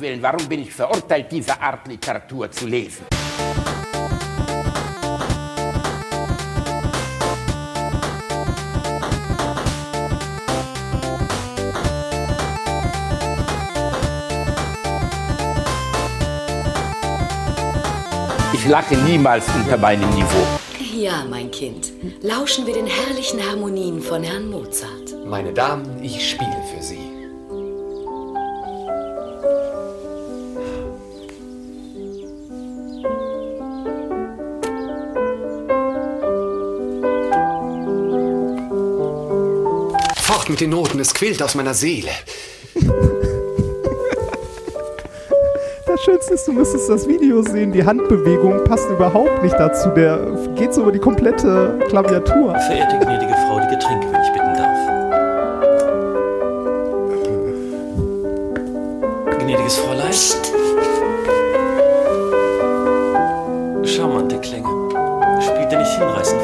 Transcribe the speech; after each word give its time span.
Willen, 0.00 0.22
warum 0.22 0.48
bin 0.48 0.62
ich 0.62 0.72
verurteilt, 0.72 1.30
diese 1.30 1.60
Art 1.60 1.86
Literatur 1.86 2.50
zu 2.50 2.66
lesen? 2.66 3.04
Ich 18.54 18.66
lache 18.66 18.96
niemals 18.96 19.46
unter 19.54 19.76
meinem 19.76 20.08
Niveau. 20.10 20.46
Ja, 20.94 21.24
mein 21.28 21.50
Kind. 21.50 21.92
Lauschen 22.22 22.66
wir 22.66 22.74
den 22.74 22.86
herrlichen 22.86 23.40
Harmonien 23.46 24.00
von 24.00 24.22
Herrn 24.22 24.50
Mozart. 24.50 25.14
Meine 25.24 25.52
Damen, 25.52 26.02
ich 26.02 26.30
spiele 26.30 26.59
mit 40.60 40.72
den 40.72 40.78
Noten, 40.78 41.00
es 41.00 41.14
quillt 41.14 41.42
aus 41.42 41.54
meiner 41.54 41.72
Seele. 41.72 42.10
Das 45.86 46.00
Schönste 46.02 46.34
ist, 46.34 46.46
du 46.46 46.52
müsstest 46.52 46.90
das 46.90 47.08
Video 47.08 47.42
sehen. 47.42 47.72
Die 47.72 47.82
Handbewegung 47.82 48.62
passt 48.64 48.88
überhaupt 48.90 49.42
nicht 49.42 49.54
dazu. 49.58 49.88
Der 49.90 50.18
geht 50.56 50.74
so 50.74 50.82
über 50.82 50.92
die 50.92 50.98
komplette 50.98 51.78
Klaviatur. 51.88 52.54
Verehrte 52.58 52.98
gnädige 52.98 53.32
Frau, 53.32 53.58
die 53.60 53.68
Getränke, 53.74 54.06
wenn 54.12 54.20
ich 54.20 54.32
bitten 54.32 54.54
darf. 54.54 54.68
Gnädiges 59.38 59.78
Fräulein. 59.78 60.12
Charmante 63.86 64.38
Klänge. 64.40 64.68
Spielt 65.40 65.72
er 65.72 65.78
nicht 65.78 65.92
hinreißend, 65.92 66.39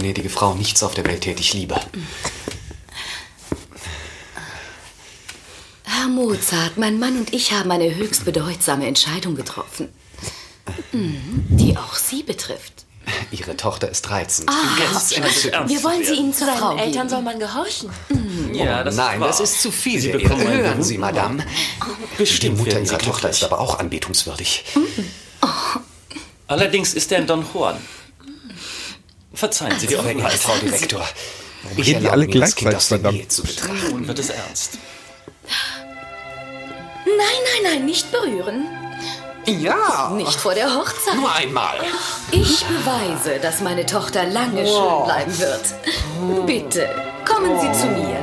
gnädige 0.00 0.30
Frau, 0.30 0.54
nichts 0.54 0.82
auf 0.82 0.94
der 0.94 1.04
Welt 1.06 1.22
täte 1.22 1.40
ich 1.40 1.52
lieber. 1.54 1.80
Herr 5.84 6.08
Mozart, 6.08 6.76
mein 6.76 6.98
Mann 6.98 7.18
und 7.18 7.32
ich 7.32 7.52
haben 7.52 7.70
eine 7.70 7.94
höchst 7.94 8.24
bedeutsame 8.24 8.86
Entscheidung 8.86 9.34
getroffen. 9.34 9.88
Mhm, 10.92 11.44
Die 11.50 11.76
auch 11.76 11.94
Sie 11.94 12.22
betrifft. 12.22 12.84
Ihre 13.32 13.56
Tochter 13.56 13.88
ist 13.90 14.08
reizend. 14.10 14.48
Ah, 14.50 14.78
Ganz. 14.92 15.10
Wir 15.10 15.82
wollen 15.82 16.04
sie 16.04 16.14
Ihnen 16.14 16.32
zur 16.32 16.46
Seinen 16.46 16.58
Frau 16.58 16.76
Eltern 16.76 16.92
geben. 16.92 17.08
soll 17.08 17.22
man 17.22 17.38
gehorchen. 17.40 17.90
Ja, 18.52 18.84
das 18.84 18.94
Nein, 18.96 19.14
ist 19.14 19.20
wahr. 19.20 19.28
das 19.28 19.40
ist 19.40 19.62
zu 19.62 19.72
viel. 19.72 20.00
Sie 20.00 20.08
Ihre 20.10 20.18
bekommen 20.18 20.42
Ehre. 20.42 20.52
einen 20.52 20.62
Hören 20.64 20.82
Sie, 20.82 20.98
Madame. 20.98 21.44
Die 21.44 22.16
Bestimmt 22.18 22.58
Mutter 22.58 22.72
werden 22.72 22.86
Sie 22.86 22.92
Ihrer 22.92 22.98
Tochter 23.02 23.20
glücklich. 23.28 23.42
ist 23.42 23.44
aber 23.44 23.58
auch 23.58 23.78
anbetungswürdig. 23.80 24.64
Allerdings 26.46 26.94
ist 26.94 27.10
er 27.10 27.18
ein 27.18 27.26
Don 27.26 27.44
Juan. 27.52 27.76
Verzeihen 29.40 29.78
Sie 29.80 29.86
die 29.86 29.94
Sehr 29.94 30.02
geehrte 30.02 30.36
Frau 30.36 30.52
Offenheit. 30.52 30.80
Direktor. 30.80 31.08
Ich 31.78 31.86
Reden 31.88 32.00
die 32.02 32.08
alle 32.10 32.26
gleichzeitig, 32.26 32.82
verdammt. 32.82 33.32
Zu 33.32 33.42
betrachten. 33.42 33.90
Nun 33.90 34.06
wird 34.06 34.18
es 34.18 34.28
ernst. 34.28 34.72
Nein, 37.06 37.16
nein, 37.16 37.72
nein, 37.72 37.84
nicht 37.86 38.12
berühren. 38.12 38.66
Ja, 39.46 40.10
Nicht 40.14 40.38
vor 40.38 40.52
der 40.54 40.74
Hochzeit. 40.74 41.14
nur 41.16 41.32
einmal. 41.34 41.78
Ich 42.32 42.62
beweise, 42.66 43.38
dass 43.40 43.62
meine 43.62 43.86
Tochter 43.86 44.24
lange 44.26 44.66
schön 44.66 45.04
bleiben 45.06 45.38
wird. 45.38 46.46
Bitte, 46.46 46.90
kommen 47.24 47.58
Sie 47.58 47.72
zu 47.80 47.86
mir. 47.86 48.18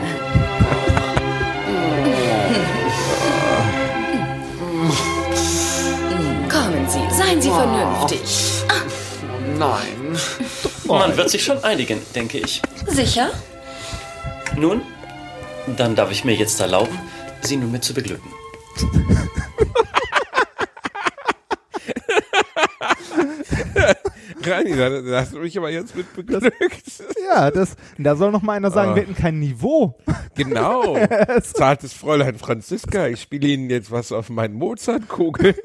Kommen 6.50 6.88
Sie, 6.90 7.02
seien 7.16 7.42
Sie 7.42 7.50
vernünftig. 7.50 8.22
Nein. 9.58 10.18
Man 10.88 11.18
wird 11.18 11.30
sich 11.30 11.44
schon 11.44 11.64
einigen, 11.64 12.00
denke 12.16 12.38
ich. 12.40 12.62
Sicher? 12.88 13.30
Nun, 14.56 14.82
dann 15.78 15.96
darf 15.96 16.12
ich 16.12 16.24
mir 16.24 16.34
jetzt 16.36 16.60
erlauben, 16.60 16.98
Sie 17.42 17.58
nun 17.58 17.72
mit 17.72 17.84
zu 17.84 17.94
beglücken. 17.94 18.32
Reini, 24.44 24.76
da, 24.76 24.90
da 25.02 25.22
hast 25.22 25.34
du 25.34 25.40
mich 25.40 25.58
aber 25.58 25.70
jetzt 25.70 25.96
mit 25.96 26.14
beglückt. 26.14 26.52
Ja, 27.26 27.52
das, 27.52 27.76
da 27.98 28.16
soll 28.16 28.32
noch 28.32 28.42
mal 28.42 28.54
einer 28.54 28.72
sagen, 28.72 28.92
Ah. 28.92 28.96
wir 28.96 29.02
hätten 29.04 29.16
kein 29.16 29.40
Niveau. 29.40 29.98
Genau. 30.38 30.96
Zartes 31.42 31.94
Fräulein 31.94 32.38
Franziska, 32.38 33.08
ich 33.08 33.24
spiele 33.24 33.48
Ihnen 33.48 33.72
jetzt 33.72 33.90
was 33.90 34.12
auf 34.12 34.30
meinen 34.30 34.54
Mozartkugel. 34.54 35.56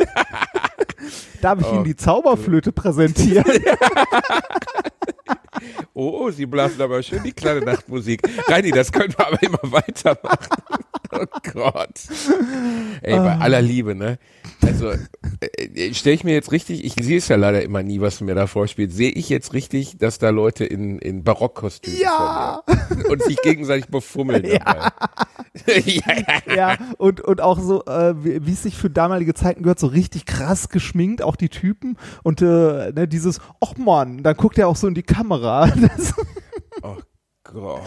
Darf 1.43 1.61
ich 1.61 1.67
Oh. 1.67 1.75
Ihnen 1.75 1.85
die 1.85 1.95
Zauberflöte 1.95 2.73
präsentieren? 2.73 3.45
Oh, 5.95 6.09
oh, 6.21 6.31
Sie 6.31 6.47
blasen 6.47 6.81
aber 6.81 7.03
schön 7.03 7.23
die 7.23 7.33
kleine 7.33 7.61
Nachtmusik. 7.61 8.23
Reini, 8.49 8.71
das 8.71 8.93
können 8.93 9.15
wir 9.17 9.27
aber 9.27 9.43
immer 9.43 9.61
weitermachen. 9.63 10.49
Oh 11.15 11.27
Gott. 11.53 12.01
Ey, 13.03 13.19
bei 13.19 13.37
aller 13.37 13.61
Liebe, 13.61 13.95
ne? 13.95 14.19
Also, 14.65 14.91
äh, 14.91 15.93
stelle 15.95 16.15
ich 16.15 16.25
mir 16.25 16.35
jetzt 16.35 16.53
richtig, 16.53 16.85
ich 16.85 16.95
sehe 16.95 17.19
es 17.19 17.29
ja 17.29 17.37
leider 17.37 17.63
immer 17.63 17.83
nie, 17.83 18.01
was 18.01 18.21
mir 18.21 18.35
da 18.35 18.47
vorspielst, 18.47 18.97
sehe 18.97 19.11
ich 19.11 19.29
jetzt 19.29 19.53
richtig, 19.53 19.99
dass 19.99 20.19
da 20.19 20.31
Leute 20.31 20.65
in, 20.65 20.99
in 20.99 21.25
Barockkostümen 21.25 21.99
Ja. 22.01 22.63
und 23.09 23.23
sich 23.23 23.41
gegenseitig 23.43 23.89
befummeln 23.89 24.43
dabei. 24.59 24.91
ja, 25.77 26.03
ja. 26.47 26.55
ja, 26.55 26.79
und, 26.99 27.21
und 27.21 27.41
auch 27.41 27.59
so, 27.61 27.85
äh, 27.87 28.15
wie 28.23 28.53
es 28.53 28.63
sich 28.63 28.77
für 28.77 28.91
damalige 28.91 29.35
Zeiten 29.35 29.63
gehört, 29.63 29.79
so 29.81 29.89
richtig 29.89 30.27
krass 30.27 30.69
geschminkt, 30.69 31.23
auch 31.23 31.37
die 31.37 31.49
Typen. 31.49 31.97
Und 32.23 32.41
äh, 32.43 32.93
ne, 32.93 33.09
dieses, 33.09 33.41
och 33.61 33.77
Mann, 33.77 34.23
dann 34.23 34.37
guckt 34.37 34.59
er 34.59 34.69
auch 34.69 34.77
so 34.77 34.87
in 34.87 34.95
die 34.95 35.03
Kamera. 35.03 35.71
Oh 36.83 36.97
Gott. 37.45 37.83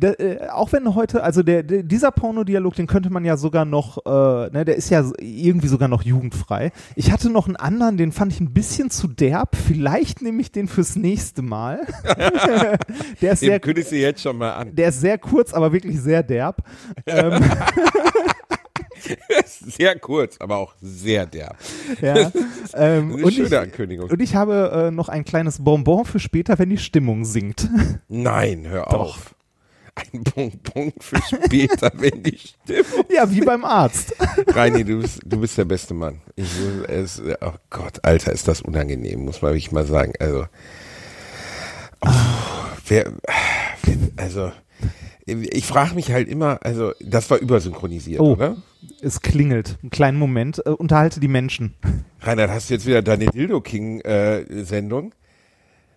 Da, 0.00 0.12
äh, 0.12 0.48
auch 0.50 0.72
wenn 0.72 0.94
heute, 0.94 1.24
also 1.24 1.42
der, 1.42 1.64
der 1.64 1.82
dieser 1.82 2.12
Pornodialog, 2.12 2.74
den 2.76 2.86
könnte 2.86 3.10
man 3.10 3.24
ja 3.24 3.36
sogar 3.36 3.64
noch, 3.64 3.98
äh, 4.06 4.50
ne, 4.50 4.64
der 4.64 4.76
ist 4.76 4.90
ja 4.90 5.04
irgendwie 5.20 5.66
sogar 5.66 5.88
noch 5.88 6.02
jugendfrei. 6.02 6.70
Ich 6.94 7.10
hatte 7.10 7.30
noch 7.30 7.46
einen 7.48 7.56
anderen, 7.56 7.96
den 7.96 8.12
fand 8.12 8.32
ich 8.32 8.40
ein 8.40 8.52
bisschen 8.52 8.90
zu 8.90 9.08
derb. 9.08 9.56
Vielleicht 9.56 10.22
nehme 10.22 10.40
ich 10.40 10.52
den 10.52 10.68
fürs 10.68 10.94
nächste 10.94 11.42
Mal. 11.42 11.80
der 13.20 13.32
ist 13.32 13.42
Den 13.42 13.48
sehr, 13.50 13.60
kündigst 13.60 13.90
du 13.90 13.96
jetzt 13.96 14.22
schon 14.22 14.38
mal 14.38 14.52
an. 14.52 14.74
der 14.74 14.90
ist 14.90 15.00
sehr 15.00 15.18
kurz, 15.18 15.52
aber 15.52 15.72
wirklich 15.72 16.00
sehr 16.00 16.22
derb. 16.22 16.62
ähm, 17.06 17.42
Sehr 19.46 19.96
kurz, 19.98 20.38
aber 20.40 20.56
auch 20.56 20.74
sehr 20.82 21.24
derb. 21.24 21.56
ja. 22.02 22.32
ähm, 22.74 23.12
Eine 23.14 23.24
und, 23.24 23.32
schöne 23.32 23.46
ich, 23.46 23.56
Ankündigung. 23.58 24.10
und 24.10 24.20
ich 24.20 24.34
habe 24.34 24.88
äh, 24.88 24.90
noch 24.90 25.08
ein 25.08 25.24
kleines 25.24 25.62
Bonbon 25.62 26.04
für 26.04 26.18
später, 26.18 26.58
wenn 26.58 26.70
die 26.70 26.78
Stimmung 26.78 27.24
sinkt. 27.24 27.68
Nein, 28.08 28.66
hör 28.66 28.92
auf. 28.92 29.34
Ein 30.12 30.22
Bonbon 30.22 30.92
für 31.00 31.16
später, 31.22 31.90
wenn 31.96 32.22
die 32.22 32.38
Stimmung. 32.38 33.04
ja, 33.10 33.30
wie 33.30 33.40
beim 33.40 33.64
Arzt. 33.64 34.14
Reini, 34.48 34.84
du 34.84 35.00
bist, 35.00 35.20
du 35.24 35.38
bist 35.40 35.58
der 35.58 35.64
beste 35.64 35.94
Mann. 35.94 36.20
Ich 36.36 36.56
will 36.58 36.84
es, 36.88 37.20
oh 37.40 37.52
Gott, 37.70 37.98
Alter, 38.04 38.32
ist 38.32 38.46
das 38.48 38.60
unangenehm, 38.62 39.24
muss 39.24 39.42
man 39.42 39.52
wirklich 39.52 39.72
mal 39.72 39.86
sagen. 39.86 40.12
Also, 40.20 40.44
oh, 42.02 42.08
wer, 42.86 43.12
also, 44.16 44.52
ich 45.26 45.66
frage 45.66 45.94
mich 45.94 46.10
halt 46.12 46.28
immer, 46.28 46.58
also, 46.62 46.92
das 47.00 47.28
war 47.30 47.38
übersynchronisiert, 47.38 48.20
Oh. 48.20 48.32
oder? 48.32 48.56
Es 49.00 49.20
klingelt. 49.20 49.76
Einen 49.82 49.90
kleinen 49.90 50.18
Moment. 50.18 50.62
Äh, 50.64 50.70
unterhalte 50.70 51.20
die 51.20 51.28
Menschen. 51.28 51.74
Reinhard, 52.20 52.50
hast 52.50 52.70
du 52.70 52.74
jetzt 52.74 52.86
wieder 52.86 53.02
deine 53.02 53.26
Dildo 53.26 53.60
King 53.60 54.00
äh? 54.00 54.44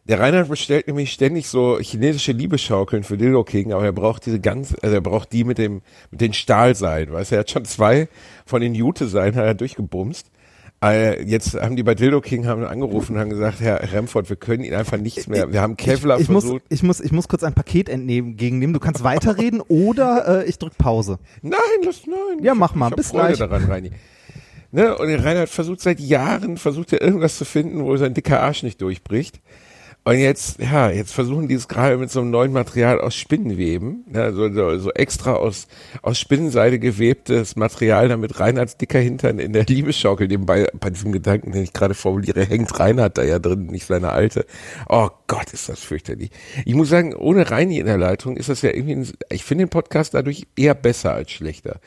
Der 0.05 0.19
Reinhard 0.19 0.49
bestellt 0.49 0.87
nämlich 0.87 1.11
ständig 1.11 1.47
so 1.47 1.79
chinesische 1.79 2.31
Liebeschaukeln 2.31 3.03
für 3.03 3.17
Dildo 3.17 3.43
King, 3.43 3.71
aber 3.71 3.85
er 3.85 3.91
braucht 3.91 4.25
diese 4.25 4.39
ganz, 4.39 4.75
also 4.81 4.95
er 4.95 5.01
braucht 5.01 5.31
die 5.31 5.43
mit 5.43 5.59
dem, 5.59 5.81
mit 6.09 6.21
den 6.21 6.33
Stahlseilen, 6.33 7.13
weißt 7.13 7.31
du, 7.31 7.35
er 7.35 7.39
hat 7.41 7.51
schon 7.51 7.65
zwei 7.65 8.07
von 8.45 8.61
den 8.61 8.73
Jute-Seilen 8.73 9.35
hat 9.35 9.45
er 9.45 9.53
durchgebumst. 9.53 10.31
Äh, 10.83 11.23
jetzt 11.25 11.53
haben 11.53 11.75
die 11.75 11.83
bei 11.83 11.93
Dildo 11.93 12.21
King 12.21 12.47
haben 12.47 12.63
angerufen 12.63 13.13
und 13.13 13.21
haben 13.21 13.29
gesagt, 13.29 13.61
Herr 13.61 13.93
Remford, 13.93 14.29
wir 14.29 14.35
können 14.35 14.63
Ihnen 14.63 14.73
einfach 14.73 14.97
nichts 14.97 15.27
mehr. 15.27 15.53
Wir 15.53 15.61
haben 15.61 15.77
Kevlar 15.77 16.19
ich, 16.19 16.27
muss, 16.27 16.43
versucht. 16.43 16.63
ich, 16.69 16.81
muss, 16.81 16.99
ich 16.99 17.11
muss 17.11 17.27
kurz 17.27 17.43
ein 17.43 17.53
Paket 17.53 17.87
entnehmen, 17.87 18.35
gegennehmen. 18.35 18.73
Du 18.73 18.79
kannst 18.79 19.03
weiterreden 19.03 19.61
oder 19.67 20.41
äh, 20.41 20.49
ich 20.49 20.57
drück 20.57 20.75
Pause. 20.79 21.19
Nein, 21.43 21.59
lass, 21.85 22.07
nein. 22.07 22.43
Ja, 22.43 22.53
Ich 22.53 22.59
mach 22.59 22.73
mal. 22.73 22.89
Ich 22.89 22.95
Bis 22.95 23.09
Freude 23.09 23.27
gleich. 23.27 23.37
daran, 23.37 23.65
Reini. 23.65 23.91
Ne? 24.71 24.97
Und 24.97 25.07
der 25.07 25.23
Reinhard 25.23 25.49
versucht 25.49 25.81
seit 25.81 25.99
Jahren, 25.99 26.57
versucht 26.57 26.93
er 26.93 27.01
irgendwas 27.01 27.37
zu 27.37 27.45
finden, 27.45 27.83
wo 27.83 27.95
sein 27.97 28.15
dicker 28.15 28.41
Arsch 28.41 28.63
nicht 28.63 28.81
durchbricht. 28.81 29.39
Und 30.03 30.17
jetzt, 30.17 30.59
ja, 30.59 30.89
jetzt 30.89 31.13
versuchen 31.13 31.47
die 31.47 31.53
es 31.53 31.67
gerade 31.67 31.95
mit 31.97 32.09
so 32.09 32.21
einem 32.21 32.31
neuen 32.31 32.51
Material 32.51 32.99
aus 32.99 33.13
Spinnenweben, 33.13 34.03
ne, 34.07 34.33
so, 34.33 34.51
so, 34.51 34.79
so 34.79 34.91
extra 34.93 35.33
aus, 35.33 35.67
aus 36.01 36.17
Spinnenseide 36.17 36.79
gewebtes 36.79 37.55
Material, 37.55 38.09
damit 38.09 38.39
Reinhards 38.39 38.77
dicker 38.77 38.97
Hintern 38.97 39.37
in 39.37 39.53
der 39.53 39.63
Liebesschaukel, 39.65 40.27
nebenbei 40.27 40.67
bei 40.79 40.89
diesem 40.89 41.11
Gedanken, 41.11 41.51
den 41.51 41.61
ich 41.61 41.73
gerade 41.73 41.93
formuliere, 41.93 42.43
hängt 42.43 42.79
Reinhard 42.79 43.19
da 43.19 43.23
ja 43.23 43.37
drin, 43.37 43.67
nicht 43.67 43.85
seine 43.85 44.11
alte. 44.11 44.47
Oh 44.89 45.09
Gott, 45.27 45.53
ist 45.53 45.69
das 45.69 45.81
fürchterlich. 45.81 46.31
Ich 46.65 46.73
muss 46.73 46.89
sagen, 46.89 47.13
ohne 47.13 47.51
Reini 47.51 47.77
in 47.77 47.85
der 47.85 47.99
Leitung 47.99 48.37
ist 48.37 48.49
das 48.49 48.63
ja 48.63 48.71
irgendwie, 48.71 48.95
ein, 48.95 49.07
ich 49.29 49.43
finde 49.43 49.65
den 49.65 49.69
Podcast 49.69 50.15
dadurch 50.15 50.47
eher 50.55 50.73
besser 50.73 51.13
als 51.13 51.29
schlechter. 51.29 51.79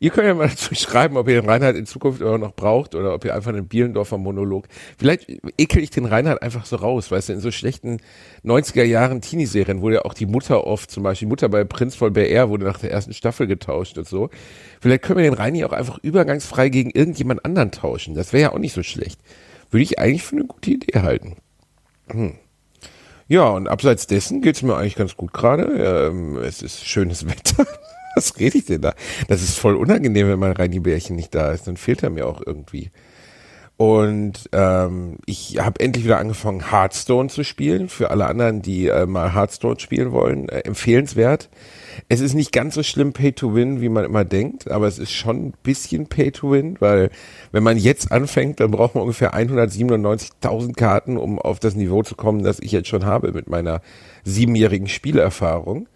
Ihr 0.00 0.10
könnt 0.10 0.26
ja 0.26 0.34
mal 0.34 0.48
dazu 0.48 0.74
schreiben, 0.76 1.16
ob 1.16 1.28
ihr 1.28 1.40
den 1.40 1.48
Reinhard 1.48 1.76
in 1.76 1.86
Zukunft 1.86 2.20
immer 2.20 2.38
noch 2.38 2.54
braucht 2.54 2.94
oder 2.94 3.14
ob 3.14 3.24
ihr 3.24 3.34
einfach 3.34 3.52
einen 3.52 3.66
Bielendorfer 3.66 4.18
Monolog. 4.18 4.66
Vielleicht 4.98 5.28
ekel 5.58 5.82
ich 5.82 5.90
den 5.90 6.04
Reinhard 6.04 6.42
einfach 6.42 6.66
so 6.66 6.76
raus, 6.76 7.10
weißt 7.10 7.28
du, 7.28 7.32
in 7.34 7.40
so 7.40 7.50
schlechten 7.50 7.98
90er 8.44 8.84
Jahren 8.84 9.20
Teenie-Serien 9.20 9.80
wurde 9.80 9.96
ja 9.96 10.02
auch 10.02 10.14
die 10.14 10.26
Mutter 10.26 10.66
oft, 10.66 10.90
zum 10.90 11.02
Beispiel 11.02 11.26
die 11.26 11.30
Mutter 11.30 11.48
bei 11.48 11.64
Prinz 11.64 11.96
von 11.96 12.12
BR 12.12 12.48
wurde 12.48 12.64
nach 12.64 12.78
der 12.78 12.90
ersten 12.90 13.12
Staffel 13.12 13.46
getauscht 13.46 13.98
und 13.98 14.06
so. 14.08 14.30
Vielleicht 14.80 15.02
können 15.02 15.18
wir 15.18 15.24
den 15.24 15.34
Reini 15.34 15.64
auch 15.64 15.72
einfach 15.72 15.98
übergangsfrei 16.02 16.68
gegen 16.68 16.90
irgendjemand 16.90 17.44
anderen 17.44 17.70
tauschen. 17.70 18.14
Das 18.14 18.32
wäre 18.32 18.42
ja 18.42 18.52
auch 18.52 18.58
nicht 18.58 18.74
so 18.74 18.82
schlecht. 18.82 19.20
Würde 19.70 19.82
ich 19.82 19.98
eigentlich 19.98 20.22
für 20.22 20.36
eine 20.36 20.44
gute 20.44 20.70
Idee 20.70 21.00
halten. 21.00 21.36
Hm. 22.10 22.34
Ja, 23.28 23.48
und 23.48 23.66
abseits 23.66 24.06
dessen 24.06 24.40
geht's 24.40 24.62
mir 24.62 24.76
eigentlich 24.76 24.94
ganz 24.94 25.16
gut 25.16 25.32
gerade. 25.32 25.64
Ähm, 26.08 26.36
es 26.36 26.62
ist 26.62 26.86
schönes 26.86 27.26
Wetter. 27.28 27.66
Was 28.16 28.38
rede 28.40 28.56
ich 28.56 28.64
denn 28.64 28.80
da? 28.80 28.94
Das 29.28 29.42
ist 29.42 29.58
voll 29.58 29.76
unangenehm, 29.76 30.28
wenn 30.28 30.38
mein 30.38 30.52
Reini 30.52 30.80
Bärchen 30.80 31.16
nicht 31.16 31.34
da 31.34 31.52
ist. 31.52 31.66
Dann 31.66 31.76
fehlt 31.76 32.02
er 32.02 32.08
mir 32.08 32.26
auch 32.26 32.40
irgendwie. 32.44 32.90
Und 33.76 34.48
ähm, 34.52 35.18
ich 35.26 35.58
habe 35.58 35.80
endlich 35.80 36.06
wieder 36.06 36.18
angefangen, 36.18 36.70
Hearthstone 36.70 37.28
zu 37.28 37.44
spielen. 37.44 37.90
Für 37.90 38.10
alle 38.10 38.26
anderen, 38.26 38.62
die 38.62 38.86
äh, 38.86 39.04
mal 39.04 39.34
Hearthstone 39.34 39.78
spielen 39.78 40.12
wollen, 40.12 40.48
äh, 40.48 40.60
empfehlenswert. 40.60 41.50
Es 42.08 42.20
ist 42.20 42.32
nicht 42.32 42.52
ganz 42.52 42.74
so 42.74 42.82
schlimm 42.82 43.12
Pay 43.12 43.32
to 43.32 43.54
Win, 43.54 43.82
wie 43.82 43.90
man 43.90 44.06
immer 44.06 44.24
denkt, 44.24 44.70
aber 44.70 44.86
es 44.86 44.98
ist 44.98 45.12
schon 45.12 45.48
ein 45.48 45.54
bisschen 45.62 46.06
Pay 46.06 46.30
to 46.30 46.52
Win, 46.52 46.76
weil 46.80 47.10
wenn 47.52 47.62
man 47.62 47.76
jetzt 47.76 48.12
anfängt, 48.12 48.60
dann 48.60 48.70
braucht 48.70 48.94
man 48.94 49.02
ungefähr 49.02 49.34
197.000 49.34 50.74
Karten, 50.74 51.18
um 51.18 51.38
auf 51.38 51.58
das 51.58 51.74
Niveau 51.74 52.02
zu 52.02 52.14
kommen, 52.14 52.42
das 52.42 52.60
ich 52.60 52.72
jetzt 52.72 52.88
schon 52.88 53.04
habe 53.04 53.32
mit 53.32 53.48
meiner 53.48 53.82
siebenjährigen 54.24 54.88
Spielerfahrung. 54.88 55.86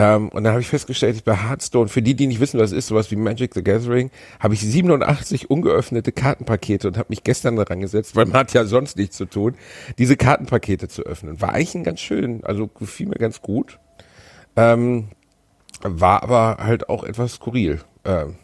Ähm, 0.00 0.28
und 0.28 0.44
dann 0.44 0.52
habe 0.52 0.62
ich 0.62 0.68
festgestellt, 0.68 1.16
ich 1.16 1.24
bei 1.24 1.34
Hearthstone, 1.34 1.88
für 1.88 2.02
die, 2.02 2.14
die 2.14 2.28
nicht 2.28 2.38
wissen, 2.38 2.60
was 2.60 2.70
es 2.70 2.78
ist, 2.78 2.86
sowas 2.86 3.10
wie 3.10 3.16
Magic 3.16 3.52
the 3.52 3.64
Gathering, 3.64 4.12
habe 4.38 4.54
ich 4.54 4.60
87 4.60 5.50
ungeöffnete 5.50 6.12
Kartenpakete 6.12 6.86
und 6.86 6.96
habe 6.96 7.08
mich 7.08 7.24
gestern 7.24 7.56
daran 7.56 7.80
gesetzt, 7.80 8.14
weil 8.14 8.26
man 8.26 8.38
hat 8.38 8.54
ja 8.54 8.64
sonst 8.64 8.96
nichts 8.96 9.16
zu 9.16 9.26
tun, 9.26 9.56
diese 9.98 10.16
Kartenpakete 10.16 10.86
zu 10.86 11.02
öffnen. 11.02 11.40
War 11.40 11.52
eigentlich 11.52 11.74
ein 11.74 11.82
ganz 11.82 11.98
schön, 11.98 12.44
also 12.44 12.68
gefiel 12.68 13.08
mir 13.08 13.16
ganz 13.16 13.42
gut. 13.42 13.80
Ähm, 14.54 15.08
war 15.82 16.22
aber 16.22 16.58
halt 16.60 16.88
auch 16.88 17.02
etwas 17.02 17.34
skurril, 17.34 17.80
ähm, 18.04 18.36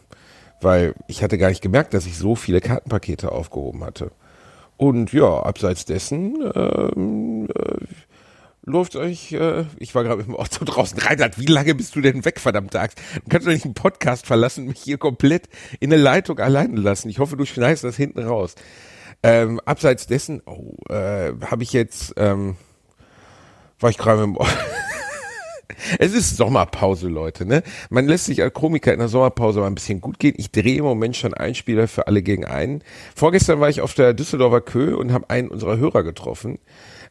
weil 0.59 0.93
ich 1.07 1.23
hatte 1.23 1.37
gar 1.37 1.47
nicht 1.47 1.61
gemerkt, 1.61 1.93
dass 1.93 2.05
ich 2.05 2.17
so 2.17 2.35
viele 2.35 2.59
Kartenpakete 2.59 3.31
aufgehoben 3.31 3.85
hatte. 3.85 4.11
Und 4.75 5.13
ja, 5.13 5.41
abseits 5.41 5.85
dessen 5.85 6.35
ähm, 6.53 7.47
äh, 7.47 7.85
läuft 8.65 8.95
euch, 8.95 9.31
äh, 9.31 9.65
ich 9.77 9.95
war 9.95 10.03
gerade 10.03 10.23
im 10.23 10.35
Auto 10.35 10.65
draußen, 10.65 10.97
Reinhard, 10.99 11.39
wie 11.39 11.45
lange 11.45 11.75
bist 11.75 11.95
du 11.95 12.01
denn 12.01 12.25
weg, 12.25 12.39
verdammte 12.39 12.79
Axt? 12.79 12.99
Du 13.23 13.29
kannst 13.29 13.47
doch 13.47 13.51
nicht 13.51 13.65
einen 13.65 13.75
Podcast 13.75 14.25
verlassen 14.25 14.61
und 14.61 14.69
mich 14.69 14.81
hier 14.81 14.97
komplett 14.97 15.47
in 15.79 15.91
der 15.91 15.99
Leitung 15.99 16.39
alleine 16.39 16.79
lassen. 16.79 17.09
Ich 17.09 17.19
hoffe, 17.19 17.37
du 17.37 17.45
schneidest 17.45 17.83
das 17.83 17.95
hinten 17.95 18.23
raus. 18.23 18.55
Ähm, 19.23 19.59
abseits 19.65 20.07
dessen, 20.07 20.41
oh, 20.45 20.75
äh, 20.89 21.33
habe 21.45 21.63
ich 21.63 21.73
jetzt, 21.73 22.13
ähm, 22.17 22.57
war 23.79 23.89
ich 23.89 23.97
gerade 23.97 24.23
im 24.23 24.37
Es 25.99 26.13
ist 26.13 26.37
Sommerpause, 26.37 27.09
Leute, 27.09 27.45
ne? 27.45 27.61
Man 27.89 28.07
lässt 28.07 28.25
sich 28.25 28.41
als 28.41 28.53
Komiker 28.53 28.93
in 28.93 28.99
der 28.99 29.09
Sommerpause 29.09 29.59
mal 29.59 29.67
ein 29.67 29.75
bisschen 29.75 29.99
gut 29.99 30.19
gehen. 30.19 30.33
Ich 30.37 30.51
drehe 30.51 30.77
im 30.77 30.85
Moment 30.85 31.17
schon 31.17 31.33
einen 31.33 31.55
Spieler 31.55 31.87
für 31.87 32.07
alle 32.07 32.21
gegen 32.21 32.45
einen. 32.45 32.81
Vorgestern 33.15 33.59
war 33.59 33.69
ich 33.69 33.81
auf 33.81 33.93
der 33.93 34.13
Düsseldorfer 34.13 34.61
Kö 34.61 34.95
und 34.95 35.11
habe 35.11 35.29
einen 35.29 35.49
unserer 35.49 35.77
Hörer 35.77 36.03
getroffen 36.03 36.59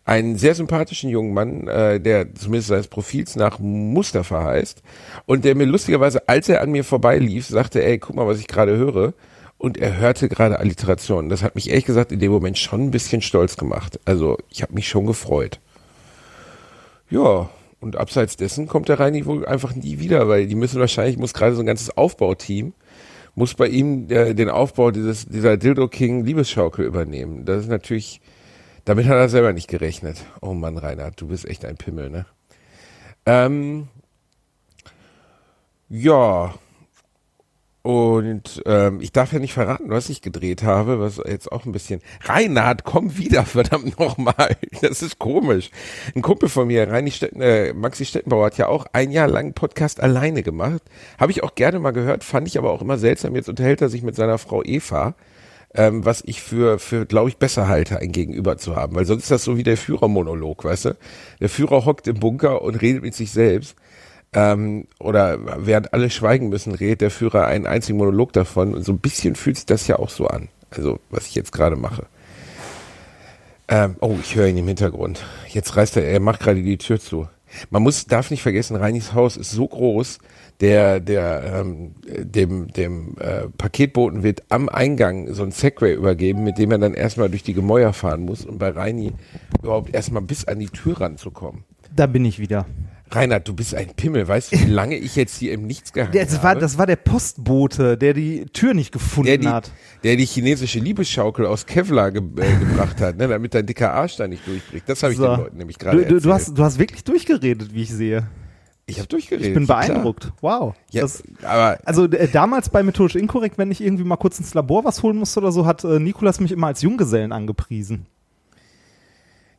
einen 0.04 0.36
sehr 0.36 0.54
sympathischen 0.54 1.08
jungen 1.10 1.32
Mann, 1.32 1.66
äh, 1.66 1.98
der 1.98 2.34
zumindest 2.34 2.68
seines 2.68 2.88
Profils 2.88 3.36
nach 3.36 3.58
Mustafa 3.58 4.44
heißt 4.44 4.82
und 5.26 5.44
der 5.44 5.54
mir 5.54 5.64
lustigerweise, 5.64 6.28
als 6.28 6.48
er 6.48 6.60
an 6.60 6.70
mir 6.70 6.84
vorbeilief, 6.84 7.46
sagte, 7.46 7.82
ey, 7.82 7.98
guck 7.98 8.16
mal, 8.16 8.26
was 8.26 8.38
ich 8.38 8.46
gerade 8.46 8.76
höre 8.76 9.14
und 9.56 9.78
er 9.78 9.96
hörte 9.96 10.28
gerade 10.28 10.58
Alliterationen. 10.58 11.30
Das 11.30 11.42
hat 11.42 11.54
mich 11.54 11.70
ehrlich 11.70 11.86
gesagt 11.86 12.12
in 12.12 12.20
dem 12.20 12.32
Moment 12.32 12.58
schon 12.58 12.82
ein 12.82 12.90
bisschen 12.90 13.22
stolz 13.22 13.56
gemacht. 13.56 13.98
Also 14.04 14.36
ich 14.50 14.62
habe 14.62 14.74
mich 14.74 14.88
schon 14.88 15.06
gefreut. 15.06 15.58
Ja, 17.08 17.48
und 17.80 17.96
abseits 17.96 18.36
dessen 18.36 18.66
kommt 18.66 18.88
der 18.88 19.00
Reini 19.00 19.24
wohl 19.24 19.46
einfach 19.46 19.74
nie 19.74 19.98
wieder, 19.98 20.28
weil 20.28 20.46
die 20.46 20.54
müssen 20.54 20.80
wahrscheinlich, 20.80 21.16
muss 21.16 21.34
gerade 21.34 21.54
so 21.54 21.62
ein 21.62 21.66
ganzes 21.66 21.96
Aufbauteam, 21.96 22.74
muss 23.34 23.54
bei 23.54 23.68
ihm 23.68 24.10
äh, 24.10 24.34
den 24.34 24.50
Aufbau 24.50 24.90
dieses, 24.90 25.26
dieser 25.26 25.56
Dildo 25.56 25.88
King 25.88 26.24
Liebesschaukel 26.24 26.84
übernehmen. 26.84 27.44
Das 27.44 27.62
ist 27.62 27.68
natürlich 27.68 28.20
damit 28.84 29.06
hat 29.06 29.16
er 29.16 29.28
selber 29.28 29.52
nicht 29.52 29.68
gerechnet. 29.68 30.18
Oh 30.40 30.54
Mann, 30.54 30.78
Reinhard, 30.78 31.20
du 31.20 31.28
bist 31.28 31.46
echt 31.46 31.64
ein 31.64 31.76
Pimmel, 31.76 32.10
ne? 32.10 32.26
Ähm, 33.26 33.88
ja. 35.88 36.54
Und 37.82 38.62
ähm, 38.64 39.00
ich 39.02 39.12
darf 39.12 39.34
ja 39.34 39.38
nicht 39.38 39.52
verraten, 39.52 39.90
was 39.90 40.08
ich 40.08 40.22
gedreht 40.22 40.62
habe, 40.62 41.00
was 41.00 41.20
jetzt 41.26 41.52
auch 41.52 41.66
ein 41.66 41.72
bisschen. 41.72 42.00
Reinhard, 42.22 42.84
komm 42.84 43.18
wieder, 43.18 43.44
verdammt 43.44 43.98
nochmal. 43.98 44.56
Das 44.80 45.02
ist 45.02 45.18
komisch. 45.18 45.70
Ein 46.14 46.22
Kumpel 46.22 46.48
von 46.48 46.66
mir, 46.66 46.90
Reini 46.90 47.10
Stetten, 47.10 47.42
äh, 47.42 47.74
Maxi 47.74 48.06
Stettenbauer, 48.06 48.46
hat 48.46 48.56
ja 48.56 48.68
auch 48.68 48.86
ein 48.92 49.10
Jahr 49.10 49.28
lang 49.28 49.52
Podcast 49.52 50.00
alleine 50.00 50.42
gemacht. 50.42 50.82
Habe 51.18 51.32
ich 51.32 51.42
auch 51.42 51.54
gerne 51.54 51.78
mal 51.78 51.92
gehört, 51.92 52.24
fand 52.24 52.48
ich 52.48 52.56
aber 52.56 52.70
auch 52.70 52.80
immer 52.80 52.96
seltsam. 52.96 53.36
Jetzt 53.36 53.50
unterhält 53.50 53.82
er 53.82 53.90
sich 53.90 54.02
mit 54.02 54.16
seiner 54.16 54.38
Frau 54.38 54.62
Eva 54.62 55.14
ähm, 55.74 56.04
was 56.04 56.22
ich 56.24 56.40
für, 56.40 56.78
für 56.78 57.04
glaube 57.04 57.28
ich, 57.28 57.36
besser 57.36 57.68
halte, 57.68 57.98
ein 57.98 58.12
Gegenüber 58.12 58.56
zu 58.56 58.76
haben. 58.76 58.94
Weil 58.94 59.06
sonst 59.06 59.24
ist 59.24 59.30
das 59.30 59.44
so 59.44 59.56
wie 59.56 59.64
der 59.64 59.76
Führermonolog, 59.76 60.64
weißt 60.64 60.86
du? 60.86 60.96
Der 61.40 61.48
Führer 61.48 61.84
hockt 61.84 62.06
im 62.06 62.20
Bunker 62.20 62.62
und 62.62 62.76
redet 62.76 63.02
mit 63.02 63.14
sich 63.14 63.32
selbst. 63.32 63.74
Ähm, 64.32 64.86
oder 64.98 65.38
während 65.64 65.92
alle 65.92 66.10
schweigen 66.10 66.48
müssen, 66.48 66.74
redet 66.74 67.00
der 67.00 67.10
Führer 67.10 67.46
einen 67.46 67.66
einzigen 67.66 67.98
Monolog 67.98 68.32
davon. 68.32 68.74
Und 68.74 68.84
so 68.84 68.92
ein 68.92 68.98
bisschen 68.98 69.34
fühlt 69.34 69.56
sich 69.56 69.66
das 69.66 69.86
ja 69.86 69.98
auch 69.98 70.10
so 70.10 70.26
an. 70.26 70.48
Also, 70.70 70.98
was 71.10 71.26
ich 71.26 71.34
jetzt 71.34 71.52
gerade 71.52 71.76
mache. 71.76 72.06
Ähm, 73.66 73.96
oh, 74.00 74.16
ich 74.20 74.34
höre 74.34 74.46
ihn 74.46 74.58
im 74.58 74.68
Hintergrund. 74.68 75.24
Jetzt 75.48 75.76
reißt 75.76 75.96
er, 75.96 76.04
er 76.04 76.20
macht 76.20 76.40
gerade 76.40 76.62
die 76.62 76.78
Tür 76.78 77.00
zu. 77.00 77.28
Man 77.70 77.82
muss, 77.82 78.06
darf 78.06 78.30
nicht 78.30 78.42
vergessen, 78.42 78.76
Reinis 78.76 79.14
Haus 79.14 79.36
ist 79.36 79.52
so 79.52 79.66
groß, 79.66 80.18
der, 80.60 81.00
der 81.00 81.60
ähm, 81.60 81.94
dem, 82.06 82.68
dem 82.72 83.16
äh, 83.18 83.48
Paketboten 83.58 84.22
wird 84.22 84.42
am 84.48 84.68
Eingang 84.68 85.32
so 85.34 85.42
ein 85.42 85.50
Segway 85.50 85.94
übergeben, 85.94 86.44
mit 86.44 86.58
dem 86.58 86.70
er 86.70 86.78
dann 86.78 86.94
erstmal 86.94 87.28
durch 87.28 87.42
die 87.42 87.54
Gemäuer 87.54 87.92
fahren 87.92 88.22
muss, 88.22 88.44
um 88.46 88.58
bei 88.58 88.70
Reini 88.70 89.12
überhaupt 89.62 89.94
erstmal 89.94 90.22
bis 90.22 90.44
an 90.46 90.58
die 90.60 90.68
Tür 90.68 91.00
ranzukommen. 91.00 91.64
Da 91.94 92.06
bin 92.06 92.24
ich 92.24 92.38
wieder. 92.38 92.66
Reinhard, 93.10 93.46
du 93.46 93.54
bist 93.54 93.74
ein 93.74 93.88
Pimmel. 93.94 94.26
Weißt 94.26 94.52
du, 94.52 94.58
wie 94.60 94.64
lange 94.70 94.96
ich 94.96 95.14
jetzt 95.14 95.36
hier 95.36 95.52
im 95.52 95.66
Nichts 95.66 95.92
gehangen 95.92 96.12
das 96.14 96.42
war, 96.42 96.50
habe? 96.52 96.60
Das 96.60 96.78
war 96.78 96.86
der 96.86 96.96
Postbote, 96.96 97.96
der 97.98 98.14
die 98.14 98.46
Tür 98.46 98.74
nicht 98.74 98.92
gefunden 98.92 99.26
der 99.26 99.38
die, 99.38 99.46
hat. 99.46 99.70
der 100.02 100.16
die 100.16 100.24
chinesische 100.24 100.78
Liebesschaukel 100.80 101.46
aus 101.46 101.66
Kevlar 101.66 102.10
ge 102.10 102.22
äh, 102.22 102.58
gebracht 102.58 103.00
hat, 103.00 103.16
ne, 103.18 103.28
damit 103.28 103.54
dein 103.54 103.66
dicker 103.66 103.92
Arsch 103.92 104.16
da 104.16 104.26
nicht 104.26 104.46
durchbricht. 104.46 104.88
Das 104.88 105.02
habe 105.02 105.12
ich 105.12 105.18
So. 105.18 105.26
den 105.28 105.36
Leuten 105.36 105.56
nämlich 105.58 105.78
gerade 105.78 105.98
Du, 105.98 106.02
du, 106.02 106.14
erzählt. 106.14 106.24
du, 106.24 106.32
hast, 106.32 106.58
du 106.58 106.64
hast 106.64 106.78
wirklich 106.78 107.04
durchgeredet, 107.04 107.74
wie 107.74 107.82
ich 107.82 107.90
sehe. 107.92 108.26
Ich 108.86 108.98
habe 108.98 109.08
durchgeredet. 109.08 109.46
Ich 109.48 109.54
bin 109.54 109.64
klar. 109.64 109.86
beeindruckt. 109.86 110.32
Wow. 110.40 110.74
Ja, 110.90 111.02
Das, 111.02 111.22
aber 111.42 111.78
also 111.84 112.04
äh, 112.04 112.28
damals 112.28 112.68
bei 112.68 112.82
Methodisch 112.82 113.16
Inkorrekt, 113.16 113.56
wenn 113.58 113.70
ich 113.70 113.80
irgendwie 113.80 114.04
mal 114.04 114.16
kurz 114.16 114.38
ins 114.38 114.52
Labor 114.54 114.84
was 114.84 115.02
holen 115.02 115.16
musste 115.16 115.40
oder 115.40 115.52
so, 115.52 115.64
hat 115.66 115.84
äh, 115.84 115.98
Nikolas 115.98 116.40
mich 116.40 116.52
immer 116.52 116.66
als 116.68 116.82
Junggesellen 116.82 117.32
angepriesen. 117.32 118.06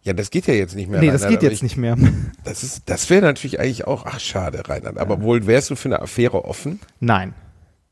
ja, 0.04 0.14
das 0.14 0.30
geht 0.30 0.46
ja 0.48 0.54
jetzt 0.54 0.76
nicht 0.76 0.90
mehr. 0.90 1.00
nee, 1.00 1.08
das 1.08 1.24
Reinhard, 1.24 1.40
geht 1.42 1.48
aber 1.48 1.52
jetzt 1.54 1.64
nicht 1.64 1.78
mehr. 1.78 1.98
Das 2.44 2.62
ist, 2.62 2.84
das 2.86 3.10
wäre 3.10 3.24
natürlich 3.24 3.60
eigentlich 3.60 3.88
auch, 3.88 4.06
ach 4.06 4.20
schade, 4.20 4.62
Reinhard. 4.70 5.00
Aber 5.00 5.22
wohl 5.24 5.48
wärst 5.48 5.72
du 5.72 5.76
für 5.76 5.90
eine 5.90 6.00
Affäre 6.02 6.46
offen? 6.46 6.80
Nein. 7.00 7.34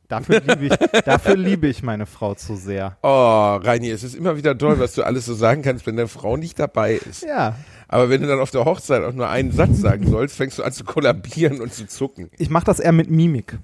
Dafür 0.09 0.41
liebe 0.41 0.65
ich, 0.67 1.01
dafür 1.05 1.35
liebe 1.35 1.65
ich 1.67 1.81
meine 1.81 2.05
Frau 2.05 2.35
zu 2.35 2.55
sehr. 2.55 2.97
Oh, 3.01 3.55
Reini, 3.55 3.89
es 3.89 4.03
ist 4.03 4.13
immer 4.13 4.37
wieder 4.37 4.55
toll, 4.55 4.77
was 4.77 4.93
du 4.93 5.01
alles 5.01 5.25
so 5.25 5.33
sagen 5.33 5.63
kannst, 5.63 5.87
wenn 5.87 5.95
deine 5.95 6.07
Frau 6.07 6.37
nicht 6.37 6.59
dabei 6.59 6.93
ist. 6.93 7.23
Ja. 7.23 7.55
Aber 7.93 8.09
wenn 8.09 8.21
du 8.21 8.27
dann 8.27 8.39
auf 8.39 8.49
der 8.49 8.65
Hochzeit 8.65 9.03
auch 9.03 9.13
nur 9.13 9.29
einen 9.29 9.51
Satz 9.51 9.79
sagen 9.79 10.09
sollst, 10.09 10.35
fängst 10.35 10.57
du 10.57 10.63
an 10.63 10.73
zu 10.73 10.83
kollabieren 10.83 11.61
und 11.61 11.71
zu 11.71 11.85
zucken. 11.85 12.31
Ich 12.39 12.49
mache 12.49 12.65
das 12.65 12.79
eher 12.79 12.91
mit 12.91 13.11
Mimik. 13.11 13.59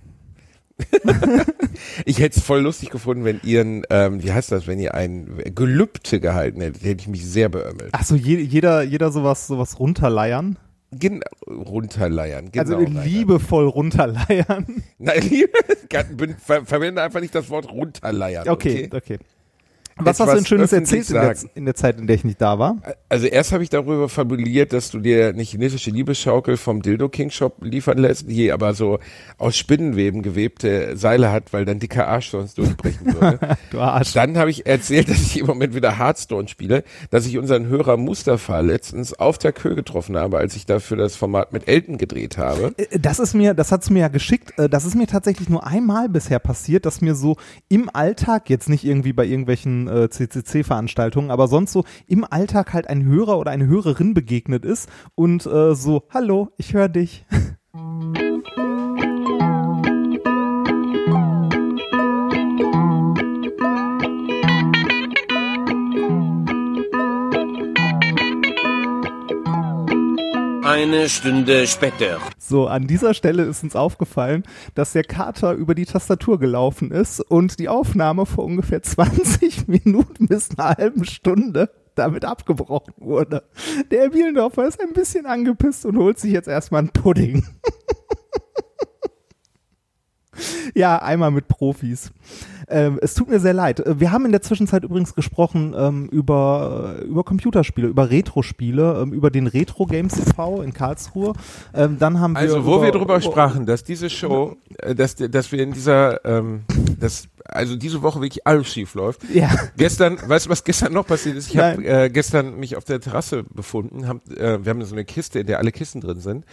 Ich 2.06 2.20
hätte 2.20 2.40
es 2.40 2.46
voll 2.46 2.62
lustig 2.62 2.92
gefunden, 2.92 3.26
wenn 3.26 3.42
ihr 3.44 3.62
ein, 3.62 3.84
ähm, 3.90 4.22
wie 4.22 4.32
heißt 4.32 4.52
das, 4.52 4.68
wenn 4.68 4.78
ihr 4.78 4.94
ein 4.94 5.42
Gelübde 5.56 6.20
gehalten 6.20 6.62
hättet, 6.62 6.84
hätte 6.84 7.02
ich 7.02 7.08
mich 7.08 7.26
sehr 7.26 7.50
beömmelt. 7.50 7.90
Ach 7.92 8.06
so, 8.06 8.16
je, 8.16 8.38
jeder, 8.38 8.84
jeder 8.84 9.12
sowas, 9.12 9.48
sowas 9.48 9.80
runterleiern. 9.80 10.60
Gen 10.92 11.22
runterleiern, 11.48 12.52
genau. 12.52 12.64
also 12.64 12.78
Reinhard. 12.78 13.06
liebevoll 13.08 13.68
runterleiern. 13.68 14.84
Nein, 15.00 15.22
liebe, 15.30 16.36
ver 16.38 16.66
verwende 16.66 17.02
einfach 17.02 17.20
nicht 17.20 17.34
das 17.34 17.50
Wort 17.50 17.72
runterleiern. 17.72 18.48
Okay, 18.48 18.90
okay. 18.94 19.18
Was 20.00 20.20
hast 20.20 20.30
du 20.32 20.36
denn 20.36 20.46
Schönes 20.46 20.72
erzählt 20.74 21.10
in 21.10 21.16
der, 21.16 21.36
in 21.56 21.66
der 21.66 21.76
Zeit, 21.76 22.00
in 22.00 22.08
der 22.08 22.16
ich 22.16 22.24
nicht 22.24 22.42
da 22.42 22.58
war? 22.60 22.78
Also 23.10 23.28
erst 23.28 23.52
habe 23.52 23.64
ich 23.64 23.70
darüber 23.70 24.08
fabuliert, 24.10 24.74
dass 24.74 24.92
du 24.92 25.00
dir 25.00 25.28
eine 25.30 25.44
chinesische 25.44 25.92
Liebesschaukel 25.92 26.58
vom 26.58 26.82
Dildo 26.82 27.10
King 27.10 27.30
Shop 27.30 27.58
liefern 27.62 27.98
lässt, 27.98 28.30
die 28.30 28.52
aber 28.52 28.74
so 28.74 29.00
aus 29.38 29.58
Spinnenweben 29.58 30.22
gewebte 30.22 30.96
Seile 30.96 31.32
hat, 31.32 31.52
weil 31.54 31.66
dein 31.66 31.80
dicker 31.80 32.08
Arsch 32.08 32.30
sonst 32.30 32.58
durchbrechen 32.58 33.14
würde. 33.14 33.40
Du 33.72 33.80
Arsch. 33.80 34.14
Dann 34.14 34.38
habe 34.38 34.50
ich 34.50 34.66
erzählt, 34.66 35.10
dass 35.10 35.22
ich 35.22 35.40
im 35.40 35.46
Moment 35.46 35.76
wieder 35.76 35.98
Hearthstone 36.00 36.48
spiele, 36.48 36.84
dass 37.12 37.26
ich 37.26 37.38
unseren 37.38 37.68
Hörer 37.68 37.98
Mustafa 37.98 38.60
letztens 38.62 39.14
auf 39.14 39.38
der 39.38 39.52
Kö 39.52 39.76
getroffen 39.76 40.18
habe, 40.18 40.38
als 40.38 40.56
ich 40.56 40.66
dafür 40.66 40.98
das 40.98 41.16
Format 41.16 41.52
mit 41.54 41.68
Elton 41.68 41.98
gedreht 41.98 42.38
habe. 42.38 42.74
Äh, 42.78 42.98
Das 43.00 43.20
ist 43.20 43.34
mir, 43.34 43.54
das 43.54 43.72
hat's 43.72 43.90
mir 43.90 44.00
ja 44.00 44.08
geschickt. 44.08 44.58
äh, 44.58 44.70
Das 44.70 44.86
ist 44.86 44.96
mir 44.96 45.08
tatsächlich 45.08 45.50
nur 45.50 45.66
einmal 45.68 46.10
bisher 46.10 46.40
passiert, 46.40 46.86
dass 46.86 47.02
mir 47.02 47.16
so 47.16 47.36
im 47.68 47.90
Alltag, 47.94 48.50
jetzt 48.50 48.70
nicht 48.70 48.84
irgendwie 48.86 49.14
bei 49.14 49.26
irgendwelchen 49.26 49.89
äh, 49.90 50.10
CCC-Veranstaltungen, 50.10 51.32
aber 51.32 51.48
sonst 51.48 51.74
so 51.74 51.84
im 52.08 52.24
Alltag 52.24 52.74
halt 52.74 52.88
ein 52.88 53.06
Hörer 53.06 53.38
oder 53.38 53.52
eine 53.52 53.68
Hörerin 53.68 54.14
begegnet 54.14 54.66
ist 54.66 54.90
und 55.16 55.46
äh, 55.46 55.76
so, 55.76 56.04
hallo, 56.10 56.50
ich 56.58 56.74
höre 56.74 56.90
dich. 56.90 57.26
Eine 70.70 71.10
Stunde 71.10 71.66
später. 71.66 72.20
So, 72.38 72.68
an 72.68 72.86
dieser 72.86 73.16
Stelle 73.16 73.42
ist 73.42 73.64
uns 73.64 73.76
aufgefallen, 73.76 74.44
dass 74.76 74.94
der 74.94 75.04
Kater 75.04 75.54
über 75.54 75.74
die 75.74 75.86
Tastatur 75.86 76.38
gelaufen 76.38 76.92
ist 76.92 77.22
und 77.22 77.58
die 77.58 77.70
Aufnahme 77.70 78.28
vor 78.28 78.46
ungefähr 78.46 78.84
20 78.84 79.68
Minuten 79.68 80.28
bis 80.28 80.52
einer 80.52 80.78
halben 80.78 81.06
Stunde 81.06 81.72
damit 81.96 82.24
abgebrochen 82.24 82.94
wurde. 82.98 83.46
Der 83.90 84.10
Bielendorfer 84.10 84.68
ist 84.68 84.80
ein 84.80 84.94
bisschen 84.94 85.26
angepisst 85.26 85.88
und 85.88 85.98
holt 85.98 86.20
sich 86.20 86.34
jetzt 86.34 86.48
erstmal 86.48 86.82
einen 86.82 86.90
Pudding. 86.90 87.44
Ja, 90.76 90.98
einmal 91.02 91.32
mit 91.32 91.48
Profis. 91.48 92.12
Ähm, 92.72 93.00
es 93.02 93.16
tut 93.16 93.30
mir 93.30 93.40
sehr 93.40 93.54
leid. 93.54 93.80
Äh, 93.80 94.00
Wir 94.00 94.12
haben 94.12 94.26
in 94.26 94.32
der 94.32 94.44
Zwischenzeit 94.44 94.84
übrigens 94.84 95.16
gesprochen 95.16 95.74
ähm, 95.76 96.08
über, 96.10 96.98
äh, 97.00 97.06
über 97.06 97.24
Computerspiele, 97.24 97.88
über 97.88 98.12
Retro-Spiele, 98.12 99.02
ähm, 99.02 99.12
über 99.14 99.32
den 99.32 99.48
Retro 99.48 99.88
Games 99.88 100.18
e.V. 100.20 100.62
in 100.62 100.72
Karlsruhe. 100.74 101.34
Ähm, 101.74 101.98
dann 101.98 102.20
haben 102.20 102.34
wir 102.34 102.40
Also, 102.40 102.66
wo 102.66 102.76
über, 102.76 102.84
wir 102.84 102.92
drüber 102.92 103.16
über- 103.16 103.22
sprachen, 103.22 103.66
dass 103.66 103.84
diese 103.84 104.10
Show, 104.12 104.56
äh, 104.78 104.94
dass, 104.94 105.16
dass 105.16 105.52
wir 105.52 105.64
in 105.64 105.74
dieser, 105.74 106.24
ähm, 106.26 106.62
dass, 107.00 107.28
also 107.46 107.76
diese 107.76 108.04
Woche 108.04 108.22
wirklich 108.22 108.46
alles 108.46 108.72
schief 108.72 108.94
läuft. 108.94 109.22
Ja. 109.34 109.50
Gestern, 109.76 110.18
weißt 110.24 110.46
du, 110.46 110.50
was 110.52 110.64
gestern 110.64 110.94
noch 110.94 111.08
passiert 111.08 111.38
ist? 111.38 111.50
Ich 111.50 111.58
habe 111.58 111.84
äh, 111.84 112.10
gestern 112.12 112.60
mich 112.60 112.76
auf 112.76 112.84
der 112.84 113.00
Terrasse 113.00 113.44
befunden. 113.44 114.08
Hab, 114.08 114.18
äh, 114.32 114.64
wir 114.64 114.70
haben 114.70 114.86
so 114.86 114.94
eine 114.94 115.06
Kiste, 115.06 115.40
in 115.40 115.48
der 115.48 115.58
alle 115.58 115.72
Kissen 115.72 116.02
drin 116.02 116.20
sind. 116.20 116.46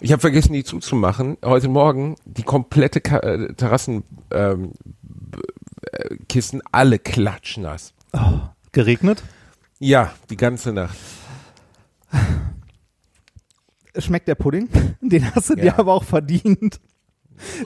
Ich 0.00 0.12
habe 0.12 0.20
vergessen, 0.20 0.52
die 0.54 0.64
zuzumachen. 0.64 1.36
Heute 1.44 1.68
Morgen 1.68 2.16
die 2.24 2.42
komplette 2.42 3.00
Ka 3.00 3.18
äh, 3.18 3.52
Terrassen 3.54 4.02
ähm, 4.30 4.72
äh, 5.92 6.58
alle 6.72 6.98
klatschnass. 6.98 7.92
Geregnet? 8.72 9.22
Ja, 9.78 10.12
die 10.30 10.36
ganze 10.36 10.72
Nacht. 10.72 10.96
Schmeckt 13.98 14.28
der 14.28 14.36
Pudding? 14.36 14.68
Den 15.00 15.34
hast 15.34 15.50
du 15.50 15.54
dir 15.54 15.64
Ja. 15.66 15.78
aber 15.78 15.92
auch 15.94 16.04
verdient. 16.04 16.80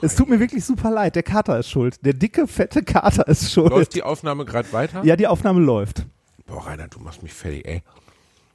Es 0.01 0.15
tut 0.15 0.29
mir 0.29 0.39
wirklich 0.39 0.63
super 0.65 0.89
leid. 0.91 1.15
Der 1.15 1.23
Kater 1.23 1.59
ist 1.59 1.69
schuld. 1.69 2.05
Der 2.05 2.13
dicke, 2.13 2.47
fette 2.47 2.83
Kater 2.83 3.27
ist 3.27 3.51
schuld. 3.51 3.69
Läuft 3.69 3.93
die 3.95 4.03
Aufnahme 4.03 4.45
gerade 4.45 4.71
weiter? 4.73 5.03
ja, 5.03 5.15
die 5.15 5.27
Aufnahme 5.27 5.61
läuft. 5.61 6.05
Boah, 6.47 6.65
Rainer, 6.67 6.87
du 6.87 6.99
machst 6.99 7.23
mich 7.23 7.33
fertig, 7.33 7.65
ey. 7.67 7.83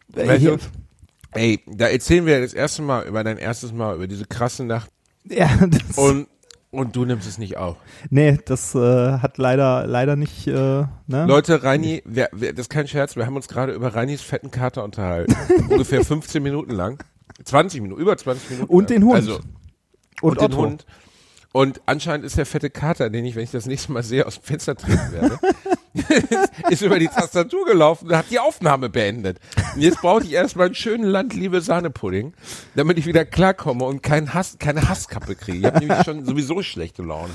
Weißt 0.09 0.45
du, 0.45 0.59
ey, 1.33 1.61
da 1.67 1.87
erzählen 1.89 2.27
wir 2.27 2.41
das 2.41 2.55
erste 2.55 2.83
Mal 2.83 3.07
über 3.07 3.25
dein 3.25 3.39
erstes 3.39 3.73
Mal, 3.73 3.97
über 3.97 4.07
diese 4.07 4.25
krasse 4.27 4.65
Nacht 4.65 4.91
Ja, 5.25 5.49
das, 5.67 5.99
und, 5.99 6.29
und 6.71 6.97
du 6.97 7.05
nimmst 7.05 7.29
es 7.29 7.39
nicht 7.39 7.57
auf. 7.57 7.77
nee, 8.11 8.39
das 8.45 8.75
äh, 8.75 9.19
hat 9.19 9.39
leider, 9.39 9.87
leider 9.87 10.17
nicht, 10.17 10.47
äh, 10.47 10.53
ne? 10.53 10.89
Leute, 11.09 11.63
Reini, 11.63 12.03
wer, 12.05 12.29
wer, 12.33 12.53
das 12.53 12.67
ist 12.67 12.71
kein 12.71 12.89
Scherz, 12.89 13.17
wir 13.17 13.27
haben 13.27 13.37
uns 13.37 13.49
gerade 13.49 13.73
über 13.73 13.95
Reinis 13.95 14.23
fetten 14.23 14.51
Kater 14.51 14.85
unterhalten. 14.85 15.35
Ungefähr 15.71 16.05
15 16.05 16.43
Minuten 16.43 16.73
lang. 16.73 17.03
20 17.45 17.81
Minuten, 17.81 18.01
über 18.01 18.17
20 18.17 18.51
Minuten. 18.51 18.73
Und 18.73 18.91
lang. 18.91 19.01
den 19.01 19.05
Hund. 19.05 19.15
Also, 19.15 19.41
und, 20.21 20.39
und, 20.39 20.53
den. 20.53 20.59
Hund. 20.59 20.87
Und 21.53 21.81
anscheinend 21.87 22.25
ist 22.25 22.37
der 22.39 22.47
fette 22.47 22.71
Kater, 22.71 23.11
den 23.11 23.25
ich, 23.25 23.35
wenn 23.35 23.43
ich 23.43 23.51
das 23.51 23.67
nächste 23.67 23.93
Mal 23.93 24.03
sehe, 24.03 24.27
aus 24.27 24.37
dem 24.37 24.45
Fenster 24.45 24.77
treten 24.77 25.13
werde, 25.13 25.39
ist 26.71 26.83
über 26.83 26.99
die 26.99 27.09
Tastatur 27.09 27.67
gelaufen 27.67 28.09
und 28.09 28.17
hat 28.17 28.31
die 28.31 28.39
Aufnahme 28.39 28.89
beendet. 28.89 29.39
Und 29.75 29.81
jetzt 29.81 30.01
brauche 30.01 30.23
ich 30.25 30.33
erstmal 30.33 30.67
einen 30.67 30.75
schönen 30.75 31.05
Landliebe 31.05 31.61
Sahnepudding, 31.61 32.33
damit 32.75 32.99
ich 32.99 33.07
wieder 33.07 33.25
klarkomme 33.25 33.85
und 33.85 34.03
kein 34.03 34.33
Hass, 34.35 34.57
keine 34.59 34.89
Hasskappe 34.89 35.35
kriege. 35.35 35.59
Ich 35.59 35.65
habe 35.65 35.81
nämlich 35.81 36.05
schon 36.05 36.25
sowieso 36.25 36.63
schlechte 36.63 37.03
Laune. 37.03 37.33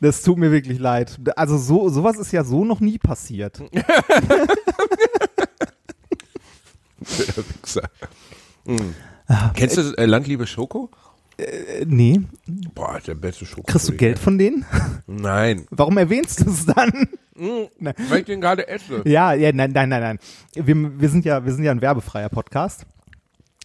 Das 0.00 0.22
tut 0.22 0.38
mir 0.38 0.52
wirklich 0.52 0.78
leid. 0.78 1.18
Also 1.36 1.56
so, 1.58 1.88
sowas 1.88 2.18
ist 2.18 2.32
ja 2.32 2.44
so 2.44 2.64
noch 2.64 2.80
nie 2.80 2.98
passiert. 2.98 3.60
Wichser. 7.00 7.88
Mhm. 8.64 8.94
Kennst 9.54 9.76
du 9.78 9.94
äh, 9.96 10.06
Landliebe 10.06 10.46
Schoko? 10.46 10.90
Äh, 11.38 11.84
nee. 11.86 12.20
Boah, 12.74 12.98
der 13.06 13.14
beste 13.14 13.44
Schoko. 13.44 13.70
Kriegst 13.70 13.88
du 13.88 13.92
Geld 13.92 14.18
von 14.18 14.38
denen? 14.38 14.64
Nein, 15.06 15.66
Warum 15.70 15.98
erwähnst 15.98 16.40
du 16.40 16.50
es 16.50 16.66
dann? 16.66 17.08
weil 17.78 18.20
ich 18.20 18.24
den 18.24 18.40
gerade 18.40 18.66
esse. 18.66 19.02
Ja, 19.04 19.34
ja, 19.34 19.52
nein, 19.52 19.72
nein, 19.72 19.88
nein, 19.88 20.00
nein. 20.00 20.18
Wir, 20.54 21.00
wir 21.00 21.08
sind 21.08 21.24
ja, 21.24 21.44
wir 21.44 21.52
sind 21.52 21.64
ja 21.64 21.70
ein 21.70 21.82
werbefreier 21.82 22.30
Podcast. 22.30 22.86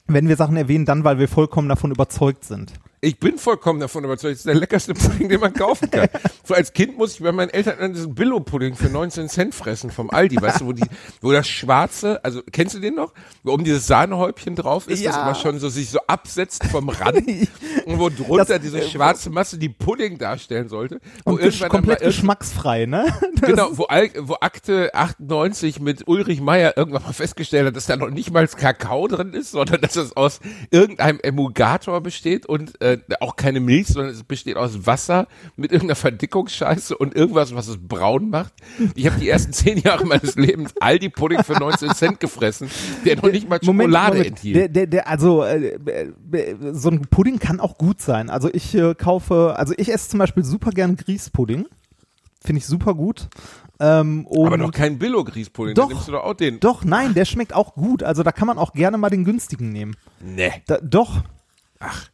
Wenn 0.07 0.27
wir 0.27 0.35
Sachen 0.35 0.57
erwähnen, 0.57 0.85
dann, 0.85 1.05
weil 1.05 1.19
wir 1.19 1.29
vollkommen 1.29 1.69
davon 1.69 1.91
überzeugt 1.91 2.43
sind. 2.43 2.73
Ich 3.03 3.17
bin 3.17 3.39
vollkommen 3.39 3.79
davon 3.79 4.03
überzeugt, 4.03 4.33
das 4.33 4.39
ist 4.41 4.45
der 4.45 4.53
leckerste 4.53 4.93
Pudding, 4.95 5.27
den 5.27 5.39
man 5.39 5.53
kaufen 5.53 5.89
kann. 5.89 6.07
So 6.43 6.55
als 6.55 6.73
Kind 6.73 6.97
musste 6.97 7.17
ich 7.19 7.23
bei 7.23 7.31
meinen 7.31 7.49
Eltern 7.49 7.93
diesen 7.93 8.13
Billo-Pudding 8.13 8.75
für 8.75 8.89
19 8.89 9.29
Cent 9.29 9.55
fressen 9.55 9.89
vom 9.89 10.09
Aldi, 10.09 10.41
weißt 10.41 10.61
du, 10.61 10.65
wo 10.65 10.73
die, 10.73 10.83
wo 11.21 11.31
das 11.31 11.47
schwarze, 11.47 12.19
also 12.25 12.41
kennst 12.51 12.75
du 12.75 12.79
den 12.79 12.95
noch? 12.95 13.13
Wo 13.43 13.53
oben 13.53 13.63
dieses 13.63 13.87
Sahnehäubchen 13.87 14.55
drauf 14.55 14.87
ist, 14.87 15.05
das 15.05 15.15
Ja. 15.15 15.21
aber 15.21 15.35
schon 15.35 15.59
so 15.59 15.69
sich 15.69 15.89
so 15.91 15.99
absetzt 16.07 16.65
vom 16.65 16.89
Rand 16.89 17.25
und 17.85 17.99
wo 17.99 18.09
drunter 18.09 18.45
Das- 18.45 18.61
diese 18.61 18.81
schwarze 18.81 19.29
Masse 19.29 19.57
die 19.59 19.69
Pudding 19.69 20.17
darstellen 20.17 20.67
sollte. 20.67 20.99
Wo 21.23 21.33
Und 21.33 21.41
irgendwann 21.41 21.69
komplett 21.69 22.01
geschmacksfrei, 22.01 22.85
ne? 22.87 23.05
Das 23.39 23.49
Genau, 23.49 23.69
wo, 23.73 23.83
wo 23.83 24.35
Akte 24.41 24.93
98 24.93 25.79
mit 25.79 26.07
Ulrich 26.07 26.41
Meier 26.41 26.73
irgendwann 26.75 27.03
mal 27.03 27.13
festgestellt 27.13 27.67
hat, 27.67 27.75
dass 27.75 27.85
da 27.85 27.95
noch 27.95 28.09
nicht 28.09 28.31
mal 28.31 28.45
Kakao 28.47 29.07
drin 29.07 29.33
ist, 29.33 29.51
sondern 29.51 29.79
dass 29.81 29.95
es 29.95 30.17
aus 30.17 30.39
irgendeinem 30.71 31.19
Emulgator 31.21 32.01
besteht 32.01 32.45
und 32.45 32.81
äh, 32.81 32.90
auch 33.19 33.35
keine 33.35 33.59
Milch, 33.59 33.87
sondern 33.87 34.13
es 34.13 34.23
besteht 34.23 34.57
aus 34.57 34.85
Wasser 34.85 35.27
mit 35.55 35.71
irgendeiner 35.71 35.95
Verdickungsscheiße 35.95 36.97
und 36.97 37.15
irgendwas, 37.15 37.55
was 37.55 37.67
es 37.67 37.77
braun 37.77 38.29
macht. 38.29 38.53
Ich 38.95 39.05
habe 39.07 39.19
die 39.19 39.29
ersten 39.29 39.53
zehn 39.53 39.77
Jahre 39.77 40.05
meines 40.05 40.35
Lebens 40.35 40.73
Aldi-Pudding 40.79 41.43
für 41.43 41.53
19 41.53 41.93
Cent 41.93 42.19
gefressen, 42.19 42.69
der 43.05 43.17
noch 43.17 43.31
nicht 43.31 43.49
mal 43.49 43.59
Schokolade 43.63 44.25
enthielt. 44.25 44.55
Der, 44.55 44.67
der, 44.67 44.87
der, 44.87 45.07
also 45.07 45.43
äh, 45.43 45.77
äh, 46.31 46.55
so 46.71 46.89
ein 46.89 47.01
Pudding 47.01 47.39
kann 47.39 47.59
auch 47.59 47.77
gut 47.77 48.01
sein. 48.01 48.29
Also 48.29 48.49
ich 48.51 48.75
äh, 48.75 48.95
kaufe, 48.95 49.55
also 49.57 49.73
ich 49.77 49.91
esse 49.91 50.09
zum 50.09 50.19
Beispiel 50.19 50.43
super 50.43 50.71
gern 50.71 50.95
Grießpudding. 50.95 51.65
Finde 52.43 52.57
ich 52.57 52.65
super 52.65 52.95
gut. 52.95 53.29
Ähm, 53.79 54.27
aber 54.29 54.57
noch 54.57 54.71
kein 54.71 54.99
Billo-Grießpudding, 54.99 55.73
Doch. 55.73 55.89
nimmst 55.89 56.07
du 56.07 56.11
doch 56.11 56.23
auch 56.23 56.35
den. 56.35 56.59
Doch, 56.59 56.83
nein, 56.83 57.15
der 57.15 57.25
schmeckt 57.25 57.53
auch 57.53 57.73
gut. 57.73 58.03
Also 58.03 58.21
da 58.21 58.31
kann 58.31 58.45
man 58.47 58.59
auch 58.59 58.73
gerne 58.73 58.97
mal 58.99 59.09
den 59.09 59.23
günstigen 59.25 59.71
nehmen. 59.71 59.95
Nee. 60.19 60.51
Da, 60.67 60.77
doch. 60.77 61.23
Ach. 61.79 62.07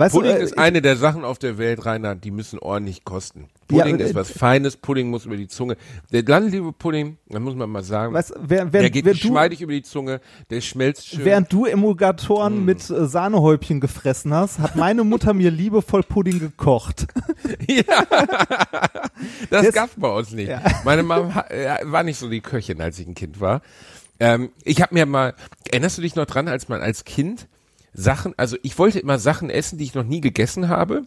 Weißt 0.00 0.14
Pudding 0.14 0.32
du, 0.32 0.38
äh, 0.40 0.42
ist 0.44 0.56
eine 0.58 0.80
der 0.82 0.96
Sachen 0.96 1.24
auf 1.24 1.38
der 1.38 1.58
Welt, 1.58 1.84
Rainer, 1.84 2.14
die 2.14 2.30
müssen 2.30 2.58
ordentlich 2.58 3.04
kosten. 3.04 3.48
Ja, 3.70 3.84
Pudding 3.84 4.00
äh, 4.00 4.04
ist 4.04 4.14
was 4.14 4.30
Feines, 4.30 4.76
Pudding 4.78 5.10
muss 5.10 5.26
über 5.26 5.36
die 5.36 5.46
Zunge. 5.46 5.76
Der 6.10 6.22
landliebe 6.22 6.72
Pudding, 6.72 7.18
da 7.28 7.38
muss 7.38 7.54
man 7.54 7.68
mal 7.70 7.82
sagen, 7.84 8.14
weißt, 8.14 8.32
während, 8.40 8.72
der 8.74 8.88
geht 8.90 9.04
geschmeidig 9.04 9.60
über 9.60 9.72
die 9.72 9.82
Zunge, 9.82 10.20
der 10.48 10.60
schmelzt 10.62 11.06
schön. 11.08 11.24
während 11.24 11.52
du 11.52 11.66
Emulgatoren 11.66 12.62
Mm. 12.62 12.64
mit 12.64 12.88
äh, 12.90 13.06
Sahnehäubchen 13.06 13.78
gefressen 13.80 14.32
hast, 14.34 14.58
hat 14.58 14.74
meine 14.74 15.04
Mutter 15.04 15.34
mir 15.34 15.50
liebevoll 15.50 16.02
Pudding 16.02 16.38
gekocht. 16.40 17.06
das 19.50 19.66
Das- 19.66 19.74
gab's 19.74 19.92
bei 19.96 20.08
uns 20.08 20.32
nicht. 20.32 20.48
Ja. 20.48 20.62
Meine 20.84 21.02
Mama 21.02 21.44
äh, 21.50 21.76
war 21.84 22.02
nicht 22.02 22.18
so 22.18 22.28
die 22.28 22.40
Köchin, 22.40 22.80
als 22.80 22.98
ich 22.98 23.06
ein 23.06 23.14
Kind 23.14 23.40
war. 23.40 23.60
Ähm, 24.18 24.50
ich 24.64 24.82
habe 24.82 24.94
mir 24.94 25.06
mal, 25.06 25.34
erinnerst 25.70 25.98
du 25.98 26.02
dich 26.02 26.14
noch 26.14 26.26
dran, 26.26 26.48
als 26.48 26.68
man 26.68 26.80
als 26.82 27.04
Kind 27.04 27.46
Sachen, 27.92 28.34
also 28.36 28.56
ich 28.62 28.78
wollte 28.78 28.98
immer 29.00 29.18
Sachen 29.18 29.50
essen, 29.50 29.78
die 29.78 29.84
ich 29.84 29.94
noch 29.94 30.04
nie 30.04 30.20
gegessen 30.20 30.68
habe 30.68 31.06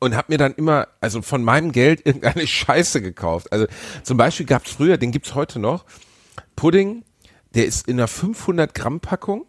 und 0.00 0.16
habe 0.16 0.32
mir 0.32 0.38
dann 0.38 0.54
immer, 0.54 0.88
also 1.00 1.22
von 1.22 1.44
meinem 1.44 1.72
Geld 1.72 2.02
irgendeine 2.06 2.46
Scheiße 2.46 3.00
gekauft. 3.02 3.52
Also 3.52 3.66
zum 4.02 4.16
Beispiel 4.16 4.46
gab's 4.46 4.70
früher, 4.72 4.96
den 4.96 5.12
gibt's 5.12 5.34
heute 5.34 5.58
noch, 5.58 5.84
Pudding, 6.56 7.04
der 7.54 7.66
ist 7.66 7.88
in 7.88 7.98
einer 7.98 8.08
500 8.08 8.74
Gramm 8.74 9.00
Packung. 9.00 9.46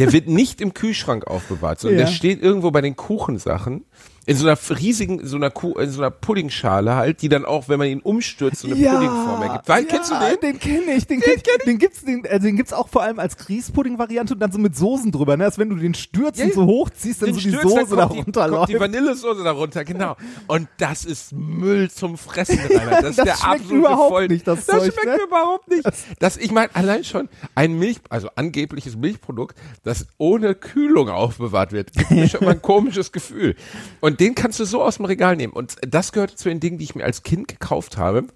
Der 0.00 0.12
wird 0.12 0.26
nicht 0.26 0.60
im 0.60 0.74
Kühlschrank 0.74 1.28
aufbewahrt, 1.28 1.78
sondern 1.78 2.00
Ja. 2.00 2.06
der 2.06 2.12
steht 2.12 2.42
irgendwo 2.42 2.72
bei 2.72 2.80
den 2.80 2.96
Kuchensachen 2.96 3.84
In 4.26 4.38
so 4.38 4.46
einer 4.48 4.56
riesigen, 4.80 5.26
so 5.26 5.36
einer 5.36 5.50
Kuh, 5.50 5.74
in 5.78 5.90
so 5.90 6.00
einer 6.00 6.10
Puddingschale 6.10 6.94
halt, 6.94 7.20
die 7.20 7.28
dann 7.28 7.44
auch, 7.44 7.68
wenn 7.68 7.78
man 7.78 7.88
ihn 7.88 8.00
umstürzt, 8.00 8.60
so 8.62 8.68
eine 8.68 8.76
Puddingform 8.76 9.42
ergibt. 9.42 9.68
Weil, 9.68 9.84
kennst 9.84 10.10
du 10.10 10.14
den? 10.14 10.40
Den 10.40 10.58
kenne 10.58 10.94
ich, 10.96 11.06
den, 11.06 11.20
kenn, 11.20 11.42
den 11.66 11.78
gibt's, 11.78 12.02
den, 12.06 12.24
äh, 12.24 12.40
den 12.40 12.56
gibt's 12.56 12.72
auch 12.72 12.88
vor 12.88 13.02
allem 13.02 13.18
als 13.18 13.36
Grießpudding-Variante 13.36 14.32
und 14.32 14.40
dann 14.40 14.50
so 14.50 14.58
mit 14.58 14.74
Soßen 14.76 15.12
drüber, 15.12 15.36
ne? 15.36 15.44
Als 15.44 15.58
wenn 15.58 15.68
du 15.68 15.76
den 15.76 15.92
stürzt 15.92 16.38
Ja, 16.38 16.46
und 16.46 16.54
so 16.54 16.64
hochziehst, 16.64 17.20
dann 17.20 17.26
Den 17.28 17.34
so 17.34 17.40
die 17.42 17.48
stürzt, 17.50 17.68
Soße 17.68 17.96
da 17.96 18.06
kommt 18.06 18.14
die, 18.14 18.20
runterläuft. 18.22 18.68
die 18.70 18.80
Vanillesoße 18.80 19.44
da 19.44 19.50
runter, 19.50 19.84
genau. 19.84 20.16
Und 20.46 20.68
das 20.78 21.04
ist 21.04 21.34
Müll 21.34 21.90
zum 21.90 22.16
Fressen, 22.16 22.58
Rainer. 22.60 23.02
Das, 23.02 23.10
ist 23.10 23.18
Das 23.18 23.24
der 23.26 23.34
schmeckt 23.36 23.44
absolute 23.44 23.74
überhaupt 23.76 24.08
Voll 24.10 24.28
nicht, 24.28 24.46
das 24.48 24.64
das 24.64 24.78
Zeug, 24.78 24.92
schmeckt 24.94 25.18
ne? 25.18 25.24
überhaupt 25.26 25.68
nicht. 25.68 25.86
Das, 26.18 26.38
ich 26.38 26.50
meine, 26.50 26.74
allein 26.74 27.04
schon 27.04 27.28
ein 27.54 27.78
Milch, 27.78 27.98
also 28.08 28.28
angebliches 28.36 28.96
Milchprodukt, 28.96 29.54
das 29.82 30.06
ohne 30.16 30.54
Kühlung 30.54 31.10
aufbewahrt 31.10 31.72
wird, 31.72 31.92
gibt 31.92 32.10
mir 32.10 32.26
schon 32.26 32.42
mal 32.46 32.52
ein 32.52 32.62
komisches 32.62 33.12
Gefühl. 33.12 33.54
Und 34.00 34.20
den 34.20 34.34
kannst 34.34 34.60
du 34.60 34.64
so 34.64 34.82
aus 34.82 34.96
dem 34.96 35.06
Regal 35.06 35.36
nehmen. 35.36 35.52
Und 35.52 35.76
das 35.82 36.12
gehört 36.12 36.38
zu 36.38 36.48
den 36.48 36.60
Dingen, 36.60 36.78
die 36.78 36.84
ich 36.84 36.94
mir 36.94 37.04
als 37.04 37.22
Kind 37.22 37.48
gekauft 37.48 37.96
habe 37.96 38.26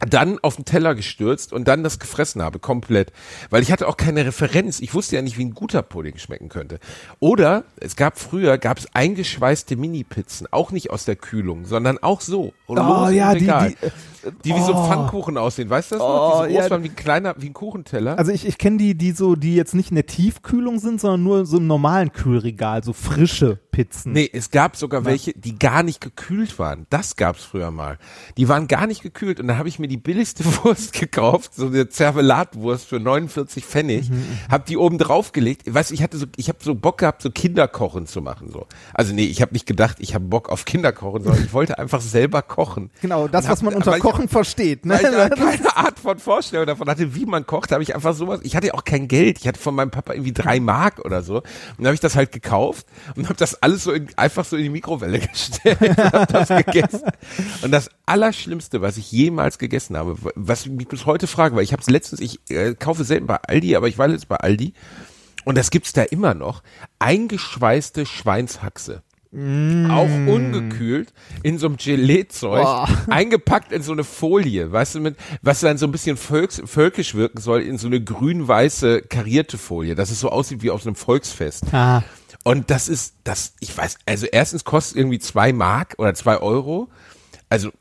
dann 0.00 0.38
auf 0.40 0.56
den 0.56 0.64
Teller 0.64 0.94
gestürzt 0.94 1.52
und 1.52 1.66
dann 1.68 1.82
das 1.82 1.98
gefressen 1.98 2.42
habe, 2.42 2.58
komplett. 2.58 3.12
Weil 3.48 3.62
ich 3.62 3.72
hatte 3.72 3.88
auch 3.88 3.96
keine 3.96 4.26
Referenz. 4.26 4.80
Ich 4.80 4.92
wusste 4.94 5.16
ja 5.16 5.22
nicht, 5.22 5.38
wie 5.38 5.44
ein 5.44 5.54
guter 5.54 5.82
Pudding 5.82 6.18
schmecken 6.18 6.48
könnte. 6.48 6.80
Oder 7.18 7.64
es 7.80 7.96
gab 7.96 8.18
früher, 8.18 8.58
gab 8.58 8.78
es 8.78 8.94
eingeschweißte 8.94 9.76
Mini-Pizzen, 9.76 10.48
auch 10.50 10.70
nicht 10.70 10.90
aus 10.90 11.06
der 11.06 11.16
Kühlung, 11.16 11.64
sondern 11.64 11.98
auch 11.98 12.20
so. 12.20 12.52
Und 12.66 12.76
los 12.78 13.10
im 13.10 13.16
ja, 13.16 13.34
die- 13.34 13.46
die, 13.46 13.76
die 14.44 14.54
wie 14.54 14.60
so 14.60 14.74
oh. 14.74 14.86
Pfannkuchen 14.86 15.38
aussehen, 15.38 15.70
weißt 15.70 15.92
du 15.92 15.94
das 15.96 16.02
noch? 16.02 16.40
Oh, 16.40 16.46
Die 16.46 16.52
so 16.52 16.54
groß 16.58 16.64
ja. 16.64 16.70
waren 16.70 16.82
wie 16.82 16.88
ein 16.88 16.96
kleiner, 16.96 17.34
wie 17.38 17.46
ein 17.46 17.52
Kuchenteller. 17.52 18.18
Also 18.18 18.32
ich, 18.32 18.44
ich 18.44 18.58
kenne 18.58 18.76
die, 18.76 18.96
die 18.96 19.12
so, 19.12 19.36
die 19.36 19.54
jetzt 19.54 19.74
nicht 19.74 19.90
in 19.90 19.94
der 19.94 20.06
Tiefkühlung 20.06 20.80
sind, 20.80 21.00
sondern 21.00 21.22
nur 21.22 21.46
so 21.46 21.58
im 21.58 21.68
normalen 21.68 22.12
Kühlregal, 22.12 22.82
so 22.82 22.92
frische 22.92 23.60
Pizzen. 23.70 24.12
Nee, 24.12 24.28
es 24.32 24.50
gab 24.50 24.76
sogar 24.76 25.04
welche, 25.04 25.32
die 25.34 25.56
gar 25.58 25.84
nicht 25.84 26.00
gekühlt 26.00 26.58
waren. 26.58 26.86
Das 26.90 27.14
gab's 27.14 27.44
früher 27.44 27.70
mal. 27.70 27.98
Die 28.36 28.48
waren 28.48 28.66
gar 28.66 28.86
nicht 28.88 29.02
gekühlt 29.02 29.38
und 29.38 29.46
dann 29.46 29.58
habe 29.58 29.68
ich 29.68 29.78
mir 29.78 29.86
die 29.88 29.96
billigste 29.98 30.44
Wurst 30.64 30.92
gekauft, 30.94 31.54
so 31.54 31.66
eine 31.66 31.88
Zervelatwurst 31.88 32.86
für 32.86 32.98
49 32.98 33.64
Pfennig, 33.64 34.10
hab 34.50 34.66
die 34.66 34.76
oben 34.76 34.98
draufgelegt. 34.98 35.72
Weißt 35.72 35.90
du, 35.90 35.94
ich 35.94 36.02
hatte 36.02 36.16
so 36.18 36.26
ich 36.36 36.48
habe 36.48 36.58
so 36.62 36.74
Bock 36.74 36.98
gehabt, 36.98 37.22
so 37.22 37.30
Kinderkochen 37.30 38.06
zu 38.06 38.20
machen 38.22 38.50
so. 38.50 38.66
Also 38.92 39.14
nee, 39.14 39.24
ich 39.24 39.40
habe 39.40 39.52
nicht 39.52 39.66
gedacht, 39.66 39.98
ich 40.00 40.14
habe 40.14 40.24
Bock 40.24 40.48
auf 40.48 40.64
Kinderkochen, 40.64 41.22
sondern 41.22 41.44
ich 41.44 41.52
wollte 41.52 41.78
einfach 41.78 42.00
selber 42.00 42.42
kochen. 42.42 42.55
Genau, 43.00 43.28
das, 43.28 43.44
Und 43.44 43.50
was 43.50 43.58
hab- 43.58 43.64
man 43.64 43.74
unter 43.74 43.98
Kochen 43.98 44.28
versteht. 44.28 44.86
Ne? 44.86 44.94
weil 44.94 45.04
ich 45.04 45.10
da 45.40 45.46
keine 45.50 45.76
Art 45.76 45.98
von 45.98 46.18
Vorstellung 46.18 46.66
davon 46.66 46.88
hatte, 46.88 47.14
wie 47.14 47.26
man 47.26 47.46
kocht, 47.46 47.72
habe 47.72 47.82
ich 47.82 47.94
einfach 47.94 48.14
sowas, 48.14 48.40
ich 48.42 48.56
hatte 48.56 48.68
ja 48.68 48.74
auch 48.74 48.84
kein 48.84 49.08
Geld, 49.08 49.38
ich 49.38 49.46
hatte 49.48 49.60
von 49.60 49.74
meinem 49.74 49.90
Papa 49.90 50.12
irgendwie 50.14 50.32
drei 50.32 50.60
Mark 50.60 51.04
oder 51.04 51.22
so 51.22 51.36
und 51.36 51.44
dann 51.78 51.86
habe 51.86 51.94
ich 51.94 52.00
das 52.00 52.16
halt 52.16 52.32
gekauft 52.32 52.86
und 53.16 53.24
habe 53.24 53.36
das 53.36 53.62
alles 53.62 53.84
so 53.84 53.92
in, 53.92 54.08
einfach 54.16 54.44
so 54.44 54.56
in 54.56 54.62
die 54.64 54.68
Mikrowelle 54.70 55.18
gestellt 55.28 55.80
und 55.80 55.98
habe 55.98 56.32
das 56.32 56.48
gegessen. 56.48 57.02
Und 57.62 57.70
das 57.70 57.90
Allerschlimmste, 58.06 58.80
was 58.82 58.96
ich 58.96 59.10
jemals 59.12 59.58
gegessen 59.58 59.96
habe, 59.96 60.16
was 60.34 60.66
ich 60.66 60.72
mich 60.72 60.88
bis 60.88 61.06
heute 61.06 61.26
frage, 61.26 61.56
weil 61.56 61.64
ich 61.64 61.72
habe 61.72 61.82
es 61.82 61.90
letztens, 61.90 62.20
ich 62.20 62.40
äh, 62.50 62.74
kaufe 62.74 63.04
selten 63.04 63.26
bei 63.26 63.36
Aldi, 63.46 63.76
aber 63.76 63.88
ich 63.88 63.98
war 63.98 64.08
jetzt 64.08 64.28
bei 64.28 64.36
Aldi 64.36 64.72
und 65.44 65.56
das 65.58 65.70
gibt's 65.70 65.92
da 65.92 66.02
immer 66.02 66.34
noch, 66.34 66.62
eingeschweißte 66.98 68.06
Schweinshaxe. 68.06 69.02
Auch 69.36 70.08
ungekühlt 70.08 71.12
in 71.42 71.58
so 71.58 71.66
einem 71.66 71.76
Gelee-Zeug, 71.76 72.62
Boah. 72.62 72.88
eingepackt 73.10 73.70
in 73.70 73.82
so 73.82 73.92
eine 73.92 74.02
Folie, 74.02 74.72
weißt 74.72 74.94
du, 74.94 75.00
mit, 75.00 75.16
was 75.42 75.60
dann 75.60 75.76
so 75.76 75.86
ein 75.86 75.92
bisschen 75.92 76.16
volks, 76.16 76.62
völkisch 76.64 77.14
wirken 77.14 77.38
soll, 77.38 77.60
in 77.60 77.76
so 77.76 77.86
eine 77.86 78.02
grün-weiße 78.02 79.02
karierte 79.02 79.58
Folie, 79.58 79.94
dass 79.94 80.10
es 80.10 80.20
so 80.20 80.30
aussieht 80.30 80.62
wie 80.62 80.70
aus 80.70 80.86
einem 80.86 80.96
Volksfest. 80.96 81.64
Ah. 81.74 82.02
Und 82.44 82.70
das 82.70 82.88
ist, 82.88 83.16
das, 83.24 83.52
ich 83.60 83.76
weiß, 83.76 83.98
also 84.06 84.24
erstens 84.24 84.64
kostet 84.64 84.96
irgendwie 84.96 85.18
zwei 85.18 85.52
Mark 85.52 85.96
oder 85.98 86.14
zwei 86.14 86.38
Euro. 86.38 86.88
Also, 87.50 87.72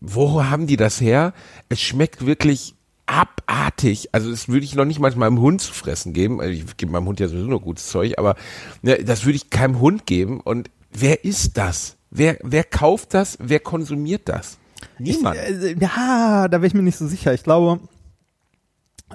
wo 0.00 0.44
haben 0.44 0.66
die 0.66 0.78
das 0.78 0.98
her? 0.98 1.34
Es 1.68 1.80
schmeckt 1.80 2.24
wirklich 2.24 2.74
abartig. 3.04 4.08
Also, 4.12 4.30
das 4.30 4.48
würde 4.48 4.64
ich 4.64 4.74
noch 4.74 4.86
nicht 4.86 4.98
mal 4.98 5.14
meinem 5.14 5.40
Hund 5.40 5.60
zu 5.60 5.74
fressen 5.74 6.14
geben. 6.14 6.40
Also, 6.40 6.52
ich 6.52 6.76
gebe 6.78 6.90
meinem 6.90 7.06
Hund 7.06 7.20
ja 7.20 7.28
sowieso 7.28 7.48
nur 7.48 7.60
gutes 7.60 7.88
Zeug, 7.88 8.14
aber 8.16 8.36
ne, 8.80 9.04
das 9.04 9.26
würde 9.26 9.36
ich 9.36 9.50
keinem 9.50 9.78
Hund 9.78 10.06
geben. 10.06 10.40
Und 10.40 10.70
wer 10.92 11.24
ist 11.24 11.56
das? 11.56 11.96
Wer, 12.10 12.38
wer 12.42 12.64
kauft 12.64 13.14
das? 13.14 13.38
Wer 13.40 13.60
konsumiert 13.60 14.28
das? 14.28 14.58
Niemand. 14.98 15.36
Äh, 15.36 15.74
Ja, 15.78 16.48
da 16.48 16.58
wäre 16.58 16.66
ich 16.66 16.74
mir 16.74 16.82
nicht 16.82 16.98
so 16.98 17.06
sicher. 17.06 17.32
Ich 17.32 17.42
glaube, 17.42 17.80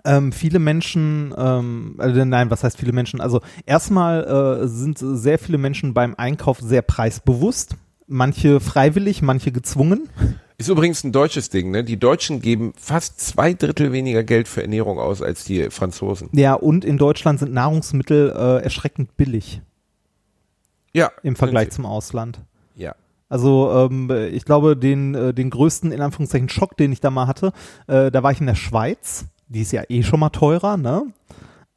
ähm, 0.06 0.32
viele 0.32 0.60
Menschen, 0.60 1.34
ähm, 1.38 1.96
also 1.98 2.24
nein, 2.26 2.50
was 2.50 2.64
heißt 2.64 2.78
viele 2.78 2.94
Menschen? 2.94 3.22
Also 3.22 3.42
erstmal 3.66 4.62
äh, 4.64 4.68
sind 4.68 4.98
sehr 5.00 5.40
viele 5.40 5.58
Menschen 5.58 5.94
beim 5.94 6.16
Einkauf 6.16 6.60
sehr 6.60 6.82
preisbewusst. 6.82 7.76
Manche 8.08 8.60
freiwillig, 8.60 9.22
manche 9.22 9.52
gezwungen. 9.52 10.08
Ist 10.58 10.70
übrigens 10.70 11.04
ein 11.04 11.12
deutsches 11.12 11.50
Ding, 11.50 11.72
ne? 11.72 11.84
Die 11.84 12.00
Deutschen 12.00 12.42
geben 12.42 12.74
fast 12.78 13.20
zwei 13.20 13.54
Drittel 13.54 13.92
weniger 13.92 14.24
Geld 14.24 14.48
für 14.48 14.62
Ernährung 14.62 14.98
aus 14.98 15.22
als 15.22 15.44
die 15.44 15.70
Franzosen. 15.70 16.30
Ja, 16.32 16.54
und 16.54 16.86
in 16.86 16.98
Deutschland 16.98 17.40
sind 17.40 17.54
Nahrungsmittel 17.54 18.34
äh, 18.36 18.64
erschreckend 18.64 19.18
billig 19.18 19.62
Ja. 20.98 21.12
im 21.24 21.36
Vergleich 21.36 21.70
zum 21.72 21.86
Ausland. 21.86 22.40
Ja. 22.76 22.96
Also 23.30 23.72
ähm, 23.90 24.10
ich 24.32 24.46
glaube, 24.46 24.76
den, 24.78 25.14
äh, 25.16 25.34
den 25.34 25.50
größten, 25.50 25.92
in 25.92 26.02
Anführungszeichen, 26.02 26.50
Schock, 26.50 26.78
den 26.78 26.92
ich 26.92 27.02
da 27.02 27.10
mal 27.12 27.28
hatte, 27.28 27.52
äh, 27.88 28.10
da 28.12 28.24
war 28.24 28.32
ich 28.32 28.40
in 28.40 28.48
der 28.48 28.56
Schweiz. 28.56 29.26
Die 29.50 29.62
ist 29.62 29.72
ja 29.72 29.84
eh 29.90 30.04
schon 30.04 30.20
mal 30.20 30.30
teurer, 30.30 30.78
ne? 30.78 31.04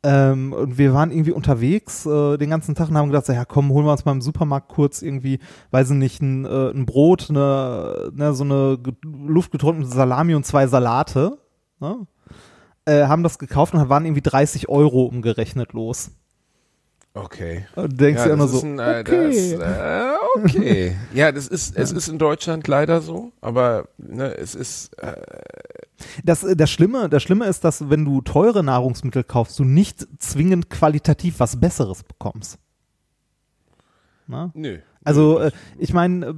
Ähm, 0.03 0.55
und 0.55 0.79
wir 0.79 0.95
waren 0.95 1.11
irgendwie 1.11 1.33
unterwegs 1.33 2.07
äh, 2.07 2.39
den 2.39 2.49
ganzen 2.51 2.75
Tag 2.75 2.89
und 2.89 2.97
haben 2.97 3.09
gedacht, 3.11 3.27
so, 3.27 3.35
ja 3.35 3.45
komm, 3.45 3.69
holen 3.71 3.85
wir 3.85 3.93
uns 3.93 4.05
mal 4.07 4.13
im 4.13 4.23
Supermarkt 4.23 4.69
kurz 4.69 5.03
irgendwie, 5.03 5.41
weiß 5.73 5.91
ich 5.91 5.97
nicht, 5.97 6.23
ein, 6.23 6.47
äh, 6.47 6.71
ein 6.71 6.87
Brot, 6.87 7.27
eine, 7.29 8.11
ne, 8.15 8.33
so 8.33 8.45
eine 8.45 8.79
ge- 8.83 8.95
luftgetrocknete 9.05 9.91
Salami 9.91 10.35
und 10.35 10.47
zwei 10.47 10.67
Salate. 10.69 11.37
Ne? 11.81 12.07
Äh, 12.87 13.07
haben 13.09 13.23
das 13.23 13.39
gekauft 13.39 13.75
und 13.75 13.89
waren 13.91 14.07
irgendwie 14.07 14.23
30 14.23 14.69
Euro 14.71 15.03
umgerechnet 15.05 15.75
los. 15.75 16.13
Okay. 17.13 17.67
Und 17.75 17.93
du 17.93 17.97
denkst 17.97 18.21
Ja, 18.21 18.27
dir 18.29 18.33
immer 18.35 18.47
so, 18.47 18.61
ein, 18.65 18.79
äh, 18.79 19.01
okay. 19.01 19.57
das, 19.57 19.69
äh, 19.69 20.13
okay. 20.37 20.97
ja, 21.15 21.33
das 21.33 21.49
ist, 21.49 21.77
es 21.77 21.91
ist 21.91 22.09
in 22.09 22.19
Deutschland 22.19 22.69
leider 22.69 23.01
so, 23.01 23.33
aber 23.41 23.89
ne, 23.99 24.37
es 24.37 24.55
ist, 24.55 24.97
äh, 25.03 25.17
Das, 26.25 26.45
äh, 26.45 26.55
das, 26.55 26.71
Schlimme, 26.71 27.09
das 27.09 27.23
Schlimme 27.23 27.47
ist, 27.47 27.65
dass 27.65 27.91
wenn 27.91 28.05
du 28.05 28.21
teure 28.21 28.63
Nahrungsmittel 28.63 29.25
kaufst, 29.25 29.59
du 29.59 29.65
nicht 29.65 30.07
zwingend 30.19 30.71
qualitativ 30.71 31.41
was 31.41 31.59
Besseres 31.59 32.05
bekommst. 32.05 32.59
Na? 34.29 34.53
nö. 34.55 34.79
Also 35.03 35.41
äh, 35.41 35.51
ich 35.79 35.93
meine, 35.93 36.35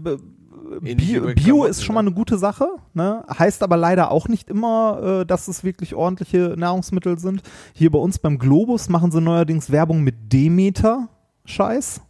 Bio, 0.81 1.35
Bio 1.35 1.65
ist 1.65 1.85
schon 1.85 1.95
mal 1.95 2.03
ne? 2.03 2.09
eine 2.09 2.17
gute 2.17 2.39
Sache, 2.39 2.67
ne? 2.95 3.25
heißt 3.29 3.63
aber 3.63 3.77
leider 3.77 4.11
auch 4.11 4.29
nicht 4.29 4.49
immer, 4.49 5.21
äh, 5.21 5.27
dass 5.27 5.49
es 5.49 5.65
wirklich 5.65 5.95
ordentliche 5.95 6.55
Nahrungsmittel 6.57 7.19
sind. 7.19 7.43
Hier 7.73 7.91
bei 7.91 7.99
uns 7.99 8.19
beim 8.19 8.39
Globus 8.39 8.89
machen 8.89 9.11
sie 9.11 9.21
neuerdings 9.21 9.71
Werbung 9.71 10.03
mit 10.03 10.33
Demeter-Scheiß. 10.33 12.01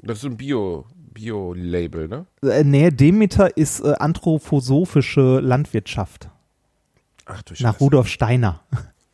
Das 0.00 0.18
ist 0.18 0.24
ein 0.24 0.36
Bio, 0.36 0.84
Bio-Label, 1.12 2.08
ne? 2.08 2.26
Äh, 2.42 2.64
nee, 2.64 2.90
Demeter 2.90 3.56
ist 3.56 3.80
äh, 3.80 3.94
anthroposophische 3.98 5.40
Landwirtschaft. 5.40 6.30
Ach 7.26 7.42
du 7.42 7.54
Nach 7.54 7.74
Scheiße. 7.74 7.78
Rudolf 7.84 8.08
Steiner. 8.08 8.60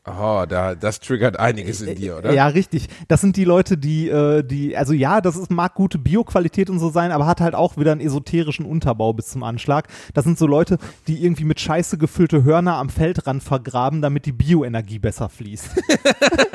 Aha, 0.06 0.44
da, 0.44 0.74
das 0.74 1.00
triggert 1.00 1.38
einiges 1.38 1.80
in 1.80 1.96
dir, 1.96 2.18
oder? 2.18 2.34
Ja, 2.34 2.46
richtig. 2.48 2.88
Das 3.08 3.22
sind 3.22 3.38
die 3.38 3.44
Leute, 3.44 3.78
die, 3.78 4.10
äh, 4.10 4.42
die, 4.42 4.76
also 4.76 4.92
ja, 4.92 5.22
das 5.22 5.34
ist, 5.34 5.50
mag 5.50 5.74
gute 5.74 5.96
Bioqualität 5.96 6.68
und 6.68 6.78
so 6.78 6.90
sein, 6.90 7.10
aber 7.10 7.24
hat 7.26 7.40
halt 7.40 7.54
auch 7.54 7.78
wieder 7.78 7.92
einen 7.92 8.02
esoterischen 8.02 8.66
Unterbau 8.66 9.14
bis 9.14 9.28
zum 9.28 9.42
Anschlag. 9.42 9.88
Das 10.12 10.24
sind 10.24 10.36
so 10.36 10.46
Leute, 10.46 10.76
die 11.06 11.24
irgendwie 11.24 11.44
mit 11.44 11.58
Scheiße 11.58 11.96
gefüllte 11.96 12.44
Hörner 12.44 12.76
am 12.76 12.90
Feldrand 12.90 13.42
vergraben, 13.42 14.02
damit 14.02 14.26
die 14.26 14.32
Bioenergie 14.32 14.98
besser 14.98 15.30
fließt. 15.30 15.70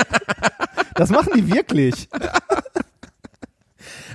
das 0.94 1.10
machen 1.10 1.32
die 1.36 1.52
wirklich. 1.52 2.08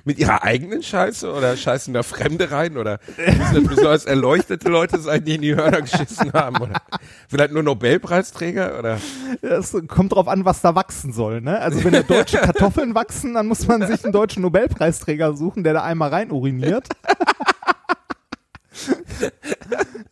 Mit 0.06 0.18
ihrer 0.18 0.42
eigenen 0.42 0.82
Scheiße 0.82 1.32
oder 1.32 1.56
scheißen 1.56 1.94
da 1.94 2.02
Fremde 2.02 2.50
rein 2.50 2.76
oder 2.76 2.98
müssen 3.16 3.54
das 3.54 3.64
besonders 3.64 4.04
erleuchtete 4.04 4.68
Leute 4.68 4.98
sein, 5.00 5.24
die 5.24 5.36
in 5.36 5.40
die 5.42 5.54
Hörner 5.56 5.80
geschissen 5.80 6.32
haben 6.34 6.56
oder 6.56 6.82
vielleicht 7.28 7.52
nur 7.52 7.62
Nobelpreisträger 7.62 8.78
oder? 8.78 8.98
Es 9.40 9.74
kommt 9.88 10.12
drauf 10.12 10.28
an, 10.28 10.44
was 10.44 10.60
da 10.60 10.74
wachsen 10.74 11.12
soll. 11.14 11.40
Ne? 11.40 11.58
Also 11.58 11.82
wenn 11.84 11.92
da 11.94 12.02
deutsche 12.02 12.36
Kartoffeln 12.38 12.94
wachsen, 12.94 13.32
dann 13.34 13.46
muss 13.46 13.66
man 13.66 13.86
sich 13.86 14.04
einen 14.04 14.12
deutschen 14.12 14.42
Nobelpreisträger 14.42 15.34
suchen, 15.34 15.64
der 15.64 15.72
da 15.72 15.82
einmal 15.84 16.10
rein 16.10 16.30
uriniert. 16.30 16.88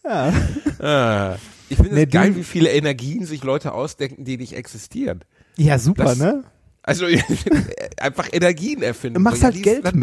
Ah, 0.05 1.37
ich 1.69 1.77
finde 1.77 1.91
es 1.91 1.97
Nee, 1.97 2.07
geil, 2.07 2.37
wie 2.37 2.43
viele 2.45 2.71
Energien 2.71 3.25
sich 3.25 3.45
Leute 3.45 3.73
ausdenken, 3.73 4.25
die 4.25 4.37
nicht 4.37 4.53
existieren. 4.55 5.21
Ja, 5.57 5.79
super, 5.79 6.05
Das- 6.05 6.19
ne? 6.19 6.45
Also 6.83 7.07
einfach 8.01 8.29
Energien 8.33 8.83
erfinden. 8.83 9.14
Du 9.14 9.21
machst 9.21 9.42
ja, 9.42 9.51
halt 9.51 9.62
Geld 9.62 9.85
mit. 9.85 9.95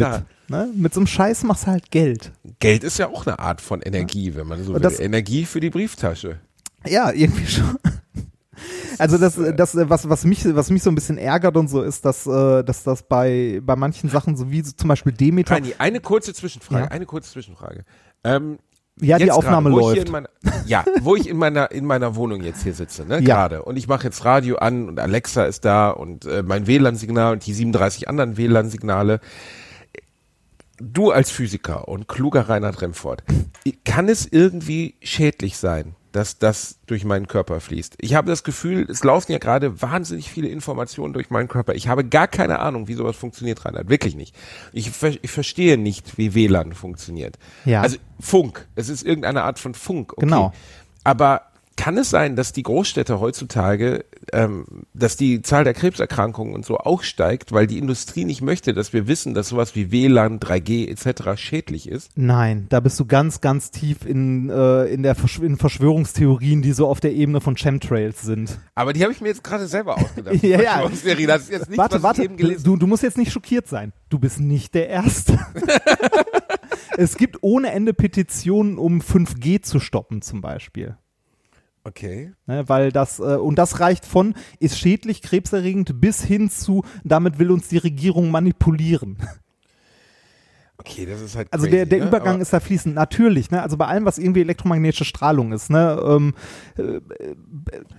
Ne? 0.48 0.68
Mit 0.74 0.94
so 0.94 1.00
einem 1.00 1.06
Scheiß 1.06 1.44
machst 1.44 1.64
du 1.66 1.72
halt 1.72 1.90
Geld. 1.90 2.32
Geld 2.58 2.84
ist 2.84 2.98
ja 2.98 3.08
auch 3.08 3.26
eine 3.26 3.38
Art 3.38 3.60
von 3.60 3.82
Energie, 3.82 4.34
wenn 4.34 4.46
man 4.46 4.64
so 4.64 4.74
will. 4.74 5.00
Energie 5.00 5.44
für 5.44 5.60
die 5.60 5.70
Brieftasche. 5.70 6.40
Ja, 6.86 7.12
irgendwie 7.12 7.46
schon. 7.46 7.76
Also 8.98 9.16
das, 9.16 9.38
äh, 9.38 9.54
das, 9.54 9.74
was, 9.74 10.08
was 10.08 10.24
mich, 10.24 10.44
was 10.54 10.70
mich 10.70 10.82
so 10.82 10.90
ein 10.90 10.94
bisschen 10.94 11.16
ärgert 11.16 11.56
und 11.56 11.68
so 11.68 11.82
ist, 11.82 12.04
dass, 12.04 12.26
äh, 12.26 12.62
dass 12.62 12.82
das 12.82 13.02
bei, 13.02 13.60
bei 13.62 13.76
manchen 13.76 14.10
Sachen, 14.10 14.36
so 14.36 14.50
wie 14.50 14.62
zum 14.62 14.88
Beispiel 14.88 15.12
Demeter, 15.12 15.54
Reini, 15.54 15.74
eine 15.78 16.00
kurze 16.00 16.34
Zwischenfrage, 16.34 16.84
Ja. 16.84 16.90
eine 16.90 17.06
kurze 17.06 17.30
Zwischenfrage. 17.30 17.84
Ähm, 18.24 18.58
ja, 19.00 19.18
die 19.18 19.24
jetzt 19.24 19.32
Aufnahme 19.34 19.72
wo 19.72 19.78
ich 19.80 19.86
hier 19.86 19.94
läuft. 19.96 20.06
In 20.06 20.12
meiner, 20.12 20.28
ja, 20.66 20.84
wo 21.02 21.16
ich 21.16 21.28
in 21.28 21.36
meiner, 21.36 21.70
in 21.70 21.84
meiner 21.84 22.16
Wohnung 22.16 22.42
jetzt 22.42 22.62
hier 22.62 22.74
sitze, 22.74 23.04
ne, 23.04 23.14
Ja. 23.20 23.36
gerade. 23.36 23.62
Und 23.62 23.76
ich 23.76 23.88
mache 23.88 24.04
jetzt 24.04 24.24
Radio 24.24 24.56
an 24.56 24.88
und 24.88 25.00
Alexa 25.00 25.44
ist 25.44 25.64
da 25.64 25.90
und 25.90 26.24
äh, 26.26 26.42
mein 26.42 26.66
WLAN-Signal 26.66 27.32
und 27.32 27.46
die 27.46 27.52
37 27.54 28.08
anderen 28.08 28.36
WLAN-Signale. 28.36 29.20
Du 30.82 31.10
als 31.10 31.30
Physiker 31.30 31.88
und 31.88 32.08
kluger 32.08 32.48
Reinhard 32.48 32.80
Remford, 32.80 33.22
kann 33.84 34.08
es 34.08 34.26
irgendwie 34.30 34.94
schädlich 35.02 35.58
sein, 35.58 35.94
dass 36.12 36.38
das 36.38 36.78
durch 36.86 37.04
meinen 37.04 37.26
Körper 37.28 37.60
fließt? 37.60 37.96
Ich 37.98 38.14
habe 38.14 38.28
das 38.28 38.44
Gefühl, 38.44 38.86
es 38.88 39.04
laufen 39.04 39.32
ja 39.32 39.38
gerade 39.38 39.82
wahnsinnig 39.82 40.30
viele 40.30 40.48
Informationen 40.48 41.12
durch 41.12 41.30
meinen 41.30 41.48
Körper. 41.48 41.74
Ich 41.74 41.88
habe 41.88 42.04
gar 42.04 42.28
keine 42.28 42.58
Ahnung, 42.58 42.88
wie 42.88 42.94
sowas 42.94 43.16
funktioniert, 43.16 43.64
Reinhard. 43.64 43.88
Wirklich 43.88 44.16
nicht. 44.16 44.34
Ich, 44.72 44.90
ich 45.22 45.30
verstehe 45.30 45.78
nicht, 45.78 46.18
wie 46.18 46.34
WLAN 46.34 46.72
funktioniert. 46.72 47.38
Ja. 47.64 47.82
Also 47.82 47.98
Funk. 48.18 48.66
Es 48.74 48.88
ist 48.88 49.02
irgendeine 49.02 49.42
Art 49.42 49.58
von 49.58 49.74
Funk. 49.74 50.12
Okay. 50.12 50.26
Genau. 50.26 50.52
Aber 51.04 51.49
kann 51.80 51.96
es 51.96 52.10
sein, 52.10 52.36
dass 52.36 52.52
die 52.52 52.62
Großstädte 52.62 53.20
heutzutage, 53.20 54.04
ähm, 54.34 54.66
dass 54.92 55.16
die 55.16 55.40
Zahl 55.40 55.64
der 55.64 55.72
Krebserkrankungen 55.72 56.54
und 56.54 56.66
so 56.66 56.76
auch 56.76 57.02
steigt, 57.02 57.52
weil 57.52 57.66
die 57.66 57.78
Industrie 57.78 58.26
nicht 58.26 58.42
möchte, 58.42 58.74
dass 58.74 58.92
wir 58.92 59.08
wissen, 59.08 59.32
dass 59.32 59.48
sowas 59.48 59.74
wie 59.74 59.90
WLAN, 59.90 60.40
3G 60.40 60.90
etc. 60.90 61.40
schädlich 61.40 61.88
ist? 61.88 62.10
Nein, 62.16 62.66
da 62.68 62.80
bist 62.80 63.00
du 63.00 63.06
ganz, 63.06 63.40
ganz 63.40 63.70
tief 63.70 64.04
in, 64.04 64.50
äh, 64.50 64.84
in 64.92 65.02
der 65.02 65.14
Verschw 65.14 65.46
in 65.46 65.56
Verschwörungstheorien, 65.56 66.60
die 66.60 66.72
so 66.72 66.86
auf 66.86 67.00
der 67.00 67.14
Ebene 67.14 67.40
von 67.40 67.56
Chemtrails 67.56 68.20
sind. 68.20 68.58
Aber 68.74 68.92
die 68.92 69.02
habe 69.02 69.14
ich 69.14 69.22
mir 69.22 69.28
jetzt 69.28 69.42
gerade 69.42 69.66
selber 69.66 69.96
ausgedacht. 69.96 70.36
Ja, 70.42 70.60
ja. 70.60 70.82
Das 70.82 70.92
ist 70.92 71.04
jetzt 71.06 71.70
nichts, 71.70 71.78
warte, 71.78 72.02
warte, 72.02 72.28
du, 72.28 72.76
du 72.76 72.86
musst 72.86 73.02
jetzt 73.02 73.16
nicht 73.16 73.32
schockiert 73.32 73.68
sein. 73.68 73.94
Du 74.10 74.18
bist 74.18 74.38
nicht 74.38 74.74
der 74.74 74.90
Erste. 74.90 75.38
es 76.98 77.16
gibt 77.16 77.38
ohne 77.40 77.72
Ende 77.72 77.94
Petitionen, 77.94 78.76
um 78.76 79.00
5G 79.00 79.62
zu 79.62 79.80
stoppen, 79.80 80.20
zum 80.20 80.42
Beispiel. 80.42 80.96
Okay. 81.84 82.32
Ne, 82.46 82.68
weil 82.68 82.92
das, 82.92 83.18
äh, 83.20 83.36
und 83.36 83.56
das 83.56 83.80
reicht 83.80 84.04
von, 84.04 84.34
ist 84.58 84.78
schädlich, 84.78 85.22
krebserregend, 85.22 86.00
bis 86.00 86.22
hin 86.22 86.50
zu, 86.50 86.84
damit 87.04 87.38
will 87.38 87.50
uns 87.50 87.68
die 87.68 87.78
Regierung 87.78 88.30
manipulieren. 88.30 89.16
Okay, 90.78 91.04
das 91.04 91.20
ist 91.20 91.36
halt 91.36 91.48
Also 91.52 91.64
crazy, 91.66 91.76
der, 91.76 91.86
der 91.86 91.98
ne? 92.00 92.06
Übergang 92.08 92.34
Aber- 92.34 92.42
ist 92.42 92.52
da 92.54 92.60
fließend. 92.60 92.94
Natürlich, 92.94 93.50
ne? 93.50 93.62
Also 93.62 93.76
bei 93.76 93.86
allem, 93.86 94.06
was 94.06 94.16
irgendwie 94.16 94.40
elektromagnetische 94.40 95.04
Strahlung 95.04 95.52
ist, 95.52 95.68
ne? 95.70 96.00
Ähm, 96.02 96.34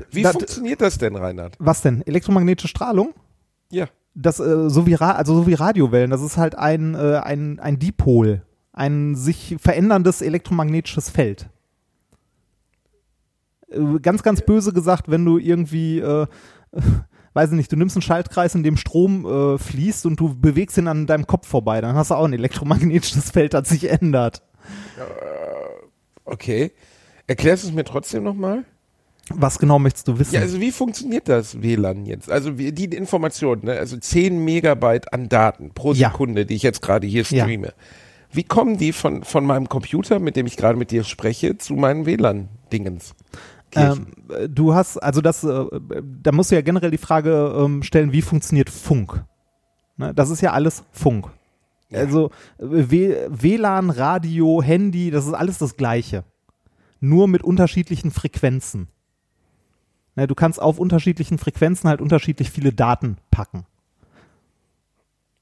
Wie 0.09 0.23
das- 0.23 0.31
funktioniert 0.33 0.81
das 0.81 0.97
denn, 0.97 1.15
Reinhard? 1.15 1.55
was 1.59 1.81
denn? 1.81 2.01
Elektromagnetische 2.07 2.67
Strahlung? 2.67 3.13
Ja. 3.69 3.87
Das, 4.15 4.39
äh, 4.39 4.67
so 4.69 4.87
wie 4.87 4.95
Ra 4.95 5.11
also 5.11 5.35
so 5.35 5.45
wie 5.47 5.53
Radiowellen, 5.53 6.09
das 6.09 6.21
ist 6.23 6.37
halt 6.37 6.55
ein, 6.57 6.95
äh, 6.95 7.17
ein, 7.23 7.59
ein 7.59 7.77
Dipol, 7.77 8.41
ein 8.73 9.15
sich 9.15 9.57
veränderndes 9.59 10.21
elektromagnetisches 10.23 11.09
Feld. 11.11 11.50
Äh, 13.71 13.99
ganz, 14.01 14.23
ganz 14.23 14.41
böse 14.41 14.73
gesagt, 14.73 15.09
wenn 15.09 15.23
du 15.25 15.37
irgendwie, 15.37 15.99
äh, 15.99 16.27
weiß 17.33 17.51
ich 17.51 17.55
nicht, 17.55 17.71
du 17.71 17.75
nimmst 17.77 17.95
einen 17.95 18.01
Schaltkreis, 18.01 18.55
in 18.55 18.63
dem 18.63 18.77
Strom 18.77 19.25
äh, 19.25 19.57
fließt 19.57 20.05
und 20.05 20.19
du 20.19 20.35
bewegst 20.35 20.77
ihn 20.77 20.87
an 20.87 21.07
deinem 21.07 21.27
Kopf 21.27 21.47
vorbei, 21.47 21.81
dann 21.81 21.95
hast 21.95 22.11
du 22.11 22.15
auch 22.15 22.25
ein 22.25 22.33
elektromagnetisches 22.33 23.29
Feld, 23.31 23.53
das 23.53 23.69
sich 23.69 23.89
ändert. 23.89 24.41
Okay. 26.25 26.71
Erklärst 27.27 27.63
du 27.63 27.69
es 27.69 27.73
mir 27.73 27.83
trotzdem 27.83 28.23
nochmal? 28.23 28.65
Was 29.29 29.59
genau 29.59 29.79
möchtest 29.79 30.07
du 30.07 30.19
wissen? 30.19 30.35
Ja, 30.35 30.41
also 30.41 30.59
wie 30.59 30.71
funktioniert 30.71 31.29
das 31.29 31.61
WLAN 31.61 32.05
jetzt? 32.05 32.29
Also 32.29 32.57
wie, 32.57 32.71
die 32.71 32.85
Informationen, 32.85 33.65
ne? 33.65 33.73
also 33.73 33.95
10 33.97 34.43
Megabyte 34.43 35.13
an 35.13 35.29
Daten 35.29 35.71
pro 35.73 35.93
Ja. 35.93 36.09
Sekunde, 36.09 36.45
die 36.45 36.55
ich 36.55 36.63
jetzt 36.63 36.81
gerade 36.81 37.07
hier 37.07 37.23
Ja. 37.29 37.45
streame. 37.45 37.73
Wie 38.33 38.43
kommen 38.43 38.77
die 38.77 38.91
von, 38.93 39.23
von 39.23 39.45
meinem 39.45 39.69
Computer, 39.69 40.19
mit 40.19 40.35
dem 40.35 40.47
ich 40.47 40.57
gerade 40.57 40.77
mit 40.77 40.91
dir 40.91 41.03
spreche, 41.03 41.57
zu 41.57 41.73
meinen 41.73 42.05
WLAN-Dingens? 42.05 43.13
Ähm, 43.75 44.07
äh, 44.29 44.49
du 44.49 44.73
hast, 44.73 44.97
also 44.97 45.21
das, 45.21 45.43
äh, 45.43 45.65
da 46.21 46.31
musst 46.31 46.51
du 46.51 46.55
ja 46.55 46.61
generell 46.61 46.91
die 46.91 46.97
Frage 46.97 47.53
ähm, 47.57 47.83
stellen, 47.83 48.11
wie 48.11 48.21
funktioniert 48.21 48.69
Funk? 48.69 49.23
Ne, 49.97 50.13
das 50.13 50.29
ist 50.29 50.41
ja 50.41 50.51
alles 50.51 50.83
Funk. 50.91 51.29
Also 51.91 52.31
äh, 52.57 52.65
W 52.65 53.27
WLAN, 53.29 53.89
Radio, 53.89 54.61
Handy, 54.61 55.11
das 55.11 55.25
ist 55.25 55.33
alles 55.33 55.57
das 55.57 55.77
Gleiche. 55.77 56.23
Nur 56.99 57.27
mit 57.27 57.43
unterschiedlichen 57.43 58.11
Frequenzen. 58.11 58.87
Ne, 60.15 60.27
du 60.27 60.35
kannst 60.35 60.61
auf 60.61 60.79
unterschiedlichen 60.79 61.37
Frequenzen 61.37 61.89
halt 61.89 62.01
unterschiedlich 62.01 62.51
viele 62.51 62.73
Daten 62.73 63.17
packen. 63.31 63.65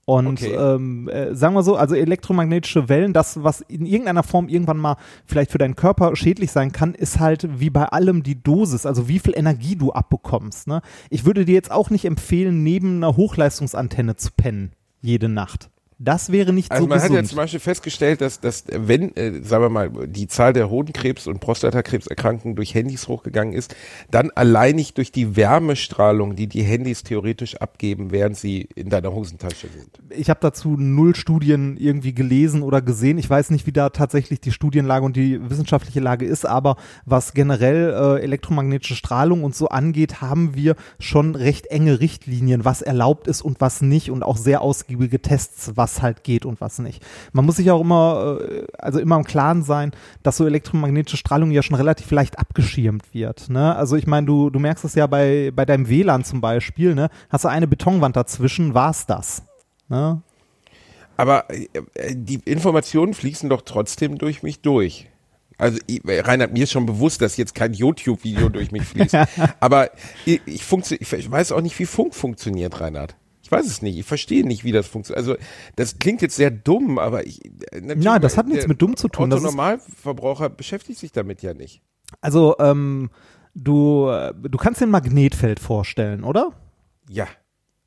Und 0.10 0.41
Okay. 0.41 0.56
ähm, 0.56 1.08
äh, 1.08 1.36
sagen 1.36 1.54
wir 1.54 1.62
so, 1.62 1.76
also 1.76 1.93
elektromagnetische 1.93 2.89
Wellen, 2.89 3.13
das, 3.13 3.43
was 3.43 3.62
in 3.62 3.86
irgendeiner 3.86 4.24
Form 4.24 4.48
irgendwann 4.48 4.78
mal 4.78 4.95
vielleicht 5.26 5.52
für 5.52 5.60
deinen 5.60 5.76
Körper 5.76 6.15
schädlich 6.15 6.52
sein 6.52 6.72
kann, 6.72 6.95
ist 6.95 7.19
halt 7.19 7.60
wie 7.60 7.69
bei 7.69 7.86
allem 7.86 8.24
die 8.24 8.41
Dosis, 8.41 8.88
also 8.88 9.08
wie 9.08 9.19
viel 9.19 9.34
Energie 9.36 9.76
du 9.76 9.91
abbekommst. 9.91 10.67
Ne? 10.67 10.82
Ich 11.12 11.26
würde 11.26 11.45
dir 11.45 11.54
jetzt 11.54 11.72
auch 11.72 11.91
nicht 11.91 12.06
empfehlen, 12.06 12.63
neben 12.63 12.98
einer 12.98 13.15
Hochleistungsantenne 13.17 14.15
zu 14.15 14.30
pennen, 14.36 14.72
jede 15.02 15.30
Nacht. 15.30 15.69
Das 16.02 16.32
wäre 16.32 16.54
nicht 16.54 16.72
Also 16.72 16.84
so 16.84 16.88
man 16.88 16.98
hat 17.00 17.10
ja 17.10 17.16
gesund. 17.18 17.28
zum 17.28 17.36
Beispiel 17.36 17.60
festgestellt, 17.60 18.22
dass, 18.22 18.40
dass 18.40 18.64
wenn, 18.72 19.14
äh, 19.18 19.44
sagen 19.44 19.64
wir 19.66 19.70
mal, 19.70 19.90
die 20.08 20.28
Zahl 20.28 20.54
der 20.54 20.68
Hodenkrebs- 20.70 21.28
und 21.28 21.42
Prostatakrebserkrankungen 21.42 22.56
durch 22.56 22.74
Handys 22.74 23.10
hochgegangen 23.10 23.54
ist, 23.54 23.76
dann 24.10 24.32
alleinig 24.34 24.94
durch 24.94 25.12
die 25.12 25.36
Wärmestrahlung, 25.36 26.38
die 26.38 26.48
die 26.48 26.64
Handys 26.64 27.04
theoretisch 27.04 27.58
abgeben, 27.58 28.12
während 28.12 28.38
sie 28.38 28.70
in 28.76 28.90
deiner 28.90 29.12
Hosentasche 29.14 29.68
sind. 29.68 30.00
ich 30.18 30.30
habe 30.30 30.40
dazu 30.42 30.78
null 30.78 31.16
Studien 31.16 31.76
irgendwie 31.78 32.14
gelesen 32.14 32.62
oder 32.62 32.82
gesehen. 32.82 33.18
Ich 33.18 33.30
weiß 33.30 33.50
nicht, 33.50 33.68
wie 33.68 33.74
da 33.74 33.90
tatsächlich 33.90 34.40
die 34.40 34.54
Studienlage 34.54 35.06
und 35.06 35.18
die 35.18 35.50
wissenschaftliche 35.50 36.00
Lage 36.00 36.26
ist, 36.26 36.46
aber 36.46 36.78
was 37.06 37.34
generell 37.34 37.90
äh, 38.20 38.24
elektromagnetische 38.24 38.96
Strahlung 38.96 39.44
und 39.44 39.54
so 39.54 39.68
angeht, 39.68 40.22
haben 40.22 40.56
wir 40.56 40.76
schon 40.98 41.36
recht 41.36 41.66
enge 41.68 42.00
Richtlinien, 42.00 42.64
was 42.64 42.82
erlaubt 42.82 43.28
ist 43.28 43.42
und 43.42 43.60
was 43.60 43.82
nicht 43.82 44.12
und 44.12 44.24
auch 44.24 44.38
sehr 44.38 44.62
ausgiebige 44.62 45.22
Tests, 45.22 45.72
was 45.76 45.88
halt 46.02 46.23
geht 46.23 46.45
und 46.45 46.62
was 46.62 46.80
nicht. 46.80 47.04
Man 47.34 47.45
muss 47.45 47.58
sich 47.58 47.69
auch 47.71 47.82
immer, 47.82 48.39
äh, 48.41 48.65
also 48.78 48.99
immer 48.99 49.17
im 49.17 49.23
Klaren 49.23 49.63
sein, 49.63 49.91
dass 50.23 50.38
so 50.38 50.45
elektromagnetische 50.45 51.17
Strahlung 51.17 51.52
ja 51.52 51.63
schon 51.63 51.75
relativ 51.75 52.10
leicht 52.12 52.39
abgeschirmt 52.39 53.13
wird. 53.13 53.49
Ne? 53.49 53.75
Also 53.75 53.95
ich 53.95 54.08
meine, 54.08 54.28
du, 54.28 54.49
du 54.49 54.60
merkst 54.60 54.86
es 54.86 54.95
ja 54.95 55.08
bei, 55.08 55.52
bei 55.54 55.65
deinem 55.65 55.89
WLAN 55.89 56.23
zum 56.23 56.41
Beispiel, 56.41 56.95
ne? 56.95 57.10
hast 57.30 57.43
du 57.43 57.49
eine 57.49 57.67
Betonwand 57.67 58.15
dazwischen, 58.15 58.73
war's 58.73 59.06
das. 59.06 59.43
Ne? 59.88 60.21
Aber 61.17 61.45
äh, 61.49 61.67
die 62.15 62.39
Informationen 62.45 63.13
fließen 63.13 63.49
doch 63.49 63.63
trotzdem 63.63 64.17
durch 64.17 64.43
mich 64.43 64.62
durch. 64.62 65.10
Also 65.58 65.78
Reinhard, 66.06 66.54
mir 66.54 66.63
ist 66.63 66.71
schon 66.71 66.86
bewusst, 66.86 67.21
dass 67.21 67.36
jetzt 67.36 67.54
kein 67.54 67.73
YouTube-Video 67.73 68.47
durch 68.47 68.71
mich 68.71 68.84
fließt. 68.84 69.17
Aber 69.60 69.89
ich, 70.25 70.39
ich, 70.45 70.63
ich 71.12 71.32
weiß 71.32 71.52
auch 71.52 71.60
nicht, 71.60 71.78
wie 71.78 71.86
Funk 71.86 72.15
funktioniert, 72.15 72.80
Reinhard. 72.80 73.17
Ich 73.50 73.52
weiß 73.52 73.66
es 73.66 73.82
nicht. 73.82 73.98
Ich 73.98 74.06
verstehe 74.06 74.46
nicht, 74.46 74.64
wie 74.64 74.72
das 74.72 74.86
funktioniert. 74.86 75.18
Also 75.18 75.36
das 75.76 75.98
klingt 75.98 76.22
jetzt 76.22 76.36
sehr 76.36 76.52
dumm, 76.52 77.00
aber 77.00 77.26
ich. 77.26 77.44
äh, 77.72 77.96
Ja, 78.00 78.20
das 78.20 78.38
hat 78.38 78.46
nichts 78.48 78.66
der 78.66 78.70
mit 78.70 78.80
dumm 78.80 78.96
zu 78.96 79.08
tun. 79.08 79.32
Ist- 79.32 79.42
Normalverbraucher 79.42 80.50
beschäftigt 80.50 81.00
sich 81.00 81.12
damit 81.12 81.42
ja 81.42 81.56
nicht. 81.56 81.82
Also, 82.22 82.56
ähm, 82.60 83.10
du, 83.56 84.08
äh, 84.10 84.34
du 84.36 84.58
kannst 84.60 84.82
dir 84.82 84.86
ein 84.86 84.92
Magnetfeld 84.92 85.60
vorstellen, 85.60 86.24
oder? 86.24 86.52
Ja. 87.10 87.28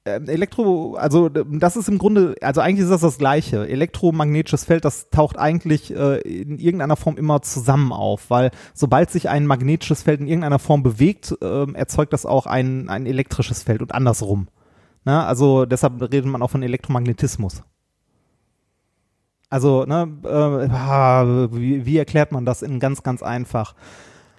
Ähm, 0.05 0.29
Elektro, 0.29 0.97
also 0.97 1.29
das 1.29 1.77
ist 1.77 1.89
im 1.89 1.99
Grunde, 1.99 2.35
also 2.41 2.61
eigentlich 2.61 2.83
ist 2.83 2.91
das 2.91 3.03
das 3.03 3.19
Gleiche. 3.19 3.69
Elektromagnetisches 3.69 4.65
Feld, 4.65 4.85
das 4.85 5.11
taucht 5.11 5.39
eigentlich 5.39 5.95
äh, 5.95 6.19
in 6.23 6.59
irgendeiner 6.59 6.97
Form 6.97 7.17
immer 7.17 7.41
zusammen 7.43 7.93
auf, 7.93 8.29
weil 8.29 8.51
sobald 8.75 9.13
sich 9.13 9.29
ein 9.29 9.47
magnetisches 9.47 10.03
Feld 10.03 10.19
in 10.21 10.27
irgendeiner 10.27 10.59
Form 10.59 10.83
bewegt, 10.83 11.37
ähm, 11.41 11.77
erzeugt 11.77 12.13
das 12.13 12.27
auch 12.27 12.47
ein, 12.47 12.89
ein 12.89 13.07
elektrisches 13.07 13.63
Feld 13.63 13.81
und 13.81 13.95
andersrum. 13.95 14.49
Na, 15.05 15.27
also 15.27 15.65
deshalb 15.65 16.01
redet 16.01 16.27
man 16.27 16.43
auch 16.43 16.51
von 16.51 16.63
Elektromagnetismus. 16.63 17.63
Also, 19.51 19.85
ne, 19.85 20.09
äh, 20.25 21.55
wie, 21.55 21.85
wie 21.85 21.99
erklärt 21.99 22.33
man 22.33 22.47
das 22.47 22.63
in 22.63 22.81
ganz, 22.81 23.03
ganz 23.03 23.23
einfach? 23.23 23.75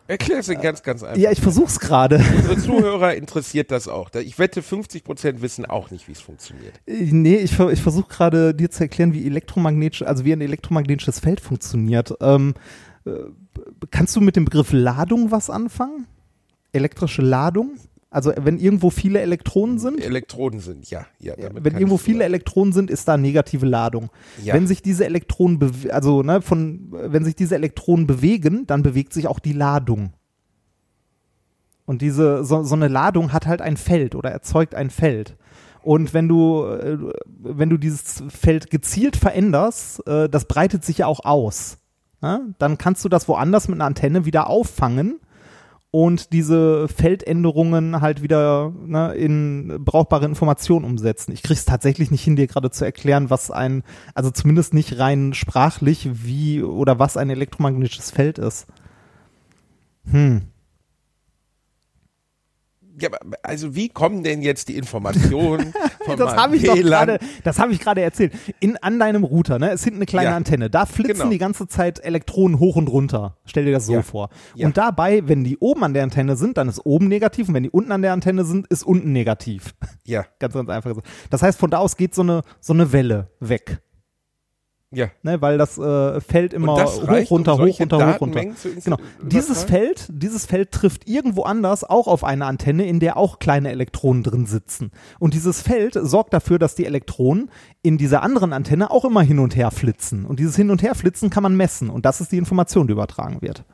Erklär 0.07 0.39
es 0.39 0.49
Ihnen 0.49 0.61
ganz, 0.61 0.83
ganz 0.83 1.01
einfach. 1.01 1.17
Ja, 1.17 1.31
ich 1.31 1.39
versuch's 1.39 1.79
gerade. 1.79 2.17
Unsere 2.17 2.57
Zuhörer 2.57 3.15
interessiert 3.15 3.71
das 3.71 3.87
auch. 3.87 4.09
Ich 4.15 4.37
wette, 4.37 4.61
50 4.61 5.03
Prozent 5.03 5.41
wissen 5.41 5.65
auch 5.65 5.91
nicht, 5.91 6.07
wie 6.07 6.11
es 6.11 6.19
funktioniert. 6.19 6.73
Nee, 6.85 7.37
ich, 7.37 7.57
ich 7.57 7.81
versuche 7.81 8.09
gerade 8.09 8.53
dir 8.53 8.69
zu 8.69 8.83
erklären, 8.83 9.13
wie 9.13 9.25
elektromagnetisch, 9.25 10.01
also 10.01 10.25
wie 10.25 10.33
ein 10.33 10.41
elektromagnetisches 10.41 11.19
Feld 11.19 11.39
funktioniert. 11.39 12.13
Ähm, 12.19 12.53
äh, 13.05 13.11
kannst 13.91 14.15
du 14.15 14.21
mit 14.21 14.35
dem 14.35 14.45
Begriff 14.45 14.73
Ladung 14.73 15.31
was 15.31 15.49
anfangen? 15.49 16.05
Elektrische 16.73 17.21
Ladung? 17.21 17.77
Also 18.13 18.31
wenn 18.37 18.59
irgendwo 18.59 18.91
viele 18.91 19.21
Elektronen 19.21 19.79
sind? 19.79 19.99
Elektroden 19.99 20.59
sind, 20.59 20.87
ja. 20.91 21.07
ja 21.17 21.33
Wenn 21.35 21.73
irgendwo 21.73 21.97
viele 21.97 22.23
Elektronen 22.23 22.71
sind, 22.71 22.91
ist 22.91 23.07
da 23.07 23.17
negative 23.17 23.65
Ladung. 23.65 24.11
Ja. 24.43 24.53
Wenn 24.53 24.67
sich 24.67 24.83
diese 24.83 25.05
Elektronen, 25.05 25.59
also 25.89 26.21
ne, 26.21 26.43
von, 26.43 26.89
wenn 26.91 27.23
sich 27.23 27.35
diese 27.35 27.55
Elektronen 27.55 28.05
bewegen, 28.05 28.67
dann 28.67 28.83
bewegt 28.83 29.13
sich 29.13 29.25
auch 29.25 29.39
die 29.39 29.53
Ladung. 29.53 30.13
Und 31.87 32.03
diese, 32.03 32.45
so, 32.45 32.61
so 32.61 32.75
eine 32.75 32.87
Ladung 32.87 33.33
hat 33.33 33.47
halt 33.47 33.63
ein 33.63 33.77
Feld 33.77 34.13
oder 34.13 34.29
erzeugt 34.29 34.75
ein 34.75 34.91
Feld. 34.91 35.35
Und 35.81 36.13
wenn 36.13 36.27
du, 36.27 36.65
äh, 36.65 36.99
wenn 37.25 37.71
du 37.71 37.77
dieses 37.77 38.23
Feld 38.29 38.69
gezielt 38.69 39.15
veränderst, 39.15 40.05
äh, 40.07 40.29
das 40.29 40.45
breitet 40.45 40.85
sich 40.85 40.99
ja 40.99 41.07
auch 41.07 41.25
aus. 41.25 41.79
Ja? 42.21 42.41
Dann 42.59 42.77
kannst 42.77 43.03
du 43.03 43.09
das 43.09 43.27
woanders 43.27 43.69
mit 43.69 43.77
einer 43.77 43.85
Antenne 43.85 44.25
wieder 44.25 44.51
auffangen 44.51 45.19
und 45.95 46.33
diese 46.33 46.87
Feldänderungen 46.87 48.01
halt 48.01 48.23
wieder 48.23 48.73
ne, 48.83 49.13
in 49.13 49.77
brauchbare 49.85 50.25
Informationen 50.25 50.85
umsetzen. 50.85 51.31
Ich 51.33 51.43
krieg's 51.43 51.65
tatsächlich 51.65 52.09
nicht 52.09 52.23
hin, 52.23 52.35
dir 52.35 52.47
gerade 52.47 52.71
zu 52.71 52.83
erklären, 52.83 53.29
was 53.29 53.51
ein, 53.51 53.83
also 54.15 54.31
zumindest 54.31 54.73
nicht 54.73 54.97
rein 54.97 55.35
sprachlich, 55.35 56.09
wie 56.11 56.63
oder 56.63 56.97
was 56.97 57.15
ein 57.15 57.29
elektromagnetisches 57.29 58.09
Feld 58.09 58.39
ist. 58.39 58.65
Hm. 60.09 60.47
Ja, 62.99 63.09
aber 63.09 63.37
also 63.41 63.73
wie 63.75 63.89
kommen 63.89 64.23
denn 64.23 64.41
jetzt 64.43 64.67
die 64.69 64.77
Informationen 64.77 65.73
von 66.05 66.15
das 66.17 66.35
habe 66.35 66.55
ich 66.55 66.63
gerade, 66.63 67.17
das 67.43 67.57
habe 67.57 67.71
ich 67.73 67.79
gerade 67.79 68.01
erzählt. 68.01 68.33
In 68.59 68.77
an 68.77 68.99
deinem 68.99 69.23
Router, 69.23 69.57
ne, 69.57 69.71
ist 69.71 69.83
hinten 69.83 69.97
eine 69.99 70.05
kleine 70.05 70.29
Ja. 70.29 70.35
Antenne. 70.35 70.69
Da 70.69 70.85
flitzen 70.85 71.13
Genau. 71.15 71.29
die 71.31 71.37
ganze 71.39 71.67
Zeit 71.67 71.99
Elektronen 72.03 72.59
hoch 72.59 72.75
und 72.75 72.87
runter. 72.87 73.37
Stell 73.45 73.65
dir 73.65 73.71
das 73.71 73.87
so 73.87 73.93
Ja. 73.93 74.01
vor. 74.03 74.29
Ja. 74.55 74.67
Und 74.67 74.77
dabei, 74.77 75.27
wenn 75.27 75.43
die 75.43 75.57
oben 75.57 75.83
an 75.83 75.93
der 75.95 76.03
Antenne 76.03 76.35
sind, 76.35 76.57
dann 76.57 76.69
ist 76.69 76.79
oben 76.85 77.07
negativ 77.07 77.47
und 77.47 77.55
wenn 77.55 77.63
die 77.63 77.71
unten 77.71 77.91
an 77.91 78.01
der 78.03 78.13
Antenne 78.13 78.45
sind, 78.45 78.67
ist 78.67 78.83
unten 78.83 79.11
negativ. 79.11 79.73
Ja, 80.05 80.25
ganz 80.39 80.53
ganz 80.53 80.69
einfach 80.69 80.91
gesagt. 80.91 81.07
Das 81.31 81.41
heißt, 81.41 81.59
von 81.59 81.71
da 81.71 81.79
aus 81.79 81.97
geht 81.97 82.13
so 82.13 82.21
eine 82.21 82.43
so 82.59 82.73
eine 82.73 82.91
Welle 82.93 83.31
weg, 83.39 83.81
ja. 84.93 85.07
ne, 85.23 85.41
weil 85.41 85.57
das 85.57 85.77
äh, 85.77 86.21
Feld 86.21 86.53
immer 86.53 86.75
das 86.75 87.01
hoch 87.01 87.07
reicht, 87.07 87.31
um 87.31 87.37
runter 87.37 87.53
hoch 87.53 87.57
solche 87.57 87.83
runter 87.83 88.13
hoch 88.15 88.21
runter. 88.21 88.41
Genau. 88.83 88.97
Dieses? 89.21 89.63
Feld, 89.63 90.07
dieses 90.09 90.45
Feld 90.45 90.71
trifft 90.71 91.07
irgendwo 91.07 91.43
anders 91.43 91.83
auch 91.83 92.07
auf 92.07 92.23
eine 92.23 92.45
Antenne, 92.45 92.85
in 92.85 92.99
der 92.99 93.17
auch 93.17 93.39
kleine 93.39 93.71
Elektronen 93.71 94.23
drin 94.23 94.45
sitzen. 94.45 94.91
Und 95.19 95.33
dieses 95.33 95.61
Feld 95.61 95.97
sorgt 95.99 96.33
dafür, 96.33 96.59
dass 96.59 96.75
die 96.75 96.85
Elektronen 96.85 97.49
in 97.81 97.97
dieser 97.97 98.23
anderen 98.23 98.53
Antenne 98.53 98.91
auch 98.91 99.05
immer 99.05 99.21
hin 99.21 99.39
und 99.39 99.55
her 99.55 99.71
flitzen. 99.71 100.25
Und 100.25 100.39
dieses 100.39 100.55
Hin 100.55 100.71
und 100.71 100.81
Her 100.81 100.95
flitzen 100.95 101.29
kann 101.29 101.43
man 101.43 101.55
messen. 101.55 101.89
Und 101.89 102.05
das 102.05 102.21
ist 102.21 102.31
die 102.31 102.37
Information, 102.37 102.87
die 102.87 102.93
übertragen 102.93 103.41
wird. 103.41 103.65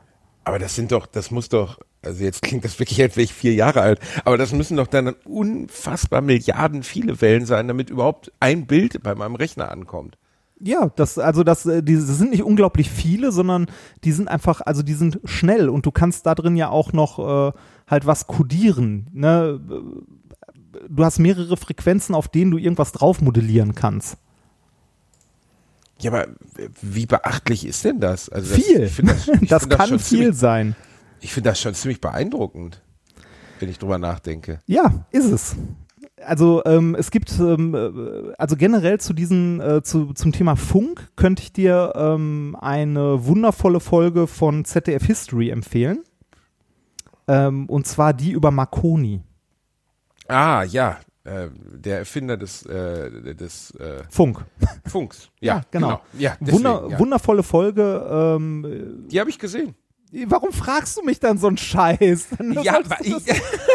Aber 0.44 0.58
das 0.58 0.74
sind 0.74 0.90
doch, 0.90 1.06
das 1.06 1.30
muss 1.30 1.48
doch, 1.48 1.78
also 2.02 2.24
jetzt 2.24 2.42
klingt 2.42 2.64
das 2.64 2.78
wirklich, 2.78 3.00
als 3.02 3.16
wäre 3.16 3.24
ich 3.24 3.34
vier 3.34 3.54
Jahre 3.54 3.82
alt, 3.82 4.00
aber 4.24 4.38
das 4.38 4.52
müssen 4.52 4.78
doch 4.78 4.86
dann 4.86 5.14
unfassbar 5.24 6.22
Milliarden 6.22 6.82
viele 6.82 7.20
Wellen 7.20 7.44
sein, 7.44 7.68
damit 7.68 7.90
überhaupt 7.90 8.32
ein 8.40 8.66
Bild 8.66 9.02
bei 9.02 9.14
meinem 9.14 9.34
Rechner 9.34 9.70
ankommt. 9.70 10.16
Ja, 10.62 10.90
das, 10.94 11.18
also 11.18 11.42
das, 11.42 11.64
äh, 11.66 11.82
die 11.82 11.94
das 11.94 12.18
sind 12.18 12.30
nicht 12.30 12.42
unglaublich 12.42 12.90
viele, 12.90 13.32
sondern 13.32 13.66
die 14.04 14.12
sind 14.12 14.28
einfach, 14.28 14.60
also 14.60 14.82
die 14.82 14.94
sind 14.94 15.20
schnell 15.24 15.68
und 15.68 15.86
du 15.86 15.90
kannst 15.90 16.26
da 16.26 16.34
drin 16.34 16.56
ja 16.56 16.68
auch 16.68 16.92
noch 16.92 17.18
äh, 17.18 17.52
halt 17.86 18.06
was 18.06 18.26
kodieren. 18.26 19.08
Ne? 19.12 19.60
Du 20.88 21.04
hast 21.04 21.18
mehrere 21.18 21.56
Frequenzen, 21.56 22.14
auf 22.14 22.28
denen 22.28 22.50
du 22.50 22.58
irgendwas 22.58 22.92
drauf 22.92 23.20
modellieren 23.20 23.74
kannst. 23.74 24.18
Ja, 25.98 26.12
aber 26.12 26.28
wie 26.80 27.06
beachtlich 27.06 27.66
ist 27.66 27.84
denn 27.84 28.00
das? 28.00 28.28
Also 28.28 28.54
viel. 28.54 28.80
Das, 28.80 28.92
find 28.92 29.10
das, 29.10 29.26
das 29.48 29.68
kann 29.68 29.88
schon 29.88 29.98
viel 29.98 30.18
Ziemlich, 30.18 30.36
sein. 30.36 30.76
ich 31.20 31.32
finde 31.32 31.50
das 31.50 31.60
schon 31.60 31.74
ziemlich 31.74 32.00
beeindruckend, 32.00 32.82
wenn 33.58 33.68
ich 33.68 33.78
drüber 33.78 33.98
nachdenke. 33.98 34.60
Ja, 34.66 35.06
ist 35.10 35.30
es. 35.30 35.56
Also 36.24 36.62
ähm, 36.66 36.94
es 36.98 37.10
gibt, 37.10 37.38
ähm, 37.38 37.74
äh, 37.74 38.34
also 38.38 38.56
generell 38.56 39.00
zu 39.00 39.12
diesen, 39.12 39.60
äh, 39.60 39.82
zu, 39.82 40.12
zum 40.12 40.32
Thema 40.32 40.56
Funk 40.56 41.10
könnte 41.16 41.42
ich 41.42 41.52
dir 41.52 41.92
ähm, 41.96 42.56
eine 42.60 43.26
wundervolle 43.26 43.80
Folge 43.80 44.26
von 44.26 44.64
ZDF 44.64 45.04
History 45.04 45.50
empfehlen. 45.50 46.04
Ähm, 47.28 47.66
und 47.66 47.86
zwar 47.86 48.12
die 48.12 48.32
über 48.32 48.50
Marconi. 48.50 49.22
Ah, 50.28 50.62
ja, 50.64 50.98
äh, 51.24 51.48
der 51.54 51.98
Erfinder 51.98 52.36
des, 52.36 52.64
äh, 52.66 53.34
des 53.34 53.72
äh, 53.76 54.02
Funk. 54.08 54.44
Funks. 54.86 55.28
Ja, 55.40 55.62
genau. 55.70 56.00
Ja, 56.18 56.36
deswegen, 56.40 56.64
Wunder, 56.64 56.88
ja. 56.90 56.98
Wundervolle 56.98 57.42
Folge. 57.42 58.06
Ähm, 58.10 59.06
Die 59.08 59.20
habe 59.20 59.30
ich 59.30 59.38
gesehen. 59.38 59.74
warum 60.26 60.52
fragst 60.52 60.96
du 60.98 61.02
mich 61.02 61.18
dann 61.18 61.38
so 61.38 61.46
einen 61.46 61.56
Scheiß? 61.56 62.28
Ja, 62.62 62.80
weil 62.84 62.98
ich, 63.06 63.14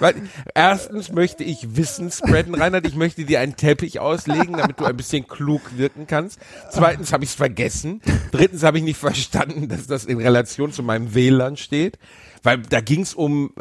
weil 0.00 0.14
erstens 0.54 1.12
möchte 1.12 1.44
ich 1.44 1.76
Wissen 1.76 2.10
spreaden, 2.10 2.54
Reinhard. 2.54 2.86
Ich 2.86 2.96
möchte 2.96 3.24
dir 3.24 3.40
einen 3.40 3.56
Teppich 3.56 4.00
auslegen, 4.00 4.54
damit 4.56 4.80
du 4.80 4.84
ein 4.84 4.96
bisschen 4.96 5.26
klug 5.28 5.62
wirken 5.76 6.06
kannst. 6.06 6.38
Zweitens 6.70 7.12
habe 7.12 7.24
ich 7.24 7.30
es 7.30 7.36
vergessen. 7.36 8.00
Drittens 8.32 8.62
habe 8.62 8.78
ich 8.78 8.84
nicht 8.84 8.98
verstanden, 8.98 9.68
dass 9.68 9.86
das 9.86 10.04
in 10.04 10.18
Relation 10.18 10.72
zu 10.72 10.82
meinem 10.82 11.14
WLAN 11.14 11.56
steht, 11.56 11.98
weil 12.42 12.58
da 12.62 12.80
ging 12.80 13.02
es 13.02 13.14
um 13.14 13.52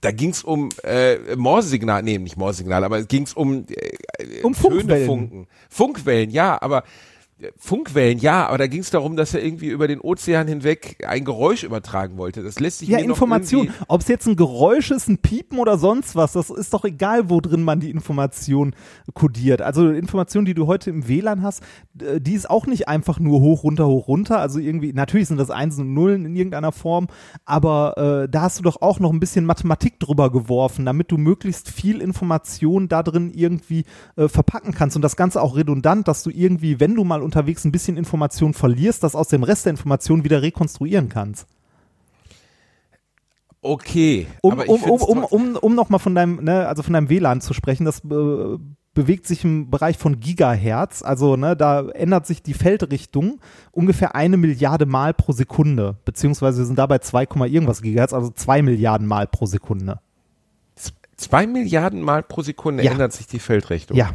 da 0.00 0.12
ging 0.12 0.30
es 0.30 0.44
um 0.44 0.68
äh, 0.84 1.34
Morsesignal, 1.34 2.04
nee, 2.04 2.18
nicht 2.18 2.36
Morsesignal, 2.36 2.84
aber 2.84 2.98
es 2.98 3.08
ging 3.08 3.24
es 3.24 3.34
um 3.34 3.66
äh, 3.68 4.42
Um 4.42 4.52
Töne 4.54 4.78
Funkwellen. 4.78 5.06
funken. 5.06 5.46
Funkwellen, 5.68 6.30
ja, 6.30 6.60
aber 6.62 6.78
äh, 6.78 6.82
Funkwellen, 7.56 8.18
ja, 8.18 8.48
aber 8.48 8.58
da 8.58 8.66
ging 8.66 8.80
es 8.80 8.90
darum, 8.90 9.14
dass 9.14 9.32
er 9.32 9.44
irgendwie 9.44 9.68
über 9.68 9.86
den 9.86 10.00
Ozean 10.00 10.48
hinweg 10.48 11.04
ein 11.06 11.24
Geräusch 11.24 11.62
übertragen 11.62 12.16
wollte. 12.16 12.42
Das 12.42 12.58
lässt 12.58 12.80
sich 12.80 12.88
Ja, 12.88 12.98
mir 12.98 13.04
Information. 13.04 13.70
Ob 13.86 14.00
es 14.00 14.08
jetzt 14.08 14.26
ein 14.26 14.34
Geräusch 14.34 14.90
ist, 14.90 15.08
ein 15.08 15.18
Piepen 15.18 15.60
oder 15.60 15.78
sonst 15.78 16.16
was, 16.16 16.32
das 16.32 16.50
ist 16.50 16.74
doch 16.74 16.84
egal, 16.84 17.30
wo 17.30 17.40
drin 17.40 17.62
man 17.62 17.78
die 17.78 17.90
Information 17.90 18.74
kodiert. 19.14 19.62
Also 19.62 19.88
Information, 19.88 20.46
die 20.46 20.54
du 20.54 20.66
heute 20.66 20.90
im 20.90 21.06
WLAN 21.06 21.42
hast, 21.42 21.62
äh, 22.00 22.20
die 22.20 22.34
ist 22.34 22.50
auch 22.50 22.66
nicht 22.66 22.88
einfach 22.88 23.20
nur 23.20 23.40
hoch, 23.40 23.62
runter, 23.62 23.86
hoch, 23.86 24.08
runter. 24.08 24.40
Also 24.40 24.58
irgendwie, 24.58 24.92
natürlich 24.92 25.28
sind 25.28 25.38
das 25.38 25.50
Einsen 25.50 25.82
und 25.82 25.94
Nullen 25.94 26.26
in 26.26 26.34
irgendeiner 26.34 26.72
Form, 26.72 27.06
aber 27.44 28.24
äh, 28.24 28.28
da 28.28 28.42
hast 28.42 28.58
du 28.58 28.64
doch 28.64 28.82
auch 28.82 28.98
noch 28.98 29.12
ein 29.12 29.20
bisschen 29.20 29.44
Mathematik 29.44 30.00
drüber 30.00 30.32
geworfen, 30.32 30.84
damit 30.84 31.12
du 31.12 31.18
möglichst 31.18 31.70
viel 31.70 32.00
Information 32.00 32.88
da 32.88 33.04
drin 33.04 33.30
irgendwie 33.32 33.84
äh, 34.16 34.26
verpacken 34.26 34.74
kannst 34.74 34.96
und 34.96 35.02
das 35.02 35.14
Ganze 35.14 35.40
auch 35.40 35.54
redundant, 35.54 36.08
dass 36.08 36.24
du 36.24 36.30
irgendwie, 36.30 36.80
wenn 36.80 36.96
du 36.96 37.04
mal 37.04 37.22
unterwegs 37.28 37.64
ein 37.64 37.72
bisschen 37.72 37.96
Information 37.96 38.54
verlierst, 38.54 39.02
das 39.02 39.14
aus 39.14 39.28
dem 39.28 39.42
Rest 39.42 39.66
der 39.66 39.70
Information 39.70 40.24
wieder 40.24 40.42
rekonstruieren 40.42 41.08
kannst. 41.08 41.46
Okay, 43.60 44.26
Um, 44.40 44.58
um, 44.60 44.82
um, 44.82 45.02
um, 45.02 45.24
um, 45.24 45.56
um 45.56 45.74
nochmal 45.74 45.98
von 45.98 46.14
deinem, 46.14 46.42
ne, 46.44 46.68
also 46.68 46.82
von 46.82 46.92
deinem 46.92 47.08
WLAN 47.10 47.40
zu 47.40 47.54
sprechen, 47.54 47.84
das 47.84 48.00
äh, 48.04 48.56
bewegt 48.94 49.26
sich 49.26 49.44
im 49.44 49.68
Bereich 49.68 49.98
von 49.98 50.20
Gigahertz. 50.20 51.02
Also, 51.02 51.36
ne, 51.36 51.56
da 51.56 51.88
ändert 51.88 52.26
sich 52.26 52.42
die 52.42 52.54
Feldrichtung 52.54 53.40
ungefähr 53.72 54.14
eine 54.14 54.36
Milliarde 54.36 54.86
Mal 54.86 55.12
pro 55.12 55.32
Sekunde. 55.32 55.96
Beziehungsweise 56.04 56.58
wir 56.58 56.66
sind 56.66 56.78
dabei 56.78 56.98
2, 56.98 57.26
Komma 57.26 57.46
irgendwas 57.46 57.82
Gigahertz, 57.82 58.12
also 58.12 58.30
zwei 58.30 58.62
Milliarden 58.62 59.06
Mal 59.06 59.26
pro 59.26 59.46
Sekunde. 59.46 60.00
zwei 61.16 61.46
Milliarden 61.48 62.00
Mal 62.00 62.22
pro 62.22 62.42
Sekunde 62.42 62.84
Ja. 62.84 62.92
ändert 62.92 63.12
sich 63.12 63.26
die 63.26 63.40
Feldrichtung. 63.40 63.96
Ja. 63.96 64.12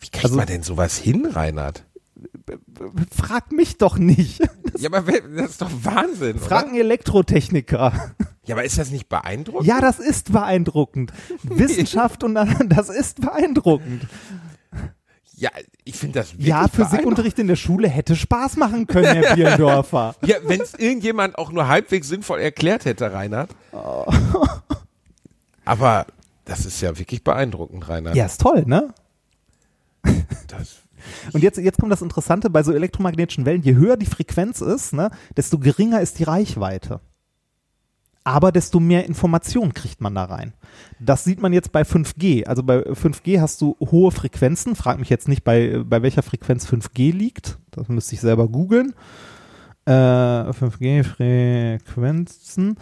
Wie 0.00 0.08
kriegt 0.08 0.24
Also- 0.24 0.36
man 0.36 0.46
denn 0.46 0.62
sowas 0.62 0.96
hin, 0.96 1.26
Reinhard? 1.26 1.84
Frag 3.14 3.52
mich 3.52 3.78
doch 3.78 3.96
nicht. 3.96 4.40
Ja, 4.78 4.92
aber 4.92 5.12
das 5.20 5.50
ist 5.52 5.62
doch 5.62 5.70
Wahnsinn, 5.82 6.38
Frag 6.38 6.66
einen 6.66 6.76
Elektrotechniker. 6.76 8.12
Ja, 8.44 8.54
aber 8.56 8.64
ist 8.64 8.78
das 8.78 8.90
nicht 8.90 9.08
beeindruckend? 9.08 9.66
Ja, 9.68 9.80
das 9.80 9.98
ist 9.98 10.32
beeindruckend. 10.32 11.12
Wissenschaft 11.44 12.24
und 12.24 12.34
das 12.34 12.88
ist 12.88 13.20
beeindruckend. 13.20 14.06
Ja, 15.36 15.50
ich 15.84 15.96
finde 15.96 16.18
das 16.20 16.32
wirklich 16.32 16.48
Ja. 16.48 16.66
Physikunterricht 16.68 17.38
in 17.38 17.46
der 17.46 17.56
Schule 17.56 17.88
hätte 17.88 18.16
Spaß 18.16 18.56
machen 18.56 18.86
können, 18.86 19.22
Herr 19.22 19.34
Bierendorfer. 19.36 20.14
Ja, 20.26 20.36
wenn 20.44 20.60
es 20.60 20.74
irgendjemand 20.74 21.38
auch 21.38 21.52
nur 21.52 21.68
halbwegs 21.68 22.08
sinnvoll 22.08 22.40
erklärt 22.40 22.84
hätte, 22.84 23.12
Reinhard. 23.12 23.50
Oh. 23.72 24.04
Aber 25.64 26.06
das 26.44 26.66
ist 26.66 26.80
ja 26.80 26.98
wirklich 26.98 27.22
beeindruckend, 27.24 27.88
Reinhard. 27.88 28.16
Ja, 28.16 28.26
ist 28.26 28.40
toll, 28.40 28.64
ne? 28.66 28.92
Das, 30.48 30.80
Und 31.32 31.42
jetzt, 31.42 31.58
jetzt 31.58 31.78
kommt 31.78 31.92
das 31.92 32.02
Interessante 32.02 32.50
bei 32.50 32.62
so 32.62 32.72
elektromagnetischen 32.72 33.46
Wellen. 33.46 33.62
Je 33.62 33.74
höher 33.74 33.96
die 33.96 34.04
Frequenz 34.06 34.60
ist, 34.60 34.92
ne, 34.92 35.10
desto 35.36 35.58
geringer 35.58 36.00
ist 36.00 36.18
die 36.18 36.24
Reichweite. 36.24 37.00
Aber 38.22 38.52
desto 38.52 38.80
mehr 38.80 39.06
Information 39.06 39.72
kriegt 39.72 40.02
man 40.02 40.14
da 40.14 40.24
rein. 40.24 40.52
Das 40.98 41.24
sieht 41.24 41.40
man 41.40 41.54
jetzt 41.54 41.72
bei 41.72 41.82
5G. 41.82 42.44
Also 42.44 42.62
bei 42.62 42.80
5G 42.80 43.40
hast 43.40 43.62
du 43.62 43.78
hohe 43.80 44.10
Frequenzen. 44.10 44.76
Frag 44.76 44.98
mich 44.98 45.08
jetzt 45.08 45.26
nicht, 45.26 45.42
bei, 45.42 45.82
bei 45.84 46.02
welcher 46.02 46.22
Frequenz 46.22 46.68
5G 46.68 47.12
liegt. 47.12 47.56
Das 47.70 47.88
müsste 47.88 48.14
ich 48.14 48.20
selber 48.20 48.46
googeln. 48.48 48.92
Äh, 49.86 49.92
5G-Frequenzen. 49.92 52.76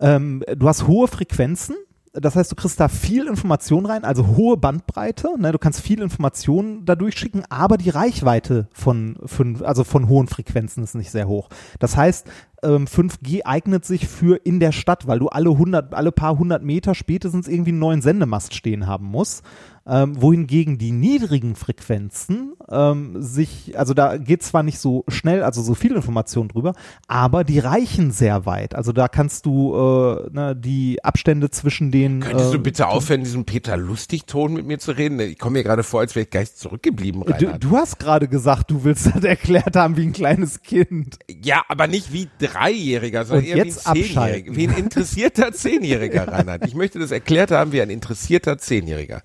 Ähm, 0.00 0.44
du 0.54 0.68
hast 0.68 0.86
hohe 0.86 1.08
Frequenzen. 1.08 1.76
Das 2.14 2.36
heißt, 2.36 2.52
du 2.52 2.56
kriegst 2.56 2.78
da 2.78 2.88
viel 2.88 3.26
Information 3.26 3.86
rein, 3.86 4.04
also 4.04 4.26
hohe 4.36 4.58
Bandbreite. 4.58 5.34
Ne? 5.38 5.50
Du 5.50 5.58
kannst 5.58 5.80
viel 5.80 6.02
Information 6.02 6.84
dadurch 6.84 7.16
schicken, 7.16 7.42
aber 7.48 7.78
die 7.78 7.88
Reichweite 7.88 8.68
von, 8.74 9.16
fünf, 9.24 9.62
also 9.62 9.82
von 9.82 10.08
hohen 10.08 10.28
Frequenzen 10.28 10.84
ist 10.84 10.94
nicht 10.94 11.10
sehr 11.10 11.26
hoch. 11.26 11.48
Das 11.78 11.96
heißt, 11.96 12.28
ähm, 12.62 12.86
5G 12.86 13.46
eignet 13.46 13.86
sich 13.86 14.08
für 14.08 14.36
in 14.36 14.60
der 14.60 14.72
Stadt, 14.72 15.06
weil 15.06 15.20
du 15.20 15.28
alle 15.28 15.50
100, 15.50 15.94
alle 15.94 16.12
paar 16.12 16.38
hundert 16.38 16.62
Meter 16.62 16.94
spätestens 16.94 17.48
irgendwie 17.48 17.70
einen 17.70 17.78
neuen 17.78 18.02
Sendemast 18.02 18.54
stehen 18.54 18.86
haben 18.86 19.06
musst. 19.06 19.42
Ähm, 19.84 20.20
wohingegen 20.22 20.78
die 20.78 20.92
niedrigen 20.92 21.56
Frequenzen 21.56 22.54
ähm, 22.70 23.20
sich, 23.20 23.76
also 23.76 23.94
da 23.94 24.16
geht 24.16 24.44
zwar 24.44 24.62
nicht 24.62 24.78
so 24.78 25.04
schnell, 25.08 25.42
also 25.42 25.60
so 25.60 25.74
viel 25.74 25.92
Information 25.96 26.46
drüber, 26.46 26.74
aber 27.08 27.42
die 27.42 27.58
reichen 27.58 28.12
sehr 28.12 28.46
weit. 28.46 28.76
Also 28.76 28.92
da 28.92 29.08
kannst 29.08 29.44
du 29.44 29.74
äh, 29.74 30.30
ne, 30.32 30.56
die 30.56 31.02
Abstände 31.02 31.50
zwischen 31.50 31.90
den. 31.90 32.20
Könntest 32.20 32.52
du 32.52 32.58
äh, 32.58 32.60
bitte 32.60 32.86
aufhören, 32.86 33.24
diesen 33.24 33.44
Peter 33.44 33.76
Lustig-Ton 33.76 34.52
mit 34.52 34.66
mir 34.66 34.78
zu 34.78 34.92
reden? 34.92 35.18
Ich 35.18 35.38
komme 35.38 35.54
mir 35.54 35.64
gerade 35.64 35.82
vor, 35.82 35.98
als 35.98 36.14
wäre 36.14 36.24
ich 36.24 36.30
geist 36.30 36.60
zurückgeblieben, 36.60 37.24
Du, 37.38 37.58
du 37.58 37.76
hast 37.76 37.98
gerade 37.98 38.28
gesagt, 38.28 38.70
du 38.70 38.84
willst 38.84 39.06
das 39.06 39.24
erklärt 39.24 39.74
haben 39.74 39.96
wie 39.96 40.06
ein 40.06 40.12
kleines 40.12 40.62
Kind. 40.62 41.18
Ja, 41.28 41.64
aber 41.68 41.88
nicht 41.88 42.12
wie 42.12 42.28
Dreijähriger, 42.38 43.24
sondern 43.24 43.46
Und 43.46 43.50
eher 43.50 43.64
jetzt 43.64 43.84
wie 43.92 44.00
ein 44.00 44.04
Zehnjähriger. 44.04 44.56
Wie 44.56 44.68
ein 44.68 44.76
interessierter 44.76 45.52
Zehnjähriger, 45.52 46.28
Reinhard. 46.28 46.66
Ich 46.66 46.74
möchte 46.74 46.98
das 46.98 47.10
erklärt 47.10 47.50
haben 47.50 47.72
wie 47.72 47.82
ein 47.82 47.90
interessierter 47.90 48.58
Zehnjähriger. 48.58 49.22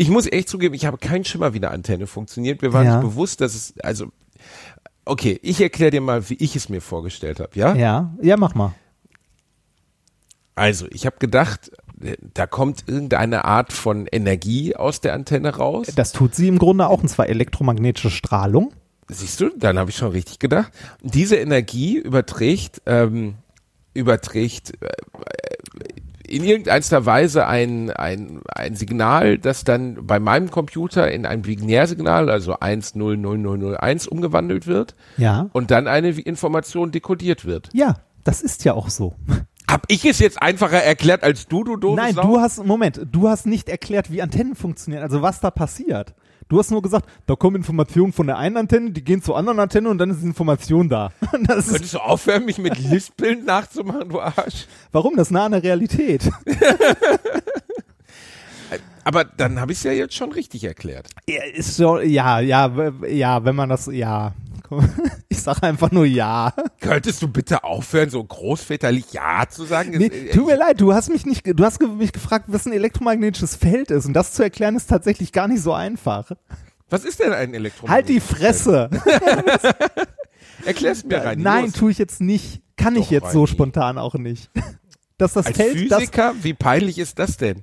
Ich 0.00 0.08
muss 0.08 0.26
echt 0.26 0.48
zugeben, 0.48 0.74
ich 0.74 0.86
habe 0.86 0.96
keinen 0.96 1.26
Schimmer, 1.26 1.52
wie 1.52 1.58
eine 1.58 1.70
Antenne 1.70 2.06
funktioniert. 2.06 2.62
Mir 2.62 2.72
war 2.72 2.82
Ja. 2.84 2.92
nicht 2.96 3.02
bewusst, 3.02 3.42
dass 3.42 3.54
es, 3.54 3.74
also, 3.82 4.06
okay, 5.04 5.38
ich 5.42 5.60
erkläre 5.60 5.90
dir 5.90 6.00
mal, 6.00 6.30
wie 6.30 6.36
ich 6.36 6.56
es 6.56 6.70
mir 6.70 6.80
vorgestellt 6.80 7.38
habe, 7.38 7.50
ja? 7.52 7.74
Ja, 7.74 8.14
ja, 8.22 8.38
mach 8.38 8.54
mal. 8.54 8.72
Also, 10.54 10.86
ich 10.90 11.04
habe 11.04 11.16
gedacht, 11.18 11.70
da 12.32 12.46
kommt 12.46 12.84
irgendeine 12.86 13.44
Art 13.44 13.74
von 13.74 14.06
Energie 14.10 14.74
aus 14.74 15.02
der 15.02 15.12
Antenne 15.12 15.56
raus. 15.56 15.88
Das 15.94 16.12
tut 16.12 16.34
sie 16.34 16.48
im 16.48 16.58
Grunde 16.58 16.86
auch, 16.88 17.02
und 17.02 17.08
zwar 17.08 17.28
elektromagnetische 17.28 18.08
Strahlung. 18.10 18.72
Siehst 19.08 19.38
du, 19.42 19.50
dann 19.54 19.78
habe 19.78 19.90
ich 19.90 19.96
schon 19.98 20.12
richtig 20.12 20.38
gedacht. 20.38 20.72
Diese 21.02 21.36
Energie 21.36 21.98
überträgt, 21.98 22.80
ähm, 22.86 23.34
überträgt 23.92 24.80
äh, 24.82 24.88
in 26.30 26.44
irgendeiner 26.44 27.06
Weise 27.06 27.46
ein, 27.46 27.90
ein, 27.90 28.40
ein 28.54 28.74
Signal, 28.76 29.36
das 29.38 29.64
dann 29.64 30.06
bei 30.06 30.18
meinem 30.20 30.50
Computer 30.50 31.10
in 31.10 31.26
ein 31.26 31.42
Binärsignal, 31.42 32.30
also 32.30 32.54
100001 32.60 34.06
umgewandelt 34.06 34.66
wird 34.66 34.94
Ja. 35.16 35.48
und 35.52 35.70
dann 35.70 35.88
eine 35.88 36.10
Information 36.10 36.92
dekodiert 36.92 37.44
wird. 37.44 37.68
Ja, 37.72 37.96
das 38.24 38.42
ist 38.42 38.64
ja 38.64 38.74
auch 38.74 38.90
so. 38.90 39.14
Hab 39.68 39.84
ich 39.88 40.04
es 40.04 40.18
jetzt 40.18 40.40
einfacher 40.42 40.82
erklärt 40.82 41.22
als 41.22 41.46
du, 41.46 41.62
du 41.64 41.76
doofe 41.76 41.96
Nein, 41.96 42.14
Sau? 42.14 42.22
du 42.22 42.40
hast, 42.40 42.64
Moment, 42.64 43.00
du 43.10 43.28
hast 43.28 43.46
nicht 43.46 43.68
erklärt, 43.68 44.10
wie 44.10 44.20
Antennen 44.22 44.56
funktionieren, 44.56 45.02
also 45.02 45.22
was 45.22 45.40
da 45.40 45.50
passiert. 45.50 46.14
Du 46.50 46.58
hast 46.58 46.70
nur 46.72 46.82
gesagt, 46.82 47.08
da 47.26 47.36
kommen 47.36 47.54
Informationen 47.56 48.12
von 48.12 48.26
der 48.26 48.36
einen 48.36 48.56
Antenne, 48.56 48.90
die 48.90 49.04
gehen 49.04 49.22
zur 49.22 49.38
anderen 49.38 49.60
Antenne 49.60 49.88
und 49.88 49.98
dann 49.98 50.10
ist 50.10 50.20
die 50.20 50.26
Information 50.26 50.88
da. 50.88 51.12
Das 51.46 51.68
Könntest 51.68 51.94
du 51.94 51.98
aufhören, 51.98 52.44
mich 52.44 52.58
mit 52.58 52.76
Lispeln 52.76 53.44
nachzumachen, 53.44 54.08
du 54.08 54.20
Arsch? 54.20 54.66
warum? 54.90 55.14
Das 55.16 55.28
ist 55.28 55.30
nah 55.30 55.44
an 55.44 55.52
der 55.52 55.62
Realität. 55.62 56.28
Aber 59.04 59.24
dann 59.24 59.60
habe 59.60 59.70
ich 59.70 59.78
es 59.78 59.84
ja 59.84 59.92
jetzt 59.92 60.14
schon 60.14 60.32
richtig 60.32 60.64
erklärt. 60.64 61.08
Ja, 61.28 61.40
ist 61.54 61.76
so, 61.76 62.00
ja, 62.00 62.40
ja, 62.40 62.92
ja, 63.06 63.44
wenn 63.44 63.54
man 63.54 63.68
das, 63.68 63.86
ja. 63.86 64.34
Ich 65.28 65.42
sage 65.42 65.62
einfach 65.62 65.90
nur 65.90 66.04
ja. 66.04 66.52
Könntest 66.80 67.22
du 67.22 67.28
bitte 67.28 67.64
aufhören, 67.64 68.10
so 68.10 68.22
großväterlich 68.22 69.12
Ja 69.12 69.44
zu 69.48 69.64
sagen? 69.64 69.92
Nee, 69.96 70.10
Es- 70.28 70.34
tut 70.36 70.46
mir 70.46 70.56
leid, 70.56 70.80
du 70.80 70.92
hast 70.92 71.08
mich 71.08 71.24
nicht, 71.24 71.42
du 71.46 71.64
hast 71.64 71.80
mich 71.80 72.12
gefragt, 72.12 72.46
was 72.48 72.66
ein 72.66 72.72
elektromagnetisches 72.72 73.56
Feld 73.56 73.90
ist 73.90 74.06
und 74.06 74.12
das 74.12 74.32
zu 74.32 74.42
erklären 74.42 74.76
ist 74.76 74.88
tatsächlich 74.90 75.32
gar 75.32 75.48
nicht 75.48 75.62
so 75.62 75.72
einfach. 75.72 76.30
Was 76.90 77.04
ist 77.04 77.20
denn 77.20 77.32
ein 77.32 77.54
Elektromagnet? 77.54 77.94
Halt 77.94 78.08
die 78.08 78.20
Fresse. 78.20 78.90
Erklär's 80.64 81.04
mir 81.04 81.24
rein. 81.24 81.40
Nein, 81.40 81.72
tue 81.72 81.90
ich 81.90 81.98
jetzt 81.98 82.20
nicht. 82.20 82.62
Kann 82.76 82.96
ich 82.96 83.06
Doch, 83.06 83.12
jetzt 83.12 83.32
so 83.32 83.40
Reini. 83.44 83.46
spontan 83.52 83.98
auch 83.98 84.14
nicht. 84.14 84.50
Dass 85.18 85.34
das 85.34 85.46
Als 85.46 85.56
Feld, 85.56 85.90
das, 85.90 86.00
Physiker, 86.00 86.34
wie 86.42 86.54
peinlich 86.54 86.98
ist 86.98 87.18
das 87.18 87.36
denn? 87.36 87.62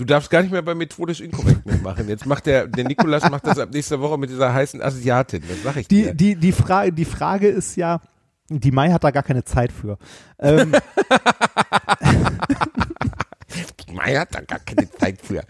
Du 0.00 0.06
darfst 0.06 0.30
gar 0.30 0.40
nicht 0.40 0.50
mehr 0.50 0.62
bei 0.62 0.74
methodisch 0.74 1.20
inkorrekt 1.20 1.66
mitmachen. 1.66 2.08
Jetzt 2.08 2.24
macht 2.24 2.46
der, 2.46 2.66
der 2.66 2.84
Nikolas 2.84 3.28
macht 3.28 3.46
das 3.46 3.58
ab 3.58 3.68
nächster 3.70 4.00
Woche 4.00 4.16
mit 4.16 4.30
dieser 4.30 4.50
heißen 4.50 4.80
Asiatin. 4.80 5.42
Das 5.46 5.62
sag 5.62 5.76
ich 5.76 5.88
die, 5.88 6.04
dir. 6.04 6.14
die, 6.14 6.36
die, 6.36 6.52
Frage, 6.52 6.90
die 6.90 7.04
Frage 7.04 7.48
ist 7.48 7.76
ja, 7.76 8.00
die 8.48 8.70
Mai 8.70 8.92
hat 8.92 9.04
da 9.04 9.10
gar 9.10 9.22
keine 9.22 9.44
Zeit 9.44 9.70
für. 9.70 9.98
Ähm, 10.38 10.72
Maya 13.92 14.20
hat 14.20 14.34
da 14.34 14.40
gar 14.40 14.60
keine 14.60 14.90
Zeit 14.90 15.20
für. 15.22 15.42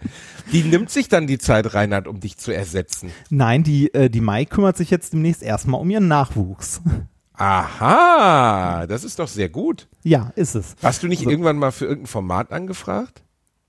Die 0.51 0.63
nimmt 0.63 0.89
sich 0.89 1.07
dann 1.07 1.27
die 1.27 1.37
Zeit, 1.37 1.73
Reinhard, 1.73 2.09
um 2.09 2.19
dich 2.19 2.37
zu 2.37 2.51
ersetzen. 2.51 3.09
nein, 3.29 3.63
die, 3.63 3.93
äh, 3.93 4.09
die 4.09 4.19
Mai 4.19 4.43
kümmert 4.43 4.75
sich 4.75 4.89
jetzt 4.89 5.13
demnächst 5.13 5.43
erstmal 5.43 5.79
um 5.79 5.89
ihren 5.89 6.09
Nachwuchs. 6.09 6.81
Aha, 7.35 8.85
das 8.85 9.05
ist 9.05 9.17
doch 9.17 9.29
sehr 9.29 9.47
gut. 9.47 9.87
ja, 10.03 10.33
ist 10.35 10.55
es. 10.55 10.75
Hast 10.83 11.03
du 11.03 11.07
nicht 11.07 11.25
irgendwann 11.25 11.55
mal 11.55 11.71
für 11.71 11.85
irgendein 11.85 12.07
Format 12.07 12.51
angefragt? 12.51 13.23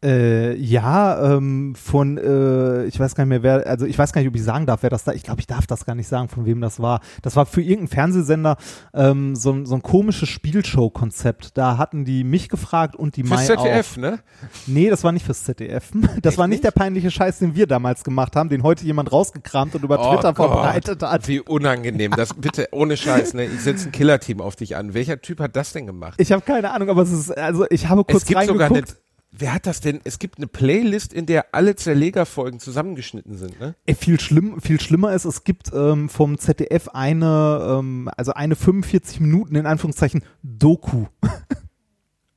Äh, 0.05 0.57
ja, 0.57 1.37
ähm, 1.37 1.75
von, 1.77 2.19
äh, 2.19 2.85
ich 2.87 2.99
weiß 2.99 3.15
gar 3.15 3.25
nicht 3.25 3.29
mehr, 3.29 3.43
wer, 3.43 3.67
also 3.69 3.87
ich 3.87 3.97
weiß 3.99 4.13
gar 4.13 4.21
nicht, 4.21 4.29
ob 4.29 4.35
ich 4.35 4.43
sagen 4.43 4.67
darf, 4.67 4.83
wer 4.83 4.91
das 4.91 5.05
da, 5.05 5.13
ich 5.13 5.23
glaube, 5.23 5.41
ich 5.41 5.47
darf 5.47 5.67
das 5.67 5.85
gar 5.85 5.95
nicht 5.95 6.09
sagen, 6.09 6.29
von 6.29 6.45
wem 6.45 6.61
das 6.61 6.81
war. 6.81 7.01
Das 7.23 7.37
war 7.37 7.47
für 7.47 7.61
irgendeinen 7.63 7.89
Fernsehsender 7.89 8.57
ähm, 8.95 9.37
so, 9.37 9.53
ein- 9.53 9.65
so 9.67 9.75
ein 9.77 9.83
komisches 9.83 10.29
Spielshow-Konzept. 10.29 11.57
Da 11.57 11.79
hatten 11.79 12.05
die 12.05 12.25
mich 12.25 12.49
gefragt 12.49 12.97
und 12.97 13.17
die 13.17 13.23
Fürs 13.25 13.41
Mai 13.41 13.47
ZDF, 13.47 13.93
auch. 13.93 13.97
ne? 13.99 14.19
Nee, 14.67 14.91
das 14.91 15.05
war 15.05 15.13
nicht 15.13 15.25
fürs 15.25 15.45
ZDF. 15.45 15.91
Das 16.23 16.33
Echt 16.33 16.39
war 16.39 16.47
nicht, 16.47 16.57
nicht? 16.59 16.65
der 16.65 16.71
peinliche 16.73 17.11
Scheiß, 17.11 17.39
den 17.39 17.55
wir 17.55 17.67
damals 17.67 18.05
gemacht 18.05 18.37
haben, 18.37 18.49
den 18.49 18.63
heute 18.63 18.85
jemand 18.85 19.13
rausgekramt 19.13 19.75
und 19.75 19.83
über 19.85 19.97
Twitter 19.97 20.31
Oh 20.31 20.33
Gott, 20.35 20.37
verbreitet 20.51 21.03
hat. 21.03 21.29
Wie 21.29 21.41
unangenehm. 21.41 22.13
Das 22.17 22.35
bitte 22.35 22.69
ohne 22.73 22.97
Scheiß, 22.97 23.35
ne? 23.35 23.45
Ich 23.47 23.61
setze 23.61 23.89
ein 23.89 23.93
Killerteam 23.93 24.41
auf 24.41 24.57
dich 24.57 24.77
an. 24.77 24.95
Welcher 24.95 25.21
Typ 25.21 25.41
hat 25.41 25.57
das 25.57 25.73
denn 25.73 25.87
gemacht? 25.87 26.15
Ich 26.21 26.33
habe 26.33 26.43
keine 26.43 26.71
Ahnung, 26.73 26.89
aber 26.91 27.03
es 27.03 27.13
ist, 27.13 27.37
also 27.37 27.67
ich 27.71 27.89
habe 27.89 28.05
kurz 28.05 28.23
es 28.23 28.29
gibt 28.29 28.45
sogar 28.45 28.69
reingeguckt. 28.71 28.91
eine. 28.91 28.99
Wer 29.35 29.55
hat 29.55 29.67
das 29.67 29.81
denn? 29.81 30.01
Es 30.05 30.19
gibt 30.19 30.37
eine 30.37 30.47
Playlist, 30.47 31.15
in 31.15 31.25
der 31.25 31.55
alle 31.55 31.75
Zerlegerfolgen 31.75 32.61
zusammengeschnitten 32.61 33.39
sind, 33.39 33.59
ne? 33.59 33.75
Ey, 33.87 33.95
viel 33.95 34.21
schlimm, 34.21 34.61
viel 34.61 34.79
schlimmer 34.79 35.15
ist, 35.15 35.25
es 35.25 35.43
gibt 35.43 35.73
ähm, 35.73 36.11
vom 36.11 36.37
ZDF 36.37 36.89
eine, 36.89 37.79
ähm, 37.79 38.11
also 38.15 38.35
eine 38.35 38.57
45 38.57 39.21
Minuten 39.21 39.57
in 39.57 39.65
Anführungszeichen 39.65 40.23
Doku. 40.43 41.07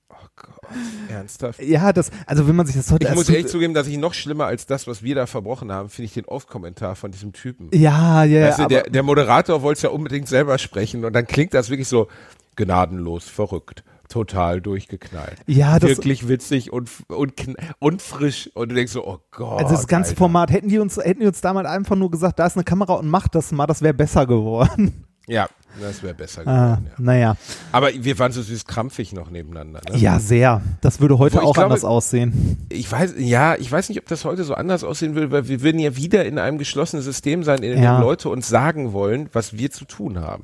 Oh 0.10 0.27
Gott, 0.38 0.73
ernsthaft. 1.10 1.62
Ja, 1.62 1.91
das, 1.91 2.12
also 2.25 2.47
wenn 2.47 2.55
man 2.55 2.65
sich 2.65 2.75
das 2.75 2.91
heute 2.91 3.08
Ich 3.08 3.15
muss 3.15 3.29
ehrlich 3.29 3.47
zugeben, 3.47 3.73
dass 3.73 3.88
ich 3.88 3.97
noch 3.97 4.13
schlimmer 4.13 4.45
als 4.45 4.65
das, 4.65 4.88
was 4.88 5.01
wir 5.03 5.15
da 5.15 5.25
verbrochen 5.25 5.71
haben, 5.71 5.89
finde 5.89 6.05
ich 6.05 6.13
den 6.13 6.25
Off-Kommentar 6.25 6.95
von 6.95 7.12
diesem 7.12 7.34
Typen. 7.34 7.69
ja, 7.73 8.23
ja, 8.23 8.39
ja, 8.39 8.55
du, 8.55 8.63
aber, 8.63 8.67
der, 8.69 8.84
der 8.84 9.03
Moderator 9.03 9.62
wollte 9.62 9.77
es 9.77 9.81
ja 9.81 9.89
unbedingt 9.89 10.27
selber 10.27 10.58
sprechen 10.58 11.03
und 11.03 11.13
dann 11.13 11.27
klingt 11.27 11.53
das 11.53 11.69
wirklich 11.69 11.88
so 11.88 12.08
gnadenlos, 12.55 13.27
verrückt, 13.27 13.84
total 14.10 14.62
durchgeknallt. 14.62 15.38
Ja, 15.48 15.80
das- 15.80 15.89
Wirklich 15.91 16.28
witzig 16.28 16.72
und, 16.74 16.89
und, 17.08 17.34
und 17.80 18.02
frisch. 18.02 18.50
Und 18.54 18.70
du 18.70 18.76
denkst 18.76 18.91
so, 18.94 19.06
oh 19.06 19.20
Gott. 19.32 19.62
also 19.62 19.74
das 19.76 19.88
ganze 19.88 20.10
Alter. 20.12 20.18
Format, 20.20 20.52
hätten 20.52 20.70
die 20.70 20.80
uns, 20.80 20.98
hätten 20.98 21.22
die 21.22 21.28
uns 21.28 21.41
damals 21.41 21.68
einfach 21.68 21.96
nur 21.96 22.12
gesagt, 22.12 22.39
da 22.39 22.46
ist 22.46 22.56
eine 22.56 22.63
Kamera 22.63 22.94
und 22.94 23.08
macht 23.10 23.36
das 23.36 23.52
mal, 23.52 23.65
das 23.68 23.82
wäre 23.82 23.94
besser 23.94 24.26
geworden. 24.26 25.06
Ja, 25.28 25.48
das 25.82 26.04
wäre 26.04 26.13
besser 26.13 26.41
Ah, 26.46 26.76
geworden. 26.76 26.86
Ja. 26.98 27.04
naja. 27.04 27.38
Aber 27.72 27.89
wir 27.91 28.20
waren 28.20 28.32
so 28.32 28.44
süß 28.44 28.65
krampfig 28.65 29.12
noch 29.12 29.32
nebeneinander. 29.32 29.82
Ne? 29.91 29.98
Ja, 29.98 30.20
sehr. 30.20 30.62
Das 30.82 31.00
würde 31.02 31.18
heute 31.18 31.41
auch 31.41 31.54
glaube- 31.56 31.63
anders 31.65 31.84
aussehen. 31.84 32.63
Ich 32.70 32.91
weiß, 32.91 33.15
ja, 33.18 33.56
ich 33.56 33.72
weiß 33.72 33.89
nicht, 33.89 33.98
ob 34.00 34.08
das 34.08 34.24
heute 34.24 34.44
so 34.44 34.54
anders 34.54 34.84
aussehen 34.84 35.15
will, 35.15 35.32
weil 35.32 35.48
wir 35.48 35.63
würden 35.63 35.80
ja 35.80 35.96
wieder 35.96 36.26
in 36.26 36.38
einem 36.38 36.60
geschlossenen 36.60 37.02
System 37.02 37.44
sein, 37.44 37.63
in 37.63 37.72
dem 37.72 37.82
Ja. 37.84 38.00
Leute 38.00 38.30
uns 38.30 38.48
sagen 38.48 38.94
wollen, 38.94 39.28
was 39.34 39.58
wir 39.58 39.72
zu 39.72 39.86
tun 39.86 40.20
haben. 40.20 40.44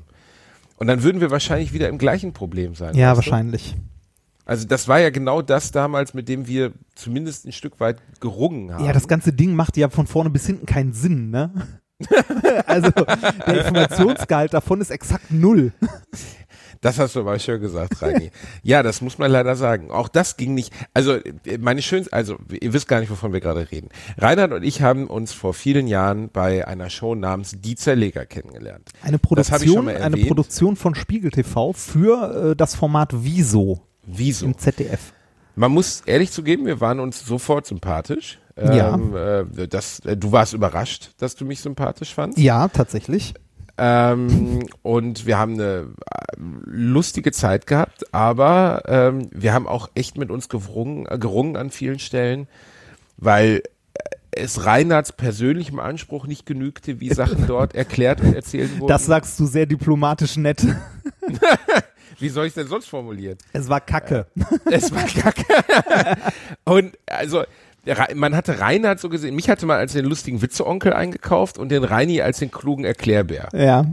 Und 0.81 0.87
dann 0.87 1.03
würden 1.03 1.21
wir 1.21 1.29
wahrscheinlich 1.29 1.73
wieder 1.73 1.89
im 1.89 1.99
gleichen 1.99 2.33
Problem 2.33 2.73
sein. 2.73 2.95
Ja, 2.95 3.09
weißt 3.09 3.27
du? 3.27 3.31
wahrscheinlich. 3.31 3.75
Also 4.45 4.67
das 4.67 4.87
war 4.87 4.99
ja 4.99 5.11
genau 5.11 5.43
das 5.43 5.69
damals, 5.69 6.15
mit 6.15 6.27
dem 6.27 6.47
wir 6.47 6.71
zumindest 6.95 7.45
ein 7.45 7.51
Stück 7.51 7.79
weit 7.79 8.01
gerungen 8.19 8.73
haben. 8.73 8.83
Ja, 8.83 8.91
das 8.91 9.07
ganze 9.07 9.31
Ding 9.31 9.53
macht 9.53 9.77
ja 9.77 9.89
von 9.89 10.07
vorne 10.07 10.31
bis 10.31 10.47
hinten 10.47 10.65
keinen 10.65 10.93
Sinn, 10.93 11.29
ne? 11.29 11.51
also 12.65 12.89
der 12.89 13.59
Informationsgehalt 13.59 14.55
davon 14.55 14.81
ist 14.81 14.89
exakt 14.89 15.29
null. 15.29 15.71
Das 16.81 16.97
hast 16.97 17.15
du 17.15 17.19
aber 17.19 17.37
schön 17.37 17.61
gesagt, 17.61 18.01
Reini. 18.01 18.31
ja, 18.63 18.81
das 18.81 19.01
muss 19.01 19.19
man 19.19 19.31
leider 19.31 19.55
sagen. 19.55 19.91
Auch 19.91 20.07
das 20.07 20.35
ging 20.35 20.55
nicht. 20.55 20.73
Also 20.95 21.19
meine 21.59 21.83
schönste, 21.83 22.11
also 22.11 22.37
ihr 22.59 22.73
wisst 22.73 22.87
gar 22.87 22.99
nicht, 22.99 23.11
wovon 23.11 23.33
wir 23.33 23.39
gerade 23.39 23.71
reden. 23.71 23.89
Reinhard 24.17 24.51
und 24.51 24.63
ich 24.63 24.81
haben 24.81 25.07
uns 25.07 25.31
vor 25.31 25.53
vielen 25.53 25.87
Jahren 25.87 26.29
bei 26.29 26.67
einer 26.67 26.89
Show 26.89 27.13
namens 27.13 27.55
Die 27.59 27.75
Zerleger 27.75 28.25
kennengelernt. 28.25 28.89
Eine 29.03 29.19
Produktion, 29.19 29.87
eine. 29.89 30.17
Produktion 30.17 30.75
von 30.75 30.95
Spiegel 30.95 31.29
TV 31.29 31.73
für 31.73 32.51
äh, 32.51 32.55
das 32.55 32.73
Format 32.73 33.11
Wieso 33.13 33.81
Wieso? 34.03 34.47
im 34.47 34.57
ZDF. 34.57 35.13
Man 35.55 35.71
muss 35.71 36.01
ehrlich 36.05 36.31
zugeben, 36.31 36.65
wir 36.65 36.81
waren 36.81 36.99
uns 36.99 37.23
sofort 37.23 37.67
sympathisch. 37.67 38.39
Ja. 38.57 38.95
Ähm, 38.95 39.15
äh, 39.15 39.67
das, 39.67 39.99
äh, 39.99 40.17
du 40.17 40.31
warst 40.31 40.53
überrascht, 40.53 41.11
dass 41.17 41.35
du 41.35 41.45
mich 41.45 41.59
sympathisch 41.59 42.13
fandst. 42.13 42.39
Ja, 42.39 42.67
tatsächlich. 42.67 43.33
Ähm, 43.77 44.67
und 44.81 45.25
wir 45.25 45.37
haben 45.37 45.53
eine 45.53 45.87
äh, 46.11 46.35
lustige 46.37 47.31
Zeit 47.31 47.67
gehabt, 47.67 48.13
aber 48.13 48.83
ähm, 48.87 49.29
wir 49.31 49.53
haben 49.53 49.67
auch 49.67 49.89
echt 49.95 50.17
mit 50.17 50.29
uns 50.29 50.49
gerungen, 50.49 51.05
äh, 51.07 51.17
gerungen 51.17 51.55
an 51.57 51.71
vielen 51.71 51.99
Stellen, 51.99 52.47
weil 53.17 53.63
äh, 53.93 53.99
es 54.31 54.65
Reinhards 54.65 55.13
persönlichem 55.13 55.79
Anspruch 55.79 56.27
nicht 56.27 56.45
genügte, 56.45 56.99
wie 56.99 57.13
Sachen 57.13 57.47
dort 57.47 57.75
erklärt 57.75 58.21
und 58.21 58.33
erzählt 58.33 58.79
wurden. 58.79 58.89
Das 58.89 59.05
sagst 59.05 59.39
du 59.39 59.45
sehr 59.45 59.65
diplomatisch 59.65 60.37
nett. 60.37 60.65
Wie 62.19 62.29
soll 62.29 62.45
ich 62.45 62.53
denn 62.53 62.67
sonst 62.67 62.87
formulieren? 62.87 63.39
Es 63.51 63.67
war 63.67 63.81
Kacke. 63.81 64.27
Es 64.69 64.93
war 64.93 65.05
kacke. 65.05 65.43
und 66.65 66.95
also, 67.07 67.43
man 68.15 68.35
hatte 68.35 68.59
Reinhard 68.59 68.99
so 68.99 69.09
gesehen, 69.09 69.35
mich 69.35 69.49
hatte 69.49 69.65
man 69.65 69.77
als 69.77 69.93
den 69.93 70.05
lustigen 70.05 70.41
Witzeonkel 70.41 70.93
eingekauft 70.93 71.57
und 71.57 71.69
den 71.69 71.83
Reini 71.83 72.21
als 72.21 72.39
den 72.39 72.51
klugen 72.51 72.85
Erklärbär. 72.85 73.49
Ja. 73.53 73.85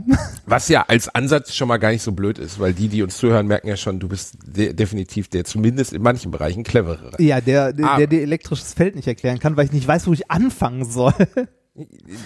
Was 0.45 0.67
ja 0.69 0.85
als 0.87 1.13
Ansatz 1.13 1.53
schon 1.55 1.67
mal 1.67 1.77
gar 1.77 1.89
nicht 1.91 2.03
so 2.03 2.11
blöd 2.11 2.37
ist, 2.37 2.59
weil 2.59 2.73
die, 2.73 2.87
die 2.87 3.01
uns 3.01 3.17
zuhören, 3.17 3.47
merken 3.47 3.67
ja 3.67 3.77
schon, 3.77 3.99
du 3.99 4.07
bist 4.07 4.35
de 4.45 4.73
definitiv 4.73 5.27
der 5.29 5.43
zumindest 5.45 5.93
in 5.93 6.01
manchen 6.01 6.29
Bereichen 6.31 6.63
cleverere. 6.63 7.11
Ja, 7.19 7.41
der, 7.41 7.73
der, 7.73 7.87
Ah. 7.89 7.97
der 7.97 8.07
dir 8.07 8.21
elektrisches 8.21 8.73
Feld 8.73 8.95
nicht 8.95 9.07
erklären 9.07 9.39
kann, 9.39 9.57
weil 9.57 9.65
ich 9.65 9.71
nicht 9.71 9.87
weiß, 9.87 10.05
wo 10.07 10.13
ich 10.13 10.29
anfangen 10.29 10.85
soll. 10.85 11.13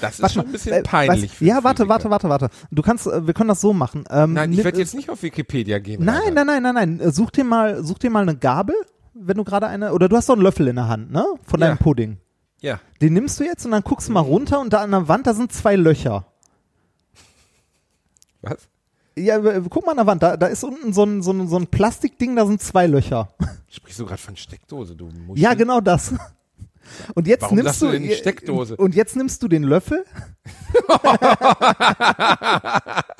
Das 0.01 0.15
ist 0.15 0.21
Warte 0.21 0.33
schon 0.33 0.41
mal, 0.43 0.49
ein 0.49 0.51
bisschen 0.51 0.73
äh, 0.73 0.81
peinlich. 0.81 1.31
für 1.31 1.45
ja, 1.45 1.63
warte, 1.63 1.87
warte, 1.87 2.09
warte, 2.09 2.27
warte. 2.27 2.49
Du 2.71 2.81
kannst, 2.81 3.05
äh, 3.05 3.27
wir 3.27 3.33
können 3.35 3.49
das 3.49 3.61
so 3.61 3.71
machen. 3.71 4.03
Ähm, 4.09 4.33
Nein, 4.33 4.51
ich 4.51 4.63
werde 4.63 4.79
jetzt 4.79 4.95
nicht 4.95 5.09
auf 5.11 5.21
Wikipedia 5.21 5.77
gehen. 5.79 6.03
Nein, 6.03 6.33
nein, 6.33 6.47
nein, 6.47 6.63
nein, 6.63 6.73
nein. 6.73 6.99
Äh, 6.99 7.11
Such 7.11 7.29
dir 7.29 7.43
mal, 7.43 7.83
such 7.83 7.99
dir 7.99 8.09
mal 8.09 8.21
eine 8.23 8.35
Gabel, 8.35 8.75
wenn 9.13 9.37
du 9.37 9.43
gerade 9.43 9.67
eine, 9.67 9.93
oder 9.93 10.09
du 10.09 10.17
hast 10.17 10.29
doch 10.29 10.33
einen 10.33 10.43
Löffel 10.43 10.67
in 10.67 10.75
der 10.75 10.87
Hand, 10.87 11.11
ne? 11.11 11.25
Von 11.45 11.59
Ja. 11.59 11.67
deinem 11.67 11.77
Pudding. 11.77 12.17
Ja. 12.61 12.79
Den 13.01 13.13
nimmst 13.13 13.39
du 13.39 13.43
jetzt 13.43 13.65
und 13.65 13.71
dann 13.71 13.83
guckst 13.83 14.07
du 14.07 14.13
mal 14.13 14.21
runter 14.21 14.59
und 14.61 14.71
da 14.73 14.81
an 14.81 14.91
der 14.91 15.07
Wand, 15.07 15.27
da 15.27 15.33
sind 15.33 15.51
zwei 15.51 15.75
Löcher. 15.75 16.25
Was? 18.41 18.67
Ja, 19.15 19.37
guck 19.69 19.85
mal 19.85 19.91
an 19.91 19.97
der 19.97 20.07
Wand, 20.07 20.23
da, 20.23 20.37
da 20.37 20.47
ist 20.47 20.63
unten 20.63 20.93
so 20.93 21.03
ein, 21.03 21.21
so, 21.21 21.31
ein, 21.31 21.47
so 21.47 21.57
ein 21.57 21.67
Plastikding, 21.67 22.35
da 22.35 22.45
sind 22.45 22.61
zwei 22.61 22.87
Löcher. 22.87 23.29
Sprichst 23.69 23.99
du 23.99 24.05
gerade 24.05 24.21
von 24.21 24.35
Steckdose, 24.35 24.95
du 24.95 25.05
Muschel? 25.05 25.43
Ja, 25.43 25.53
genau 25.53 25.81
das. 25.81 26.13
Und 27.13 27.27
jetzt 27.27 27.43
Warum 27.43 27.57
nimmst 27.57 27.81
du 27.81 27.89
nicht 27.91 28.19
Steckdose? 28.19 28.75
Und 28.75 28.95
jetzt 28.95 29.15
nimmst 29.15 29.41
du 29.43 29.47
den 29.47 29.63
Löffel. 29.63 30.03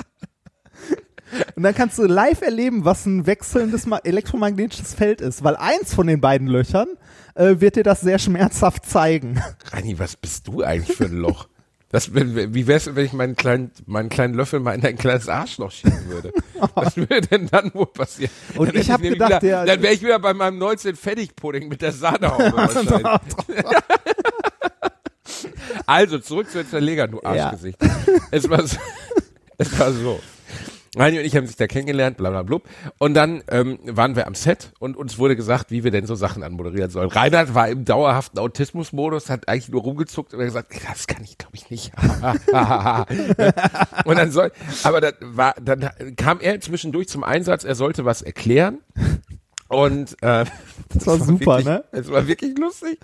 und 1.56 1.64
dann 1.64 1.74
kannst 1.76 1.98
du 1.98 2.04
live 2.06 2.42
erleben, 2.42 2.86
was 2.86 3.06
ein 3.06 3.26
wechselndes 3.26 3.86
ma- 3.86 4.00
elektromagnetisches 4.04 4.94
Feld 4.94 5.22
ist, 5.22 5.44
weil 5.44 5.56
eins 5.56 5.94
von 5.94 6.08
den 6.08 6.22
beiden 6.22 6.48
Löchern 6.48 6.88
äh, 7.36 7.56
wird 7.60 7.76
dir 7.76 7.84
das 7.84 8.02
sehr 8.02 8.20
schmerzhaft 8.20 8.86
zeigen. 8.86 9.42
Reini, 9.72 9.98
was 10.00 10.16
bist 10.16 10.48
du 10.48 10.62
eigentlich 10.64 10.96
für 10.98 11.06
ein 11.06 11.14
Loch? 11.18 11.48
Das, 11.90 12.12
wie 12.16 12.66
wär's, 12.66 12.96
wenn 12.96 13.06
ich 13.06 13.14
meinen 13.14 13.36
kleinen, 13.36 13.70
meinen 13.86 14.10
kleinen 14.10 14.34
Löffel 14.34 14.60
mal 14.60 14.74
in 14.74 14.82
dein 14.82 14.98
kleines 14.98 15.30
Arschloch 15.30 15.70
schieben 15.72 16.08
würde? 16.08 16.32
Was 16.74 16.98
würde 16.98 17.22
denn 17.22 17.46
dann 17.52 17.72
wohl 17.76 17.86
passieren? 17.86 18.32
Und 18.56 18.70
Dann 18.70 18.76
ich 18.78 18.82
hätte 18.84 18.94
hab 18.94 19.02
nämlich 19.02 19.20
gedacht, 19.20 19.44
wieder, 19.44 19.64
der- 19.64 19.76
Dann 19.76 19.84
wäre 19.84 19.94
ich 19.94 20.02
wieder 20.02 20.18
bei 20.18 20.34
meinem 20.34 20.58
19 20.58 20.96
Fertigpudding 20.96 21.68
mit 21.68 21.84
der 21.84 21.92
Sahnehaube 21.92 22.52
wahrscheinlich. 22.56 23.06
also, 25.86 26.20
zurück 26.20 26.50
zu 26.50 26.60
den 26.60 26.70
Zerlegern, 26.70 27.12
du 27.12 27.22
Arschgesicht. 27.24 27.78
Es 28.32 28.50
war 28.50 28.66
so, 28.66 28.78
es 29.58 29.80
war 29.80 29.92
so. 29.92 30.20
Reini 30.96 31.20
und 31.20 31.26
ich 31.26 31.36
haben 31.36 31.48
sich 31.48 31.56
da 31.56 31.66
kennengelernt, 31.66 32.18
bla 32.18 32.30
bla 32.30 32.44
blub. 32.44 32.64
Und 33.00 33.16
dann 33.16 33.44
ähm, 33.50 33.80
waren 33.84 34.16
wir 34.16 34.28
am 34.28 34.36
Set 34.36 34.72
und 34.80 34.96
uns 34.96 35.18
wurde 35.18 35.36
gesagt, 35.36 35.72
wie 35.72 35.84
wir 35.84 35.92
denn 35.92 36.06
so 36.06 36.14
Sachen 36.14 36.44
anmoderieren 36.44 36.92
sollen. 36.92 37.10
Reinhard 37.10 37.56
war 37.56 37.68
im 37.68 37.84
dauerhaften 37.84 38.40
Autismusmodus, 38.40 39.30
hat 39.30 39.48
eigentlich 39.48 39.70
nur 39.70 39.82
rumgezuckt 39.82 40.34
und 40.34 40.40
hat 40.40 40.46
gesagt, 40.46 40.74
das 40.88 41.08
kann 41.08 41.24
ich 41.24 41.38
glaube 41.38 41.56
ich 41.56 41.70
nicht. 41.72 41.92
und 44.06 44.18
dann 44.18 44.32
soll, 44.32 44.52
aber 44.84 45.02
dann 45.02 45.14
war, 45.22 45.56
dann 45.62 45.90
kam 46.16 46.40
er 46.40 46.62
zwischendurch 46.62 47.08
zum 47.08 47.24
Einsatz, 47.24 47.64
er 47.64 47.76
sollte 47.76 48.06
was 48.06 48.22
erklären. 48.22 48.80
Und 49.68 50.14
äh, 50.22 50.46
das 50.94 51.08
war 51.08 51.18
super, 51.18 51.58
wirklich, 51.58 51.66
ne? 51.66 51.84
Es 51.92 52.12
war 52.12 52.28
wirklich 52.28 52.58
lustig, 52.58 53.00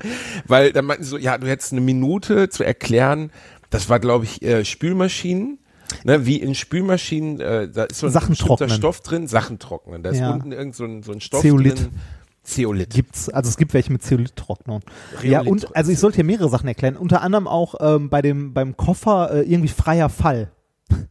weil 0.45 0.71
dann 0.71 0.85
meinten 0.85 1.03
sie 1.03 1.09
so, 1.09 1.17
ja, 1.17 1.37
du 1.37 1.47
hättest 1.47 1.71
eine 1.71 1.81
Minute 1.81 2.49
zu 2.49 2.63
erklären. 2.63 3.31
Das 3.71 3.89
war, 3.89 3.99
glaube 3.99 4.25
ich, 4.25 4.43
äh, 4.43 4.65
Spülmaschinen. 4.65 5.59
Ne, 6.03 6.25
wie 6.25 6.37
in 6.37 6.55
Spülmaschinen, 6.55 7.39
äh, 7.41 7.67
da 7.69 7.85
ist 7.85 7.99
so 7.99 8.07
ein 8.07 8.13
Sachen 8.13 8.35
trocknen. 8.35 8.69
Stoff 8.69 9.01
drin, 9.01 9.27
Sachen 9.27 9.59
trocknen. 9.59 10.03
Da 10.03 10.11
ist 10.11 10.19
Ja. 10.19 10.31
unten 10.31 10.51
irgend 10.51 10.75
so 10.75 10.85
ein, 10.85 11.03
so 11.03 11.11
ein 11.11 11.21
Stoff 11.21 11.41
Zeolit. 11.41 11.79
drin. 11.79 11.89
Zeolit. 12.43 12.89
Gibt's, 12.91 13.29
also 13.29 13.49
es 13.49 13.57
gibt 13.57 13.73
welche 13.73 13.91
mit 13.91 14.01
Zeolithtrocknung. 14.01 14.81
Ja, 15.23 15.41
und 15.41 15.75
also 15.75 15.91
ich 15.91 15.99
sollte 15.99 16.15
hier 16.15 16.23
mehrere 16.23 16.49
Sachen 16.49 16.67
erklären. 16.67 16.95
Unter 16.95 17.21
anderem 17.21 17.47
auch 17.47 17.75
ähm, 17.79 18.09
bei 18.09 18.21
dem 18.21 18.53
beim 18.53 18.75
Koffer 18.77 19.31
äh, 19.31 19.41
irgendwie 19.41 19.67
freier 19.69 20.09
Fall. 20.09 20.51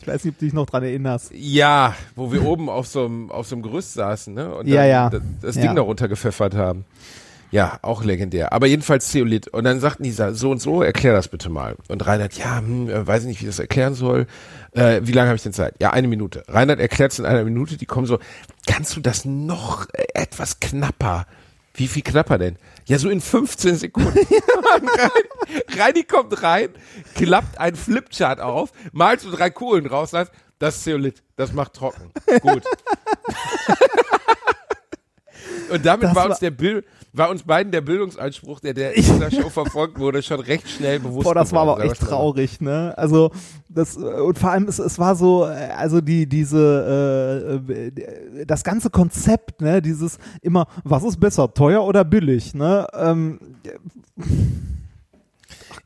Ich 0.00 0.08
weiß 0.08 0.24
nicht, 0.24 0.34
ob 0.34 0.38
du 0.38 0.44
dich 0.44 0.52
noch 0.52 0.66
dran 0.66 0.82
erinnerst. 0.82 1.30
Ja, 1.34 1.94
wo 2.14 2.30
wir 2.30 2.44
oben 2.44 2.68
auf 2.68 2.86
so 2.86 3.06
einem 3.06 3.30
auf 3.30 3.46
so 3.46 3.54
einem 3.54 3.62
Gerüst 3.62 3.94
saßen, 3.94 4.34
ne? 4.34 4.54
Und 4.54 4.66
Ja, 4.66 4.82
dann 4.82 4.88
ja. 4.90 5.10
das, 5.10 5.22
das 5.40 5.56
Ja. 5.56 5.62
Ding 5.62 5.76
darunter 5.76 6.08
gepfeffert 6.08 6.54
haben. 6.54 6.84
Ja, 7.54 7.78
auch 7.82 8.02
legendär. 8.02 8.52
Aber 8.52 8.66
jedenfalls 8.66 9.12
Zeolit. 9.12 9.46
Und 9.46 9.62
dann 9.62 9.78
sagten 9.78 10.02
die 10.02 10.10
so 10.10 10.50
und 10.50 10.60
so, 10.60 10.82
erklär 10.82 11.12
das 11.12 11.28
bitte 11.28 11.48
mal. 11.50 11.76
Und 11.86 12.04
Reinhard, 12.04 12.34
ja, 12.36 12.58
hm, 12.58 12.90
äh, 12.90 13.06
weiß 13.06 13.22
ich 13.22 13.28
nicht, 13.28 13.40
wie 13.42 13.44
ich 13.44 13.50
das 13.50 13.60
erklären 13.60 13.94
soll. 13.94 14.26
Äh, 14.72 15.02
wie 15.04 15.12
lange 15.12 15.28
habe 15.28 15.36
ich 15.36 15.44
denn 15.44 15.52
Zeit? 15.52 15.76
Ja, 15.78 15.90
eine 15.92 16.08
Minute. 16.08 16.42
Reinhard 16.48 16.80
erklärt 16.80 17.12
es 17.12 17.20
in 17.20 17.26
einer 17.26 17.44
Minute. 17.44 17.76
Die 17.76 17.86
kommen 17.86 18.08
so, 18.08 18.18
kannst 18.66 18.96
du 18.96 19.00
das 19.00 19.24
noch 19.24 19.86
äh, 19.92 20.04
etwas 20.14 20.58
knapper? 20.58 21.26
Wie 21.74 21.86
viel 21.86 22.02
knapper 22.02 22.38
denn? 22.38 22.56
Ja, 22.86 22.98
so 22.98 23.08
in 23.08 23.20
15 23.20 23.76
Sekunden. 23.76 24.18
Rein- 24.18 25.78
Reini 25.78 26.02
kommt 26.02 26.42
rein, 26.42 26.70
klappt 27.14 27.58
ein 27.60 27.76
Flipchart 27.76 28.40
auf, 28.40 28.72
malt 28.90 29.20
so 29.20 29.30
drei 29.30 29.50
Kohlen 29.50 29.86
raus, 29.86 30.10
sagt, 30.10 30.32
das 30.58 30.78
ist 30.78 30.82
Zeolit, 30.84 31.22
das 31.36 31.52
macht 31.52 31.74
trocken. 31.74 32.10
Gut. 32.40 32.64
Und 35.70 35.84
damit 35.86 36.06
war 36.08 36.14
war- 36.16 36.26
uns 36.30 36.38
der 36.38 36.50
Bild, 36.50 36.84
war 37.12 37.30
uns 37.30 37.42
beiden 37.44 37.70
der 37.72 37.80
Bildungsanspruch, 37.80 38.60
der, 38.60 38.74
der 38.74 38.94
in 38.96 39.02
dieser 39.04 39.30
Show 39.30 39.48
verfolgt 39.48 39.98
wurde, 39.98 40.22
schon 40.22 40.40
recht 40.40 40.68
schnell 40.68 40.98
bewusst. 41.00 41.24
Boah, 41.24 41.34
das 41.34 41.52
war 41.52 41.62
aber 41.62 41.74
geworden, 41.76 41.88
auch 41.88 41.92
echt 41.92 42.02
traurig, 42.02 42.60
ne? 42.60 42.92
Also 42.96 43.30
das 43.68 43.96
äh, 43.96 44.00
und 44.00 44.38
vor 44.38 44.50
allem 44.50 44.66
es, 44.68 44.78
es 44.78 44.98
war 44.98 45.14
so, 45.14 45.44
äh, 45.46 45.68
also 45.76 46.00
die 46.00 46.26
diese 46.28 47.60
äh, 47.68 47.72
äh, 47.72 48.46
das 48.46 48.64
ganze 48.64 48.90
Konzept, 48.90 49.60
ne? 49.60 49.80
Dieses 49.80 50.18
immer, 50.42 50.66
was 50.82 51.04
ist 51.04 51.18
besser, 51.20 51.52
teuer 51.54 51.84
oder 51.84 52.04
billig, 52.04 52.54
ne? 52.54 52.86
Ähm, 52.94 53.38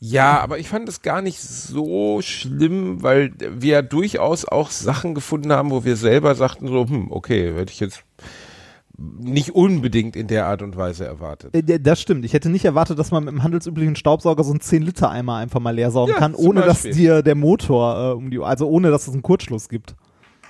Ja, 0.01 0.39
aber 0.41 0.59
ich 0.59 0.69
fand 0.69 0.89
es 0.89 1.03
gar 1.03 1.23
nicht 1.23 1.41
so 1.41 2.21
schlimm, 2.23 3.03
weil 3.03 3.33
wir 3.39 3.73
ja 3.73 3.83
durchaus 3.83 4.45
auch 4.45 4.71
Sachen 4.71 5.13
gefunden 5.15 5.51
haben, 5.53 5.71
wo 5.73 5.85
wir 5.85 5.97
selber 5.97 6.37
sagten 6.37 6.69
so, 6.69 6.87
hm, 6.89 7.11
okay, 7.11 7.53
hätte 7.55 7.73
ich 7.73 7.81
jetzt 7.81 8.05
nicht 9.01 9.55
unbedingt 9.55 10.17
in 10.17 10.27
der 10.27 10.47
Art 10.47 10.61
und 10.61 10.77
Weise 10.77 11.07
erwartet. 11.07 11.55
äh, 11.55 11.79
das 11.81 12.01
stimmt. 12.01 12.25
Ich 12.25 12.33
hätte 12.33 12.49
nicht 12.51 12.65
erwartet, 12.65 12.99
dass 12.99 13.11
man 13.13 13.25
mit 13.25 13.33
einem 13.33 13.45
handelsüblichen 13.45 13.95
Staubsauger 13.95 14.43
so 14.43 14.51
einen 14.51 14.61
10 14.61 14.83
Liter 14.83 15.09
Eimer 15.11 15.37
einfach 15.37 15.61
mal 15.61 15.71
leer 15.75 15.91
saugen 15.93 16.13
Ja, 16.13 16.19
kann, 16.19 16.35
ohne 16.35 16.63
dass 16.63 16.83
dir 16.83 17.23
der 17.23 17.37
Motor 17.37 18.11
äh, 18.11 18.15
um 18.15 18.31
die, 18.31 18.41
also 18.41 18.69
ohne 18.69 18.91
dass 18.91 19.07
es 19.07 19.13
einen 19.15 19.23
Kurzschluss 19.23 19.69
gibt. 19.69 19.95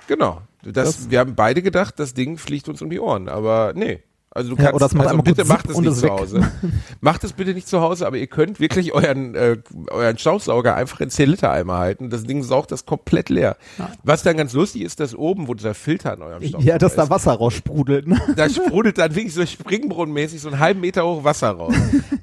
Genau. 0.07 0.41
Das, 0.63 0.73
Das- 0.73 1.11
wir 1.11 1.19
haben 1.19 1.35
beide 1.35 1.61
gedacht, 1.61 1.99
das 1.99 2.15
Ding 2.15 2.37
fliegt 2.37 2.67
uns 2.67 2.81
um 2.81 2.89
die 2.89 2.99
Ohren, 2.99 3.29
aber 3.29 3.73
nee. 3.75 3.99
Also 4.31 4.51
du 4.51 4.55
Ja, 4.57 4.65
kannst, 4.71 4.75
oder 4.75 4.85
es 4.85 4.93
macht 4.93 5.07
also 5.07 5.21
bitte 5.23 5.45
macht 5.45 5.69
es 5.69 5.77
nicht 5.79 5.95
zu. 5.95 6.09
Hause. 6.09 6.51
macht 7.01 7.23
es 7.23 7.33
bitte 7.33 7.53
nicht 7.55 7.67
zu 7.67 7.81
Hause, 7.81 8.05
aber 8.05 8.17
ihr 8.17 8.27
könnt 8.27 8.59
wirklich 8.59 8.93
euren, 8.93 9.33
äh, 9.33 9.57
euren 9.89 10.17
Staubsauger 10.19 10.75
einfach 10.75 10.99
in 11.01 11.09
10 11.09 11.29
Liter 11.31 11.51
Eimer 11.51 11.79
halten. 11.79 12.09
Das 12.11 12.23
Ding 12.25 12.43
saugt 12.43 12.71
das 12.71 12.85
komplett 12.85 13.29
leer. 13.29 13.57
Was 14.03 14.21
dann 14.21 14.37
ganz 14.37 14.53
lustig 14.53 14.83
ist, 14.83 14.99
dass 14.99 15.15
oben, 15.15 15.47
wo 15.47 15.55
dieser 15.55 15.73
Filter 15.73 16.13
an 16.13 16.21
eurem 16.21 16.43
Staubsauger 16.43 16.63
Ja, 16.73 16.77
dass 16.77 16.95
da 16.95 17.09
Wasser 17.09 17.33
raussprudelt. 17.33 18.07
Ne? 18.07 18.21
da 18.35 18.47
sprudelt 18.49 18.97
dann 18.99 19.15
wirklich 19.15 19.33
so 19.33 19.43
springbrunnenmäßig 19.45 20.41
so 20.41 20.49
einen 20.49 20.59
halben 20.59 20.81
Meter 20.81 21.05
hoch 21.05 21.23
Wasser 21.23 21.49
raus. 21.49 21.73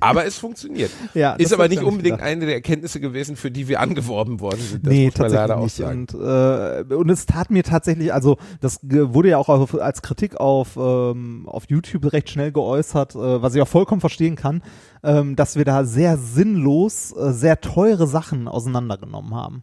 Aber 0.00 0.24
es 0.26 0.38
funktioniert. 0.38 0.90
Ja, 1.14 1.32
ist 1.34 1.52
aber 1.52 1.68
nicht 1.68 1.82
unbedingt 1.82 2.18
gedacht. 2.18 2.22
eine 2.30 2.44
der 2.46 2.54
Erkenntnisse 2.56 3.00
gewesen, 3.00 3.36
für 3.36 3.50
die 3.50 3.68
wir 3.68 3.80
angeworben 3.80 4.40
worden 4.40 4.60
sind. 4.60 4.86
Das 4.86 4.92
nee, 4.92 5.06
muss 5.06 5.14
man 5.18 5.30
tatsächlich 5.30 5.48
leider 5.48 5.56
auch 5.58 5.62
nicht. 5.64 5.76
sagen. 5.76 6.06
Und, 6.12 6.90
äh, 6.90 6.94
und 6.94 7.08
es 7.10 7.24
tat 7.26 7.50
mir 7.50 7.62
tatsächlich, 7.64 8.12
also 8.12 8.36
das 8.60 8.78
wurde 8.82 9.30
ja 9.30 9.38
auch 9.38 9.48
auf, 9.48 9.74
als 9.80 10.02
Kritik 10.02 10.36
auf, 10.36 10.76
ähm, 10.76 11.44
auf 11.48 11.64
YouTube 11.68 11.95
recht 12.04 12.30
schnell 12.30 12.52
geäußert, 12.52 13.14
äh, 13.14 13.42
was 13.42 13.54
ich 13.54 13.62
auch 13.62 13.68
vollkommen 13.68 14.00
verstehen 14.00 14.36
kann, 14.36 14.62
ähm, 15.02 15.36
dass 15.36 15.56
wir 15.56 15.64
da 15.64 15.84
sehr 15.84 16.16
sinnlos 16.16 17.12
äh, 17.16 17.32
sehr 17.32 17.60
teure 17.60 18.06
Sachen 18.06 18.48
auseinandergenommen 18.48 19.34
haben. 19.34 19.62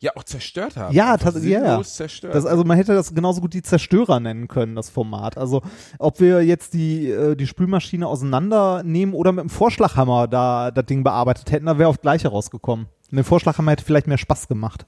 Ja, 0.00 0.12
auch 0.14 0.22
zerstört 0.22 0.76
haben. 0.76 0.94
Ja, 0.94 1.16
tatsächlich, 1.16 1.52
ja, 1.54 1.82
zerstört. 1.82 2.32
Das, 2.32 2.46
also 2.46 2.62
man 2.62 2.76
hätte 2.76 2.94
das 2.94 3.12
genauso 3.12 3.40
gut 3.40 3.52
die 3.52 3.62
Zerstörer 3.62 4.20
nennen 4.20 4.46
können, 4.46 4.76
das 4.76 4.90
Format. 4.90 5.36
Also 5.36 5.62
ob 5.98 6.20
wir 6.20 6.44
jetzt 6.44 6.74
die, 6.74 7.10
äh, 7.10 7.34
die 7.34 7.48
Spülmaschine 7.48 8.06
auseinandernehmen 8.06 9.12
oder 9.12 9.32
mit 9.32 9.42
dem 9.42 9.50
Vorschlaghammer 9.50 10.28
da 10.28 10.70
das 10.70 10.86
Ding 10.86 11.02
bearbeitet 11.02 11.50
hätten, 11.50 11.66
da 11.66 11.78
wäre 11.78 11.88
auf 11.88 12.00
gleiche 12.00 12.28
rausgekommen. 12.28 12.86
Und 13.10 13.16
der 13.16 13.24
Vorschlaghammer 13.24 13.72
hätte 13.72 13.84
vielleicht 13.84 14.06
mehr 14.06 14.18
Spaß 14.18 14.46
gemacht. 14.46 14.86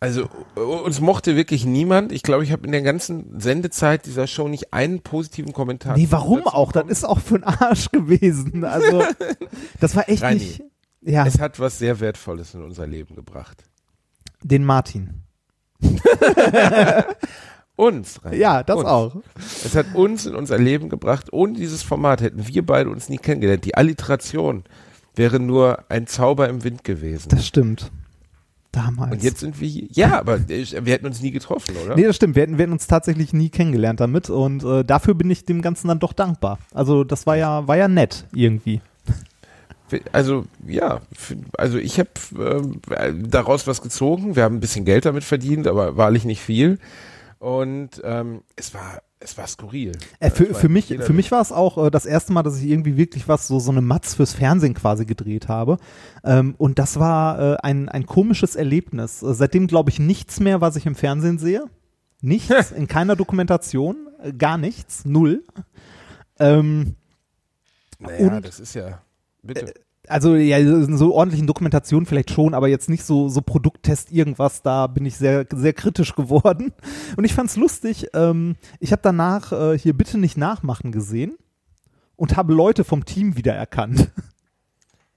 Also 0.00 0.28
äh, 0.56 0.60
uns 0.60 1.00
mochte 1.00 1.34
wirklich 1.36 1.64
niemand. 1.66 2.12
Ich 2.12 2.22
glaube, 2.22 2.44
ich 2.44 2.52
habe 2.52 2.64
in 2.66 2.72
der 2.72 2.82
ganzen 2.82 3.40
Sendezeit 3.40 4.06
dieser 4.06 4.26
Show 4.26 4.48
nicht 4.48 4.72
einen 4.72 5.00
positiven 5.00 5.52
Kommentar. 5.52 5.96
Nee, 5.96 6.06
warum 6.10 6.46
auch? 6.46 6.72
Das 6.72 6.82
bekommen. 6.82 6.90
ist 6.92 7.04
auch 7.04 7.18
für 7.20 7.34
einen 7.36 7.44
Arsch 7.44 7.90
gewesen. 7.90 8.64
Also, 8.64 9.02
das 9.80 9.96
war 9.96 10.08
echt 10.08 10.22
Reini, 10.22 10.40
nicht. 10.40 10.62
Ja, 11.02 11.26
Es 11.26 11.38
hat 11.40 11.58
was 11.60 11.78
sehr 11.78 12.00
Wertvolles 12.00 12.54
in 12.54 12.62
unser 12.62 12.86
Leben 12.86 13.14
gebracht. 13.14 13.64
den 14.42 14.64
Martin. 14.64 15.22
Uns. 17.76 18.24
Reini, 18.24 18.36
Ja, 18.38 18.62
das 18.64 18.76
uns. 18.78 18.86
auch. 18.88 19.16
Es 19.36 19.76
hat 19.76 19.94
uns 19.94 20.26
in 20.26 20.34
unser 20.34 20.58
Leben 20.58 20.88
gebracht. 20.88 21.32
Ohne 21.32 21.52
dieses 21.52 21.84
Format 21.84 22.20
hätten 22.20 22.48
wir 22.48 22.66
beide 22.66 22.90
uns 22.90 23.08
nie 23.08 23.18
kennengelernt. 23.18 23.64
Die 23.64 23.76
Alliteration 23.76 24.64
wäre 25.14 25.38
nur 25.38 25.84
ein 25.88 26.08
Zauber 26.08 26.48
im 26.48 26.64
Wind 26.64 26.82
gewesen. 26.82 27.28
Das 27.28 27.46
stimmt. 27.46 27.92
Damals. 28.78 29.12
Und 29.12 29.22
jetzt 29.22 29.40
sind 29.40 29.60
wir 29.60 29.68
hier. 29.68 29.88
Ja, 29.92 30.18
aber 30.18 30.48
wir 30.48 30.92
hätten 30.92 31.06
uns 31.06 31.20
nie 31.20 31.30
getroffen, 31.30 31.74
oder? 31.84 31.96
Nee, 31.96 32.04
das 32.04 32.16
stimmt. 32.16 32.36
Wir 32.36 32.42
hätten, 32.42 32.58
wir 32.58 32.62
hätten 32.62 32.72
uns 32.72 32.86
tatsächlich 32.86 33.32
nie 33.32 33.48
kennengelernt 33.48 34.00
damit 34.00 34.30
und 34.30 34.62
äh, 34.64 34.84
dafür 34.84 35.14
bin 35.14 35.30
ich 35.30 35.44
dem 35.44 35.62
Ganzen 35.62 35.88
dann 35.88 35.98
doch 35.98 36.12
dankbar. 36.12 36.58
Also 36.72 37.04
das 37.04 37.26
war 37.26 37.36
ja, 37.36 37.66
war 37.66 37.76
ja 37.76 37.88
nett 37.88 38.24
irgendwie. 38.32 38.80
Also 40.12 40.44
ja, 40.66 41.00
also 41.56 41.78
ich 41.78 41.98
habe 41.98 42.10
äh, 42.90 43.12
daraus 43.16 43.66
was 43.66 43.80
gezogen. 43.82 44.36
Wir 44.36 44.42
haben 44.44 44.56
ein 44.56 44.60
bisschen 44.60 44.84
Geld 44.84 45.06
damit 45.06 45.24
verdient, 45.24 45.66
aber 45.66 45.96
wahrlich 45.96 46.24
nicht 46.24 46.42
viel. 46.42 46.78
Und 47.38 48.02
ähm, 48.04 48.42
es 48.56 48.74
war 48.74 49.02
es 49.20 49.36
war 49.36 49.46
skurril. 49.46 49.92
Äh, 50.20 50.30
für, 50.30 50.54
für 50.54 50.68
mich, 50.68 50.86
für 50.86 51.12
mich 51.12 51.30
war 51.32 51.40
es 51.40 51.50
auch 51.52 51.86
äh, 51.86 51.90
das 51.90 52.06
erste 52.06 52.32
Mal, 52.32 52.42
dass 52.42 52.58
ich 52.60 52.68
irgendwie 52.68 52.96
wirklich 52.96 53.26
was 53.28 53.48
so 53.48 53.58
so 53.58 53.70
eine 53.72 53.80
Matz 53.80 54.14
fürs 54.14 54.32
Fernsehen 54.34 54.74
quasi 54.74 55.04
gedreht 55.06 55.48
habe. 55.48 55.78
Ähm, 56.24 56.54
und 56.58 56.78
das 56.78 56.98
war 57.00 57.38
äh, 57.54 57.56
ein 57.62 57.88
ein 57.88 58.06
komisches 58.06 58.54
Erlebnis. 58.56 59.22
Äh, 59.22 59.34
seitdem 59.34 59.66
glaube 59.66 59.90
ich 59.90 59.98
nichts 59.98 60.38
mehr, 60.40 60.60
was 60.60 60.76
ich 60.76 60.86
im 60.86 60.94
Fernsehen 60.94 61.38
sehe. 61.38 61.64
Nichts, 62.20 62.70
in 62.76 62.86
keiner 62.86 63.16
Dokumentation, 63.16 64.08
äh, 64.22 64.32
gar 64.32 64.58
nichts, 64.58 65.04
null. 65.04 65.44
Ähm, 66.38 66.94
Naja, 67.98 68.36
und- 68.36 68.44
das 68.44 68.60
ist 68.60 68.74
ja 68.74 69.02
bitte. 69.42 69.72
Also 70.10 70.34
ja, 70.36 70.58
in 70.58 70.96
so 70.96 71.14
ordentlichen 71.14 71.46
Dokumentationen 71.46 72.06
vielleicht 72.06 72.30
schon, 72.30 72.54
aber 72.54 72.68
jetzt 72.68 72.88
nicht 72.88 73.04
so 73.04 73.28
so 73.28 73.40
Produkttest 73.42 74.10
irgendwas. 74.12 74.62
Da 74.62 74.86
bin 74.86 75.06
ich 75.06 75.16
sehr 75.16 75.46
sehr 75.54 75.72
kritisch 75.72 76.14
geworden. 76.16 76.72
Und 77.16 77.24
ich 77.24 77.34
fand's 77.34 77.56
lustig. 77.56 78.08
Ähm, 78.14 78.56
ich 78.80 78.92
habe 78.92 79.02
danach 79.02 79.52
äh, 79.52 79.78
hier 79.78 79.92
bitte 79.96 80.18
nicht 80.18 80.36
nachmachen 80.36 80.92
gesehen 80.92 81.36
und 82.16 82.36
habe 82.36 82.52
Leute 82.52 82.84
vom 82.84 83.04
Team 83.04 83.36
wiedererkannt. 83.36 84.10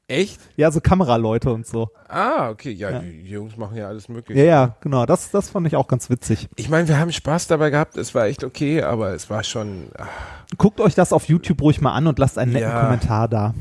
Echt? 0.08 0.42
ja, 0.58 0.70
so 0.72 0.82
Kameraleute 0.82 1.54
und 1.54 1.66
so. 1.66 1.88
Ah, 2.10 2.50
okay, 2.50 2.72
ja, 2.72 2.90
Ja. 2.90 3.00
die 3.00 3.30
Jungs 3.30 3.56
machen 3.56 3.78
ja 3.78 3.88
alles 3.88 4.10
mögliche. 4.10 4.42
Ja, 4.42 4.46
ja, 4.46 4.76
genau. 4.82 5.06
Das 5.06 5.32
das 5.32 5.50
fand 5.50 5.66
ich 5.68 5.78
auch 5.78 5.88
ganz 5.88 6.10
witzig. 6.10 6.50
Ich 6.58 6.68
meine, 6.70 6.86
wir 6.90 7.00
haben 7.00 7.14
Spaß 7.14 7.48
dabei 7.48 7.70
gehabt, 7.70 7.96
es 7.96 8.14
war 8.14 8.26
echt 8.26 8.44
okay, 8.44 8.82
aber 8.82 9.14
es 9.14 9.30
war 9.30 9.44
schon. 9.46 9.86
Ach, 9.98 10.10
Guckt 10.58 10.82
euch 10.82 10.96
das 10.96 11.14
auf 11.14 11.30
YouTube 11.30 11.62
ruhig 11.62 11.80
mal 11.80 11.94
an 11.94 12.08
und 12.08 12.20
lasst 12.20 12.38
einen 12.38 12.52
netten 12.52 12.68
Ja. 12.70 12.84
Kommentar 12.84 13.30
da. 13.30 13.54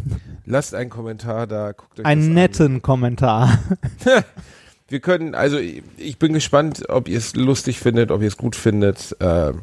Lasst 0.51 0.75
einen 0.75 0.91
Kommentar 0.91 1.47
da, 1.47 1.73
guckt 1.73 2.01
euch 2.01 2.07
Einen 2.07 2.29
an. 2.29 2.35
netten 2.35 2.83
Kommentar. 2.83 3.59
Wir 4.89 5.01
können, 5.01 5.37
also 5.37 5.57
ich, 5.59 6.19
bin 6.19 6.33
gespannt, 6.33 6.89
ob 6.89 7.09
ihr 7.09 7.19
es 7.19 7.37
lustig 7.37 7.79
findet, 7.79 8.11
ob 8.11 8.23
ihr 8.23 8.29
es 8.29 8.37
gut 8.37 8.57
findet. 8.57 9.17
Ähm, 9.21 9.61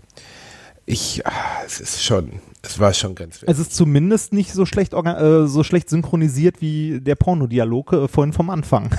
ich, 0.85 1.27
ah, 1.27 1.31
es 1.65 1.81
ist 1.81 2.01
schon, 2.01 2.39
es 2.61 2.79
war 2.79 2.93
schon 2.93 3.13
ganz 3.13 3.43
Es 3.45 3.59
ist 3.59 3.75
zumindest 3.75 4.31
nicht 4.31 4.53
so 4.53 4.65
schlecht 4.65 4.93
äh, 4.93 5.47
so 5.47 5.63
schlecht 5.63 5.89
synchronisiert 5.89 6.61
wie 6.61 7.01
der 7.01 7.15
Pornodialog 7.15 7.91
äh, 7.91 8.07
vorhin 8.07 8.31
vom 8.31 8.49
Anfang. 8.49 8.89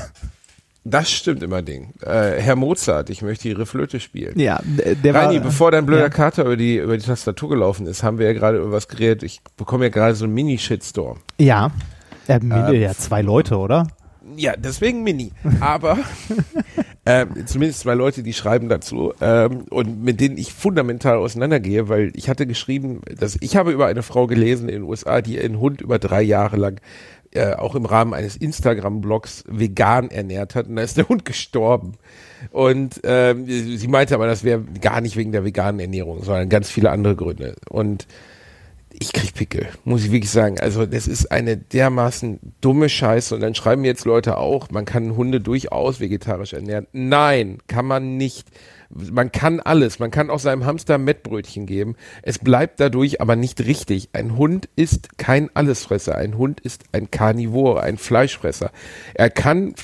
Das 0.90 1.10
stimmt 1.10 1.42
immer 1.42 1.62
Ding. 1.62 1.92
Äh, 2.02 2.40
Herr 2.40 2.56
Mozart, 2.56 3.10
ich 3.10 3.22
möchte 3.22 3.48
Ihre 3.48 3.66
Flöte 3.66 4.00
spielen. 4.00 4.38
Ja, 4.38 4.60
der, 4.64 5.14
Reini, 5.14 5.36
war, 5.36 5.42
bevor 5.42 5.70
dein 5.70 5.84
blöder 5.84 6.02
ja. 6.02 6.08
Kater 6.08 6.44
über 6.44 6.56
die, 6.56 6.76
über 6.76 6.96
die 6.96 7.04
Tastatur 7.04 7.50
gelaufen 7.50 7.86
ist, 7.86 8.02
haben 8.02 8.18
wir 8.18 8.26
ja 8.26 8.32
gerade 8.32 8.58
über 8.58 8.72
was 8.72 8.88
geredet. 8.88 9.22
Ich 9.22 9.40
bekomme 9.56 9.86
ja 9.86 9.90
gerade 9.90 10.14
so 10.14 10.24
einen 10.24 10.34
Mini-Shitstorm. 10.34 11.18
Ja. 11.38 11.70
Äh, 12.26 12.38
Ähm, 12.42 12.74
ja, 12.74 12.92
zwei 12.92 13.22
Leute, 13.22 13.56
oder? 13.56 13.86
Ja, 14.36 14.54
deswegen 14.56 15.02
Mini. 15.02 15.32
Aber 15.60 15.98
ähm, 17.06 17.46
zumindest 17.46 17.80
zwei 17.80 17.94
Leute, 17.94 18.22
die 18.22 18.34
schreiben 18.34 18.68
dazu 18.68 19.12
ähm, 19.20 19.64
und 19.70 20.02
mit 20.02 20.20
denen 20.20 20.36
ich 20.36 20.52
fundamental 20.52 21.16
auseinandergehe, 21.16 21.88
weil 21.88 22.12
ich 22.14 22.28
hatte 22.28 22.46
geschrieben, 22.46 23.00
dass 23.18 23.38
ich 23.40 23.56
habe 23.56 23.72
über 23.72 23.86
eine 23.86 24.02
Frau 24.02 24.26
gelesen 24.26 24.68
in 24.68 24.80
den 24.80 24.84
USA, 24.84 25.22
die 25.22 25.36
ihren 25.36 25.58
Hund 25.58 25.80
über 25.80 25.98
drei 25.98 26.22
Jahre 26.22 26.56
lang 26.56 26.80
äh, 27.32 27.54
auch 27.54 27.74
im 27.74 27.84
Rahmen 27.84 28.14
eines 28.14 28.36
Instagram-Blogs 28.36 29.44
vegan 29.46 30.10
ernährt 30.10 30.54
hat 30.54 30.66
und 30.66 30.76
da 30.76 30.82
ist 30.82 30.96
der 30.96 31.08
Hund 31.08 31.24
gestorben. 31.24 31.94
Und 32.50 33.00
ähm, 33.04 33.46
sie 33.46 33.88
meinte 33.88 34.14
aber, 34.14 34.26
das 34.26 34.44
wäre 34.44 34.62
gar 34.80 35.00
nicht 35.00 35.16
wegen 35.16 35.32
der 35.32 35.44
veganen 35.44 35.80
Ernährung, 35.80 36.22
sondern 36.22 36.48
ganz 36.48 36.70
viele 36.70 36.90
andere 36.90 37.16
Gründe. 37.16 37.56
Und 37.68 38.06
ich 39.00 39.12
krieg 39.12 39.34
Pickel, 39.34 39.68
muss 39.84 40.04
ich 40.04 40.12
wirklich 40.12 40.30
sagen. 40.30 40.58
Also 40.60 40.86
das 40.86 41.06
ist 41.06 41.30
eine 41.30 41.56
dermaßen 41.56 42.40
dumme 42.60 42.88
Scheiße. 42.88 43.34
Und 43.34 43.42
dann 43.42 43.54
schreiben 43.54 43.84
jetzt 43.84 44.04
Leute 44.04 44.38
auch, 44.38 44.70
man 44.70 44.84
kann 44.84 45.16
Hunde 45.16 45.40
durchaus 45.40 46.00
vegetarisch 46.00 46.52
ernähren. 46.52 46.86
Nein, 46.92 47.58
kann 47.66 47.86
man 47.86 48.16
nicht. 48.16 48.48
Man 48.90 49.32
kann 49.32 49.60
alles. 49.60 49.98
Man 49.98 50.10
kann 50.10 50.30
auch 50.30 50.38
seinem 50.38 50.64
Hamster 50.64 50.96
Mettbrötchen 50.96 51.66
geben. 51.66 51.96
Es 52.22 52.38
bleibt 52.38 52.80
dadurch 52.80 53.20
aber 53.20 53.36
nicht 53.36 53.60
richtig. 53.60 54.08
Ein 54.12 54.36
Hund 54.36 54.68
ist 54.76 55.18
kein 55.18 55.54
Allesfresser. 55.54 56.16
Ein 56.16 56.38
Hund 56.38 56.60
ist 56.60 56.84
ein 56.92 57.10
Karnivore, 57.10 57.82
ein 57.82 57.98
Fleischfresser. 57.98 58.70
Er 59.14 59.28
kann 59.28 59.74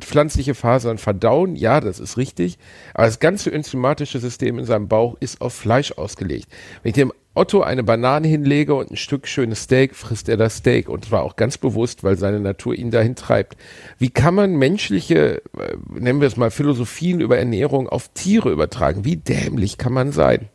pflanzliche 0.00 0.54
Fasern 0.54 0.98
verdauen. 0.98 1.54
Ja, 1.54 1.80
das 1.80 2.00
ist 2.00 2.16
richtig. 2.16 2.58
Aber 2.94 3.06
das 3.06 3.20
ganze 3.20 3.52
enzymatische 3.52 4.18
System 4.18 4.58
in 4.58 4.64
seinem 4.64 4.88
Bauch 4.88 5.16
ist 5.20 5.40
auf 5.40 5.54
Fleisch 5.54 5.92
ausgelegt. 5.92 6.48
Wenn 6.82 6.90
ich 6.90 6.94
dem 6.94 7.12
Otto 7.34 7.62
eine 7.62 7.84
Banane 7.84 8.26
hinlege 8.26 8.74
und 8.74 8.90
ein 8.90 8.96
Stück 8.96 9.28
schönes 9.28 9.62
Steak, 9.62 9.94
frisst 9.94 10.28
er 10.28 10.36
das 10.36 10.56
Steak. 10.56 10.88
Und 10.88 11.04
zwar 11.04 11.22
auch 11.22 11.36
ganz 11.36 11.56
bewusst, 11.56 12.02
weil 12.02 12.18
seine 12.18 12.40
Natur 12.40 12.74
ihn 12.74 12.90
dahin 12.90 13.14
treibt. 13.14 13.56
Wie 13.98 14.10
kann 14.10 14.34
man 14.34 14.56
menschliche, 14.56 15.42
äh, 15.58 15.76
nennen 15.88 16.20
wir 16.20 16.26
es 16.26 16.36
mal, 16.36 16.50
Philosophien 16.50 17.20
über 17.20 17.38
Ernährung 17.38 17.88
auf 17.88 18.08
Tiere 18.08 18.50
übertragen? 18.50 19.04
Wie 19.04 19.16
dämlich 19.16 19.78
kann 19.78 19.92
man 19.92 20.12
sein? 20.12 20.48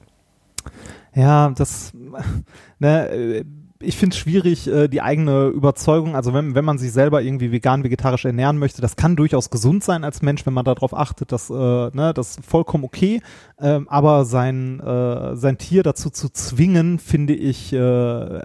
Ja, 1.15 1.51
das, 1.51 1.93
ne, 2.79 3.09
äh, 3.09 3.43
ich 3.83 3.97
finde 3.97 4.13
es 4.13 4.19
schwierig, 4.19 4.67
äh, 4.67 4.87
die 4.87 5.01
eigene 5.01 5.47
Überzeugung, 5.47 6.15
also 6.15 6.33
wenn, 6.33 6.55
wenn 6.55 6.65
man 6.65 6.77
sich 6.77 6.91
selber 6.91 7.21
irgendwie 7.21 7.51
vegan, 7.51 7.83
vegetarisch 7.83 8.25
ernähren 8.25 8.57
möchte, 8.57 8.81
das 8.81 8.95
kann 8.95 9.15
durchaus 9.15 9.49
gesund 9.49 9.83
sein 9.83 10.03
als 10.03 10.21
Mensch, 10.21 10.45
wenn 10.45 10.53
man 10.53 10.65
darauf 10.65 10.95
achtet, 10.95 11.31
dass, 11.31 11.49
äh, 11.49 11.53
ne, 11.53 12.13
das 12.15 12.37
ist 12.37 12.45
vollkommen 12.45 12.83
okay, 12.83 13.21
ähm, 13.59 13.87
aber 13.89 14.25
sein, 14.25 14.79
äh, 14.79 15.35
sein 15.35 15.57
Tier 15.57 15.83
dazu 15.83 16.09
zu 16.09 16.29
zwingen, 16.29 16.99
finde 16.99 17.33
ich, 17.33 17.71
äh, 17.73 18.41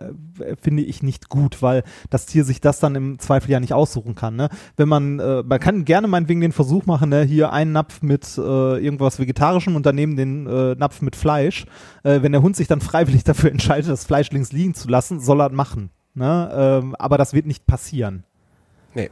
finde 0.61 0.83
ich 0.83 1.03
nicht 1.03 1.29
gut, 1.29 1.63
weil 1.63 1.83
das 2.11 2.27
Tier 2.27 2.45
sich 2.45 2.61
das 2.61 2.81
dann 2.81 2.95
im 2.95 3.19
Zweifel 3.19 3.51
ja 3.51 3.61
nicht 3.61 3.73
aussuchen 3.73 4.15
kann, 4.15 4.37
ne? 4.37 4.49
Wenn 4.77 4.89
man, 4.89 5.19
äh, 5.19 5.43
man 5.43 5.59
kann 5.61 5.85
gerne 5.85 6.09
meinetwegen 6.09 6.41
den 6.41 6.53
Versuch 6.53 6.87
machen, 6.87 7.11
ne, 7.11 7.23
hier 7.23 7.53
einen 7.53 7.73
Napf 7.73 8.03
mit 8.03 8.39
äh, 8.39 8.41
irgendwas 8.41 9.19
Vegetarischem 9.19 9.77
und 9.77 9.87
daneben 9.87 10.17
den 10.17 10.47
äh, 10.47 10.75
Napf 10.75 11.03
mit 11.03 11.17
Fleisch. 11.17 11.67
Äh, 12.03 12.23
wenn 12.23 12.33
der 12.33 12.43
Hund 12.43 12.57
sich 12.57 12.69
dann 12.69 12.81
freiwillig 12.81 13.25
dafür 13.25 13.51
entscheidet, 13.51 13.91
das 13.91 14.05
Fleisch 14.05 14.31
links 14.31 14.53
liegen 14.53 14.75
zu 14.75 14.89
lassen, 14.89 15.21
soll 15.29 15.41
er 15.41 15.51
machen. 15.51 15.91
Ne? 16.15 16.51
Ähm, 16.83 16.97
aber 16.97 17.17
das 17.19 17.33
wird 17.35 17.47
nicht 17.47 17.65
passieren. 17.67 18.25
Nee. 18.95 19.11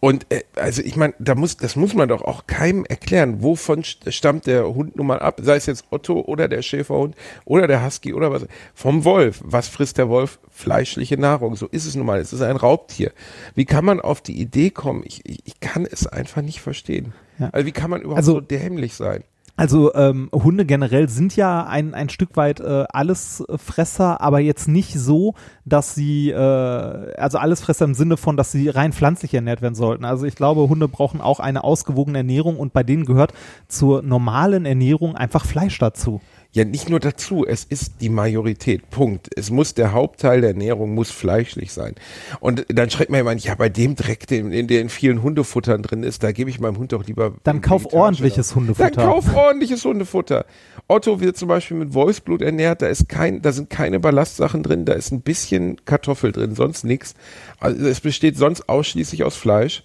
Und 0.00 0.26
äh, 0.30 0.42
also 0.56 0.82
ich 0.82 0.96
meine, 0.96 1.14
da 1.18 1.34
muss, 1.34 1.56
das 1.56 1.76
muss 1.76 1.94
man 1.94 2.08
doch 2.08 2.22
auch 2.22 2.46
keinem 2.46 2.84
erklären. 2.84 3.42
Wovon 3.42 3.82
st- 3.82 4.10
stammt 4.12 4.46
der 4.46 4.66
Hund 4.74 4.96
nun 4.96 5.06
mal 5.06 5.18
ab? 5.18 5.40
Sei 5.42 5.56
es 5.56 5.64
jetzt 5.66 5.86
Otto 5.90 6.20
oder 6.20 6.46
der 6.48 6.60
Schäferhund 6.62 7.14
oder 7.46 7.66
der 7.66 7.84
Husky 7.84 8.12
oder 8.14 8.30
was. 8.30 8.46
Vom 8.74 9.04
Wolf. 9.04 9.40
Was 9.44 9.68
frisst 9.68 9.96
der 9.98 10.08
Wolf? 10.10 10.38
Fleischliche 10.50 11.16
Nahrung. 11.18 11.56
So 11.56 11.66
ist 11.68 11.86
es 11.86 11.94
nun 11.94 12.04
mal. 12.06 12.20
Es 12.20 12.32
ist 12.34 12.42
ein 12.42 12.56
Raubtier. 12.56 13.12
Wie 13.54 13.64
kann 13.64 13.84
man 13.84 14.00
auf 14.00 14.20
die 14.20 14.38
Idee 14.40 14.70
kommen? 14.70 15.02
Ich, 15.06 15.24
ich, 15.26 15.40
ich 15.46 15.60
kann 15.60 15.86
es 15.90 16.06
einfach 16.06 16.42
nicht 16.42 16.60
verstehen. 16.60 17.12
Ja. 17.38 17.48
Also 17.52 17.66
wie 17.66 17.72
kann 17.72 17.90
man 17.90 18.00
überhaupt 18.02 18.18
Also- 18.18 18.32
so 18.34 18.40
dämlich 18.40 18.94
sein? 18.94 19.24
Also 19.56 19.94
ähm, 19.94 20.30
Hunde 20.32 20.66
generell 20.66 21.08
sind 21.08 21.36
ja 21.36 21.64
ein, 21.64 21.94
ein 21.94 22.08
Stück 22.08 22.36
weit 22.36 22.58
äh, 22.58 22.86
Allesfresser, 22.92 24.20
aber 24.20 24.40
jetzt 24.40 24.66
nicht 24.66 24.94
so, 24.94 25.34
dass 25.64 25.94
sie, 25.94 26.30
äh, 26.30 26.34
also 26.36 27.38
Allesfresser 27.38 27.84
im 27.84 27.94
Sinne 27.94 28.16
von, 28.16 28.36
dass 28.36 28.50
sie 28.50 28.68
rein 28.68 28.92
pflanzlich 28.92 29.32
ernährt 29.32 29.62
werden 29.62 29.76
sollten. 29.76 30.04
Also 30.04 30.26
ich 30.26 30.34
glaube, 30.34 30.68
Hunde 30.68 30.88
brauchen 30.88 31.20
auch 31.20 31.38
eine 31.38 31.62
ausgewogene 31.62 32.18
Ernährung 32.18 32.56
und 32.56 32.72
bei 32.72 32.82
denen 32.82 33.04
gehört 33.04 33.32
zur 33.68 34.02
normalen 34.02 34.66
Ernährung 34.66 35.14
einfach 35.14 35.44
Fleisch 35.44 35.78
dazu. 35.78 36.20
Ja, 36.54 36.64
nicht 36.64 36.88
nur 36.88 37.00
dazu, 37.00 37.44
es 37.44 37.64
ist 37.64 37.94
die 38.00 38.08
Majorität. 38.08 38.88
Punkt. 38.88 39.28
Es 39.34 39.50
muss 39.50 39.74
der 39.74 39.90
Hauptteil 39.90 40.40
der 40.40 40.50
Ernährung 40.50 40.94
muss 40.94 41.10
fleischlich 41.10 41.72
sein. 41.72 41.96
Und 42.38 42.64
dann 42.68 42.90
schreibt 42.90 43.10
man 43.10 43.18
jemand, 43.18 43.42
ja, 43.42 43.56
bei 43.56 43.68
dem 43.68 43.96
Dreck, 43.96 44.28
den, 44.28 44.52
in 44.52 44.68
der 44.68 44.80
in 44.80 44.88
vielen 44.88 45.24
Hundefuttern 45.24 45.82
drin 45.82 46.04
ist, 46.04 46.22
da 46.22 46.30
gebe 46.30 46.48
ich 46.50 46.60
meinem 46.60 46.78
Hund 46.78 46.92
doch 46.92 47.04
lieber. 47.08 47.34
Dann 47.42 47.60
kauf 47.60 47.92
ordentliches 47.92 48.50
Nahrung. 48.50 48.68
Hundefutter. 48.68 48.90
Dann 48.92 49.04
kauf 49.04 49.34
ordentliches 49.34 49.84
Hundefutter. 49.84 50.46
Otto 50.86 51.20
wird 51.20 51.36
zum 51.36 51.48
Beispiel 51.48 51.76
mit 51.76 51.92
Wolfsblut 51.92 52.40
ernährt, 52.40 52.82
da 52.82 52.86
ist 52.86 53.08
kein, 53.08 53.42
da 53.42 53.50
sind 53.50 53.68
keine 53.68 53.98
Ballastsachen 53.98 54.62
drin, 54.62 54.84
da 54.84 54.92
ist 54.92 55.10
ein 55.10 55.22
bisschen 55.22 55.84
Kartoffel 55.84 56.30
drin, 56.30 56.54
sonst 56.54 56.84
nichts. 56.84 57.14
Also 57.58 57.84
es 57.84 58.00
besteht 58.00 58.36
sonst 58.36 58.68
ausschließlich 58.68 59.24
aus 59.24 59.34
Fleisch. 59.34 59.82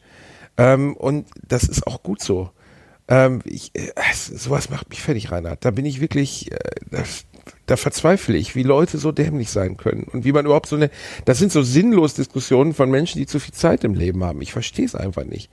Ähm, 0.58 0.96
und 0.96 1.26
das 1.48 1.64
ist 1.64 1.88
auch 1.88 2.04
gut 2.04 2.22
so. 2.22 2.52
Ähm, 3.10 3.42
ich, 3.44 3.72
äh, 3.74 3.90
sowas 4.14 4.70
macht 4.70 4.90
mich 4.90 5.02
fertig, 5.02 5.32
Reinhard. 5.32 5.66
Da 5.66 5.72
bin 5.72 5.86
ich 5.86 6.00
wirklich, 6.00 6.52
äh, 6.52 6.60
das, 6.92 7.26
da 7.66 7.76
verzweifle 7.76 8.38
ich, 8.38 8.56
wie 8.56 8.62
Leute 8.62 9.00
so 9.00 9.12
dämlich 9.12 9.50
sein 9.50 9.78
können 9.78 10.04
und 10.04 10.26
wie 10.26 10.32
man 10.32 10.46
überhaupt 10.46 10.68
so 10.68 10.76
eine, 10.76 10.92
das 11.26 11.40
sind 11.40 11.52
so 11.52 11.64
sinnlos 11.64 12.14
Diskussionen 12.14 12.76
von 12.76 12.92
Menschen, 12.92 13.18
die 13.18 13.26
zu 13.26 13.40
viel 13.40 13.54
Zeit 13.54 13.84
im 13.84 13.96
Leben 13.96 14.24
haben. 14.24 14.44
Ich 14.44 14.54
verstehe 14.54 14.86
es 14.86 14.94
einfach 14.94 15.26
nicht. 15.26 15.50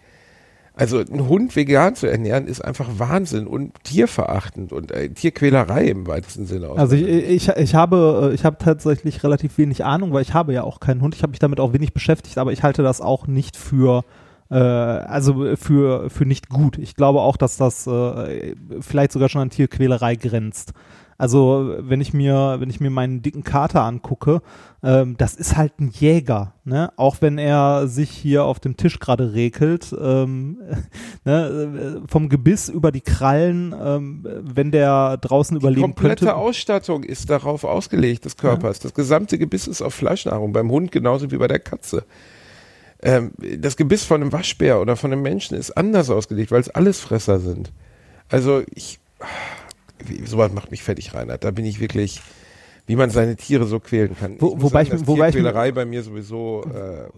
Also 0.74 0.98
einen 0.98 1.26
Hund 1.26 1.56
vegan 1.56 1.94
zu 1.94 2.06
ernähren 2.06 2.46
ist 2.46 2.62
einfach 2.62 2.98
Wahnsinn 2.98 3.46
und 3.46 3.72
tierverachtend 3.84 4.74
und 4.74 4.92
äh, 4.92 5.08
Tierquälerei 5.08 5.86
im 5.86 6.06
weitesten 6.06 6.44
Sinne. 6.44 6.68
auch. 6.68 6.76
Also 6.76 6.94
ich, 6.94 7.06
ich, 7.06 7.48
ich 7.48 7.74
habe, 7.74 8.28
äh, 8.30 8.34
ich 8.34 8.44
habe 8.44 8.58
tatsächlich 8.62 9.24
relativ 9.24 9.56
wenig 9.56 9.86
Ahnung, 9.86 10.12
weil 10.12 10.20
ich 10.20 10.34
habe 10.34 10.52
ja 10.52 10.64
auch 10.64 10.78
keinen 10.78 11.00
Hund. 11.00 11.14
Ich 11.14 11.22
habe 11.22 11.30
mich 11.30 11.38
damit 11.38 11.60
auch 11.60 11.72
wenig 11.72 11.94
beschäftigt, 11.94 12.36
aber 12.36 12.52
ich 12.52 12.62
halte 12.62 12.82
das 12.82 13.00
auch 13.00 13.26
nicht 13.26 13.56
für 13.56 14.04
also 14.54 15.56
für, 15.56 16.10
für 16.10 16.24
nicht 16.24 16.48
gut. 16.48 16.78
Ich 16.78 16.94
glaube 16.94 17.20
auch, 17.20 17.36
dass 17.36 17.56
das 17.56 17.86
äh, 17.86 18.54
vielleicht 18.80 19.12
sogar 19.12 19.28
schon 19.28 19.42
an 19.42 19.50
Tierquälerei 19.50 20.16
grenzt. 20.16 20.72
Also 21.18 21.74
wenn 21.78 22.00
ich 22.00 22.12
mir, 22.12 22.56
wenn 22.58 22.68
ich 22.68 22.80
mir 22.80 22.90
meinen 22.90 23.22
dicken 23.22 23.42
Kater 23.42 23.82
angucke, 23.82 24.42
ähm, 24.82 25.16
das 25.16 25.34
ist 25.34 25.56
halt 25.56 25.80
ein 25.80 25.88
Jäger, 25.88 26.52
ne? 26.64 26.92
Auch 26.96 27.16
wenn 27.20 27.38
er 27.38 27.88
sich 27.88 28.10
hier 28.10 28.44
auf 28.44 28.60
dem 28.60 28.76
Tisch 28.76 28.98
gerade 28.98 29.32
regelt, 29.32 29.94
ähm, 29.98 30.58
ne? 31.24 32.02
äh, 32.04 32.08
vom 32.08 32.28
Gebiss 32.28 32.68
über 32.68 32.92
die 32.92 33.00
Krallen, 33.00 33.74
ähm, 33.82 34.26
wenn 34.42 34.70
der 34.72 35.16
draußen 35.16 35.58
Die 35.58 35.62
überleben 35.62 35.94
komplette 35.94 36.26
könnte. 36.26 36.36
Ausstattung 36.36 37.02
ist 37.02 37.30
darauf 37.30 37.64
ausgelegt, 37.64 38.26
des 38.26 38.36
Körpers. 38.36 38.80
Das 38.80 38.92
gesamte 38.92 39.38
Gebiss 39.38 39.66
ist 39.66 39.80
auf 39.80 39.94
Fleischnahrung, 39.94 40.52
beim 40.52 40.70
Hund 40.70 40.92
genauso 40.92 41.30
wie 41.30 41.38
bei 41.38 41.48
der 41.48 41.60
Katze. 41.60 42.04
Ähm, 43.02 43.32
das 43.58 43.76
Gebiss 43.76 44.04
von 44.04 44.20
einem 44.22 44.32
Waschbär 44.32 44.80
oder 44.80 44.96
von 44.96 45.12
einem 45.12 45.22
Menschen 45.22 45.56
ist 45.56 45.70
anders 45.76 46.10
ausgelegt, 46.10 46.50
weil 46.50 46.60
es 46.60 46.70
alles 46.70 47.00
Fresser 47.00 47.38
sind. 47.40 47.72
Also 48.28 48.62
ich, 48.74 48.98
sowas 50.24 50.52
macht 50.52 50.70
mich 50.70 50.82
fertig, 50.82 51.14
Reinhard. 51.14 51.44
Da 51.44 51.50
bin 51.50 51.64
ich 51.64 51.78
wirklich, 51.80 52.20
wie 52.86 52.96
man 52.96 53.10
seine 53.10 53.36
Tiere 53.36 53.66
so 53.66 53.80
quälen 53.80 54.16
kann. 54.18 54.36
Wo- 54.38 54.54
muss 54.54 54.62
wobei 54.64 54.84
sagen, 54.84 55.00
ich- 55.02 55.06
wobei 55.06 55.28
ich- 55.28 55.34
Tierquälerei 55.34 55.72
bei 55.72 55.84
mir 55.84 56.02
sowieso, 56.02 56.64
äh, 56.72 57.08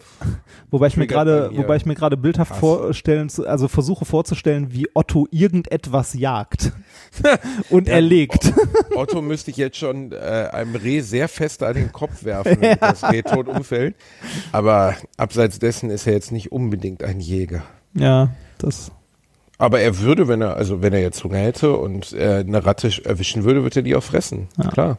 Wobei 0.70 0.86
ich 0.88 0.96
mir 0.96 1.06
gerade, 1.06 1.50
wobei 1.54 1.76
ich 1.76 1.86
mir 1.86 1.94
gerade 1.94 2.16
bildhaft 2.16 2.52
Hass. 2.52 2.58
vorstellen, 2.58 3.30
also 3.46 3.68
versuche 3.68 4.04
vorzustellen, 4.04 4.72
wie 4.72 4.88
Otto 4.94 5.26
irgendetwas 5.30 6.14
jagt 6.14 6.72
und 7.70 7.88
erlegt. 7.88 8.52
Otto 8.98 9.22
müsste 9.22 9.50
ich 9.50 9.56
jetzt 9.56 9.76
schon 9.76 10.12
äh, 10.12 10.16
einem 10.52 10.74
Reh 10.76 11.00
sehr 11.00 11.28
fest 11.28 11.62
an 11.62 11.74
den 11.74 11.92
Kopf 11.92 12.24
werfen, 12.24 12.58
damit 12.60 12.82
das 12.82 13.04
Reh 13.10 13.22
tot 13.22 13.48
umfällt. 13.48 13.94
Aber 14.52 14.94
abseits 15.16 15.58
dessen 15.58 15.90
ist 15.90 16.06
er 16.06 16.12
jetzt 16.14 16.32
nicht 16.32 16.52
unbedingt 16.52 17.02
ein 17.02 17.20
Jäger. 17.20 17.62
Ja, 17.94 18.30
das. 18.58 18.90
Aber 19.56 19.80
er 19.80 19.98
würde, 19.98 20.28
wenn 20.28 20.40
er, 20.40 20.56
also 20.56 20.82
wenn 20.82 20.92
er 20.92 21.00
jetzt 21.00 21.24
Hunger 21.24 21.38
hätte 21.38 21.76
und 21.76 22.12
äh, 22.12 22.44
eine 22.46 22.64
Ratte 22.64 22.88
sch- 22.88 23.04
erwischen 23.06 23.44
würde, 23.44 23.62
würde 23.62 23.80
er 23.80 23.82
die 23.82 23.96
auch 23.96 24.02
fressen. 24.02 24.48
Klar. 24.72 24.98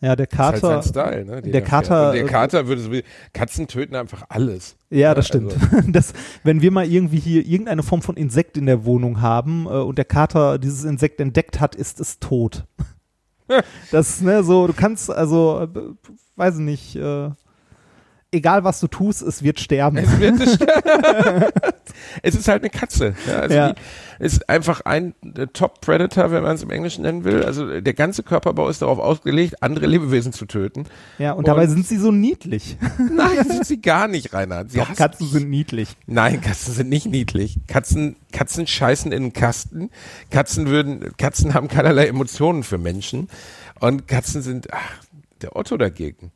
Ja, 0.00 0.14
der 0.14 0.26
Das 0.26 0.32
ist 0.34 0.38
halt 0.38 0.60
Kater. 0.60 0.82
sein 0.82 0.92
Style, 0.92 1.24
ne? 1.24 1.42
der 1.42 1.54
er. 1.54 1.60
Kater- 1.66 2.12
der 2.12 2.24
Kater 2.26 2.66
würde 2.68 2.80
so, 2.80 2.90
Katzen 3.32 3.66
töten 3.66 3.96
einfach 3.96 4.24
alles. 4.28 4.76
Ja, 4.90 5.12
das 5.14 5.26
stimmt. 5.26 5.54
Also, 5.72 5.90
Das, 5.92 6.12
wenn 6.44 6.62
wir 6.62 6.70
mal 6.70 6.86
irgendwie 6.86 7.18
hier 7.18 7.44
irgendeine 7.44 7.82
Form 7.82 8.02
von 8.02 8.16
Insekt 8.16 8.56
in 8.56 8.66
der 8.66 8.84
Wohnung 8.84 9.20
haben 9.20 9.66
äh, 9.66 9.70
und 9.70 9.98
der 9.98 10.04
Kater 10.04 10.58
dieses 10.58 10.84
Insekt 10.84 11.20
entdeckt 11.20 11.58
hat, 11.58 11.74
ist 11.74 11.98
es 12.00 12.20
tot. 12.20 12.64
das, 13.90 14.20
ne, 14.20 14.44
so, 14.44 14.66
du 14.68 14.72
kannst, 14.72 15.10
also, 15.10 15.62
äh, 15.74 15.80
weiß 16.36 16.54
ich 16.56 16.60
nicht, 16.60 16.94
äh, 16.96 17.30
egal 18.32 18.64
was 18.64 18.80
du 18.80 18.86
tust, 18.88 19.22
es 19.22 19.42
wird 19.42 19.60
sterben. 19.60 19.96
es, 19.98 20.18
wird 20.18 20.40
es 22.22 22.34
ist 22.34 22.48
halt 22.48 22.62
eine 22.62 22.70
Katze. 22.70 23.14
Ja, 23.26 23.38
also 23.40 23.54
Ja. 23.54 23.74
Ist 24.20 24.48
einfach 24.48 24.80
ein 24.80 25.14
Top 25.52 25.80
Predator, 25.80 26.32
wenn 26.32 26.42
man 26.42 26.56
es 26.56 26.64
im 26.64 26.70
Englischen 26.70 27.02
nennen 27.02 27.22
will. 27.22 27.44
Also 27.44 27.80
der 27.80 27.94
ganze 27.94 28.24
Körperbau 28.24 28.68
ist 28.68 28.82
darauf 28.82 28.98
ausgelegt, 28.98 29.62
andere 29.62 29.86
Lebewesen 29.86 30.32
zu 30.32 30.44
töten. 30.46 30.86
Ja, 31.18 31.32
und 31.34 31.46
dabei 31.46 31.64
Und- 31.64 31.70
sind 31.70 31.86
sie 31.86 31.98
so 31.98 32.10
niedlich. 32.10 32.76
Nein, 32.98 33.44
sind 33.48 33.64
sie 33.64 33.80
gar 33.80 34.08
nicht, 34.08 34.32
Reinhard. 34.32 34.72
Sie 34.72 34.78
Doch, 34.78 34.92
Katzen 34.92 35.24
dich. 35.26 35.32
sind 35.32 35.50
niedlich. 35.50 35.90
Nein, 36.06 36.40
Katzen 36.40 36.74
sind 36.74 36.88
nicht 36.88 37.06
niedlich. 37.06 37.60
Katzen, 37.68 38.16
Katzen 38.32 38.66
scheißen 38.66 39.12
in 39.12 39.22
den 39.22 39.32
Kasten. 39.32 39.90
Katzen 40.30 40.66
würden, 40.66 41.16
Katzen 41.16 41.54
haben 41.54 41.68
keinerlei 41.68 42.08
Emotionen 42.08 42.64
für 42.64 42.78
Menschen. 42.78 43.28
Und 43.78 44.08
Katzen 44.08 44.42
sind, 44.42 44.66
ach, 44.72 44.98
der 45.42 45.54
Otto 45.54 45.76
dagegen. 45.76 46.32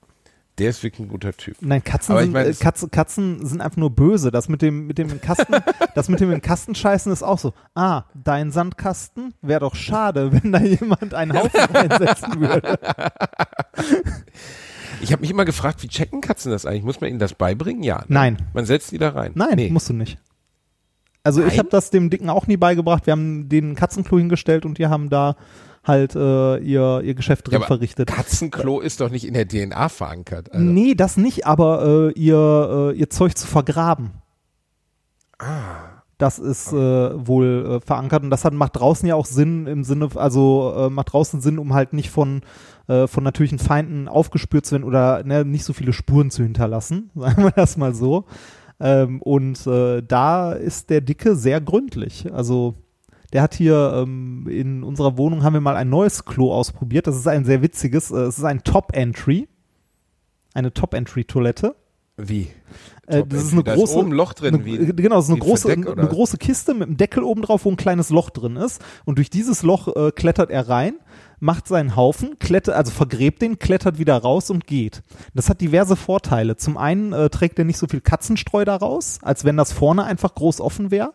Der 0.62 0.70
ist 0.70 0.84
wirklich 0.84 1.00
ein 1.00 1.08
guter 1.08 1.32
Typ. 1.32 1.56
Nein, 1.60 1.82
Katzen 1.82 2.12
Aber 2.12 2.20
ich 2.20 2.26
sind, 2.26 2.32
meine, 2.34 2.48
äh, 2.50 2.54
Katzen, 2.54 2.88
Katzen 2.92 3.44
sind 3.44 3.60
einfach 3.60 3.78
nur 3.78 3.90
böse. 3.90 4.30
Das 4.30 4.48
mit 4.48 4.62
dem, 4.62 4.86
mit 4.86 4.96
dem 4.96 5.20
Kasten, 5.20 5.56
das 5.96 6.08
mit 6.08 6.20
dem 6.20 6.40
Kasten 6.40 6.76
scheißen 6.76 7.10
ist 7.10 7.24
auch 7.24 7.40
so. 7.40 7.52
Ah, 7.74 8.04
dein 8.14 8.52
Sandkasten? 8.52 9.34
Wäre 9.42 9.58
doch 9.58 9.74
schade, 9.74 10.30
wenn 10.40 10.52
da 10.52 10.60
jemand 10.60 11.14
einen 11.14 11.32
Haufen 11.32 11.58
reinsetzen 11.74 12.40
würde. 12.40 12.78
Ich 15.00 15.10
habe 15.10 15.22
mich 15.22 15.30
immer 15.32 15.44
gefragt, 15.44 15.82
wie 15.82 15.88
checken 15.88 16.20
Katzen 16.20 16.52
das 16.52 16.64
eigentlich? 16.64 16.84
Muss 16.84 17.00
man 17.00 17.10
ihnen 17.10 17.18
das 17.18 17.34
beibringen? 17.34 17.82
Ja. 17.82 17.98
ne? 17.98 18.04
Nein. 18.06 18.36
Man 18.54 18.64
setzt 18.64 18.92
die 18.92 18.98
da 18.98 19.08
rein. 19.08 19.32
Nein, 19.34 19.56
nee. 19.56 19.68
musst 19.68 19.88
du 19.88 19.94
nicht. 19.94 20.18
Also 21.24 21.40
ich 21.40 21.48
Nein? 21.48 21.58
habe 21.58 21.70
das 21.70 21.90
dem 21.90 22.08
Dicken 22.08 22.30
auch 22.30 22.46
nie 22.46 22.56
beigebracht. 22.56 23.06
Wir 23.06 23.12
haben 23.12 23.48
den 23.48 23.74
Katzenklo 23.74 24.16
hingestellt 24.16 24.64
und 24.64 24.78
die 24.78 24.86
haben 24.86 25.10
da 25.10 25.34
halt 25.84 26.14
äh, 26.14 26.58
ihr, 26.58 27.02
ihr 27.04 27.14
Geschäft 27.14 27.48
drin 27.48 27.60
Ja, 27.60 27.66
verrichtet. 27.66 28.08
Katzenklo 28.08 28.80
ist 28.80 29.00
doch 29.00 29.10
nicht 29.10 29.26
in 29.26 29.34
der 29.34 29.48
DNA 29.48 29.88
verankert. 29.88 30.52
Also. 30.52 30.64
Nee, 30.64 30.94
das 30.94 31.16
nicht, 31.16 31.46
aber 31.46 32.12
äh, 32.16 32.20
ihr, 32.20 32.92
äh, 32.94 32.98
ihr 32.98 33.10
Zeug 33.10 33.36
zu 33.36 33.46
vergraben. 33.46 34.12
Ah. 35.38 36.02
Das 36.18 36.38
ist 36.38 36.72
äh, 36.72 36.76
wohl 37.26 37.80
äh, 37.82 37.84
verankert 37.84 38.22
und 38.22 38.30
das 38.30 38.44
hat, 38.44 38.52
macht 38.52 38.76
draußen 38.76 39.08
ja 39.08 39.16
auch 39.16 39.26
Sinn 39.26 39.66
im 39.66 39.82
Sinne, 39.82 40.08
also 40.14 40.72
äh, 40.76 40.88
macht 40.88 41.12
draußen 41.12 41.40
Sinn, 41.40 41.58
um 41.58 41.74
halt 41.74 41.94
nicht 41.94 42.10
von, 42.10 42.42
äh, 42.86 43.08
von 43.08 43.24
natürlichen 43.24 43.58
Feinden 43.58 44.06
aufgespürt 44.06 44.64
zu 44.64 44.72
werden 44.72 44.84
oder 44.84 45.24
ne, 45.24 45.44
nicht 45.44 45.64
so 45.64 45.72
viele 45.72 45.92
Spuren 45.92 46.30
zu 46.30 46.44
hinterlassen, 46.44 47.10
sagen 47.16 47.42
wir 47.42 47.50
das 47.50 47.76
mal 47.76 47.92
so. 47.92 48.26
Ähm, 48.78 49.20
und 49.20 49.66
äh, 49.66 50.00
da 50.00 50.52
ist 50.52 50.90
der 50.90 51.00
Dicke 51.00 51.34
sehr 51.34 51.60
gründlich. 51.60 52.32
Also 52.32 52.74
der 53.32 53.42
hat 53.42 53.54
hier 53.54 53.94
ähm, 53.96 54.46
in 54.48 54.82
unserer 54.82 55.16
Wohnung 55.16 55.42
haben 55.42 55.54
wir 55.54 55.60
mal 55.60 55.76
ein 55.76 55.88
neues 55.88 56.24
Klo 56.24 56.52
ausprobiert. 56.52 57.06
Das 57.06 57.16
ist 57.16 57.26
ein 57.26 57.44
sehr 57.44 57.62
witziges. 57.62 58.10
Äh, 58.10 58.20
es 58.20 58.38
ist 58.38 58.44
ein 58.44 58.62
Top-Entry. 58.62 59.48
Eine 60.54 60.72
Top-Entry-Toilette. 60.72 61.74
Wie? 62.18 62.48
Äh, 63.06 63.24
das 63.26 63.44
ist 63.44 63.52
eine. 63.52 63.64
Da 63.64 63.74
große, 63.74 63.96
oben 63.96 64.10
ein 64.10 64.12
Loch 64.12 64.34
drin. 64.34 64.54
eine, 64.54 64.64
wie, 64.64 64.76
genau, 64.94 65.16
das 65.16 65.24
ist 65.24 65.30
eine 65.30 65.40
große, 65.40 65.68
Verdeck, 65.68 65.98
eine, 65.98 66.08
große 66.08 66.36
Kiste 66.36 66.74
mit 66.74 66.88
einem 66.88 66.96
Deckel 66.98 67.22
oben 67.22 67.42
drauf, 67.42 67.64
wo 67.64 67.70
ein 67.70 67.76
kleines 67.76 68.10
Loch 68.10 68.28
drin 68.30 68.56
ist. 68.56 68.82
Und 69.06 69.16
durch 69.16 69.30
dieses 69.30 69.62
Loch 69.62 69.88
äh, 69.96 70.12
klettert 70.12 70.50
er 70.50 70.68
rein, 70.68 70.94
macht 71.40 71.66
seinen 71.66 71.96
Haufen, 71.96 72.38
klettert, 72.38 72.74
also 72.74 72.92
vergräbt 72.92 73.40
den, 73.40 73.58
klettert 73.58 73.98
wieder 73.98 74.16
raus 74.18 74.50
und 74.50 74.66
geht. 74.66 75.02
Das 75.34 75.48
hat 75.48 75.62
diverse 75.62 75.96
Vorteile. 75.96 76.56
Zum 76.56 76.76
einen 76.76 77.14
äh, 77.14 77.30
trägt 77.30 77.58
er 77.58 77.64
nicht 77.64 77.78
so 77.78 77.86
viel 77.86 78.02
Katzenstreu 78.02 78.66
da 78.66 78.76
raus, 78.76 79.18
als 79.22 79.44
wenn 79.46 79.56
das 79.56 79.72
vorne 79.72 80.04
einfach 80.04 80.34
groß 80.34 80.60
offen 80.60 80.90
wäre. 80.90 81.14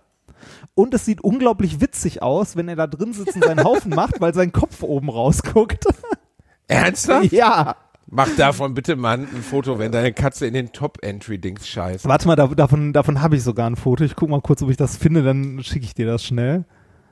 Und 0.73 0.93
es 0.93 1.05
sieht 1.05 1.21
unglaublich 1.21 1.81
witzig 1.81 2.21
aus, 2.21 2.55
wenn 2.55 2.67
er 2.67 2.75
da 2.75 2.87
drin 2.87 3.13
sitzt 3.13 3.35
und 3.35 3.43
seinen 3.43 3.63
Haufen 3.63 3.93
macht, 3.93 4.21
weil 4.21 4.33
sein 4.33 4.51
Kopf 4.51 4.83
oben 4.83 5.09
rausguckt. 5.09 5.85
Ernsthaft? 6.67 7.31
ja. 7.31 7.75
Mach 8.09 8.29
davon 8.37 8.73
bitte 8.73 8.95
mal 8.95 9.19
ein 9.19 9.27
Foto, 9.27 9.79
wenn 9.79 9.91
deine 9.91 10.13
Katze 10.13 10.47
in 10.47 10.53
den 10.53 10.71
Top-Entry-Dings 10.71 11.67
scheißt. 11.67 12.05
Warte 12.05 12.27
mal, 12.27 12.37
da, 12.37 12.47
davon, 12.47 12.93
davon 12.93 13.21
habe 13.21 13.35
ich 13.35 13.43
sogar 13.43 13.69
ein 13.69 13.75
Foto. 13.75 14.05
Ich 14.05 14.15
guck 14.15 14.29
mal 14.29 14.39
kurz, 14.39 14.61
ob 14.61 14.69
ich 14.69 14.77
das 14.77 14.95
finde, 14.95 15.23
dann 15.23 15.61
schicke 15.61 15.85
ich 15.85 15.93
dir 15.93 16.05
das 16.05 16.23
schnell. 16.23 16.63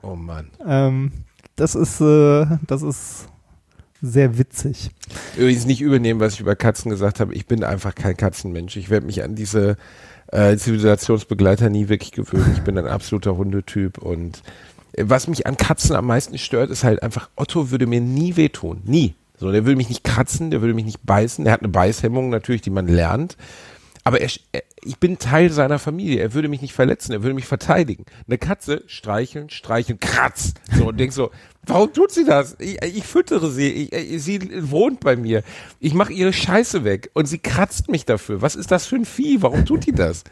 Oh 0.02 0.14
Mann. 0.14 0.50
Ähm, 0.66 1.12
das 1.54 1.74
ist, 1.74 2.00
äh, 2.00 2.46
das 2.66 2.82
ist 2.82 3.28
sehr 4.00 4.38
witzig. 4.38 4.90
Übrigens 5.36 5.66
nicht 5.66 5.82
übernehmen, 5.82 6.20
was 6.20 6.34
ich 6.34 6.40
über 6.40 6.56
Katzen 6.56 6.90
gesagt 6.90 7.20
habe. 7.20 7.34
Ich 7.34 7.46
bin 7.46 7.64
einfach 7.64 7.94
kein 7.94 8.16
Katzenmensch. 8.16 8.76
Ich 8.76 8.88
werde 8.88 9.06
mich 9.06 9.22
an 9.22 9.34
diese 9.34 9.76
äh, 10.28 10.56
Zivilisationsbegleiter 10.56 11.70
nie 11.70 11.88
wirklich 11.88 12.12
gewöhnen. 12.12 12.52
Ich 12.54 12.62
bin 12.62 12.78
ein 12.78 12.86
absoluter 12.86 13.36
Hundetyp 13.36 13.98
und 13.98 14.42
äh, 14.92 15.04
was 15.06 15.28
mich 15.28 15.46
an 15.46 15.56
Katzen 15.56 15.96
am 15.96 16.06
meisten 16.06 16.38
stört, 16.38 16.70
ist 16.70 16.84
halt 16.84 17.02
einfach, 17.02 17.28
Otto 17.36 17.70
würde 17.70 17.86
mir 17.86 18.00
nie 18.00 18.36
wehtun. 18.36 18.82
Nie. 18.84 19.14
So, 19.38 19.52
der 19.52 19.66
würde 19.66 19.76
mich 19.76 19.90
nicht 19.90 20.02
kratzen, 20.02 20.50
der 20.50 20.62
würde 20.62 20.74
mich 20.74 20.86
nicht 20.86 21.04
beißen. 21.04 21.44
Der 21.44 21.52
hat 21.52 21.60
eine 21.60 21.68
Beißhemmung 21.68 22.30
natürlich, 22.30 22.62
die 22.62 22.70
man 22.70 22.88
lernt. 22.88 23.36
Aber 24.06 24.20
er, 24.20 24.30
er, 24.52 24.62
ich 24.84 25.00
bin 25.00 25.18
Teil 25.18 25.50
seiner 25.50 25.80
Familie. 25.80 26.20
Er 26.20 26.32
würde 26.32 26.46
mich 26.46 26.62
nicht 26.62 26.74
verletzen, 26.74 27.10
er 27.10 27.24
würde 27.24 27.34
mich 27.34 27.46
verteidigen. 27.46 28.04
Eine 28.28 28.38
Katze 28.38 28.84
streicheln, 28.86 29.50
streicheln, 29.50 29.98
kratz. 29.98 30.54
So 30.78 30.86
und 30.90 31.00
denk 31.00 31.12
so, 31.12 31.32
warum 31.66 31.92
tut 31.92 32.12
sie 32.12 32.24
das? 32.24 32.54
Ich, 32.60 32.80
ich 32.84 33.02
füttere 33.02 33.50
sie, 33.50 33.68
ich, 33.68 33.92
ich, 33.92 34.22
sie 34.22 34.70
wohnt 34.70 35.00
bei 35.00 35.16
mir. 35.16 35.42
Ich 35.80 35.92
mache 35.92 36.12
ihre 36.12 36.32
Scheiße 36.32 36.84
weg 36.84 37.10
und 37.14 37.26
sie 37.26 37.38
kratzt 37.38 37.90
mich 37.90 38.04
dafür. 38.04 38.42
Was 38.42 38.54
ist 38.54 38.70
das 38.70 38.86
für 38.86 38.94
ein 38.94 39.06
Vieh? 39.06 39.42
Warum 39.42 39.66
tut 39.66 39.86
die 39.86 39.92
das? 39.92 40.22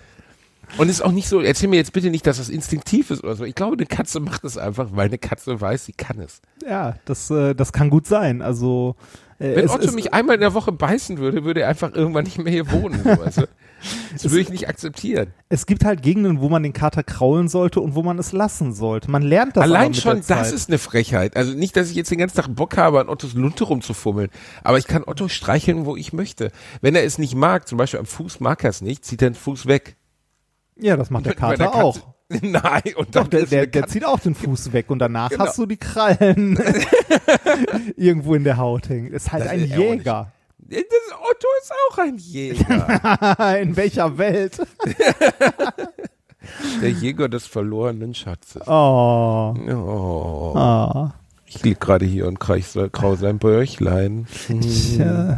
Und 0.78 0.88
ist 0.88 1.02
auch 1.02 1.10
nicht 1.10 1.28
so, 1.28 1.40
erzähl 1.40 1.68
mir 1.68 1.76
jetzt 1.76 1.92
bitte 1.92 2.10
nicht, 2.10 2.28
dass 2.28 2.36
das 2.36 2.50
instinktiv 2.50 3.10
ist 3.10 3.24
oder 3.24 3.34
so. 3.34 3.42
Ich 3.42 3.56
glaube, 3.56 3.74
eine 3.74 3.86
Katze 3.86 4.20
macht 4.20 4.44
es 4.44 4.56
einfach, 4.56 4.90
weil 4.92 5.08
eine 5.08 5.18
Katze 5.18 5.60
weiß, 5.60 5.84
sie 5.86 5.94
kann 5.94 6.20
es. 6.20 6.40
Ja, 6.64 6.94
das, 7.06 7.28
äh, 7.30 7.54
das 7.54 7.72
kann 7.72 7.90
gut 7.90 8.06
sein. 8.06 8.40
Also 8.40 8.94
äh, 9.00 9.23
Wenn 9.38 9.64
es, 9.64 9.70
Otto 9.70 9.92
mich 9.92 10.14
einmal 10.14 10.34
in 10.36 10.40
der 10.40 10.54
Woche 10.54 10.72
beißen 10.72 11.18
würde, 11.18 11.44
würde 11.44 11.62
er 11.62 11.68
einfach 11.68 11.92
irgendwann 11.92 12.24
nicht 12.24 12.38
mehr 12.38 12.52
hier 12.52 12.70
wohnen. 12.70 13.00
So, 13.02 13.10
weißt 13.10 13.38
du? 13.38 13.48
Das 14.14 14.24
würde 14.24 14.40
ich 14.40 14.48
nicht 14.48 14.68
akzeptieren. 14.68 15.34
es 15.50 15.66
gibt 15.66 15.84
halt 15.84 16.00
Gegenden, 16.02 16.40
wo 16.40 16.48
man 16.48 16.62
den 16.62 16.72
Kater 16.72 17.02
kraulen 17.02 17.48
sollte 17.48 17.80
und 17.80 17.94
wo 17.94 18.02
man 18.02 18.18
es 18.18 18.32
lassen 18.32 18.72
sollte. 18.72 19.10
Man 19.10 19.22
lernt 19.22 19.56
das 19.56 19.64
Allein 19.64 19.92
schon, 19.92 20.22
der 20.26 20.36
das 20.38 20.52
ist 20.52 20.70
eine 20.70 20.78
Frechheit. 20.78 21.36
Also 21.36 21.52
nicht, 21.52 21.76
dass 21.76 21.90
ich 21.90 21.96
jetzt 21.96 22.10
den 22.10 22.18
ganzen 22.18 22.36
Tag 22.36 22.54
Bock 22.54 22.76
habe, 22.78 23.00
an 23.00 23.08
Ottos 23.10 23.34
Lunte 23.34 23.64
rumzufummeln. 23.64 24.30
Aber 24.62 24.78
ich 24.78 24.86
kann 24.86 25.04
Otto 25.04 25.28
streicheln, 25.28 25.84
wo 25.84 25.96
ich 25.96 26.12
möchte. 26.14 26.50
Wenn 26.80 26.94
er 26.94 27.04
es 27.04 27.18
nicht 27.18 27.34
mag, 27.34 27.68
zum 27.68 27.76
Beispiel 27.76 28.00
am 28.00 28.06
Fuß 28.06 28.40
mag 28.40 28.64
er 28.64 28.70
es 28.70 28.80
nicht, 28.80 29.04
zieht 29.04 29.20
er 29.20 29.30
den 29.30 29.34
Fuß 29.34 29.66
weg. 29.66 29.96
Ja, 30.76 30.96
das 30.96 31.10
macht 31.10 31.26
der 31.26 31.34
Kater 31.34 31.66
Katze- 31.66 31.74
auch. 31.84 32.13
Nein, 32.42 32.82
und 32.96 33.14
Doch, 33.14 33.28
der, 33.28 33.46
der, 33.46 33.66
der 33.66 33.86
zieht 33.86 34.04
auch 34.04 34.18
den 34.20 34.34
Fuß 34.34 34.72
weg 34.72 34.90
und 34.90 34.98
danach 34.98 35.30
Genau. 35.30 35.44
hast 35.46 35.58
du 35.58 35.66
die 35.66 35.76
Krallen 35.76 36.58
irgendwo 37.96 38.34
in 38.34 38.44
der 38.44 38.56
Haut 38.56 38.88
hängen. 38.88 39.12
Ist 39.12 39.32
halt 39.32 39.44
Das 39.44 39.50
ein 39.52 39.60
ist 39.64 39.70
er 39.72 39.78
Jäger. 39.78 40.32
Das 40.58 40.80
Otto 40.80 41.46
ist 41.60 41.72
auch 41.90 41.98
ein 41.98 42.16
Jäger. 42.16 43.58
In 43.60 43.76
welcher 43.76 44.16
Welt? 44.16 44.58
Der 46.80 46.90
Jäger 46.90 47.28
des 47.28 47.46
verlorenen 47.46 48.14
Schatzes. 48.14 48.62
Oh. 48.66 49.54
Oh. 49.68 50.52
oh. 50.56 51.10
Ich 51.46 51.62
lieg 51.62 51.80
gerade 51.80 52.06
hier 52.06 52.26
und 52.26 52.40
krau 52.40 53.14
sein 53.16 53.38
Bäuchlein. 53.38 54.26
Äh, 54.48 55.36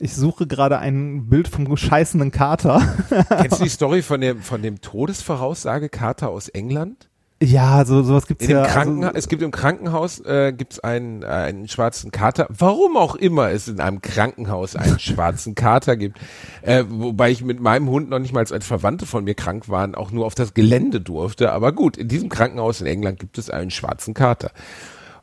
ich 0.00 0.16
suche 0.16 0.46
gerade 0.46 0.78
ein 0.78 1.28
Bild 1.28 1.46
vom 1.46 1.76
scheißenden 1.76 2.30
Kater. 2.30 2.82
Kennst 3.28 3.60
du 3.60 3.64
die 3.64 3.68
Story 3.70 4.02
von 4.02 4.20
dem, 4.20 4.40
von 4.40 4.62
dem 4.62 4.80
Todesvoraussage-Kater 4.80 6.30
aus 6.30 6.48
England? 6.48 7.10
Ja, 7.42 7.86
so 7.86 8.02
sowas 8.02 8.26
gibt's 8.26 8.44
In 8.44 8.50
dem 8.50 8.58
ja. 8.58 8.66
Krankenha 8.66 9.08
also, 9.08 9.18
es 9.18 9.28
gibt 9.28 9.42
im 9.42 9.50
Krankenhaus 9.50 10.20
äh, 10.20 10.52
gibt's 10.52 10.78
einen, 10.80 11.22
äh, 11.22 11.26
einen 11.26 11.68
schwarzen 11.68 12.10
Kater. 12.10 12.46
Warum 12.50 12.98
auch 12.98 13.14
immer 13.14 13.50
es 13.50 13.66
in 13.66 13.80
einem 13.80 14.02
Krankenhaus 14.02 14.76
einen 14.76 14.98
schwarzen 14.98 15.54
Kater 15.54 15.96
gibt. 15.96 16.18
Äh, 16.60 16.84
wobei 16.88 17.30
ich 17.30 17.42
mit 17.42 17.60
meinem 17.60 17.88
Hund 17.88 18.10
noch 18.10 18.18
nicht 18.18 18.34
mal 18.34 18.40
als 18.40 18.66
Verwandte 18.66 19.06
von 19.06 19.24
mir 19.24 19.34
krank 19.34 19.70
waren, 19.70 19.94
auch 19.94 20.10
nur 20.10 20.26
auf 20.26 20.34
das 20.34 20.52
Gelände 20.52 21.00
durfte. 21.00 21.52
Aber 21.52 21.72
gut, 21.72 21.96
in 21.96 22.08
diesem 22.08 22.28
Krankenhaus 22.28 22.82
in 22.82 22.86
England 22.86 23.18
gibt 23.18 23.38
es 23.38 23.48
einen 23.48 23.70
schwarzen 23.70 24.12
Kater. 24.12 24.50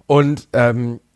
Und 0.07 0.47
ähm, 0.53 0.95
äh, 0.95 1.06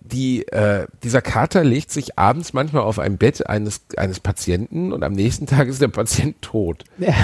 die, 0.00 0.46
äh, 0.48 0.86
dieser 1.02 1.22
Kater 1.22 1.64
legt 1.64 1.90
sich 1.90 2.18
abends 2.18 2.52
manchmal 2.52 2.82
auf 2.82 2.98
ein 2.98 3.16
Bett 3.16 3.46
eines, 3.48 3.82
eines 3.96 4.20
Patienten 4.20 4.92
und 4.92 5.02
am 5.02 5.12
nächsten 5.12 5.46
Tag 5.46 5.68
ist 5.68 5.80
der 5.80 5.88
Patient 5.88 6.40
tot. 6.42 6.84
ja, 6.98 7.14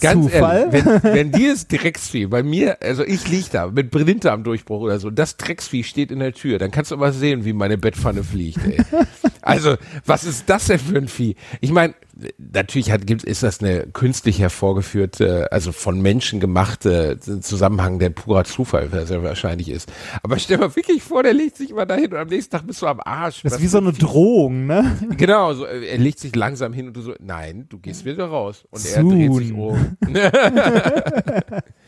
Ganz 0.00 0.26
Zufall. 0.26 0.68
ehrlich, 0.72 0.84
wenn, 0.84 1.02
wenn 1.14 1.32
dieses 1.32 1.68
Drecksvieh 1.68 2.26
bei 2.26 2.42
mir, 2.42 2.82
also 2.82 3.02
ich 3.02 3.28
lieg 3.28 3.50
da 3.50 3.68
mit 3.68 3.90
Blinddarmdurchbruch 3.90 4.80
oder 4.80 4.98
so, 4.98 5.10
das 5.10 5.36
Drecksvieh 5.36 5.84
steht 5.84 6.10
in 6.10 6.18
der 6.18 6.34
Tür, 6.34 6.58
dann 6.58 6.70
kannst 6.70 6.90
du 6.90 6.96
aber 6.96 7.12
sehen, 7.12 7.44
wie 7.44 7.52
meine 7.52 7.78
Bettpfanne 7.78 8.22
fliegt, 8.22 8.58
ey. 8.66 8.78
Also, 9.46 9.76
was 10.04 10.24
ist 10.24 10.48
das 10.48 10.66
denn 10.66 10.78
für 10.78 10.96
ein 10.96 11.08
Vieh? 11.08 11.36
Ich 11.60 11.70
meine, 11.70 11.94
natürlich 12.38 12.90
hat, 12.90 13.06
gibt, 13.06 13.22
ist 13.24 13.42
das 13.42 13.60
eine 13.60 13.86
künstlich 13.86 14.40
hervorgeführte, 14.40 15.52
also 15.52 15.72
von 15.72 16.00
Menschen 16.00 16.40
gemachte 16.40 17.18
Zusammenhang, 17.20 17.98
der 17.98 18.10
purer 18.10 18.44
Zufall, 18.44 18.88
der 18.88 19.06
sehr 19.06 19.22
wahrscheinlich 19.22 19.68
ist. 19.68 19.92
Aber 20.22 20.38
stell 20.38 20.58
mal 20.58 20.74
wirklich 20.74 21.02
vor, 21.02 21.22
der 21.22 21.34
legt 21.34 21.56
sich 21.56 21.72
mal 21.72 21.84
dahin 21.84 22.12
und 22.12 22.18
am 22.18 22.28
nächsten 22.28 22.52
Tag 22.52 22.66
bist 22.66 22.82
du 22.82 22.86
am 22.86 23.00
Arsch. 23.04 23.42
das 23.42 23.52
Was 23.52 23.58
ist 23.58 23.64
wie 23.64 23.68
so 23.68 23.78
eine 23.78 23.92
Drohung, 23.92 24.66
ne? 24.66 24.98
Genau, 25.16 25.54
so, 25.54 25.66
äh, 25.66 25.86
er 25.86 25.98
legt 25.98 26.18
sich 26.18 26.34
langsam 26.34 26.72
hin 26.72 26.88
und 26.88 26.96
du 26.96 27.02
so, 27.02 27.14
nein, 27.20 27.66
du 27.68 27.78
gehst 27.78 28.04
wieder 28.04 28.26
raus. 28.26 28.64
Und 28.70 28.84
er 28.84 29.02
dreht 29.04 29.34
sich 29.34 29.48
Soon. 29.48 29.58
um. 29.58 29.96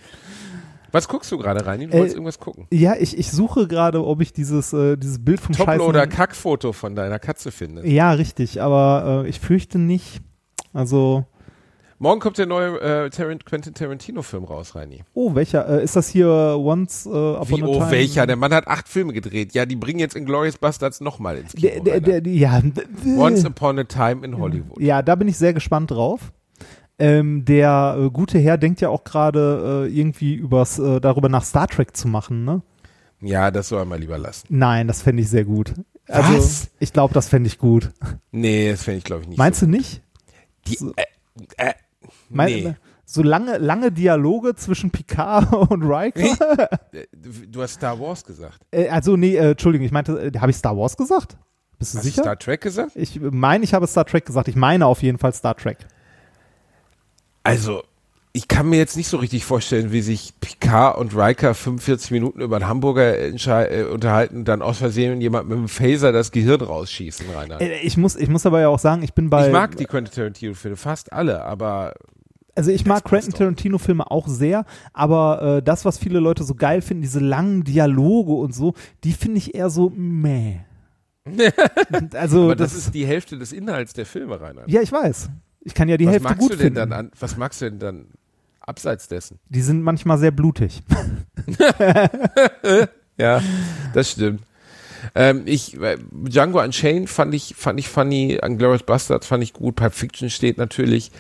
Was 0.92 1.08
guckst 1.08 1.30
du 1.32 1.38
gerade 1.38 1.66
rein? 1.66 1.80
Du 1.80 1.86
Äh, 1.88 1.92
wolltest 1.92 2.14
irgendwas 2.16 2.38
gucken. 2.38 2.66
Ja, 2.72 2.94
ich, 2.98 3.16
ich 3.18 3.30
suche 3.30 3.66
gerade, 3.68 4.04
ob 4.04 4.20
ich 4.20 4.32
dieses, 4.32 4.72
äh, 4.72 4.96
dieses 4.96 5.22
Bild 5.24 5.40
vom 5.40 5.54
scheißen... 5.54 5.80
oder 5.80 6.06
Kackfoto 6.06 6.72
von 6.72 6.94
deiner 6.94 7.18
Katze 7.18 7.50
finde. 7.50 7.86
Ja, 7.86 8.12
richtig, 8.12 8.62
aber 8.62 9.24
äh, 9.24 9.28
ich 9.28 9.40
fürchte 9.40 9.78
nicht. 9.78 10.20
Also, 10.72 11.24
Morgen 12.00 12.20
kommt 12.20 12.38
der 12.38 12.46
neue 12.46 12.80
äh, 12.80 13.10
Tarant 13.10 13.44
Quentin 13.44 13.74
Tarantino-Film 13.74 14.44
raus, 14.44 14.76
Reini. 14.76 15.02
oh, 15.14 15.34
welcher? 15.34 15.68
Äh, 15.68 15.82
ist 15.82 15.96
das 15.96 16.08
hier 16.08 16.28
Once 16.28 17.06
äh, 17.06 17.08
Upon 17.08 17.48
Wie, 17.48 17.62
oh, 17.64 17.72
Time? 17.78 17.90
welcher? 17.90 18.26
Der 18.26 18.36
Mann 18.36 18.54
hat 18.54 18.68
acht 18.68 18.88
Filme 18.88 19.12
gedreht. 19.12 19.52
Ja, 19.52 19.66
die 19.66 19.74
bringen 19.74 19.98
jetzt 19.98 20.14
Inglourious 20.14 20.58
Bastards 20.58 21.00
nochmal 21.00 21.38
ins 21.38 21.54
Kino. 21.54 21.82
Der, 21.82 22.00
der, 22.00 22.20
der, 22.20 22.32
ja, 22.32 22.62
Once 23.16 23.44
Upon 23.44 23.80
a 23.80 23.84
Time 23.84 24.24
in 24.24 24.38
Hollywood. 24.38 24.80
ja, 24.80 25.02
da 25.02 25.16
bin 25.16 25.26
ich 25.26 25.36
sehr 25.38 25.52
gespannt 25.52 25.90
drauf. 25.90 26.32
Ähm, 26.98 27.44
der 27.44 27.96
äh, 27.98 28.10
gute 28.10 28.38
Herr 28.38 28.58
denkt 28.58 28.80
ja 28.80 28.88
auch 28.88 29.04
gerade 29.04 29.86
äh, 29.86 29.92
irgendwie 29.96 30.34
übers, 30.34 30.78
äh, 30.78 31.00
darüber 31.00 31.28
nach 31.28 31.44
Star 31.44 31.68
Trek 31.68 31.96
zu 31.96 32.08
machen, 32.08 32.44
ne? 32.44 32.62
Ja, 33.20 33.50
das 33.50 33.68
soll 33.68 33.80
er 33.80 33.84
mal 33.84 33.98
lieber 33.98 34.18
lassen. 34.18 34.46
Nein, 34.50 34.86
das 34.88 35.02
fände 35.02 35.22
ich 35.22 35.28
sehr 35.28 35.44
gut. 35.44 35.74
Also, 36.06 36.36
Was? 36.36 36.70
ich 36.80 36.92
glaube, 36.92 37.14
das 37.14 37.28
fände 37.28 37.46
ich 37.48 37.58
gut. 37.58 37.90
Nee, 38.32 38.70
das 38.70 38.82
fände 38.84 38.98
ich, 38.98 39.04
glaube 39.04 39.22
ich, 39.22 39.28
nicht. 39.28 39.38
Meinst 39.38 39.62
du 39.62 39.66
nicht? 39.66 40.02
so. 40.66 40.92
Die, 40.92 41.00
äh, 41.56 41.68
äh, 41.70 41.74
Mein, 42.30 42.46
nee. 42.52 42.74
So 43.04 43.22
lange, 43.22 43.56
lange 43.58 43.90
Dialoge 43.90 44.54
zwischen 44.54 44.90
Picard 44.90 45.52
und 45.70 45.82
Riker? 45.82 46.70
Äh, 46.92 47.06
Du 47.12 47.62
hast 47.62 47.74
Star 47.74 47.98
Wars 47.98 48.24
gesagt. 48.24 48.60
äh, 48.70 48.88
also, 48.88 49.16
nee, 49.16 49.36
äh, 49.36 49.52
Entschuldigung, 49.52 49.86
ich 49.86 49.92
meinte, 49.92 50.12
äh, 50.34 50.38
habe 50.38 50.50
ich 50.50 50.56
Star 50.56 50.76
Wars 50.76 50.96
gesagt? 50.96 51.36
Bist 51.78 51.94
du 51.94 51.98
Hast 51.98 52.04
du 52.04 52.10
sicher? 52.10 52.22
Star 52.22 52.38
Trek 52.38 52.60
gesagt? 52.60 52.92
ich 52.96 53.20
meine, 53.20 53.64
ich 53.64 53.72
habe 53.74 53.86
Star 53.86 54.04
Trek 54.04 54.26
gesagt. 54.26 54.48
Ich 54.48 54.56
meine 54.56 54.84
auf 54.86 55.02
jeden 55.02 55.18
Fall 55.18 55.32
Star 55.32 55.56
Trek. 55.56 55.78
Also, 57.48 57.82
ich 58.32 58.46
kann 58.46 58.68
mir 58.68 58.76
jetzt 58.76 58.96
nicht 58.96 59.08
so 59.08 59.16
richtig 59.16 59.44
vorstellen, 59.44 59.90
wie 59.90 60.02
sich 60.02 60.32
Picard 60.40 60.98
und 60.98 61.16
Riker 61.16 61.54
45 61.54 62.10
Minuten 62.10 62.40
über 62.40 62.56
einen 62.56 62.68
Hamburger 62.68 63.18
äh, 63.18 63.84
unterhalten, 63.84 64.44
dann 64.44 64.62
aus 64.62 64.78
Versehen 64.78 65.20
jemand 65.20 65.48
mit 65.48 65.58
einem 65.58 65.68
Phaser 65.68 66.12
das 66.12 66.30
Gehirn 66.30 66.60
rausschießen, 66.60 67.26
Rainer. 67.34 67.60
Äh, 67.60 67.80
ich, 67.80 67.96
muss, 67.96 68.16
ich 68.16 68.28
muss 68.28 68.46
aber 68.46 68.60
ja 68.60 68.68
auch 68.68 68.78
sagen, 68.78 69.02
ich 69.02 69.14
bin 69.14 69.30
bei. 69.30 69.46
ich 69.46 69.52
mag 69.52 69.76
die 69.76 69.86
Quentin 69.86 70.14
Tarantino-Filme, 70.14 70.76
fast 70.76 71.12
alle, 71.12 71.42
aber 71.42 71.94
Also 72.54 72.70
ich 72.70 72.84
mag 72.84 73.02
Quentin 73.04 73.32
doch. 73.32 73.38
Tarantino-Filme 73.38 74.10
auch 74.10 74.28
sehr, 74.28 74.66
aber 74.92 75.56
äh, 75.56 75.62
das, 75.62 75.84
was 75.84 75.98
viele 75.98 76.20
Leute 76.20 76.44
so 76.44 76.54
geil 76.54 76.82
finden, 76.82 77.02
diese 77.02 77.20
langen 77.20 77.64
Dialoge 77.64 78.32
und 78.32 78.54
so, 78.54 78.74
die 79.04 79.12
finde 79.12 79.38
ich 79.38 79.54
eher 79.54 79.70
so 79.70 79.90
meh. 79.90 80.60
also 82.14 82.44
aber 82.44 82.56
das, 82.56 82.72
das, 82.72 82.86
ist 82.86 82.94
die 82.94 83.06
Hälfte 83.06 83.36
des 83.36 83.52
Inhalts 83.52 83.94
der 83.94 84.06
Filme, 84.06 84.40
Rainer. 84.40 84.62
ja, 84.66 84.80
ich 84.80 84.92
weiß. 84.92 85.30
Ich 85.60 85.74
kann 85.74 85.88
ja 85.88 85.96
die 85.96 86.06
was 86.06 86.12
Hälfte 86.14 86.28
magst 86.28 86.40
gut 86.40 86.52
du 86.52 86.56
denn 86.56 86.64
finden. 86.74 86.74
dann 86.76 86.92
an, 86.92 87.10
was 87.18 87.36
magst 87.36 87.60
du 87.60 87.66
denn 87.70 87.78
dann 87.78 88.06
abseits 88.60 89.08
dessen? 89.08 89.38
Die 89.48 89.60
sind 89.62 89.82
manchmal 89.82 90.18
sehr 90.18 90.30
blutig. 90.30 90.82
Ja, 93.20 93.42
das 93.94 94.12
stimmt. 94.12 94.42
Ähm, 95.14 95.42
ich, 95.44 95.76
äh, 95.80 95.96
Django 96.12 96.62
Unchained 96.62 97.10
fand 97.10 97.34
ich, 97.34 97.54
fand 97.56 97.80
ich 97.80 97.88
funny, 97.88 98.38
Glorious 98.56 98.84
Bastards 98.84 99.26
fand 99.26 99.42
ich 99.42 99.52
gut, 99.52 99.74
Pulp 99.74 99.92
Fiction 99.94 100.30
steht 100.30 100.56
natürlich. 100.56 101.10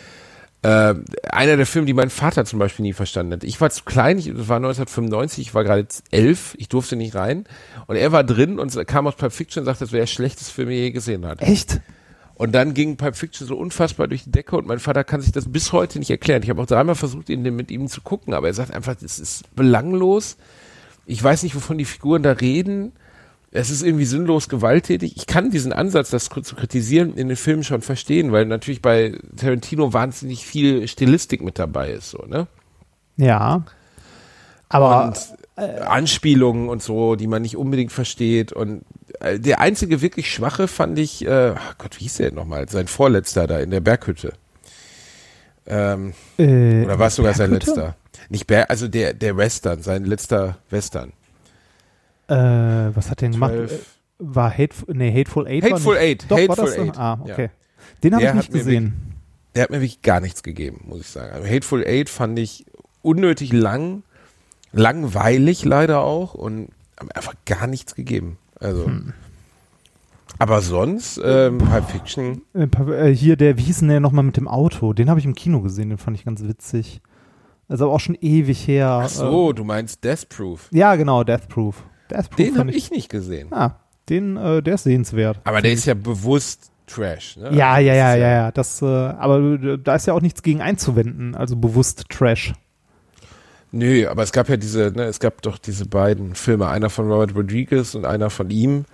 Äh, 0.62 0.94
einer 1.28 1.56
der 1.56 1.66
Filme, 1.66 1.86
die 1.86 1.94
mein 1.94 2.10
Vater 2.10 2.44
zum 2.44 2.58
Beispiel 2.58 2.84
nie 2.84 2.92
verstanden 2.92 3.32
hat. 3.32 3.44
Ich 3.44 3.60
war 3.60 3.70
zu 3.70 3.84
klein, 3.84 4.18
ich, 4.18 4.26
das 4.26 4.48
war 4.48 4.56
1995, 4.56 5.48
ich 5.48 5.54
war 5.54 5.64
gerade 5.64 5.86
elf, 6.10 6.54
ich 6.58 6.68
durfte 6.68 6.96
nicht 6.96 7.14
rein. 7.14 7.44
Und 7.86 7.96
er 7.96 8.12
war 8.12 8.24
drin 8.24 8.58
und 8.58 8.74
kam 8.86 9.06
aus 9.08 9.16
Pulp 9.16 9.32
Fiction 9.32 9.62
und 9.62 9.66
sagte, 9.66 9.84
das 9.84 9.92
wäre 9.92 10.02
der 10.02 10.06
schlechteste 10.06 10.52
Film, 10.52 10.68
den 10.68 10.78
er 10.78 10.84
je 10.84 10.90
gesehen 10.92 11.26
hat. 11.26 11.42
Echt? 11.42 11.80
Und 12.38 12.52
dann 12.52 12.72
ging 12.72 12.96
Pulp 12.96 13.16
Fiction 13.16 13.48
so 13.48 13.56
unfassbar 13.56 14.06
durch 14.06 14.22
die 14.22 14.30
Decke 14.30 14.56
und 14.56 14.68
mein 14.68 14.78
Vater 14.78 15.02
kann 15.02 15.20
sich 15.20 15.32
das 15.32 15.50
bis 15.50 15.72
heute 15.72 15.98
nicht 15.98 16.10
erklären. 16.10 16.44
Ich 16.44 16.50
habe 16.50 16.62
auch 16.62 16.66
dreimal 16.66 16.94
versucht, 16.94 17.30
ihn 17.30 17.42
mit 17.42 17.72
ihm 17.72 17.88
zu 17.88 18.00
gucken, 18.00 18.32
aber 18.32 18.46
er 18.46 18.54
sagt 18.54 18.72
einfach, 18.72 18.94
das 18.94 19.18
ist 19.18 19.54
belanglos. 19.56 20.36
Ich 21.04 21.22
weiß 21.22 21.42
nicht, 21.42 21.56
wovon 21.56 21.78
die 21.78 21.84
Figuren 21.84 22.22
da 22.22 22.30
reden. 22.30 22.92
Es 23.50 23.70
ist 23.70 23.82
irgendwie 23.82 24.04
sinnlos 24.04 24.48
gewalttätig. 24.48 25.16
Ich 25.16 25.26
kann 25.26 25.50
diesen 25.50 25.72
Ansatz, 25.72 26.10
das 26.10 26.28
zu 26.28 26.54
kritisieren, 26.54 27.14
in 27.14 27.26
den 27.26 27.36
Filmen 27.36 27.64
schon 27.64 27.82
verstehen, 27.82 28.30
weil 28.30 28.46
natürlich 28.46 28.82
bei 28.82 29.18
Tarantino 29.36 29.92
wahnsinnig 29.92 30.46
viel 30.46 30.86
Stilistik 30.86 31.42
mit 31.42 31.58
dabei 31.58 31.90
ist, 31.90 32.10
so, 32.10 32.24
ne? 32.24 32.46
Ja. 33.16 33.64
Aber 34.68 35.06
und 35.06 35.18
äh, 35.56 35.80
Anspielungen 35.80 36.68
und 36.68 36.84
so, 36.84 37.16
die 37.16 37.26
man 37.26 37.42
nicht 37.42 37.56
unbedingt 37.56 37.90
versteht. 37.90 38.52
Und 38.52 38.82
der 39.20 39.60
einzige 39.60 40.00
wirklich 40.00 40.32
schwache 40.32 40.68
fand 40.68 40.98
ich, 40.98 41.24
äh, 41.26 41.54
ach 41.56 41.78
Gott, 41.78 41.96
wie 41.98 42.04
hieß 42.04 42.16
der 42.18 42.26
denn 42.30 42.36
nochmal? 42.36 42.68
Sein 42.68 42.86
Vorletzter 42.88 43.46
da 43.46 43.58
in 43.60 43.70
der 43.70 43.80
Berghütte. 43.80 44.32
Ähm, 45.66 46.14
äh, 46.38 46.84
oder 46.84 46.98
war 46.98 47.08
es 47.08 47.16
sogar 47.16 47.34
sein 47.34 47.50
letzter? 47.50 47.96
Nicht 48.30 48.46
Ber 48.46 48.70
also 48.70 48.88
der, 48.88 49.14
der 49.14 49.36
Western, 49.36 49.82
sein 49.82 50.04
letzter 50.04 50.58
Western. 50.70 51.12
Äh, 52.28 52.34
was 52.34 53.10
hat 53.10 53.20
der 53.20 53.30
gemacht? 53.30 53.52
12. 53.52 53.72
Äh, 53.72 53.76
War 54.18 54.50
Hateful, 54.56 54.94
nee, 54.96 55.12
Hateful 55.12 55.46
Eight 55.46 55.64
Hateful 55.64 55.94
war 55.94 56.02
nicht, 56.02 56.22
Eight, 56.22 56.24
Doch, 56.30 56.36
war 56.36 56.42
Hateful 56.42 56.64
das 56.64 56.74
so? 56.74 56.82
Eight, 56.82 56.98
Ah, 56.98 57.20
ja. 57.24 57.32
okay. 57.32 57.50
Den 58.02 58.14
habe 58.14 58.24
ich 58.24 58.34
nicht 58.34 58.52
gesehen. 58.52 59.14
Der 59.54 59.62
hat 59.64 59.70
mir 59.70 59.76
wirklich 59.80 60.02
gar 60.02 60.20
nichts 60.20 60.42
gegeben, 60.42 60.84
muss 60.86 61.00
ich 61.00 61.06
sagen. 61.08 61.32
Also 61.32 61.46
Hateful 61.48 61.84
Eight 61.86 62.08
fand 62.08 62.38
ich 62.38 62.66
unnötig 63.02 63.52
lang, 63.52 64.02
langweilig 64.72 65.64
leider 65.64 66.00
auch 66.00 66.34
und 66.34 66.68
einfach 67.14 67.34
gar 67.46 67.66
nichts 67.66 67.94
gegeben. 67.94 68.38
Also. 68.60 68.86
Hm. 68.86 69.12
Aber 70.40 70.60
sonst, 70.60 71.20
ähm, 71.24 71.58
Pulp 71.58 71.90
Fiction, 71.90 72.42
Äh, 72.54 72.68
äh, 73.10 73.14
hier, 73.14 73.36
der, 73.36 73.58
wie 73.58 73.62
hieß 73.62 73.80
denn 73.80 73.88
der 73.88 74.00
nochmal 74.00 74.24
mit 74.24 74.36
dem 74.36 74.46
Auto? 74.46 74.92
Den 74.92 75.10
habe 75.10 75.18
ich 75.18 75.26
im 75.26 75.34
Kino 75.34 75.60
gesehen, 75.60 75.88
den 75.88 75.98
fand 75.98 76.16
ich 76.16 76.24
ganz 76.24 76.42
witzig. 76.42 77.00
Also 77.68 77.90
auch 77.90 78.00
schon 78.00 78.16
ewig 78.20 78.66
her. 78.66 79.00
ach 79.04 79.08
so, 79.08 79.52
du 79.52 79.64
meinst 79.64 80.04
Death 80.04 80.28
Proof. 80.28 80.70
Äh, 80.72 80.78
ja, 80.78 80.94
genau, 80.96 81.24
Death 81.24 81.48
Proof. 81.48 81.82
Death 82.10 82.30
Proof 82.30 82.36
Den 82.36 82.58
habe 82.58 82.70
ich 82.70 82.90
nicht 82.90 83.10
gesehen. 83.10 83.48
Ah, 83.52 83.72
den, 84.08 84.36
äh, 84.36 84.62
der 84.62 84.74
ist 84.74 84.84
sehenswert. 84.84 85.40
Aber 85.44 85.60
der 85.60 85.72
ist 85.72 85.84
ja 85.84 85.94
bewusst 85.94 86.70
Trash, 86.86 87.36
ne? 87.36 87.50
Ja, 87.52 87.78
ja, 87.78 87.94
ja, 87.94 88.14
ja, 88.14 88.28
ja. 88.28 88.50
Das, 88.52 88.80
äh, 88.80 88.86
aber 88.86 89.40
äh, 89.40 89.78
da 89.78 89.96
ist 89.96 90.06
ja 90.06 90.14
auch 90.14 90.22
nichts 90.22 90.42
gegen 90.42 90.62
einzuwenden, 90.62 91.34
also 91.34 91.56
bewusst 91.56 92.06
Trash. 92.08 92.54
Nö, 93.70 94.08
aber 94.08 94.22
es 94.22 94.32
gab 94.32 94.48
ja 94.48 94.56
diese, 94.56 94.92
ne, 94.94 95.04
es 95.04 95.20
gab 95.20 95.42
doch 95.42 95.58
diese 95.58 95.86
beiden 95.86 96.34
Filme, 96.34 96.68
einer 96.68 96.90
von 96.90 97.10
Robert 97.10 97.34
Rodriguez 97.34 97.94
und 97.94 98.04
einer 98.04 98.30
von 98.30 98.50
ihm. 98.50 98.84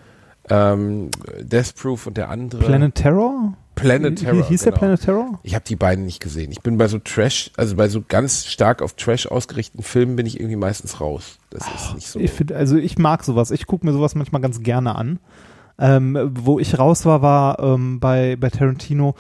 Ähm, 0.50 1.10
Death 1.40 1.74
Proof 1.76 2.06
und 2.06 2.16
der 2.16 2.28
andere. 2.28 2.62
Planet 2.62 2.94
Terror? 2.94 3.54
Planet 3.74 4.18
Terror. 4.18 4.46
Hieß 4.46 4.60
genau. 4.60 4.72
der 4.72 4.78
Planet 4.78 5.00
Terror? 5.00 5.40
Ich 5.42 5.54
habe 5.54 5.64
die 5.64 5.76
beiden 5.76 6.04
nicht 6.04 6.20
gesehen. 6.20 6.52
Ich 6.52 6.60
bin 6.60 6.78
bei 6.78 6.86
so 6.88 6.98
Trash, 6.98 7.50
also 7.56 7.76
bei 7.76 7.88
so 7.88 8.02
ganz 8.06 8.46
stark 8.46 8.82
auf 8.82 8.94
Trash 8.94 9.26
ausgerichteten 9.26 9.82
Filmen 9.82 10.16
bin 10.16 10.26
ich 10.26 10.38
irgendwie 10.38 10.56
meistens 10.56 11.00
raus. 11.00 11.38
Das 11.50 11.62
ist 11.74 11.94
nicht 11.94 12.08
so. 12.08 12.20
Ich 12.20 12.30
find, 12.30 12.52
also 12.52 12.76
ich 12.76 12.98
mag 12.98 13.24
sowas. 13.24 13.50
Ich 13.50 13.66
gucke 13.66 13.86
mir 13.86 13.92
sowas 13.92 14.14
manchmal 14.14 14.42
ganz 14.42 14.60
gerne 14.60 14.96
an. 14.96 15.18
Ähm, 15.76 16.30
wo 16.34 16.60
ich 16.60 16.78
raus 16.78 17.04
war, 17.04 17.20
war 17.22 17.58
ähm, 17.58 17.98
bei, 17.98 18.36
bei 18.36 18.48
Tarantino, 18.48 19.16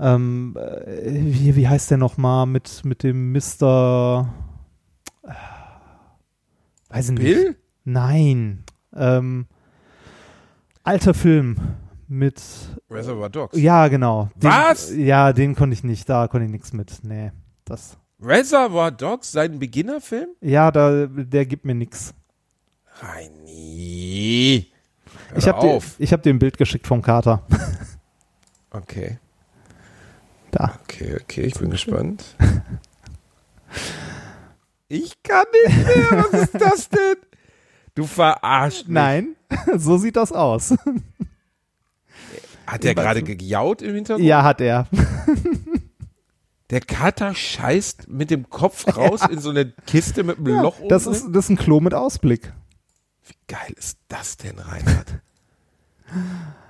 ähm, 0.00 0.56
äh, 0.56 1.12
wie, 1.12 1.54
wie 1.54 1.68
heißt 1.68 1.92
der 1.92 1.98
nochmal 1.98 2.46
mit, 2.46 2.84
mit 2.84 3.04
dem 3.04 3.32
Mr. 3.32 4.26
Weiß 6.92 7.06
ich 7.06 7.18
nicht. 7.18 7.22
Bill? 7.24 7.56
Nein. 7.84 8.64
Ähm, 8.94 9.46
alter 10.84 11.14
Film 11.14 11.56
mit. 12.08 12.42
Reservoir 12.90 13.30
Dogs. 13.30 13.58
Ja, 13.58 13.88
genau. 13.88 14.28
Den, 14.36 14.50
Was? 14.50 14.94
Ja, 14.94 15.32
den 15.32 15.54
konnte 15.54 15.74
ich 15.74 15.82
nicht. 15.84 16.08
Da 16.08 16.28
konnte 16.28 16.44
ich 16.46 16.52
nichts 16.52 16.72
mit. 16.72 17.00
Nee, 17.02 17.32
das. 17.64 17.96
Reservoir 18.20 18.90
Dogs, 18.92 19.32
sein 19.32 19.58
Beginnerfilm? 19.58 20.28
Ja, 20.40 20.70
da, 20.70 21.06
der 21.06 21.44
gibt 21.46 21.64
mir 21.64 21.74
nichts. 21.74 22.14
Reini. 23.00 24.68
Ich 25.34 25.48
habe 25.48 25.60
dir, 25.60 25.72
auf. 25.72 25.96
ich 25.98 26.12
hab 26.12 26.22
dir 26.22 26.30
ein 26.30 26.38
Bild 26.38 26.56
geschickt 26.58 26.86
vom 26.86 27.02
Kater. 27.02 27.42
Okay, 28.74 29.18
Da. 30.50 30.78
okay, 30.82 31.18
okay, 31.20 31.42
ich 31.42 31.52
bin 31.52 31.68
gespannt. 31.68 32.24
Ich 34.92 35.22
kann 35.22 35.46
nicht 35.64 35.86
mehr, 35.86 36.24
was 36.30 36.42
ist 36.42 36.54
das 36.54 36.88
denn? 36.90 37.16
Du 37.94 38.04
verarscht 38.04 38.88
mich. 38.88 38.92
Nein, 38.94 39.36
so 39.78 39.96
sieht 39.96 40.16
das 40.16 40.32
aus. 40.32 40.74
Hat 42.66 42.84
der 42.84 42.94
gerade 42.94 43.22
gejaut 43.22 43.80
im 43.80 43.94
Hintergrund? 43.94 44.26
ja, 44.26 44.42
hat 44.42 44.60
er. 44.60 44.86
Der 46.68 46.80
Kater 46.80 47.34
scheißt 47.34 48.08
mit 48.08 48.30
dem 48.30 48.50
Kopf 48.50 48.86
raus 48.96 49.22
in 49.30 49.38
so 49.40 49.48
eine 49.48 49.72
Kiste 49.86 50.24
mit 50.24 50.36
einem 50.36 50.60
Loch 50.60 50.76
Das 50.90 51.06
oben 51.06 51.16
ist, 51.16 51.26
das 51.32 51.44
ist 51.46 51.50
ein 51.50 51.56
Klo 51.56 51.80
mit 51.80 51.94
Ausblick. 51.94 52.52
Wie 53.26 53.34
geil 53.48 53.72
ist 53.76 53.96
das 54.08 54.36
denn, 54.36 54.58
Reinhard? 54.58 55.20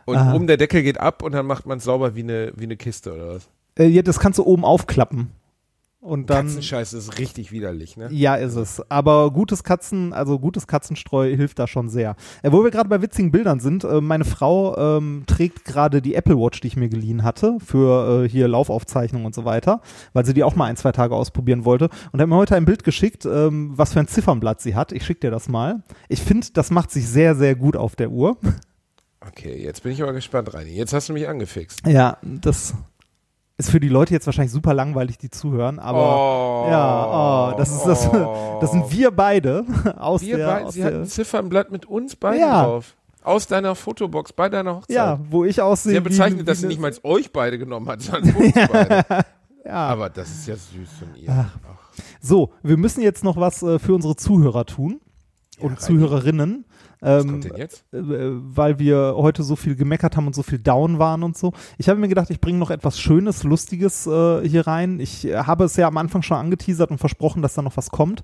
Und 0.05 0.16
Ah. 0.16 0.33
oben 0.35 0.47
der 0.47 0.59
Deckel 0.59 0.85
geht 0.85 1.01
ab 1.01 1.25
und 1.25 1.33
dann 1.33 1.47
macht 1.47 1.66
man 1.66 1.79
es 1.79 1.85
sauber 1.85 2.14
wie 2.14 2.23
eine, 2.23 2.53
wie 2.55 2.64
eine 2.64 2.77
Kiste 2.77 3.12
oder 3.12 3.35
was? 3.35 3.49
Äh, 3.77 3.87
ja, 3.87 4.03
das 4.03 4.20
kannst 4.20 4.39
du 4.39 4.45
oben 4.45 4.64
aufklappen. 4.64 5.33
Und 6.03 6.30
dann. 6.30 6.46
Katzenscheiß 6.46 6.94
ist 6.94 7.20
richtig 7.20 7.53
widerlich, 7.53 7.96
ne? 7.96 8.09
Ja, 8.11 8.34
ist 8.34 8.57
es. 8.57 8.82
Aber 8.90 9.30
gutes 9.30 9.62
Katzen, 9.62 10.12
also 10.12 10.40
gutes 10.40 10.66
Katzenstreu 10.66 11.36
hilft 11.36 11.61
da 11.61 11.68
schon 11.68 11.88
sehr. 11.88 12.16
Äh, 12.42 12.50
wo 12.50 12.64
wir 12.64 12.72
gerade 12.72 12.88
bei 12.88 13.00
witzigen 13.00 13.30
Bildern 13.30 13.61
sind, 13.61 13.84
äh, 13.84 14.00
meine 14.00 14.24
Frau 14.24 14.76
ähm, 14.76 15.22
trägt 15.28 15.64
gerade 15.64 16.03
die 16.03 16.16
Apple 16.16 16.36
Watch, 16.36 16.61
die 16.61 16.66
ich 16.66 16.76
mir 16.76 16.88
geliehen 16.88 17.22
hatte, 17.22 17.59
für 17.64 18.24
äh, 18.24 18.28
hier 18.28 18.48
Laufaufzeichnung 18.48 19.24
und 19.24 19.32
so 19.32 19.44
weiter, 19.44 19.80
weil 20.12 20.26
sie 20.26 20.34
die 20.34 20.42
auch 20.42 20.57
mal 20.57 20.64
ein, 20.64 20.76
zwei 20.76 20.90
Tage 20.90 21.14
ausprobieren 21.14 21.64
wollte. 21.64 21.88
Und 22.11 22.20
hat 22.20 22.28
mir 22.28 22.34
heute 22.34 22.57
ein 22.57 22.64
Bild 22.64 22.82
geschickt, 22.82 23.24
ähm, 23.24 23.70
was 23.76 23.92
für 23.92 24.00
ein 24.00 24.09
Ziffernblatt 24.09 24.61
sie 24.61 24.74
hat. 24.74 24.90
Ich 24.90 25.07
schicke 25.07 25.20
dir 25.20 25.30
das 25.30 25.48
mal. 25.48 25.84
Ich 26.09 26.20
finde, 26.20 26.48
das 26.53 26.72
macht 26.72 26.90
sich 26.90 27.07
sehr, 27.07 27.36
sehr 27.36 27.55
gut 27.55 27.76
auf 27.76 27.94
der 27.94 28.11
Uhr. 28.11 28.38
Okay, 29.24 29.62
jetzt 29.62 29.84
bin 29.84 29.92
ich 29.92 30.03
aber 30.03 30.14
gespannt, 30.14 30.53
Reini. 30.53 30.72
Jetzt 30.72 30.92
hast 30.92 31.09
du 31.09 31.12
mich 31.12 31.28
angefixt. 31.28 31.86
Ja, 31.86 32.18
das 32.24 32.74
ist 33.67 33.71
für 33.71 33.81
die 33.81 33.89
Leute 33.89 34.13
jetzt 34.15 34.27
wahrscheinlich 34.27 34.53
super 34.53 34.75
langweilig, 34.75 35.19
die 35.19 35.31
zuhören, 35.31 35.79
aber 35.79 36.67
Oh. 36.67 36.71
ja, 36.71 37.53
oh, 37.53 37.57
das 37.57 37.71
ist 37.73 37.85
das, 37.85 38.09
das 38.61 38.71
sind 38.73 38.91
wir 38.93 39.11
beide 39.11 39.65
aus 39.99 40.23
Wir 40.23 40.37
der, 40.39 40.47
beide, 40.47 40.67
aus 40.67 40.75
sie 40.75 40.85
hat 40.85 40.93
der 40.93 41.01
ein 41.01 41.07
Ziffernblatt 41.07 41.71
mit 41.71 41.87
uns 41.87 42.17
beiden 42.17 42.41
Ja. 42.41 42.65
drauf. 42.65 42.95
Aus 43.25 43.47
deiner 43.47 43.75
Fotobox 43.77 44.33
bei 44.33 44.49
deiner 44.49 44.77
Hochzeit. 44.77 44.97
ja, 44.97 45.19
wo 45.31 45.45
ich 45.45 45.61
aussehe. 45.63 45.93
Sehr 45.93 46.01
bezeichnet, 46.01 46.41
wie, 46.41 46.45
dass 46.45 46.61
sie 46.61 46.67
nicht 46.67 46.81
mal 46.81 46.93
euch 47.05 47.33
beide 47.33 47.57
genommen 47.57 47.89
hat, 47.89 48.03
sondern 48.03 48.35
uns 48.35 48.53
beide. 48.73 49.05
Ja. 49.65 49.75
Aber 49.75 50.11
das 50.11 50.29
ist 50.29 50.49
ja 50.49 50.57
süß 50.57 50.89
von 50.99 51.15
ihr. 51.15 51.29
Ach. 51.31 51.57
So, 52.21 52.53
wir 52.65 52.77
müssen 52.77 53.01
jetzt 53.01 53.23
noch 53.23 53.37
was 53.37 53.63
äh, 53.63 53.79
für 53.79 53.95
unsere 53.95 54.17
Zuhörer 54.17 54.65
tun 54.67 55.01
und 55.61 55.75
Reini. 55.75 55.79
Zuhörerinnen. 55.79 56.65
Was 57.05 57.24
Ähm, 57.24 57.30
kommt 57.30 57.44
denn 57.44 57.57
jetzt? 57.57 57.84
äh, 57.92 57.98
weil 58.00 58.78
wir 58.78 59.14
heute 59.16 59.42
so 59.42 59.57
viel 59.57 59.74
gemeckert 59.74 60.16
haben 60.16 60.28
und 60.28 60.34
so 60.34 60.42
viel 60.44 60.59
down 60.61 60.98
waren 61.00 61.22
und 61.24 61.36
so. 61.36 61.53
Ich 61.76 61.88
habe 61.88 61.98
mir 61.98 62.09
gedacht, 62.09 62.30
ich 62.30 62.40
bringe 62.40 62.59
noch 62.59 62.70
etwas 62.70 62.98
Schönes, 63.00 63.42
Lustiges 63.42 64.07
äh, 64.07 64.48
hier 64.48 64.66
rein. 64.66 65.00
Ich 65.00 65.26
äh, 65.26 65.36
habe 65.38 65.64
es 65.64 65.76
ja 65.76 65.88
am 65.88 65.96
Anfang 65.96 66.22
schon 66.22 66.36
angeteasert 66.36 66.90
und 66.92 66.98
versprochen, 66.98 67.42
dass 67.42 67.55
da 67.55 67.62
noch 67.62 67.76
was 67.76 67.90
kommt. 67.90 68.22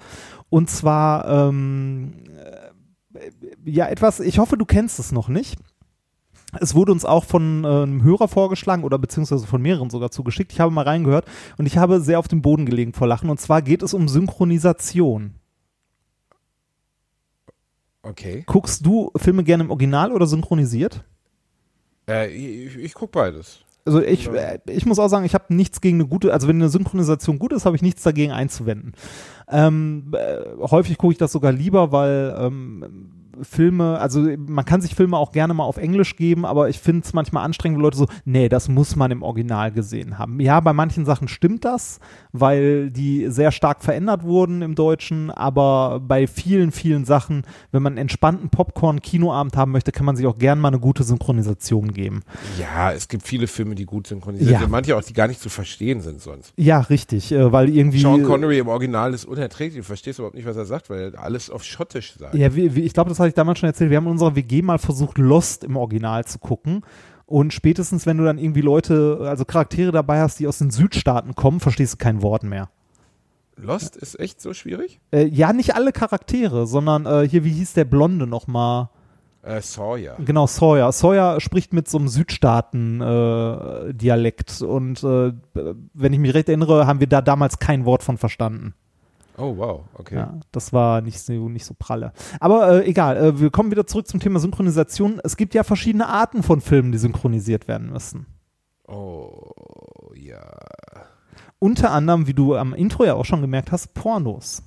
Und 0.49 0.71
zwar, 0.71 1.27
ähm, 1.49 2.13
äh, 3.15 3.21
ja, 3.65 3.87
etwas, 3.89 4.21
ich 4.21 4.39
hoffe, 4.39 4.57
du 4.57 4.65
kennst 4.65 4.99
es 5.01 5.11
noch 5.13 5.29
nicht. 5.29 5.59
Es 6.61 6.75
wurde 6.75 6.93
uns 6.93 7.05
auch 7.05 7.25
von 7.25 7.65
äh, 7.65 7.69
einem 7.69 8.03
Hörer 8.03 8.29
vorgeschlagen 8.29 8.85
oder 8.85 8.99
beziehungsweise 8.99 9.47
von 9.47 9.61
mehreren 9.61 9.91
sogar 9.91 10.11
zugeschickt. 10.11 10.53
Ich 10.53 10.61
habe 10.61 10.71
mal 10.73 10.85
reingehört 10.85 11.27
und 11.59 11.67
ich 11.67 11.77
habe 11.77 12.01
sehr 12.01 12.19
auf 12.19 12.29
den 12.29 12.41
Boden 12.43 12.65
gelegen 12.65 12.93
vor 12.95 13.07
Lachen. 13.07 13.29
Und 13.29 13.41
zwar 13.41 13.61
geht 13.61 13.83
es 13.83 13.93
um 13.93 14.09
Synchronisation. 14.09 15.35
Okay. 18.09 18.43
Guckst 18.47 18.87
du 18.87 19.11
Filme 19.17 19.45
gerne 19.45 19.65
im 19.65 19.71
Original 19.71 20.13
oder 20.13 20.27
synchronisiert? 20.27 21.05
Äh, 22.09 22.31
ich 22.31 22.77
ich 22.77 22.95
gucke 22.95 23.13
beides. 23.13 23.61
Also 23.85 24.03
ich, 24.03 24.29
äh, 24.29 24.59
ich 24.67 24.87
muss 24.87 24.99
auch 24.99 25.09
sagen, 25.09 25.25
ich 25.25 25.35
habe 25.35 25.55
nichts 25.55 25.81
gegen 25.81 25.97
eine 25.97 26.07
gute, 26.07 26.33
also 26.33 26.47
wenn 26.47 26.57
eine 26.57 26.69
Synchronisation 26.69 27.39
gut 27.39 27.53
ist, 27.53 27.65
habe 27.65 27.77
ich 27.77 27.83
nichts 27.83 28.03
dagegen 28.03 28.33
einzuwenden. 28.33 28.93
Ähm, 29.49 30.13
äh, 30.15 30.41
häufig 30.59 30.99
gucke 30.99 31.13
ich 31.13 31.19
das 31.19 31.33
sogar 31.33 31.53
lieber, 31.53 31.91
weil 31.93 32.35
ähm, 32.39 33.18
Filme, 33.43 33.99
also 33.99 34.27
man 34.47 34.65
kann 34.65 34.81
sich 34.81 34.95
Filme 34.95 35.17
auch 35.17 35.33
gerne 35.33 35.55
mal 35.55 35.65
auf 35.65 35.77
Englisch 35.77 36.17
geben, 36.17 36.45
aber 36.45 36.69
ich 36.69 36.79
finde 36.79 37.03
es 37.05 37.13
manchmal 37.13 37.45
anstrengend, 37.45 37.79
wenn 37.79 37.83
Leute 37.83 37.97
so, 37.99 38.07
nee, 38.25 38.49
das 38.49 38.69
muss 38.69 38.97
man 38.97 39.11
im 39.11 39.23
Original 39.23 39.73
gesehen 39.73 40.19
haben. 40.19 40.41
Ja, 40.41 40.61
bei 40.61 40.73
manchen 40.73 41.05
Sachen 41.05 41.29
stimmt 41.29 41.65
das, 41.65 42.01
weil 42.33 42.91
die 42.91 43.27
sehr 43.29 43.53
stark 43.53 43.83
verändert 43.83 44.23
wurden 44.23 44.63
im 44.63 44.75
Deutschen, 44.75 45.31
aber 45.31 46.01
bei 46.01 46.27
vielen, 46.27 46.73
vielen 46.73 47.05
Sachen, 47.05 47.43
wenn 47.73 47.83
man 47.83 47.93
einen 47.95 47.99
entspannten 47.99 48.49
Popcorn-Kinoabend 48.51 49.57
haben 49.57 49.73
möchte, 49.73 49.93
kann 49.93 50.07
man 50.07 50.17
sich 50.17 50.27
auch 50.27 50.39
gerne 50.39 50.61
mal 50.61 50.69
eine 50.69 50.81
gute 50.81 51.03
Synchronisation 51.03 51.93
geben. 51.93 52.23
Ja, 52.59 52.93
es 52.93 53.09
gibt 53.09 53.27
viele 53.27 53.47
Filme, 53.47 53.75
die 53.75 53.85
gut 53.87 54.07
synchronisiert 54.07 54.51
Ja. 54.51 54.59
sind. 54.61 54.71
Manche 54.71 54.97
auch, 54.97 55.03
die 55.03 55.13
gar 55.13 55.29
nicht 55.29 55.41
zu 55.41 55.49
verstehen 55.49 56.01
sind 56.01 56.21
sonst. 56.21 56.53
Ja, 56.57 56.81
richtig, 56.81 57.33
äh, 57.33 57.53
weil 57.53 57.69
irgendwie. 57.69 58.01
Sean 58.01 58.23
Connery 58.23 58.59
im 58.59 58.69
Original 58.69 59.15
ist 59.15 59.25
unerträglich. 59.25 59.79
Du 59.81 59.85
verstehst 59.85 60.19
überhaupt 60.19 60.35
nicht, 60.37 60.47
was 60.47 60.57
er 60.57 60.65
sagt, 60.65 60.91
weil 60.91 61.13
er 61.15 61.23
alles 61.23 61.51
auf 61.51 61.65
Schottisch 61.65 62.15
sagt. 62.19 62.35
Ja, 62.35 62.55
wie, 62.55 62.75
wie, 62.75 62.83
ich 62.83 62.93
glaube, 62.93 63.09
das 63.11 63.21
hatte 63.29 63.31
ich 63.31 63.35
damals 63.35 63.59
schon 63.59 63.69
erzählt. 63.69 63.91
Wir 63.91 63.99
haben 63.99 64.07
in 64.07 64.13
unserer 64.13 64.37
WG 64.37 64.63
mal 64.63 64.79
versucht, 64.79 65.19
Lost 65.19 65.65
im 65.65 65.77
Original 65.77 66.25
zu 66.25 66.39
gucken. 66.39 66.81
Und 67.27 67.53
spätestens, 67.53 68.07
wenn 68.07 68.17
du 68.17 68.25
dann 68.25 68.39
irgendwie 68.39 68.63
Leute, 68.63 69.19
also 69.23 69.45
Charaktere 69.45 69.93
dabei 69.93 70.21
hast, 70.21 70.41
die 70.41 70.47
aus 70.47 70.57
den 70.59 70.71
Südstaaten 70.71 71.35
kommen, 71.35 71.61
verstehst 71.61 71.93
du 71.95 71.99
kein 71.99 72.23
Wort 72.23 72.43
mehr. 72.43 72.71
Lost 73.57 73.97
ist 73.97 74.19
echt 74.19 74.41
so 74.41 74.55
schwierig? 74.55 74.99
Äh, 75.11 75.27
ja, 75.27 75.53
nicht 75.53 75.75
alle 75.75 75.93
Charaktere, 75.93 76.67
sondern 76.67 77.05
äh, 77.05 77.29
hier, 77.29 77.45
wie 77.45 77.53
hieß 77.53 77.75
der 77.75 77.85
Blonde 77.85 78.27
nochmal? 78.27 78.89
Äh, 79.43 79.61
Sawyer. 79.61 80.17
Genau, 80.25 80.47
Sawyer. 80.47 80.91
Sawyer 80.93 81.39
spricht 81.41 81.75
mit 81.75 81.89
so 81.89 81.99
einem 81.99 82.09
Südstaaten-Dialekt. 82.09 84.63
und 84.63 85.05
äh, 85.05 85.33
wenn 85.95 86.13
ich 86.13 86.19
mich 86.19 86.35
recht 86.35 86.49
erinnere, 86.49 86.87
haben 86.87 87.01
wir 87.01 87.09
da 87.09 87.21
damals 87.21 87.59
kein 87.59 87.85
Wort 87.85 88.03
von 88.03 88.17
verstanden. 88.17 88.73
Oh, 89.39 89.57
wow, 89.57 89.85
okay. 89.95 90.17
Ja, 90.17 90.41
das 90.51 90.73
war 90.73 91.01
nicht 91.01 91.21
so, 91.21 91.49
nicht 91.49 91.65
so 91.65 91.75
pralle. 91.79 92.13
Aber 92.41 92.83
äh, 92.83 92.89
egal, 92.89 93.17
äh, 93.17 93.41
wir 93.41 93.51
kommen 93.51 93.71
wieder 93.71 93.87
zurück 93.87 94.09
zum 94.09 94.19
Thema 94.19 94.41
Synchronisation. 94.41 95.21
Es 95.23 95.37
gibt 95.37 95.55
ja 95.55 95.63
verschiedene 95.63 96.09
Arten 96.09 96.43
von 96.43 96.61
Filmen, 96.61 96.91
die 96.91 96.99
synchronisiert 96.99 97.69
werden 97.69 97.91
müssen. 97.91 98.27
Oh, 98.89 99.53
ja. 100.17 100.43
Unter 101.61 101.93
anderem, 101.93 102.27
wie 102.27 102.35
du 102.35 102.57
am 102.57 102.75
Intro 102.75 103.05
ja 103.05 103.15
auch 103.15 103.25
schon 103.25 103.41
gemerkt 103.41 103.71
hast, 103.71 103.95
Pornos. 103.95 104.65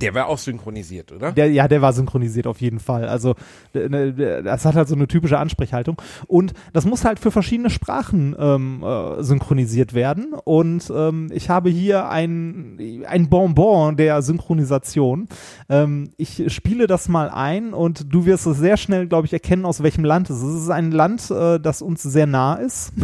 Der 0.00 0.14
war 0.14 0.26
auch 0.26 0.38
synchronisiert, 0.38 1.12
oder? 1.12 1.32
Der, 1.32 1.50
ja, 1.50 1.68
der 1.68 1.80
war 1.82 1.92
synchronisiert 1.92 2.46
auf 2.46 2.60
jeden 2.60 2.80
Fall. 2.80 3.06
Also 3.08 3.34
d- 3.74 3.88
ne, 3.88 4.42
das 4.42 4.64
hat 4.64 4.74
halt 4.74 4.88
so 4.88 4.94
eine 4.94 5.06
typische 5.06 5.38
Ansprechhaltung. 5.38 6.00
Und 6.26 6.52
das 6.72 6.84
muss 6.84 7.04
halt 7.04 7.18
für 7.20 7.30
verschiedene 7.30 7.70
Sprachen 7.70 8.34
ähm, 8.38 8.82
äh, 8.82 9.22
synchronisiert 9.22 9.94
werden. 9.94 10.34
Und 10.44 10.90
ähm, 10.94 11.28
ich 11.32 11.50
habe 11.50 11.70
hier 11.70 12.08
ein, 12.08 12.78
ein 13.06 13.28
Bonbon 13.28 13.96
der 13.96 14.20
Synchronisation. 14.22 15.28
Ähm, 15.68 16.10
ich 16.16 16.52
spiele 16.52 16.86
das 16.86 17.08
mal 17.08 17.30
ein 17.30 17.72
und 17.72 18.12
du 18.12 18.26
wirst 18.26 18.46
es 18.46 18.58
sehr 18.58 18.76
schnell, 18.76 19.06
glaube 19.06 19.26
ich, 19.26 19.32
erkennen, 19.32 19.64
aus 19.64 19.82
welchem 19.82 20.04
Land 20.04 20.30
es 20.30 20.38
ist. 20.38 20.42
Es 20.54 20.62
ist 20.64 20.70
ein 20.70 20.90
Land, 20.90 21.30
äh, 21.30 21.60
das 21.60 21.82
uns 21.82 22.02
sehr 22.02 22.26
nah 22.26 22.54
ist. 22.54 22.92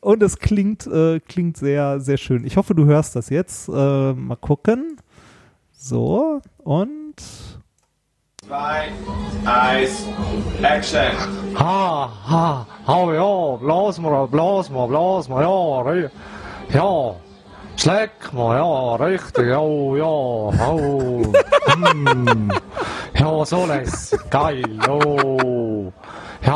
Und 0.00 0.22
es 0.22 0.38
klingt, 0.38 0.86
äh, 0.86 1.20
klingt 1.20 1.56
sehr, 1.56 2.00
sehr 2.00 2.16
schön. 2.16 2.44
Ich 2.44 2.56
hoffe, 2.56 2.74
du 2.74 2.84
hörst 2.86 3.16
das 3.16 3.30
jetzt. 3.30 3.68
Äh, 3.68 4.12
mal 4.12 4.36
gucken. 4.36 4.96
So, 5.72 6.40
und. 6.58 7.14
Zwei, 8.46 8.88
eins, 9.46 10.06
Action! 10.62 11.56
Ha, 11.58 12.10
ha, 12.28 12.66
hau 12.86 13.12
ja, 13.12 13.56
blas 13.56 13.98
mal, 13.98 14.26
blas 14.26 14.68
mal, 14.68 14.86
blas 14.86 15.28
mal, 15.30 15.42
ja, 15.42 16.10
ja, 16.74 17.14
schleck 17.76 18.32
mal, 18.32 18.56
ja, 18.58 18.96
richtig, 18.96 19.46
ja, 19.46 19.62
ja, 19.62 20.04
hau, 20.04 21.22
hm, 21.66 22.52
ja, 23.18 23.44
so 23.46 23.64
lässig, 23.64 24.20
geil, 24.28 24.78
oh, 24.90 25.90
ja, 26.46 26.52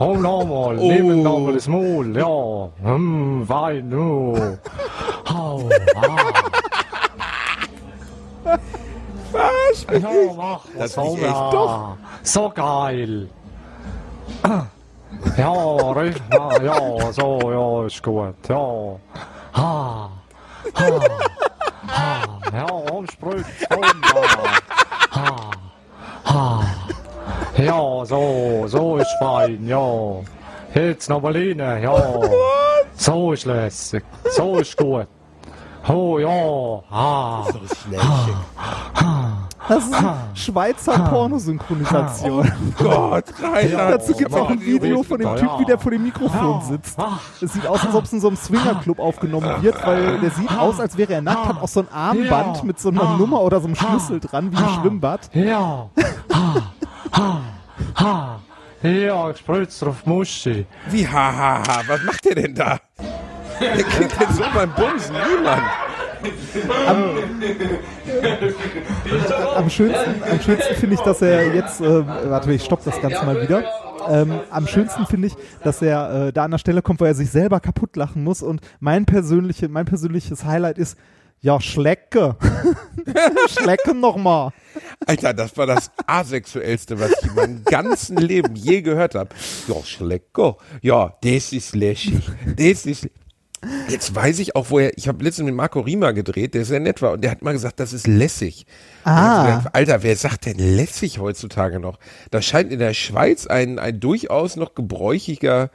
hau 0.00 0.16
nochmal, 0.16 0.76
nimm 0.76 1.22
nochmal 1.22 1.54
das 1.54 1.68
Maul, 1.68 2.16
ja, 2.16 2.68
hm, 2.82 3.48
Wein, 3.48 3.94
oh, 3.94 4.36
hau, 5.32 5.68
ah. 5.96 6.32
Ja, 9.92 10.10
mach, 10.36 10.60
Das 10.78 10.96
was 10.96 11.14
echt 11.14 11.22
da? 11.24 11.50
doch. 11.50 11.96
So 12.22 12.50
geil. 12.50 13.28
Ja, 15.36 15.52
richtig, 15.92 16.22
ja, 16.32 16.62
ja, 16.62 17.12
so, 17.12 17.38
ja, 17.50 17.86
ist 17.86 18.02
gut, 18.02 18.34
ja. 18.48 18.66
Ha, 19.56 20.10
ha, 20.74 20.84
ha, 21.88 22.40
ja, 22.52 22.64
umsprüht, 22.66 23.46
ha, 25.10 25.50
ha, 26.24 26.60
ja, 27.56 28.04
so, 28.04 28.64
so 28.66 28.96
ist 28.96 29.14
fein, 29.18 29.66
ja. 29.66 30.20
Jetzt 30.74 31.08
noch 31.08 31.22
mal 31.22 31.32
rein, 31.32 31.58
ja. 31.58 32.20
So 32.96 33.32
ist 33.32 33.44
lässig, 33.44 34.04
so 34.36 34.58
ist 34.58 34.76
gut. 34.76 35.06
Oh, 35.86 36.18
ja, 36.18 36.82
ha, 36.90 37.46
Das 39.68 39.84
ist 39.84 39.94
Schweizer 40.34 40.98
Pornosynchronisation. 40.98 42.50
Gott, 42.78 43.24
Reinhard. 43.42 43.94
Dazu 43.94 44.14
gibt 44.14 44.30
es 44.30 44.36
auch 44.36 44.48
ein 44.48 44.60
Video 44.60 45.02
von 45.02 45.18
dem 45.18 45.36
Typ, 45.36 45.50
wie 45.58 45.64
der 45.64 45.78
vor 45.78 45.90
dem 45.90 46.04
Mikrofon 46.04 46.62
sitzt. 46.62 46.98
Es 47.40 47.52
sieht 47.52 47.66
aus, 47.66 47.84
als 47.84 47.94
ob 47.94 48.04
es 48.04 48.12
in 48.12 48.20
so 48.20 48.28
einem 48.28 48.36
Swingerclub 48.36 48.98
aufgenommen 48.98 49.62
wird, 49.62 49.86
weil 49.86 50.20
der 50.20 50.30
sieht 50.30 50.50
aus, 50.58 50.80
als 50.80 50.96
wäre 50.96 51.14
er 51.14 51.22
nackt, 51.22 51.46
hat 51.48 51.62
auch 51.62 51.68
so 51.68 51.80
ein 51.80 51.88
Armband 51.92 52.64
mit 52.64 52.78
so 52.78 52.88
einer 52.90 53.16
Nummer 53.16 53.40
oder 53.42 53.60
so 53.60 53.66
einem 53.66 53.76
Schlüssel 53.76 54.20
dran, 54.20 54.52
wie 54.52 54.56
im 54.56 54.68
Schwimmbad. 54.80 55.30
Ja, 55.34 55.88
ha, 57.12 57.40
ha. 57.96 58.40
Ja, 58.82 59.30
ich 59.30 59.38
spritz 59.38 59.78
drauf 59.78 60.04
Muschi. 60.04 60.66
Wie 60.90 61.06
hahaha, 61.06 61.66
ha, 61.66 61.76
ha. 61.78 61.82
was 61.86 62.02
macht 62.04 62.24
der 62.24 62.34
denn 62.34 62.54
da? 62.54 62.78
Der 63.60 63.82
kriegt 63.84 64.20
denn 64.20 64.32
so 64.32 64.42
beim 64.54 64.70
Bumsen, 64.74 65.14
niemand. 65.14 65.62
Am 69.56 69.70
schönsten, 69.70 70.22
am 70.30 70.40
schönsten 70.40 70.74
finde 70.74 70.94
ich, 70.94 71.00
dass 71.00 71.22
er 71.22 71.54
jetzt, 71.54 71.80
äh, 71.80 72.06
warte, 72.06 72.52
ich 72.52 72.64
stopp 72.64 72.84
das 72.84 73.00
Ganze 73.00 73.24
mal 73.24 73.40
wieder. 73.42 73.64
Ähm, 74.08 74.40
am 74.50 74.66
schönsten 74.66 75.06
finde 75.06 75.28
ich, 75.28 75.34
dass 75.62 75.80
er 75.80 76.28
äh, 76.28 76.32
da 76.32 76.44
an 76.44 76.50
der 76.50 76.58
Stelle 76.58 76.82
kommt, 76.82 77.00
wo 77.00 77.04
er 77.04 77.14
sich 77.14 77.30
selber 77.30 77.60
kaputt 77.60 77.96
lachen 77.96 78.22
muss. 78.22 78.42
Und 78.42 78.60
mein, 78.80 79.06
persönliche, 79.06 79.68
mein 79.68 79.86
persönliches 79.86 80.44
Highlight 80.44 80.78
ist, 80.78 80.98
ja, 81.44 81.60
Schlecke. 81.60 82.36
Schlecke 83.50 83.94
nochmal. 83.94 84.50
Alter, 85.06 85.34
das 85.34 85.54
war 85.58 85.66
das 85.66 85.90
asexuellste, 86.06 86.98
was 86.98 87.12
ich 87.20 87.28
in 87.28 87.34
meinem 87.34 87.64
ganzen 87.64 88.16
Leben 88.16 88.56
je 88.56 88.80
gehört 88.80 89.14
habe. 89.14 89.28
Ja, 89.68 89.74
Schlecke. 89.84 90.56
Ja, 90.80 91.14
das 91.22 91.52
ist 91.52 91.76
lässig. 91.76 92.22
Das 92.56 92.86
ist. 92.86 93.10
Jetzt 93.90 94.14
weiß 94.14 94.38
ich 94.38 94.56
auch, 94.56 94.70
woher. 94.70 94.96
Ich 94.96 95.06
habe 95.06 95.22
letztens 95.22 95.44
mit 95.44 95.54
Marco 95.54 95.80
Rima 95.80 96.12
gedreht, 96.12 96.54
der 96.54 96.64
sehr 96.64 96.80
nett 96.80 97.02
war, 97.02 97.12
und 97.12 97.22
der 97.22 97.30
hat 97.30 97.42
mal 97.42 97.52
gesagt, 97.52 97.78
das 97.78 97.92
ist 97.92 98.06
lässig. 98.06 98.64
Ah. 99.04 99.44
Gedacht, 99.44 99.74
Alter, 99.74 100.02
wer 100.02 100.16
sagt 100.16 100.46
denn 100.46 100.58
lässig 100.58 101.18
heutzutage 101.18 101.78
noch? 101.78 101.98
Das 102.30 102.46
scheint 102.46 102.72
in 102.72 102.78
der 102.78 102.94
Schweiz 102.94 103.46
ein, 103.46 103.78
ein 103.78 104.00
durchaus 104.00 104.56
noch 104.56 104.74
gebräuchiger, 104.74 105.70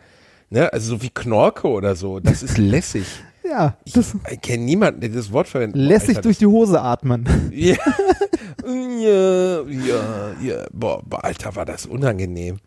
ne, 0.50 0.74
also 0.74 0.96
so 0.96 1.04
wie 1.04 1.12
Knorke 1.12 1.68
oder 1.68 1.96
so. 1.96 2.20
Das 2.20 2.42
ist 2.42 2.58
lässig. 2.58 3.06
Ja, 3.44 3.78
Ich 3.86 3.94
das 3.94 4.16
kenne 4.42 4.64
niemanden, 4.64 5.02
der 5.02 5.10
das 5.10 5.32
Wort 5.32 5.48
verwendet. 5.48 5.76
lässt 5.82 6.08
sich 6.08 6.20
durch 6.20 6.38
die 6.38 6.46
Hose 6.46 6.82
atmen. 6.82 7.26
ja, 7.52 7.76
ja, 8.68 9.62
ja, 9.62 10.34
ja. 10.42 10.66
Boah, 10.72 11.02
Alter, 11.24 11.56
war 11.56 11.66
das 11.66 11.86
unangenehm. 11.86 12.58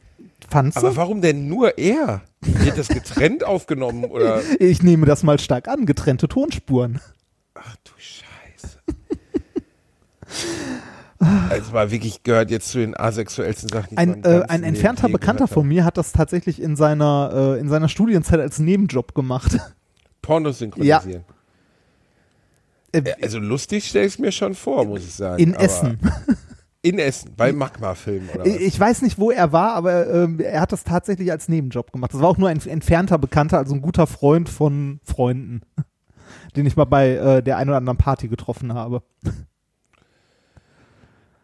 Fandst 0.49 0.77
Aber 0.77 0.91
du? 0.91 0.97
warum 0.97 1.21
denn 1.21 1.49
nur 1.49 1.79
er? 1.79 2.23
Wird 2.41 2.77
das 2.77 2.89
getrennt 2.89 3.45
aufgenommen 3.45 4.05
oder? 4.05 4.41
Ich 4.59 4.83
nehme 4.83 5.07
das 5.07 5.23
mal 5.23 5.39
stark 5.39 5.69
an, 5.69 5.87
getrennte 5.87 6.29
Tonspuren. 6.29 7.01
Ach 7.55 7.77
du 7.85 7.93
Scheiße. 7.97 8.79
Also 11.51 11.67
es 11.69 11.73
war 11.73 11.91
wirklich 11.91 12.23
gehört 12.25 12.51
jetzt 12.51 12.71
zu 12.71 12.79
den 12.79 12.97
asexuellsten 12.97 13.69
Sachen. 13.69 13.93
ich 13.93 13.99
Ein, 13.99 14.25
äh, 14.25 14.43
ein 14.49 14.65
entfernter 14.65 15.09
Bekannter 15.09 15.47
von 15.47 15.67
mir 15.69 15.85
hat 15.85 15.97
das 15.97 16.13
tatsächlich 16.13 16.61
in 16.61 16.75
seiner, 16.75 17.55
äh, 17.57 17.61
in 17.61 17.69
seiner 17.69 17.89
Studienzeit 17.89 18.41
als 18.41 18.59
Nebenjob 18.59 19.15
gemacht. 19.15 19.57
Pornos 20.23 20.59
synchronisieren. 20.59 21.25
Äh, 22.93 23.03
Ja, 23.07 23.15
Also 23.23 23.39
lustig 23.39 23.89
stelle 23.89 24.07
ich 24.07 24.15
es 24.15 24.19
mir 24.19 24.33
schon 24.33 24.55
vor, 24.55 24.85
muss 24.85 25.05
ich 25.05 25.15
sagen. 25.15 25.43
in 25.43 25.55
Essen. 25.55 25.99
In 26.85 26.99
Essen, 26.99 27.33
bei 27.37 27.53
Magma-Filmen 27.53 28.29
oder 28.31 28.41
was? 28.41 28.49
Ich 28.57 28.79
weiß 28.81 29.03
nicht, 29.03 29.17
wo 29.17 29.31
er 29.31 29.53
war, 29.53 29.75
aber 29.75 30.13
ähm, 30.13 30.41
er 30.41 30.61
hat 30.61 30.73
das 30.73 30.83
tatsächlich 30.83 31.31
als 31.31 31.49
Nebenjob 31.49 31.93
gemacht. 31.93 32.13
Das 32.13 32.21
war 32.21 32.29
auch 32.29 32.39
nur 32.39 32.49
ein 32.49 32.61
entfernter 32.61 33.19
Bekannter, 33.19 33.59
also 33.59 33.73
ein 33.73 33.83
guter 33.83 34.09
Freund 34.09 34.49
von 34.49 34.99
Freunden, 35.05 35.61
den 36.57 36.67
ich 36.67 36.75
mal 36.75 36.85
bei 36.87 37.11
äh, 37.11 37.41
der 37.41 37.57
einen 37.59 37.71
oder 37.71 37.77
anderen 37.77 37.99
Party 37.99 38.27
getroffen 38.27 38.75
habe. 38.75 39.05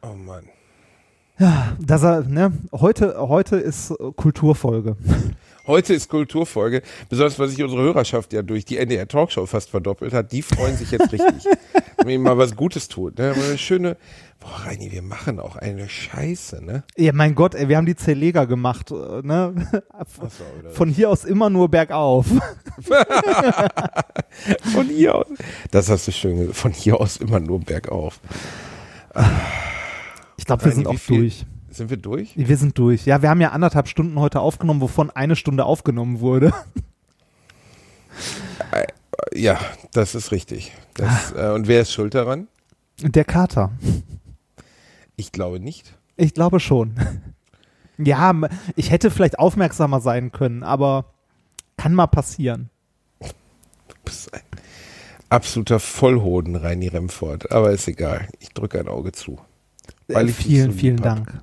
Oh 0.03 0.15
Mann. 0.15 0.43
Dass 1.81 2.03
er, 2.03 2.23
ne, 2.25 2.53
heute, 2.73 3.15
heute 3.29 3.59
ist 3.59 3.93
äh, 3.93 4.11
Kulturfolge. 4.17 4.97
Heute 5.69 5.93
ist 5.93 6.09
Kulturfolge, 6.09 6.81
besonders 7.11 7.39
weil 7.39 7.49
sich 7.49 7.63
unsere 7.63 7.83
Hörerschaft 7.83 8.33
ja 8.33 8.41
durch 8.41 8.65
die 8.65 8.79
NDR 8.79 9.07
Talkshow 9.07 9.45
fast 9.45 9.69
verdoppelt 9.69 10.15
hat. 10.15 10.33
Die 10.33 10.41
freuen 10.41 10.79
sich 10.79 10.91
jetzt 10.91 11.13
richtig, 11.13 11.45
wenn 11.99 12.09
ihnen 12.09 12.23
mal 12.23 12.39
was 12.39 12.57
Gutes 12.57 12.89
tun. 12.89 13.13
Ne? 13.19 13.35
Eine 13.35 13.59
schöne, 13.59 13.99
boah 14.41 14.63
Reini, 14.65 14.91
wir 14.91 15.03
machen 15.03 15.39
auch 15.39 15.57
eine 15.57 15.87
Scheiße, 15.87 16.65
ne? 16.65 16.85
Ja, 16.97 17.13
mein 17.13 17.35
Gott, 17.35 17.55
ey, 17.55 17.69
wir 17.69 17.77
haben 17.77 17.85
die 17.85 17.97
Zerleger 17.97 18.47
gemacht, 18.47 18.91
äh, 18.93 19.21
ne? 19.23 19.83
Von 20.71 20.89
hier 20.89 21.11
aus 21.11 21.27
immer 21.27 21.51
nur 21.51 21.69
bergauf. 21.69 22.25
Von 24.73 24.87
hier 24.87 25.17
aus. 25.17 25.27
Das 25.71 25.91
hast 25.91 26.09
du 26.09 26.13
schön 26.13 26.39
gesagt. 26.39 26.57
Von 26.57 26.73
hier 26.73 26.99
aus 26.99 27.19
immer 27.19 27.41
nur 27.41 27.61
bergauf. 27.61 28.21
Ich 30.39 30.47
glaube, 30.47 30.65
wir 30.65 30.73
Reini, 30.73 30.77
sind 30.77 30.87
auch 30.87 30.99
durch. 31.07 31.45
Sind 31.79 31.91
wir 31.91 31.97
durch? 31.97 32.33
Wir 32.37 32.57
sind 32.57 32.77
durch. 32.77 33.07
Ja, 33.07 33.23
wir 33.23 33.31
haben 33.31 33.41
ja 33.41 33.53
anderthalb 33.53 33.87
Stunden 33.87 34.19
heute 34.19 34.41
aufgenommen, 34.41 34.81
wovon 34.81 35.11
eine 35.11 35.37
Stunde 35.37 35.65
aufgenommen 35.65 36.19
wurde. 36.19 36.53
Ja, 39.33 39.61
das 39.93 40.17
ist 40.17 40.33
richtig. 40.33 40.73
Das, 40.95 41.33
äh, 41.33 41.53
und 41.53 41.69
wer 41.69 41.83
ist 41.83 41.93
schuld 41.93 42.15
daran? 42.15 42.49
Der 43.01 43.25
Kater. 43.25 43.71
Ich 45.15 45.31
glaube 45.31 45.61
nicht. 45.61 45.95
Ich 46.17 46.35
glaube 46.35 46.59
schon. 46.59 46.95
Ja, 47.97 48.33
ich 48.75 48.91
hätte 48.91 49.11
vielleicht 49.11 49.39
aufmerksamer 49.39 50.01
sein 50.01 50.33
können, 50.33 50.65
aber 50.65 51.15
kann 51.77 51.95
mal 51.95 52.07
passieren. 52.09 52.71
Du 53.21 53.95
bist 54.05 54.35
ein 54.35 54.41
absoluter 55.29 55.79
Vollhoden, 55.79 56.57
Reini 56.57 56.89
Remford. 56.89 57.53
Aber 57.53 57.71
ist 57.71 57.87
egal. 57.87 58.29
Ich 58.41 58.49
drücke 58.51 58.81
ein 58.81 58.89
Auge 58.89 59.13
zu. 59.13 59.39
Äh, 60.09 60.27
vielen, 60.29 60.73
so 60.73 60.79
vielen. 60.79 60.97
Dank. 60.97 61.43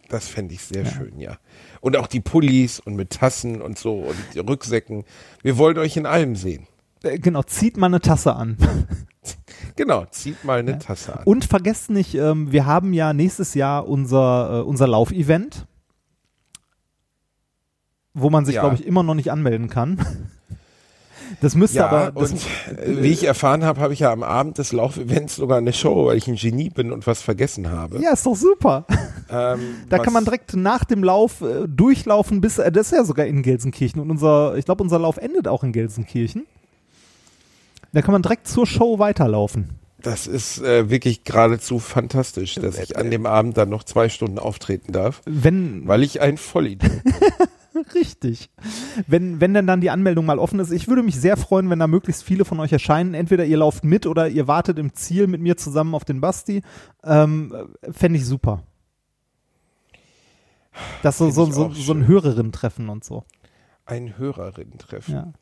Das 0.09 0.29
fände 0.29 0.55
ich 0.55 0.63
sehr 0.63 0.85
schön, 0.85 1.19
ja. 1.19 1.39
Und 1.81 1.97
auch 1.97 2.07
die 2.07 2.21
Pullis 2.21 2.79
und 2.81 2.95
mit 2.95 3.11
Tassen 3.11 3.61
und 3.63 3.79
so 3.79 3.95
und 4.01 4.17
die 4.35 4.39
Rücksäcken. 4.41 5.05
Wir 5.43 5.57
wollen 5.59 5.79
euch 5.79 5.97
in 5.97 6.07
allem 6.07 6.37
sehen. 6.37 6.67
Äh, 7.03 7.19
genau, 7.19 7.43
zieht 7.43 7.77
mal 7.77 7.87
eine 7.87 8.01
Tasse 8.01 8.35
an. 8.35 8.57
Genau, 9.77 10.05
zieht 10.11 10.45
mal 10.45 10.59
eine 10.59 10.79
Tasse 10.79 11.19
an. 11.19 11.25
Und 11.25 11.47
vergesst 11.47 11.89
nicht, 11.89 12.15
ähm, 12.15 12.53
wir 12.53 12.67
haben 12.67 12.93
ja 12.93 13.15
nächstes 13.15 13.55
Jahr 13.55 13.89
unser, 13.89 14.59
äh, 14.61 14.63
unser 14.63 14.87
Laufevent, 14.87 15.67
wo 18.13 18.29
man 18.31 18.45
sich, 18.45 18.57
Ja. 18.57 18.61
glaube 18.61 18.77
ich, 18.77 18.87
immer 18.87 19.03
noch 19.03 19.15
nicht 19.15 19.33
anmelden 19.33 19.69
kann. 19.71 19.99
Das 21.41 21.55
müsste 21.55 21.79
ja, 21.79 21.89
aber. 21.89 22.13
Das, 22.13 22.33
und 22.33 22.41
äh, 22.79 23.03
wie 23.03 23.09
ich 23.09 23.25
erfahren 23.25 23.65
habe, 23.65 23.81
habe 23.81 23.93
ich 23.93 24.01
ja 24.01 24.13
am 24.13 24.23
Abend 24.23 24.59
des 24.59 24.73
Laufevents 24.73 25.37
sogar 25.37 25.59
eine 25.59 25.73
Show, 25.73 26.07
weil 26.07 26.17
ich 26.17 26.29
ein 26.29 26.37
Genie 26.37 26.71
bin 26.71 26.93
und 26.93 27.07
was 27.07 27.23
vergessen 27.23 27.71
habe. 27.71 28.01
ja, 28.01 28.13
ist 28.13 28.27
doch 28.27 28.37
super. 28.37 28.87
Ähm, 29.31 29.61
Da 29.89 29.99
kann 29.99 30.13
man 30.13 30.25
direkt 30.25 30.55
nach 30.55 30.85
dem 30.85 31.05
Lauf 31.05 31.41
äh, 31.41 31.67
durchlaufen 31.67 32.41
bis, 32.41 32.59
äh, 32.59 32.71
das 32.71 32.87
ist 32.87 32.93
ja 32.93 33.05
sogar 33.05 33.27
in 33.27 33.43
Gelsenkirchen 33.43 34.01
und 34.01 34.11
unser, 34.11 34.57
ich 34.57 34.65
glaube, 34.65 34.83
unser 34.83 34.99
Lauf 34.99 35.17
endet 35.17 35.49
auch 35.49 35.65
in 35.65 35.73
Gelsenkirchen. 35.73 36.47
Da 37.93 38.03
kann 38.03 38.13
man 38.13 38.23
direkt 38.23 38.49
zur 38.49 38.67
Show 38.67 38.99
weiterlaufen. 38.99 39.71
Das 40.03 40.27
ist 40.27 40.61
äh, 40.61 40.91
wirklich 40.91 41.25
geradezu 41.25 41.79
fantastisch, 41.79 42.57
dass 42.57 42.79
ich 42.79 42.99
an 42.99 43.11
dem 43.11 43.25
Abend 43.25 43.57
dann 43.57 43.71
noch 43.71 43.85
zwei 43.85 44.11
Stunden 44.11 44.39
auftreten 44.39 44.93
darf, 44.93 45.23
Wenn, 45.25 45.87
weil 45.89 46.03
ich 46.03 46.21
ein 46.21 46.37
Vollidiot 46.37 47.03
bin. 47.03 47.15
richtig. 47.95 48.51
Wenn, 49.07 49.41
wenn 49.41 49.55
denn 49.55 49.67
dann 49.67 49.81
die 49.81 49.91
Anmeldung 49.91 50.27
mal 50.27 50.39
offen 50.39 50.61
ist, 50.61 50.71
ich 50.71 50.89
würde 50.89 51.03
mich 51.03 51.21
sehr 51.21 51.37
freuen, 51.37 51.71
wenn 51.71 51.79
da 51.79 51.87
möglichst 51.87 52.23
viele 52.23 52.45
von 52.45 52.61
euch 52.61 52.73
erscheinen. 52.73 53.15
Entweder 53.15 53.45
ihr 53.45 53.57
lauft 53.57 53.85
mit 53.85 54.07
oder 54.07 54.29
ihr 54.29 54.47
wartet 54.47 54.79
im 54.79 54.95
Ziel 54.95 55.27
mit 55.27 55.41
mir 55.41 55.57
zusammen 55.57 55.95
auf 55.95 56.05
den 56.05 56.21
Basti. 56.21 56.63
Ähm, 57.03 57.53
Fände 57.91 58.19
ich 58.19 58.27
super. 58.27 58.63
Das 61.03 61.19
so, 61.19 61.31
so, 61.31 61.47
so, 61.47 61.71
so 61.71 61.93
ein. 61.93 62.07
Hörerinnen-Treffen 62.07 62.89
und 62.89 63.05
so. 63.05 63.25
Ein 63.87 64.19
Hörerinnen-Treffen. 64.19 65.15
Ja. 65.15 65.33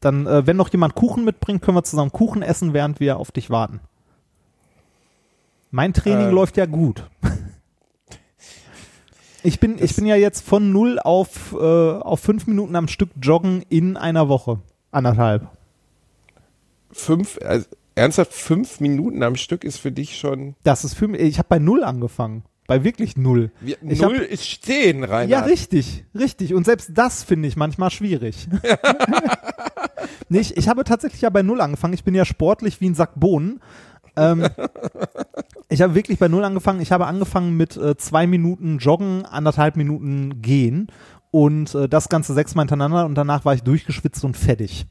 Dann, 0.00 0.26
äh, 0.26 0.46
wenn 0.46 0.56
noch 0.56 0.68
jemand 0.70 0.94
Kuchen 0.94 1.24
mitbringt, 1.24 1.62
können 1.62 1.76
wir 1.76 1.82
zusammen 1.84 2.12
Kuchen 2.12 2.42
essen, 2.42 2.72
während 2.72 3.00
wir 3.00 3.18
auf 3.18 3.32
dich 3.32 3.50
warten. 3.50 3.80
Mein 5.70 5.92
Training 5.92 6.28
Ähm. 6.28 6.34
läuft 6.34 6.56
ja 6.56 6.66
gut. 6.66 7.08
Ich 9.42 9.60
bin, 9.60 9.82
ich 9.82 9.96
bin 9.96 10.06
ja 10.06 10.16
jetzt 10.16 10.46
von 10.46 10.72
null 10.72 10.98
auf, 10.98 11.52
äh, 11.52 11.56
auf 11.56 12.20
fünf 12.20 12.46
Minuten 12.46 12.76
am 12.76 12.88
Stück 12.88 13.10
joggen 13.22 13.64
in 13.68 13.96
einer 13.96 14.28
Woche. 14.28 14.60
Anderthalb. 14.90 15.48
Fünf, 16.92 17.38
also, 17.44 17.66
ernsthaft, 17.94 18.32
fünf 18.32 18.80
Minuten 18.80 19.22
am 19.22 19.36
Stück 19.36 19.64
ist 19.64 19.78
für 19.78 19.92
dich 19.92 20.18
schon. 20.18 20.54
Das 20.62 20.84
ist 20.84 20.94
für 20.94 21.08
mich, 21.08 21.20
ich 21.20 21.38
habe 21.38 21.48
bei 21.48 21.58
null 21.58 21.84
angefangen. 21.84 22.42
Bei 22.66 22.84
wirklich 22.84 23.16
null. 23.16 23.50
Wir, 23.60 23.76
null 23.80 24.20
hab- 24.20 24.30
ist 24.30 24.48
stehen, 24.48 25.02
Reinhard. 25.02 25.28
Ja, 25.28 25.40
richtig, 25.40 26.04
richtig. 26.16 26.54
Und 26.54 26.64
selbst 26.64 26.90
das 26.94 27.24
finde 27.24 27.48
ich 27.48 27.56
manchmal 27.56 27.90
schwierig. 27.90 28.46
nee, 30.28 30.38
ich, 30.38 30.56
ich 30.56 30.68
habe 30.68 30.84
tatsächlich 30.84 31.22
ja 31.22 31.30
bei 31.30 31.42
Null 31.42 31.60
angefangen. 31.60 31.94
Ich 31.94 32.04
bin 32.04 32.14
ja 32.14 32.24
sportlich 32.24 32.80
wie 32.80 32.88
ein 32.88 32.94
Sack 32.94 33.18
Bohnen. 33.18 33.60
Ähm, 34.16 34.46
ich 35.68 35.82
habe 35.82 35.94
wirklich 35.94 36.18
bei 36.18 36.28
Null 36.28 36.44
angefangen. 36.44 36.80
Ich 36.80 36.92
habe 36.92 37.06
angefangen 37.06 37.56
mit 37.56 37.76
äh, 37.76 37.96
zwei 37.96 38.26
Minuten 38.26 38.78
Joggen, 38.78 39.24
anderthalb 39.24 39.76
Minuten 39.76 40.42
Gehen 40.42 40.88
und 41.30 41.74
äh, 41.74 41.88
das 41.88 42.08
Ganze 42.08 42.34
sechsmal 42.34 42.64
hintereinander 42.64 43.06
und 43.06 43.14
danach 43.14 43.44
war 43.44 43.54
ich 43.54 43.62
durchgeschwitzt 43.62 44.24
und 44.24 44.36
fertig. 44.36 44.86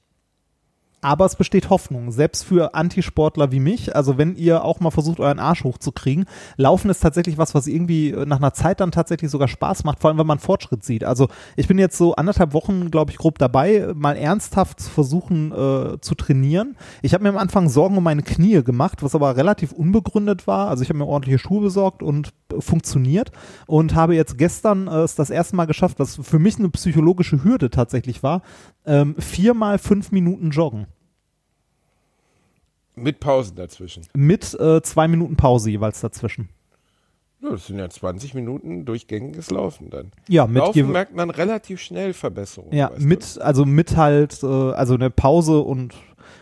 Aber 1.01 1.25
es 1.25 1.35
besteht 1.35 1.69
Hoffnung, 1.69 2.11
selbst 2.11 2.43
für 2.43 2.73
Antisportler 2.73 3.51
wie 3.51 3.61
mich. 3.61 3.95
Also 3.95 4.17
wenn 4.17 4.35
ihr 4.35 4.65
auch 4.65 4.81
mal 4.81 4.91
versucht, 4.91 5.19
euren 5.21 5.39
Arsch 5.39 5.63
hochzukriegen, 5.63 6.25
Laufen 6.57 6.89
ist 6.89 6.99
tatsächlich 6.99 7.37
was, 7.37 7.55
was 7.55 7.67
irgendwie 7.67 8.11
äh, 8.11 8.25
nach 8.25 8.37
einer 8.37 8.53
Zeit 8.53 8.81
dann 8.81 8.91
tatsächlich 8.91 9.31
sogar 9.31 9.47
Spaß 9.47 9.85
macht, 9.85 9.99
vor 9.99 10.09
allem 10.09 10.17
wenn 10.17 10.27
man 10.27 10.39
Fortschritt 10.39 10.83
sieht. 10.83 11.05
Also 11.05 11.29
ich 11.55 11.67
bin 11.67 11.79
jetzt 11.79 11.97
so 11.97 12.15
anderthalb 12.15 12.53
Wochen, 12.53 12.91
glaube 12.91 13.11
ich, 13.11 13.17
grob 13.17 13.37
dabei, 13.37 13.93
mal 13.95 14.17
ernsthaft 14.17 14.81
zu 14.81 14.89
versuchen 14.89 15.51
äh, 15.51 16.01
zu 16.01 16.15
trainieren. 16.15 16.75
Ich 17.01 17.13
habe 17.13 17.23
mir 17.23 17.29
am 17.29 17.37
Anfang 17.37 17.69
Sorgen 17.69 17.97
um 17.97 18.03
meine 18.03 18.23
Knie 18.23 18.61
gemacht, 18.63 19.01
was 19.01 19.15
aber 19.15 19.37
relativ 19.37 19.71
unbegründet 19.71 20.47
war. 20.47 20.67
Also 20.67 20.83
ich 20.83 20.89
habe 20.89 20.99
mir 20.99 21.07
ordentliche 21.07 21.39
Schuhe 21.39 21.61
besorgt 21.61 22.03
und 22.03 22.33
äh, 22.51 22.59
funktioniert 22.59 23.31
und 23.67 23.95
habe 23.95 24.15
jetzt 24.15 24.37
gestern 24.37 24.87
äh, 24.87 24.99
es 24.99 25.15
das 25.15 25.29
erste 25.29 25.55
Mal 25.55 25.65
geschafft, 25.65 25.99
was 25.99 26.17
für 26.21 26.39
mich 26.39 26.57
eine 26.59 26.69
psychologische 26.69 27.43
Hürde 27.43 27.69
tatsächlich 27.69 28.21
war, 28.21 28.41
ähm, 28.89 29.15
viermal 29.19 29.77
fünf 29.77 30.11
Minuten 30.11 30.49
joggen. 30.49 30.87
Mit 32.95 33.19
Pausen 33.19 33.55
dazwischen. 33.55 34.03
Mit 34.13 34.53
äh, 34.59 34.81
zwei 34.81 35.07
Minuten 35.07 35.37
Pause 35.37 35.69
jeweils 35.69 36.01
dazwischen. 36.01 36.49
Ja, 37.41 37.51
das 37.51 37.67
sind 37.67 37.79
ja 37.79 37.89
20 37.89 38.33
Minuten 38.33 38.83
durchgängiges 38.83 39.49
Laufen 39.51 39.89
dann. 39.89 40.11
Ja, 40.27 40.45
mit 40.45 40.57
Laufen 40.57 40.91
merkt 40.91 41.15
man 41.15 41.29
relativ 41.29 41.79
schnell 41.79 42.11
Verbesserungen. 42.13 42.75
Ja, 42.75 42.89
du? 42.89 43.01
mit, 43.01 43.39
also 43.39 43.63
mit 43.63 43.95
halt, 43.95 44.43
äh, 44.43 44.45
also 44.45 44.95
eine 44.95 45.09
Pause 45.09 45.59
und 45.59 45.93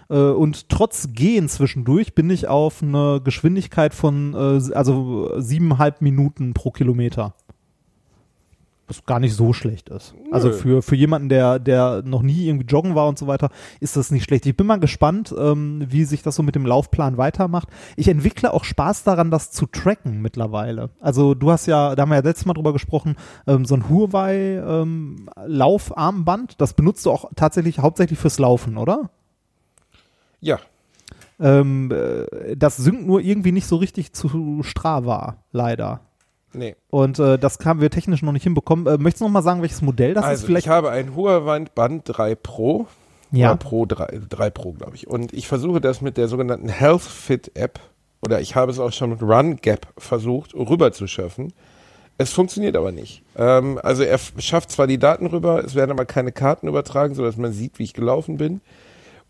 äh, 0.10 0.18
und 0.18 0.70
trotz 0.70 1.10
Gehen 1.14 1.50
zwischendurch 1.50 2.16
bin 2.16 2.30
ich 2.30 2.48
auf 2.48 2.82
eine 2.82 3.22
Geschwindigkeit 3.24 3.94
von 3.94 4.34
äh, 4.34 4.74
also 4.74 5.40
siebeneinhalb 5.40 6.02
Minuten 6.02 6.54
pro 6.54 6.72
Kilometer. 6.72 7.36
Was 8.88 9.06
gar 9.06 9.20
nicht 9.20 9.36
so 9.36 9.52
schlecht 9.52 9.90
ist. 9.90 10.16
Also 10.32 10.48
Nö. 10.48 10.54
für, 10.54 10.82
für 10.82 10.96
jemanden, 10.96 11.28
der, 11.28 11.60
der 11.60 12.04
noch 12.06 12.22
nie 12.22 12.48
irgendwie 12.48 12.66
joggen 12.66 12.96
war 12.96 13.10
und 13.10 13.20
so 13.20 13.28
weiter, 13.28 13.50
ist 13.82 13.98
das 13.98 14.12
nicht 14.12 14.24
schlecht. 14.24 14.46
Ich 14.46 14.56
bin 14.56 14.66
mal 14.66 14.80
gespannt, 14.80 15.36
ähm, 15.38 15.86
wie 15.90 16.06
sich 16.06 16.22
das 16.24 16.36
so 16.36 16.44
mit 16.44 16.56
dem 16.56 16.66
Laufplan 16.66 17.18
weitermacht. 17.18 17.68
Ich 17.98 18.08
entwickle 18.08 18.54
auch 18.54 18.64
Spaß 18.64 19.04
daran, 19.04 19.30
das 19.30 19.52
zu 19.52 19.66
tracken 19.66 20.22
mittlerweile. 20.22 20.90
Also 21.02 21.34
du 21.34 21.52
hast 21.52 21.66
ja, 21.66 21.96
da 21.96 22.04
haben 22.04 22.10
wir 22.10 22.16
ja 22.16 22.22
letztes 22.24 22.46
Mal 22.46 22.54
drüber 22.54 22.72
gesprochen, 22.72 23.18
ähm, 23.46 23.66
so 23.66 23.76
ein 23.76 23.90
Huawei 23.90 24.56
ähm, 24.56 25.30
Laufarmband, 25.46 26.62
das 26.62 26.74
benutzt 26.74 27.06
du 27.06 27.12
auch 27.12 27.30
tatsächlich 27.36 27.80
hauptsächlich 27.80 28.18
fürs 28.20 28.40
Laufen, 28.40 28.78
oder? 28.78 29.10
Ja, 30.40 30.60
Ähm, 31.40 31.92
äh, 31.92 32.56
das 32.56 32.78
synkt 32.78 33.06
nur 33.06 33.20
irgendwie 33.22 33.52
nicht 33.52 33.68
so 33.68 33.76
richtig 33.76 34.14
zu 34.14 34.62
Strava, 34.64 35.38
leider. 35.52 36.00
Nee. 36.54 36.76
Und 36.90 37.20
äh, 37.20 37.38
das 37.38 37.58
haben 37.64 37.82
wir 37.82 37.90
technisch 37.90 38.22
noch 38.22 38.32
nicht 38.32 38.44
hinbekommen. 38.44 38.88
Äh, 38.88 38.98
möchtest 38.98 39.22
du 39.22 39.26
noch 39.26 39.32
mal 39.32 39.42
sagen, 39.42 39.62
welches 39.62 39.82
Modell 39.82 40.14
das 40.14 40.24
also 40.24 40.42
ist? 40.42 40.46
Vielleicht 40.46 40.68
ich 40.68 40.72
habe 40.72 40.92
ein 40.92 41.16
Huawei 41.16 41.66
Band 41.74 42.04
3 42.06 42.36
Pro. 42.36 42.88
Ja. 43.32 43.50
Oder 43.50 43.58
Pro 43.58 43.86
3, 43.86 44.22
3 44.30 44.50
Pro, 44.50 44.74
glaube 44.74 44.96
ich. 44.96 45.08
Und 45.08 45.34
ich 45.34 45.48
versuche 45.48 45.82
das 45.82 46.02
mit 46.02 46.18
der 46.18 46.28
sogenannten 46.28 46.70
Health 46.70 47.02
Fit 47.02 47.52
App, 47.56 47.80
oder 48.22 48.42
ich 48.42 48.56
habe 48.56 48.72
es 48.72 48.80
auch 48.80 48.92
schon 48.92 49.12
mit 49.12 49.22
Run 49.22 49.58
Gap 49.58 49.88
versucht, 49.98 50.54
rüber 50.54 50.92
zu 50.92 51.08
schaffen. 51.08 51.54
Es 52.18 52.34
funktioniert 52.34 52.76
aber 52.76 52.92
nicht. 52.92 53.22
Ähm, 53.38 53.80
also 53.84 54.04
er 54.04 54.20
schafft 54.40 54.72
zwar 54.72 54.88
die 54.88 54.98
Daten 54.98 55.28
rüber, 55.28 55.64
es 55.64 55.76
werden 55.76 55.92
aber 55.92 56.06
keine 56.06 56.32
Karten 56.32 56.68
übertragen, 56.68 57.14
sodass 57.14 57.38
man 57.38 57.52
sieht, 57.52 57.78
wie 57.80 57.84
ich 57.84 57.94
gelaufen 57.94 58.38
bin. 58.38 58.62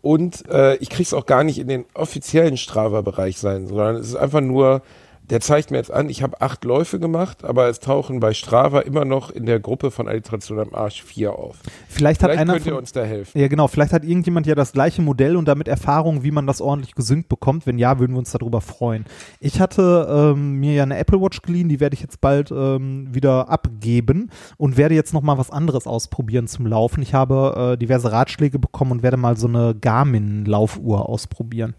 Und 0.00 0.48
äh, 0.48 0.76
ich 0.76 0.88
krieg's 0.88 1.12
auch 1.12 1.26
gar 1.26 1.44
nicht 1.44 1.58
in 1.58 1.68
den 1.68 1.84
offiziellen 1.92 2.56
Strava-Bereich 2.56 3.38
sein, 3.38 3.66
sondern 3.66 3.96
es 3.96 4.08
ist 4.08 4.16
einfach 4.16 4.40
nur, 4.40 4.82
der 5.30 5.40
zeigt 5.40 5.70
mir 5.70 5.76
jetzt 5.76 5.92
an, 5.92 6.08
ich 6.08 6.22
habe 6.22 6.40
acht 6.40 6.64
Läufe 6.64 6.98
gemacht, 6.98 7.44
aber 7.44 7.68
es 7.68 7.80
tauchen 7.80 8.20
bei 8.20 8.32
Strava 8.32 8.80
immer 8.80 9.04
noch 9.04 9.30
in 9.30 9.46
der 9.46 9.60
Gruppe 9.60 9.90
von 9.90 10.08
Alliteration 10.08 10.58
am 10.58 10.74
Arsch 10.74 11.02
vier 11.02 11.34
auf. 11.34 11.58
Vielleicht 11.88 12.22
hat 12.22 12.30
Vielleicht 12.30 12.40
einer 12.40 12.52
könnt 12.54 12.66
ihr 12.66 12.72
von, 12.72 12.78
uns 12.80 12.92
da 12.92 13.04
helfen. 13.04 13.38
ja 13.38 13.48
genau, 13.48 13.68
vielleicht 13.68 13.92
hat 13.92 14.04
irgendjemand 14.04 14.46
ja 14.46 14.54
das 14.54 14.72
gleiche 14.72 15.02
Modell 15.02 15.36
und 15.36 15.46
damit 15.46 15.68
Erfahrung, 15.68 16.22
wie 16.22 16.30
man 16.30 16.46
das 16.46 16.60
ordentlich 16.60 16.94
gesynkt 16.94 17.28
bekommt. 17.28 17.66
Wenn 17.66 17.78
ja, 17.78 17.98
würden 17.98 18.12
wir 18.12 18.18
uns 18.18 18.32
darüber 18.32 18.60
freuen. 18.60 19.04
Ich 19.40 19.60
hatte 19.60 20.34
ähm, 20.34 20.54
mir 20.60 20.72
ja 20.72 20.82
eine 20.82 20.96
Apple 20.96 21.20
Watch 21.20 21.42
geliehen, 21.42 21.68
die 21.68 21.80
werde 21.80 21.94
ich 21.94 22.00
jetzt 22.00 22.20
bald 22.20 22.50
ähm, 22.50 23.08
wieder 23.14 23.50
abgeben 23.50 24.30
und 24.56 24.76
werde 24.76 24.94
jetzt 24.94 25.12
noch 25.12 25.22
mal 25.22 25.36
was 25.36 25.50
anderes 25.50 25.86
ausprobieren 25.86 26.48
zum 26.48 26.66
Laufen. 26.66 27.02
Ich 27.02 27.12
habe 27.14 27.74
äh, 27.74 27.76
diverse 27.76 28.12
Ratschläge 28.12 28.58
bekommen 28.58 28.92
und 28.92 29.02
werde 29.02 29.16
mal 29.16 29.36
so 29.36 29.46
eine 29.46 29.74
Garmin 29.74 30.46
Laufuhr 30.46 31.08
ausprobieren. 31.08 31.74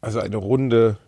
Also 0.00 0.20
eine 0.20 0.36
runde 0.36 0.98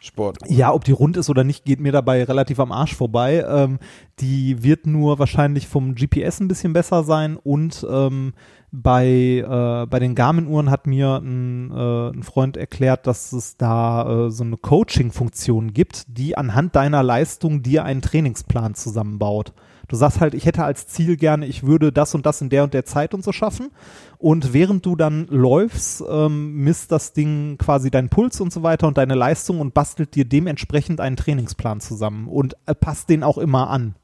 Sport. 0.00 0.38
Ja, 0.48 0.72
ob 0.72 0.84
die 0.84 0.92
rund 0.92 1.16
ist 1.16 1.28
oder 1.28 1.44
nicht, 1.44 1.64
geht 1.64 1.80
mir 1.80 1.92
dabei 1.92 2.24
relativ 2.24 2.58
am 2.58 2.72
Arsch 2.72 2.94
vorbei. 2.94 3.44
Ähm, 3.46 3.78
die 4.18 4.62
wird 4.62 4.86
nur 4.86 5.18
wahrscheinlich 5.18 5.68
vom 5.68 5.94
GPS 5.94 6.40
ein 6.40 6.48
bisschen 6.48 6.72
besser 6.72 7.04
sein 7.04 7.36
und 7.36 7.86
ähm, 7.88 8.32
bei, 8.72 9.06
äh, 9.06 9.86
bei 9.86 9.98
den 9.98 10.14
Garmin-Uhren 10.14 10.70
hat 10.70 10.86
mir 10.86 11.16
ein, 11.16 11.70
äh, 11.70 12.10
ein 12.10 12.22
Freund 12.22 12.56
erklärt, 12.56 13.06
dass 13.06 13.32
es 13.32 13.56
da 13.56 14.26
äh, 14.26 14.30
so 14.30 14.44
eine 14.44 14.56
Coaching-Funktion 14.56 15.72
gibt, 15.72 16.04
die 16.06 16.36
anhand 16.36 16.76
deiner 16.76 17.02
Leistung 17.02 17.62
dir 17.62 17.84
einen 17.84 18.00
Trainingsplan 18.00 18.74
zusammenbaut. 18.74 19.52
Du 19.90 19.96
sagst 19.96 20.20
halt, 20.20 20.34
ich 20.34 20.46
hätte 20.46 20.62
als 20.62 20.86
Ziel 20.86 21.16
gerne, 21.16 21.46
ich 21.46 21.64
würde 21.64 21.90
das 21.90 22.14
und 22.14 22.24
das 22.24 22.40
in 22.40 22.48
der 22.48 22.62
und 22.62 22.74
der 22.74 22.84
Zeit 22.84 23.12
und 23.12 23.24
so 23.24 23.32
schaffen. 23.32 23.72
Und 24.18 24.52
während 24.52 24.86
du 24.86 24.94
dann 24.94 25.26
läufst, 25.26 26.04
ähm, 26.08 26.54
misst 26.62 26.92
das 26.92 27.12
Ding 27.12 27.58
quasi 27.58 27.90
deinen 27.90 28.08
Puls 28.08 28.40
und 28.40 28.52
so 28.52 28.62
weiter 28.62 28.86
und 28.86 28.98
deine 28.98 29.16
Leistung 29.16 29.58
und 29.58 29.74
bastelt 29.74 30.14
dir 30.14 30.24
dementsprechend 30.24 31.00
einen 31.00 31.16
Trainingsplan 31.16 31.80
zusammen 31.80 32.28
und 32.28 32.54
äh, 32.66 32.74
passt 32.76 33.08
den 33.08 33.24
auch 33.24 33.36
immer 33.36 33.68
an. 33.68 33.96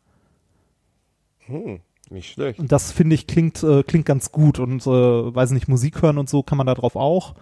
Hm, 1.47 1.79
nicht 2.11 2.33
schlecht. 2.33 2.59
Und 2.59 2.73
das 2.73 2.91
finde 2.91 3.15
ich 3.15 3.29
klingt, 3.29 3.63
äh, 3.63 3.85
klingt 3.85 4.07
ganz 4.07 4.33
gut 4.33 4.59
und 4.59 4.85
äh, 4.89 4.91
weiß 4.91 5.53
nicht, 5.53 5.69
Musik 5.69 6.03
hören 6.03 6.19
und 6.19 6.29
so 6.29 6.43
kann 6.43 6.59
man 6.59 6.67
da 6.67 6.75
drauf 6.75 6.97
auch. 6.97 7.37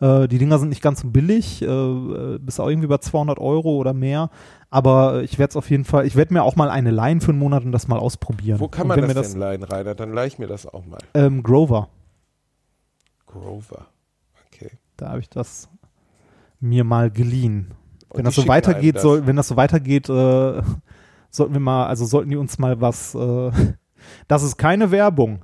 Äh, 0.00 0.28
die 0.28 0.38
Dinger 0.38 0.58
sind 0.58 0.68
nicht 0.68 0.82
ganz 0.82 1.00
so 1.00 1.08
billig, 1.08 1.62
äh, 1.62 1.66
äh, 1.66 2.38
bis 2.38 2.58
auch 2.60 2.68
irgendwie 2.68 2.86
über 2.86 3.00
200 3.00 3.38
Euro 3.38 3.76
oder 3.76 3.92
mehr. 3.92 4.30
Aber 4.70 5.22
ich 5.22 5.38
werde 5.38 5.50
es 5.50 5.56
auf 5.56 5.70
jeden 5.70 5.84
Fall, 5.84 6.06
ich 6.06 6.16
werde 6.16 6.34
mir 6.34 6.42
auch 6.42 6.56
mal 6.56 6.68
eine 6.70 6.90
leihen 6.90 7.20
für 7.20 7.30
einen 7.30 7.38
Monat 7.38 7.64
und 7.64 7.72
das 7.72 7.86
mal 7.86 7.98
ausprobieren. 7.98 8.58
Wo 8.60 8.68
kann 8.68 8.88
man 8.88 9.00
das, 9.00 9.08
mir 9.08 9.22
denn 9.22 9.38
leihen, 9.38 9.62
Rainer? 9.62 9.94
Dann 9.94 10.12
leih 10.12 10.26
ich 10.26 10.38
mir 10.38 10.48
das 10.48 10.66
auch 10.66 10.84
mal. 10.84 10.98
Ähm, 11.14 11.42
Grover. 11.42 11.88
Grover. 13.26 13.86
Okay. 14.46 14.72
Da 14.96 15.10
habe 15.10 15.20
ich 15.20 15.28
das 15.28 15.68
mir 16.60 16.84
mal 16.84 17.10
geliehen. 17.10 17.72
Und 18.08 18.18
Wenn 18.18 18.24
das 18.24 18.34
so 18.34 18.48
weitergeht, 18.48 18.96
das. 18.96 19.02
soll, 19.02 19.26
wenn 19.26 19.36
das 19.36 19.48
so 19.48 19.56
weitergeht, 19.56 20.08
äh, 20.08 20.62
sollten 21.30 21.52
wir 21.52 21.60
mal, 21.60 21.86
also 21.86 22.04
sollten 22.04 22.30
die 22.30 22.36
uns 22.36 22.58
mal 22.58 22.80
was, 22.80 23.14
äh, 23.14 23.50
das 24.28 24.42
ist 24.42 24.56
keine 24.56 24.90
Werbung. 24.90 25.40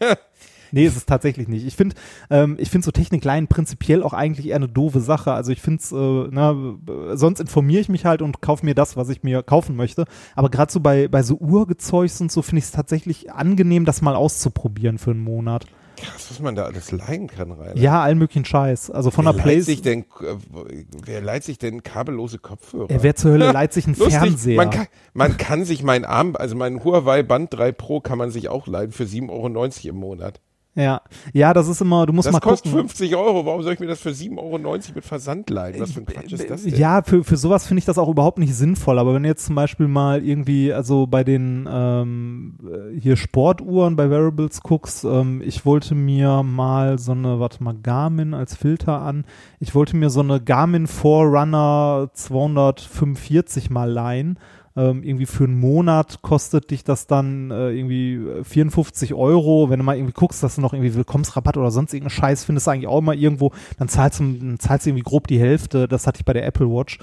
nee, 0.72 0.84
ist 0.84 0.96
es 0.96 1.06
tatsächlich 1.06 1.46
nicht. 1.48 1.66
Ich 1.66 1.76
finde, 1.76 1.94
ähm, 2.30 2.56
ich 2.58 2.70
finde 2.70 2.84
so 2.84 2.90
Technikleihen 2.90 3.46
prinzipiell 3.46 4.02
auch 4.02 4.12
eigentlich 4.12 4.46
eher 4.48 4.56
eine 4.56 4.68
doofe 4.68 5.00
Sache. 5.00 5.32
Also 5.32 5.52
ich 5.52 5.60
finde 5.60 5.80
es, 5.82 5.92
äh, 5.92 6.28
na, 6.30 6.52
b- 6.52 7.14
sonst 7.16 7.40
informiere 7.40 7.80
ich 7.80 7.88
mich 7.88 8.04
halt 8.04 8.22
und 8.22 8.40
kaufe 8.42 8.64
mir 8.66 8.74
das, 8.74 8.96
was 8.96 9.08
ich 9.08 9.22
mir 9.22 9.42
kaufen 9.42 9.76
möchte. 9.76 10.04
Aber 10.34 10.50
gerade 10.50 10.72
so 10.72 10.80
bei, 10.80 11.06
bei 11.08 11.22
so 11.22 11.36
Uhrgezeugs 11.36 12.20
und 12.20 12.32
so 12.32 12.42
finde 12.42 12.58
ich 12.58 12.64
es 12.64 12.72
tatsächlich 12.72 13.32
angenehm, 13.32 13.84
das 13.84 14.02
mal 14.02 14.16
auszuprobieren 14.16 14.98
für 14.98 15.12
einen 15.12 15.22
Monat. 15.22 15.66
Krass, 15.98 16.26
was 16.30 16.40
man 16.40 16.56
da 16.56 16.64
alles 16.64 16.90
leihen 16.90 17.28
kann, 17.28 17.52
Rainer. 17.52 17.76
Ja, 17.76 18.02
allen 18.02 18.18
möglichen 18.18 18.44
Scheiß. 18.46 18.90
Also 18.90 19.10
von 19.12 19.24
wer 19.26 19.34
der 19.34 19.42
Playstation. 19.42 19.84
denn, 19.84 20.26
äh, 20.26 20.84
wer 21.04 21.20
leiht 21.20 21.44
sich 21.44 21.58
denn 21.58 21.82
kabellose 21.82 22.38
Kopfhörer? 22.38 22.90
Ja, 22.90 23.02
wer 23.02 23.14
zur 23.14 23.32
Hölle 23.32 23.52
leiht 23.52 23.72
sich 23.72 23.86
einen 23.86 23.94
Lustig, 23.96 24.18
Fernseher? 24.18 24.56
Man 24.56 24.70
kann, 24.70 24.86
man 25.12 25.36
kann 25.36 25.64
sich 25.64 25.82
mein 25.84 26.04
Arm, 26.04 26.34
also 26.34 26.56
mein 26.56 26.82
Huawei 26.82 27.22
Band 27.22 27.52
3 27.54 27.72
Pro 27.72 28.00
kann 28.00 28.18
man 28.18 28.30
sich 28.30 28.48
auch 28.48 28.66
leihen 28.66 28.90
für 28.90 29.04
7,90 29.04 29.28
Euro 29.30 29.88
im 29.90 29.96
Monat. 29.96 30.40
Ja, 30.74 31.02
ja, 31.34 31.52
das 31.52 31.68
ist 31.68 31.82
immer, 31.82 32.06
du 32.06 32.14
musst 32.14 32.26
Das 32.26 32.32
mal 32.32 32.40
kostet 32.40 32.72
gucken. 32.72 32.88
50 32.88 33.14
Euro. 33.14 33.44
Warum 33.44 33.62
soll 33.62 33.74
ich 33.74 33.80
mir 33.80 33.88
das 33.88 34.00
für 34.00 34.08
7,90 34.08 34.38
Euro 34.38 34.58
mit 34.94 35.04
Versand 35.04 35.50
leihen? 35.50 35.78
Was 35.78 35.92
für 35.92 36.00
ein 36.00 36.06
Quatsch 36.06 36.32
ist 36.32 36.48
das 36.48 36.62
denn? 36.62 36.74
Ja, 36.76 37.02
für, 37.02 37.24
für 37.24 37.36
sowas 37.36 37.66
finde 37.66 37.80
ich 37.80 37.84
das 37.84 37.98
auch 37.98 38.08
überhaupt 38.08 38.38
nicht 38.38 38.54
sinnvoll. 38.54 38.98
Aber 38.98 39.12
wenn 39.12 39.22
du 39.22 39.28
jetzt 39.28 39.44
zum 39.44 39.54
Beispiel 39.54 39.86
mal 39.86 40.24
irgendwie, 40.24 40.72
also 40.72 41.06
bei 41.06 41.24
den 41.24 41.68
ähm, 41.70 42.58
äh, 42.64 42.98
hier 42.98 43.16
Sportuhren 43.16 43.96
bei 43.96 44.08
Wearables 44.08 44.62
guckst, 44.62 45.04
ähm, 45.04 45.42
ich 45.44 45.66
wollte 45.66 45.94
mir 45.94 46.42
mal 46.42 46.98
so 46.98 47.12
eine, 47.12 47.38
warte 47.38 47.62
mal, 47.62 47.74
Garmin 47.74 48.32
als 48.32 48.56
Filter 48.56 49.02
an. 49.02 49.26
Ich 49.60 49.74
wollte 49.74 49.94
mir 49.94 50.08
so 50.08 50.20
eine 50.20 50.40
Garmin 50.40 50.86
Forerunner 50.86 52.08
245 52.14 53.68
mal 53.68 53.90
leihen. 53.90 54.38
Ähm, 54.74 55.02
irgendwie 55.02 55.26
für 55.26 55.44
einen 55.44 55.60
Monat 55.60 56.22
kostet 56.22 56.70
dich 56.70 56.82
das 56.82 57.06
dann 57.06 57.50
äh, 57.50 57.70
irgendwie 57.70 58.42
54 58.42 59.12
Euro. 59.12 59.68
Wenn 59.68 59.78
du 59.78 59.84
mal 59.84 59.96
irgendwie 59.96 60.14
guckst, 60.14 60.42
dass 60.42 60.54
du 60.54 60.60
noch 60.62 60.72
irgendwie 60.72 60.94
Willkommensrabatt 60.94 61.56
oder 61.56 61.70
sonst 61.70 61.92
irgendeinen 61.92 62.18
Scheiß 62.18 62.44
findest, 62.44 62.68
eigentlich 62.68 62.86
auch 62.86 62.98
immer 62.98 63.14
irgendwo, 63.14 63.52
dann 63.78 63.88
zahlst 63.88 64.20
du, 64.20 64.32
dann 64.32 64.58
zahlst 64.58 64.86
du 64.86 64.90
irgendwie 64.90 65.04
grob 65.04 65.26
die 65.26 65.38
Hälfte. 65.38 65.88
Das 65.88 66.06
hatte 66.06 66.20
ich 66.20 66.24
bei 66.24 66.32
der 66.32 66.46
Apple 66.46 66.70
Watch. 66.70 66.98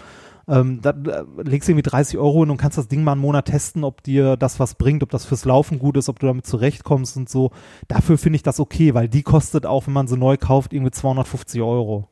Ähm, 0.48 0.82
da 0.82 0.96
legst 1.44 1.68
du 1.68 1.74
irgendwie 1.74 1.88
30 1.88 2.18
Euro 2.18 2.40
hin 2.40 2.50
und 2.50 2.58
kannst 2.58 2.80
das 2.80 2.88
Ding 2.88 3.04
mal 3.04 3.12
einen 3.12 3.22
Monat 3.22 3.46
testen, 3.46 3.84
ob 3.84 4.02
dir 4.02 4.36
das 4.36 4.60
was 4.60 4.74
bringt, 4.74 5.04
ob 5.04 5.12
das 5.12 5.26
fürs 5.26 5.46
Laufen 5.46 5.78
gut 5.78 5.96
ist, 5.96 6.10
ob 6.10 6.18
du 6.18 6.26
damit 6.26 6.48
zurechtkommst 6.48 7.18
und 7.18 7.30
so. 7.30 7.52
Dafür 7.88 8.18
finde 8.18 8.38
ich 8.38 8.44
das 8.44 8.60
okay, 8.60 8.96
weil 8.96 9.08
die 9.08 9.22
kostet 9.22 9.68
auch, 9.68 9.86
wenn 9.86 9.94
man 9.94 10.08
sie 10.08 10.18
neu 10.18 10.38
kauft, 10.38 10.74
irgendwie 10.74 10.92
250 10.92 11.62
Euro. 11.62 12.08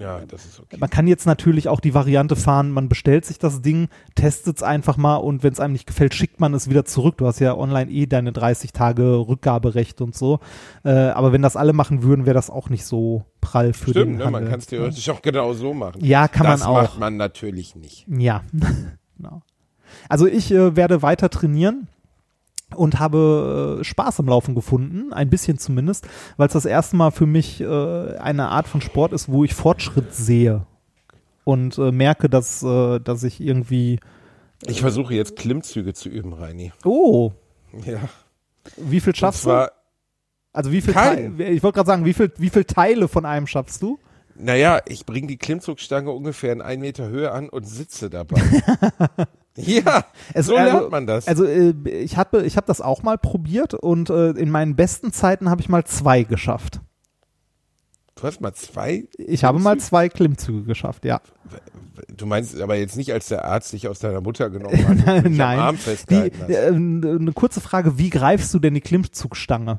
Ja, 0.00 0.20
das 0.26 0.44
ist 0.44 0.60
okay. 0.60 0.76
Man 0.78 0.90
kann 0.90 1.06
jetzt 1.06 1.26
natürlich 1.26 1.68
auch 1.68 1.80
die 1.80 1.94
Variante 1.94 2.36
fahren, 2.36 2.70
man 2.70 2.88
bestellt 2.88 3.24
sich 3.24 3.38
das 3.38 3.62
Ding, 3.62 3.88
testet 4.14 4.56
es 4.56 4.62
einfach 4.62 4.96
mal 4.96 5.16
und 5.16 5.42
wenn 5.42 5.52
es 5.52 5.60
einem 5.60 5.72
nicht 5.72 5.86
gefällt, 5.86 6.14
schickt 6.14 6.40
man 6.40 6.54
es 6.54 6.68
wieder 6.68 6.84
zurück. 6.84 7.18
Du 7.18 7.26
hast 7.26 7.40
ja 7.40 7.56
online 7.56 7.90
eh 7.90 8.06
deine 8.06 8.32
30 8.32 8.72
Tage 8.72 9.28
Rückgaberecht 9.28 10.00
und 10.00 10.14
so. 10.14 10.40
Äh, 10.84 10.90
aber 10.90 11.32
wenn 11.32 11.42
das 11.42 11.56
alle 11.56 11.72
machen 11.72 12.02
würden, 12.02 12.26
wäre 12.26 12.34
das 12.34 12.50
auch 12.50 12.68
nicht 12.68 12.84
so 12.84 13.24
prall 13.40 13.72
für 13.72 13.92
den 13.92 14.02
Stimmt, 14.02 14.18
ne? 14.18 14.30
Man 14.30 14.48
kann 14.48 14.58
es 14.58 14.66
theoretisch 14.66 15.08
auch 15.08 15.22
genau 15.22 15.52
so 15.52 15.74
machen. 15.74 16.04
Ja, 16.04 16.28
kann 16.28 16.46
das 16.46 16.60
man 16.60 16.68
auch. 16.68 16.82
macht 16.82 16.98
man 16.98 17.16
natürlich 17.16 17.76
nicht. 17.76 18.06
Ja, 18.08 18.42
genau. 19.16 19.42
Also 20.08 20.26
ich 20.26 20.52
äh, 20.52 20.76
werde 20.76 21.02
weiter 21.02 21.30
trainieren 21.30 21.88
und 22.74 22.98
habe 22.98 23.78
äh, 23.80 23.84
Spaß 23.84 24.20
am 24.20 24.26
Laufen 24.26 24.54
gefunden, 24.54 25.12
ein 25.12 25.30
bisschen 25.30 25.58
zumindest, 25.58 26.06
weil 26.36 26.48
es 26.48 26.52
das 26.52 26.64
erste 26.64 26.96
Mal 26.96 27.10
für 27.12 27.26
mich 27.26 27.60
äh, 27.60 28.16
eine 28.18 28.48
Art 28.48 28.66
von 28.68 28.80
Sport 28.80 29.12
ist, 29.12 29.28
wo 29.28 29.44
ich 29.44 29.54
Fortschritt 29.54 30.14
sehe 30.14 30.66
und 31.44 31.78
äh, 31.78 31.92
merke, 31.92 32.28
dass, 32.28 32.62
äh, 32.64 32.98
dass 32.98 33.22
ich 33.22 33.40
irgendwie, 33.40 34.00
Ich 34.66 34.80
versuche 34.80 35.14
jetzt 35.14 35.36
Klimmzüge 35.36 35.94
zu 35.94 36.08
üben, 36.08 36.32
Reini. 36.32 36.72
oh, 36.84 37.32
Ja. 37.84 38.00
wie 38.76 39.00
viel 39.00 39.14
schaffst 39.14 39.46
du? 39.46 39.70
Also 40.52 40.72
wie 40.72 40.80
viel. 40.80 40.94
Teile, 40.94 41.44
ich 41.50 41.62
wollte 41.62 41.76
gerade 41.76 41.86
sagen, 41.86 42.04
wie 42.06 42.14
viel, 42.14 42.32
wie 42.38 42.48
viel 42.50 42.64
Teile 42.64 43.08
von 43.08 43.24
einem 43.26 43.46
schaffst 43.46 43.82
du? 43.82 43.98
naja, 44.38 44.80
ich 44.86 45.06
bringe 45.06 45.28
die 45.28 45.38
Klimmzugstange 45.38 46.10
ungefähr 46.10 46.52
in 46.52 46.60
einen 46.60 46.82
Meter 46.82 47.08
Höhe 47.08 47.30
an 47.32 47.48
und 47.48 47.64
sitze 47.66 48.10
dabei. 48.10 48.40
ja, 49.56 50.04
Es- 50.34 50.46
so 50.46 50.56
also- 50.56 50.78
lernt 50.78 50.90
man 50.90 51.06
das. 51.06 51.26
Also 51.28 51.44
äh, 51.44 51.70
ich 51.88 52.16
habe 52.16 52.42
ich 52.44 52.56
hab 52.56 52.66
das 52.66 52.80
auch 52.80 53.02
mal 53.02 53.18
probiert 53.18 53.74
und 53.74 54.10
äh, 54.10 54.30
in 54.30 54.50
meinen 54.50 54.76
besten 54.76 55.12
Zeiten 55.12 55.50
habe 55.50 55.60
ich 55.60 55.68
mal 55.68 55.84
zwei 55.84 56.22
geschafft. 56.22 56.80
du 58.14 58.22
hast 58.22 58.40
mal 58.40 58.52
zwei. 58.54 59.04
Ich 59.18 59.44
habe 59.44 59.58
mal 59.58 59.78
zwei 59.78 60.08
Klimmzüge 60.08 60.62
geschafft, 60.64 61.04
ja. 61.04 61.20
Du 62.14 62.26
meinst 62.26 62.60
aber 62.60 62.76
jetzt 62.76 62.96
nicht, 62.96 63.12
als 63.12 63.28
der 63.28 63.44
Arzt 63.46 63.72
dich 63.72 63.88
aus 63.88 63.98
deiner 64.00 64.20
Mutter 64.20 64.50
genommen 64.50 64.76
hat 64.86 64.90
und 64.90 64.98
dich 65.24 65.26
am 65.26 65.32
Nein. 65.36 65.58
Arm 65.58 65.76
Die, 65.76 65.82
festgehalten 65.82 66.38
hast. 66.42 66.50
äh, 66.50 66.66
eine 66.68 67.32
kurze 67.32 67.60
Frage, 67.60 67.96
wie 67.98 68.10
greifst 68.10 68.52
du 68.52 68.58
denn 68.58 68.74
die 68.74 68.80
Klimmzugstange? 68.82 69.78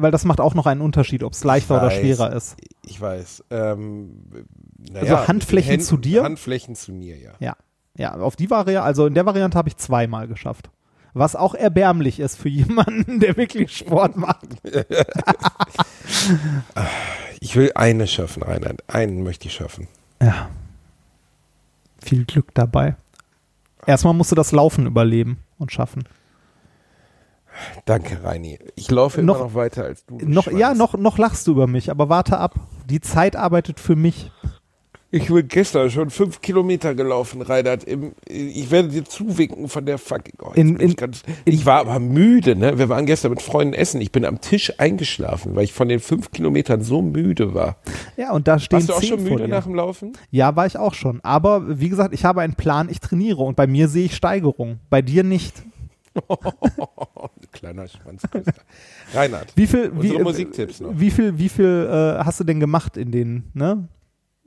Weil 0.00 0.12
das 0.12 0.24
macht 0.24 0.40
auch 0.40 0.54
noch 0.54 0.66
einen 0.66 0.80
Unterschied, 0.80 1.24
ob 1.24 1.32
es 1.32 1.42
leichter 1.42 1.76
oder 1.78 1.88
weiß. 1.88 1.98
schwerer 1.98 2.32
ist. 2.32 2.56
Ich 2.86 3.00
weiß. 3.00 3.42
Ähm, 3.50 4.22
naja, 4.92 5.16
Also 5.16 5.28
Handflächen 5.28 5.70
Händen- 5.70 5.84
zu 5.86 5.96
dir? 5.96 6.22
Handflächen 6.22 6.76
zu 6.76 6.92
mir, 6.92 7.18
ja. 7.18 7.32
Ja. 7.40 7.56
Ja, 7.98 8.14
auf 8.14 8.36
die 8.36 8.48
Variante, 8.48 8.82
also 8.82 9.06
in 9.06 9.14
der 9.14 9.26
Variante 9.26 9.58
habe 9.58 9.68
ich 9.68 9.76
zweimal 9.76 10.26
geschafft. 10.28 10.70
Was 11.14 11.34
auch 11.36 11.54
erbärmlich 11.54 12.20
ist 12.20 12.36
für 12.36 12.48
jemanden, 12.48 13.20
der 13.20 13.36
wirklich 13.36 13.76
Sport 13.76 14.16
macht. 14.16 14.46
Ich 17.40 17.54
will 17.54 17.70
eine 17.74 18.06
schaffen, 18.06 18.42
Reinhard. 18.42 18.82
Einen 18.88 19.22
möchte 19.22 19.46
ich 19.46 19.54
schaffen. 19.54 19.86
Ja. 20.20 20.48
Viel 22.00 22.24
Glück 22.24 22.52
dabei. 22.54 22.96
Erstmal 23.86 24.14
musst 24.14 24.32
du 24.32 24.34
das 24.36 24.50
Laufen 24.52 24.86
überleben 24.86 25.38
und 25.58 25.70
schaffen. 25.72 26.04
Danke, 27.84 28.22
Reini. 28.24 28.58
Ich 28.74 28.90
laufe 28.90 29.22
Noch- 29.22 29.36
immer 29.36 29.44
noch 29.46 29.54
weiter 29.54 29.84
als 29.84 30.04
du. 30.06 30.18
Noch, 30.18 30.48
ja, 30.48 30.74
noch, 30.74 30.94
noch 30.94 31.18
lachst 31.18 31.46
du 31.46 31.52
über 31.52 31.66
mich, 31.66 31.90
aber 31.90 32.08
warte 32.08 32.38
ab. 32.38 32.54
Die 32.86 33.00
Zeit 33.00 33.36
arbeitet 33.36 33.78
für 33.80 33.96
mich. 33.96 34.30
Ich 35.10 35.28
bin 35.28 35.48
gestern 35.48 35.90
schon 35.90 36.10
fünf 36.10 36.42
Kilometer 36.42 36.94
gelaufen, 36.94 37.40
Reinhard. 37.40 37.84
Im, 37.84 38.12
ich 38.26 38.70
werde 38.70 38.88
dir 38.88 39.06
zuwinken 39.06 39.68
von 39.68 39.86
der 39.86 39.96
fucking. 39.96 40.34
Oh, 40.42 40.52
In- 40.54 40.76
bin 40.76 40.86
ich, 40.86 40.92
in- 40.92 40.96
ganz, 40.96 41.22
ich 41.46 41.64
war 41.64 41.80
aber 41.80 41.98
müde, 41.98 42.54
ne? 42.56 42.76
Wir 42.78 42.90
waren 42.90 43.06
gestern 43.06 43.30
mit 43.30 43.40
Freunden 43.40 43.72
essen. 43.72 44.02
Ich 44.02 44.12
bin 44.12 44.26
am 44.26 44.42
Tisch 44.42 44.74
eingeschlafen, 44.78 45.56
weil 45.56 45.64
ich 45.64 45.72
von 45.72 45.88
den 45.88 46.00
fünf 46.00 46.30
Kilometern 46.30 46.82
so 46.82 47.00
müde 47.00 47.54
war. 47.54 47.76
Ja, 48.18 48.32
und 48.32 48.48
da 48.48 48.58
stehen 48.58 48.76
Warst 48.80 48.90
du 48.90 48.92
auch 48.94 49.02
schon 49.02 49.22
müde 49.22 49.48
nach 49.48 49.64
dem 49.64 49.74
Laufen? 49.74 50.12
Ja, 50.30 50.54
war 50.56 50.66
ich 50.66 50.76
auch 50.76 50.92
schon. 50.92 51.20
Aber 51.22 51.80
wie 51.80 51.88
gesagt, 51.88 52.12
ich 52.12 52.26
habe 52.26 52.42
einen 52.42 52.54
Plan, 52.54 52.88
ich 52.90 53.00
trainiere 53.00 53.42
und 53.42 53.56
bei 53.56 53.66
mir 53.66 53.88
sehe 53.88 54.04
ich 54.04 54.14
Steigerung. 54.14 54.78
Bei 54.90 55.00
dir 55.00 55.24
nicht. 55.24 55.62
Kleiner 57.52 57.88
Schwanzküster. 57.88 58.52
Reinhard, 59.14 59.52
Wie 59.56 59.66
viel, 59.66 59.90
wie, 59.94 60.08
unsere 60.10 60.20
äh, 60.20 60.22
Musiktipps 60.24 60.80
noch. 60.80 60.90
Wie 60.94 61.10
viel, 61.10 61.38
wie 61.38 61.48
viel 61.48 61.88
äh, 61.90 62.22
hast 62.24 62.40
du 62.40 62.44
denn 62.44 62.60
gemacht 62.60 62.96
in 62.98 63.10
den, 63.10 63.44
ne? 63.54 63.88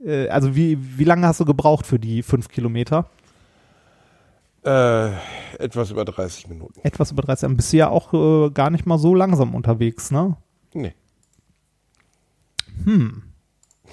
Äh, 0.04 0.28
also 0.28 0.54
wie, 0.56 0.78
wie 0.98 1.04
lange 1.04 1.26
hast 1.26 1.40
du 1.40 1.44
gebraucht 1.44 1.86
für 1.86 1.98
die 1.98 2.22
fünf 2.22 2.48
Kilometer? 2.48 3.06
Äh, 4.64 5.10
etwas 5.58 5.90
über 5.90 6.04
30 6.04 6.48
Minuten. 6.48 6.80
Etwas 6.84 7.10
über 7.10 7.22
30. 7.22 7.42
Dann 7.42 7.56
bist 7.56 7.72
du 7.72 7.78
ja 7.78 7.88
auch 7.88 8.12
äh, 8.12 8.50
gar 8.50 8.70
nicht 8.70 8.86
mal 8.86 8.98
so 8.98 9.14
langsam 9.14 9.54
unterwegs, 9.54 10.10
ne? 10.10 10.36
Nee. 10.72 10.94
Hm. 12.84 13.22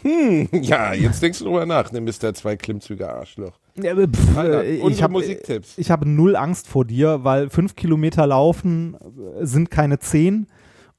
Hm, 0.02 0.48
ja, 0.62 0.94
jetzt 0.94 1.22
denkst 1.22 1.40
du 1.40 1.46
drüber 1.46 1.66
nach, 1.66 1.92
ne, 1.92 2.00
Mr. 2.02 2.34
Zwei 2.34 2.56
Klimmzüge 2.56 3.10
Arschloch. 3.10 3.60
Ja, 3.76 3.96
pff, 3.96 4.36
Reinhard, 4.36 4.66
äh, 4.66 4.88
ich 4.88 5.04
habe 5.04 5.14
Musiktipps. 5.14 5.78
ich 5.78 5.92
habe 5.92 6.08
null 6.08 6.36
Angst 6.36 6.68
vor 6.68 6.86
dir, 6.86 7.24
weil 7.24 7.50
fünf 7.50 7.76
Kilometer 7.76 8.26
laufen 8.28 8.96
äh, 8.96 9.46
sind 9.46 9.72
keine 9.72 10.00
zehn 10.00 10.48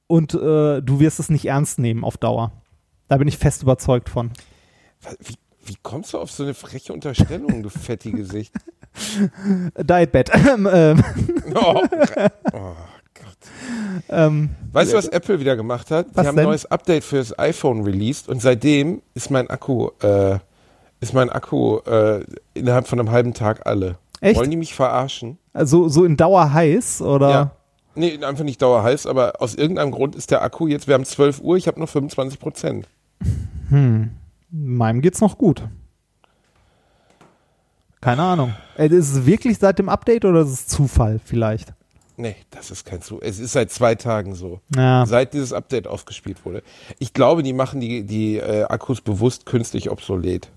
und 0.07 0.33
äh, 0.33 0.81
du 0.81 0.99
wirst 0.99 1.19
es 1.19 1.29
nicht 1.29 1.45
ernst 1.45 1.79
nehmen 1.79 2.03
auf 2.03 2.17
Dauer. 2.17 2.51
Da 3.07 3.17
bin 3.17 3.27
ich 3.27 3.37
fest 3.37 3.63
überzeugt 3.63 4.09
von. 4.09 4.31
Wie, 5.19 5.35
wie 5.65 5.75
kommst 5.81 6.13
du 6.13 6.17
auf 6.19 6.31
so 6.31 6.43
eine 6.43 6.53
freche 6.53 6.93
Unterstellung, 6.93 7.63
du 7.63 7.69
fettige 7.69 8.17
Gesicht? 8.17 8.53
Dietbed. 9.77 10.29
Ähm, 10.49 10.67
ähm, 10.71 11.03
Oh, 11.55 11.81
oh 12.53 12.75
Gott. 13.13 13.37
ähm, 14.09 14.49
Weißt 14.71 14.93
du, 14.93 14.97
was 14.97 15.07
Apple 15.07 15.39
wieder 15.39 15.55
gemacht 15.55 15.91
hat? 15.91 16.07
Was 16.13 16.23
Die 16.23 16.27
haben 16.27 16.35
denn? 16.35 16.45
ein 16.45 16.49
neues 16.49 16.65
Update 16.65 17.03
für 17.03 17.17
das 17.17 17.37
iPhone 17.37 17.83
released 17.83 18.29
und 18.29 18.41
seitdem 18.41 19.01
ist 19.13 19.29
mein 19.31 19.49
Akku, 19.49 19.89
äh, 20.01 20.39
ist 20.99 21.13
mein 21.13 21.29
Akku 21.29 21.77
äh, 21.79 22.23
innerhalb 22.53 22.87
von 22.87 22.99
einem 22.99 23.11
halben 23.11 23.33
Tag 23.33 23.65
alle. 23.65 23.97
Echt? 24.21 24.37
Wollen 24.39 24.51
die 24.51 24.57
mich 24.57 24.73
verarschen? 24.73 25.37
also 25.53 25.89
so 25.89 26.05
in 26.05 26.15
Dauer 26.15 26.53
heiß 26.53 27.01
oder? 27.01 27.29
Ja. 27.29 27.51
Nee, 27.95 28.23
einfach 28.23 28.45
nicht 28.45 28.61
dauerheiß, 28.61 29.05
aber 29.05 29.41
aus 29.41 29.55
irgendeinem 29.55 29.91
Grund 29.91 30.15
ist 30.15 30.31
der 30.31 30.41
Akku 30.43 30.67
jetzt, 30.67 30.87
wir 30.87 30.93
haben 30.93 31.03
12 31.03 31.41
Uhr, 31.41 31.57
ich 31.57 31.67
habe 31.67 31.77
noch 31.79 31.89
25 31.89 32.39
Prozent. 32.39 32.87
Hm. 33.69 34.11
Meinem 34.51 35.01
geht's 35.01 35.21
noch 35.21 35.37
gut. 35.37 35.63
Keine 38.01 38.23
Ahnung. 38.23 38.53
Äh, 38.77 38.87
Ist 38.87 39.13
es 39.13 39.25
wirklich 39.25 39.57
seit 39.57 39.79
dem 39.79 39.87
Update 39.89 40.25
oder 40.25 40.41
ist 40.41 40.49
es 40.49 40.67
Zufall 40.67 41.19
vielleicht? 41.23 41.73
Nee, 42.17 42.35
das 42.51 42.69
ist 42.71 42.85
kein 42.85 43.01
Zu. 43.01 43.19
Es 43.21 43.39
ist 43.39 43.53
seit 43.53 43.71
zwei 43.71 43.95
Tagen 43.95 44.35
so. 44.35 44.59
Ja. 44.75 45.05
Seit 45.05 45.33
dieses 45.33 45.53
Update 45.53 45.87
aufgespielt 45.87 46.45
wurde. 46.45 46.61
Ich 46.99 47.13
glaube, 47.13 47.41
die 47.41 47.53
machen 47.53 47.79
die, 47.79 48.03
die 48.03 48.37
äh, 48.37 48.63
Akkus 48.65 49.01
bewusst 49.01 49.45
künstlich 49.45 49.89
obsolet. 49.89 50.51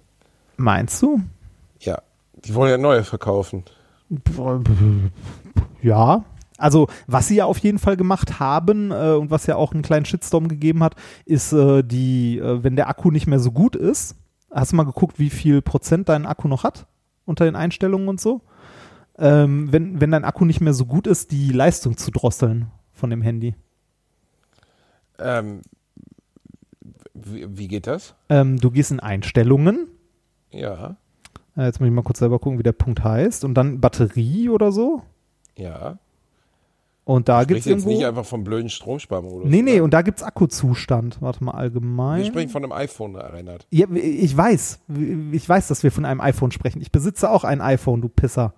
Meinst 0.56 1.00
du? 1.02 1.20
Ja. 1.80 2.02
Die 2.44 2.54
wollen 2.54 2.70
ja 2.70 2.78
neue 2.78 3.04
verkaufen. 3.04 3.64
Ja. 5.80 6.24
Also, 6.56 6.88
was 7.06 7.26
sie 7.28 7.36
ja 7.36 7.46
auf 7.46 7.58
jeden 7.58 7.78
Fall 7.78 7.96
gemacht 7.96 8.38
haben 8.38 8.90
äh, 8.92 9.12
und 9.12 9.30
was 9.30 9.46
ja 9.46 9.56
auch 9.56 9.72
einen 9.72 9.82
kleinen 9.82 10.04
Shitstorm 10.06 10.48
gegeben 10.48 10.84
hat, 10.84 10.94
ist 11.24 11.52
äh, 11.52 11.82
die, 11.82 12.38
äh, 12.38 12.62
wenn 12.62 12.76
der 12.76 12.88
Akku 12.88 13.10
nicht 13.10 13.26
mehr 13.26 13.40
so 13.40 13.50
gut 13.50 13.74
ist, 13.74 14.16
hast 14.52 14.72
du 14.72 14.76
mal 14.76 14.84
geguckt, 14.84 15.18
wie 15.18 15.30
viel 15.30 15.62
Prozent 15.62 16.08
dein 16.08 16.26
Akku 16.26 16.46
noch 16.46 16.62
hat 16.62 16.86
unter 17.24 17.44
den 17.44 17.56
Einstellungen 17.56 18.08
und 18.08 18.20
so? 18.20 18.42
Ähm, 19.18 19.72
wenn, 19.72 20.00
wenn 20.00 20.10
dein 20.10 20.24
Akku 20.24 20.44
nicht 20.44 20.60
mehr 20.60 20.74
so 20.74 20.86
gut 20.86 21.06
ist, 21.06 21.32
die 21.32 21.50
Leistung 21.52 21.96
zu 21.96 22.10
drosseln 22.10 22.70
von 22.92 23.10
dem 23.10 23.22
Handy. 23.22 23.54
Ähm, 25.18 25.62
wie, 27.14 27.46
wie 27.56 27.68
geht 27.68 27.86
das? 27.86 28.14
Ähm, 28.28 28.58
du 28.60 28.70
gehst 28.70 28.90
in 28.90 29.00
Einstellungen. 29.00 29.88
Ja, 30.50 30.96
Äh, 31.56 31.64
jetzt 31.66 31.78
muss 31.80 31.86
ich 31.88 31.94
mal 31.94 32.02
kurz 32.02 32.18
selber 32.18 32.38
gucken, 32.38 32.58
wie 32.58 32.64
der 32.64 32.72
Punkt 32.72 33.02
heißt. 33.04 33.44
Und 33.44 33.54
dann 33.54 33.80
Batterie 33.80 34.48
oder 34.48 34.72
so. 34.72 35.02
ja. 35.56 35.98
Und 37.04 37.28
da 37.28 37.44
gibt's 37.44 37.64
spreche 37.64 37.76
jetzt 37.76 37.86
nicht 37.86 38.04
einfach 38.04 38.24
vom 38.24 38.44
blöden 38.44 38.70
Stromsparmodus. 38.70 39.48
Nee, 39.48 39.60
nee, 39.60 39.74
oder? 39.74 39.84
und 39.84 39.94
da 39.94 40.00
gibt's 40.00 40.22
Akkuzustand. 40.22 41.20
Warte 41.20 41.44
mal, 41.44 41.52
allgemein. 41.52 42.20
Wir 42.20 42.26
sprechen 42.26 42.48
von 42.48 42.64
einem 42.64 42.72
iPhone, 42.72 43.14
Reinhard. 43.14 43.66
Ja, 43.70 43.86
ich 43.92 44.34
weiß. 44.34 44.80
Ich 45.32 45.46
weiß, 45.46 45.68
dass 45.68 45.82
wir 45.82 45.92
von 45.92 46.06
einem 46.06 46.22
iPhone 46.22 46.50
sprechen. 46.50 46.80
Ich 46.80 46.92
besitze 46.92 47.30
auch 47.30 47.44
ein 47.44 47.60
iPhone, 47.60 48.00
du 48.00 48.08
Pisser. 48.08 48.54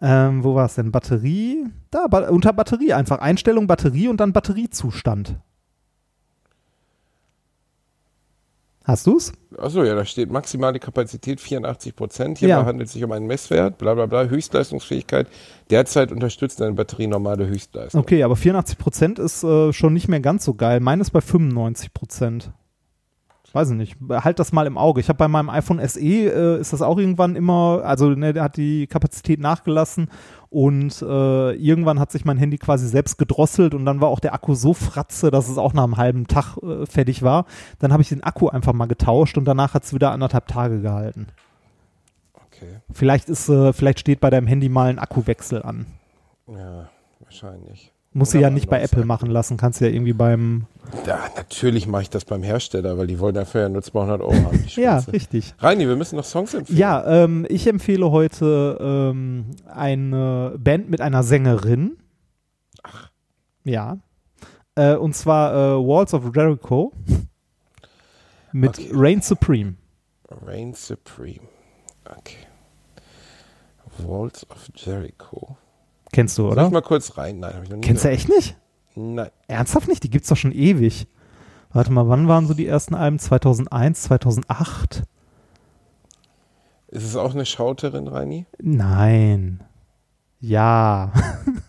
Ähm, 0.00 0.44
wo 0.44 0.54
war 0.54 0.66
es 0.66 0.76
denn? 0.76 0.92
Batterie? 0.92 1.64
Da, 1.90 2.06
ba 2.06 2.28
unter 2.28 2.52
Batterie 2.52 2.92
einfach. 2.92 3.18
Einstellung 3.18 3.66
Batterie 3.66 4.08
und 4.08 4.20
dann 4.20 4.32
Batteriezustand. 4.32 5.36
Hast 8.84 9.06
du's? 9.06 9.32
Achso, 9.58 9.84
ja, 9.84 9.94
da 9.94 10.04
steht 10.04 10.30
maximale 10.30 10.78
Kapazität 10.80 11.40
84 11.40 11.94
Prozent. 11.94 12.38
Hierbei 12.38 12.54
Ja. 12.60 12.64
handelt 12.66 12.88
es 12.88 12.94
sich 12.94 13.04
um 13.04 13.12
einen 13.12 13.26
Messwert, 13.26 13.78
bla 13.78 13.94
bla 13.94 14.06
bla, 14.06 14.24
Höchstleistungsfähigkeit. 14.24 15.28
Derzeit 15.70 16.10
unterstützt 16.10 16.60
eine 16.62 16.72
Batterie 16.72 17.06
normale 17.06 17.46
Höchstleistung. 17.46 18.00
Okay, 18.00 18.22
aber 18.22 18.34
84% 18.34 19.20
ist 19.20 19.44
äh, 19.44 19.72
schon 19.72 19.92
nicht 19.92 20.08
mehr 20.08 20.20
ganz 20.20 20.44
so 20.44 20.54
geil. 20.54 20.80
Meine 20.80 21.02
ist 21.02 21.10
bei 21.10 21.20
95%. 21.20 22.50
Weiß 23.52 23.70
ich 23.70 23.76
nicht. 23.76 23.96
Halt 24.08 24.38
das 24.38 24.52
mal 24.52 24.66
im 24.66 24.78
Auge. 24.78 25.00
Ich 25.00 25.08
habe 25.08 25.18
bei 25.18 25.28
meinem 25.28 25.50
iPhone 25.50 25.86
SE 25.86 26.00
äh, 26.00 26.60
ist 26.60 26.72
das 26.72 26.80
auch 26.80 26.98
irgendwann 26.98 27.36
immer, 27.36 27.82
also 27.84 28.08
ne, 28.10 28.32
der 28.32 28.44
hat 28.44 28.56
die 28.56 28.86
Kapazität 28.86 29.40
nachgelassen 29.40 30.08
und 30.48 31.02
äh, 31.02 31.52
irgendwann 31.52 32.00
hat 32.00 32.12
sich 32.12 32.24
mein 32.24 32.38
Handy 32.38 32.58
quasi 32.58 32.86
selbst 32.86 33.18
gedrosselt 33.18 33.74
und 33.74 33.84
dann 33.84 34.00
war 34.00 34.08
auch 34.08 34.20
der 34.20 34.34
Akku 34.34 34.54
so 34.54 34.72
fratze, 34.74 35.30
dass 35.30 35.48
es 35.48 35.58
auch 35.58 35.74
nach 35.74 35.84
einem 35.84 35.98
halben 35.98 36.26
Tag 36.26 36.56
äh, 36.62 36.86
fertig 36.86 37.22
war. 37.22 37.44
Dann 37.78 37.92
habe 37.92 38.02
ich 38.02 38.08
den 38.08 38.22
Akku 38.22 38.48
einfach 38.48 38.72
mal 38.72 38.86
getauscht 38.86 39.36
und 39.36 39.44
danach 39.44 39.74
hat 39.74 39.84
es 39.84 39.92
wieder 39.92 40.12
anderthalb 40.12 40.46
Tage 40.46 40.80
gehalten. 40.80 41.26
Okay, 42.46 42.80
Vielleicht 42.90 43.28
ist, 43.28 43.48
äh, 43.48 43.72
vielleicht 43.72 44.00
steht 44.00 44.20
bei 44.20 44.30
deinem 44.30 44.46
Handy 44.46 44.68
mal 44.68 44.88
ein 44.88 44.98
Akkuwechsel 44.98 45.62
an. 45.62 45.86
ja, 46.48 46.88
wahrscheinlich. 47.20 47.92
Muss 48.14 48.32
sie 48.32 48.40
ja 48.40 48.50
nicht 48.50 48.68
bei 48.68 48.82
Apple 48.82 49.06
machen 49.06 49.30
lassen, 49.30 49.56
kannst 49.56 49.80
du 49.80 49.86
ja 49.86 49.90
irgendwie 49.90 50.12
beim 50.12 50.66
Ja, 51.06 51.20
natürlich 51.34 51.86
mache 51.86 52.02
ich 52.02 52.10
das 52.10 52.26
beim 52.26 52.42
Hersteller, 52.42 52.98
weil 52.98 53.06
die 53.06 53.18
wollen 53.18 53.34
dafür 53.34 53.62
ja 53.62 53.68
nur 53.70 53.82
200 53.82 54.20
Euro 54.20 54.34
haben. 54.34 54.64
Ja, 54.76 54.98
richtig. 54.98 55.54
Reini, 55.58 55.88
wir 55.88 55.96
müssen 55.96 56.16
noch 56.16 56.24
Songs 56.24 56.52
empfehlen. 56.52 56.78
Ja, 56.78 57.24
ähm, 57.24 57.46
ich 57.48 57.66
empfehle 57.66 58.10
heute 58.10 58.78
ähm, 58.80 59.46
eine 59.66 60.54
Band 60.58 60.90
mit 60.90 61.00
einer 61.00 61.22
Sängerin. 61.22 61.96
Ach. 62.82 63.08
Ja. 63.64 63.96
Äh, 64.74 64.96
und 64.96 65.14
zwar 65.14 65.52
äh, 65.54 65.76
Walls 65.78 66.12
of 66.12 66.34
Jericho 66.34 66.92
mit 68.52 68.78
Okay. 68.78 68.90
Reign 68.92 69.22
Supreme. 69.22 69.76
Reign 70.44 70.74
Supreme. 70.74 71.40
Okay. 72.04 72.36
Walls 73.98 74.46
of 74.50 74.68
Jericho. 74.74 75.56
Kennst 76.12 76.36
du, 76.38 76.42
Soll 76.42 76.52
oder? 76.52 76.66
ich 76.66 76.72
mal 76.72 76.82
kurz 76.82 77.16
rein? 77.16 77.40
Nein, 77.40 77.54
habe 77.54 77.64
ich 77.64 77.70
noch 77.70 77.76
nie 77.76 77.82
Kennst 77.82 78.04
du 78.04 78.10
echt 78.10 78.28
nicht? 78.28 78.56
Nein. 78.94 79.30
Ernsthaft 79.48 79.88
nicht? 79.88 80.04
Die 80.04 80.10
gibt's 80.10 80.28
doch 80.28 80.36
schon 80.36 80.52
ewig. 80.52 81.06
Warte 81.72 81.90
mal, 81.90 82.06
wann 82.08 82.28
waren 82.28 82.46
so 82.46 82.52
die 82.52 82.66
ersten 82.66 82.94
Alben? 82.94 83.18
2001, 83.18 84.02
2008? 84.02 85.04
Ist 86.88 87.04
es 87.04 87.16
auch 87.16 87.32
eine 87.32 87.46
Schauterin, 87.46 88.06
Reini? 88.08 88.44
Nein. 88.60 89.64
Ja. 90.40 91.12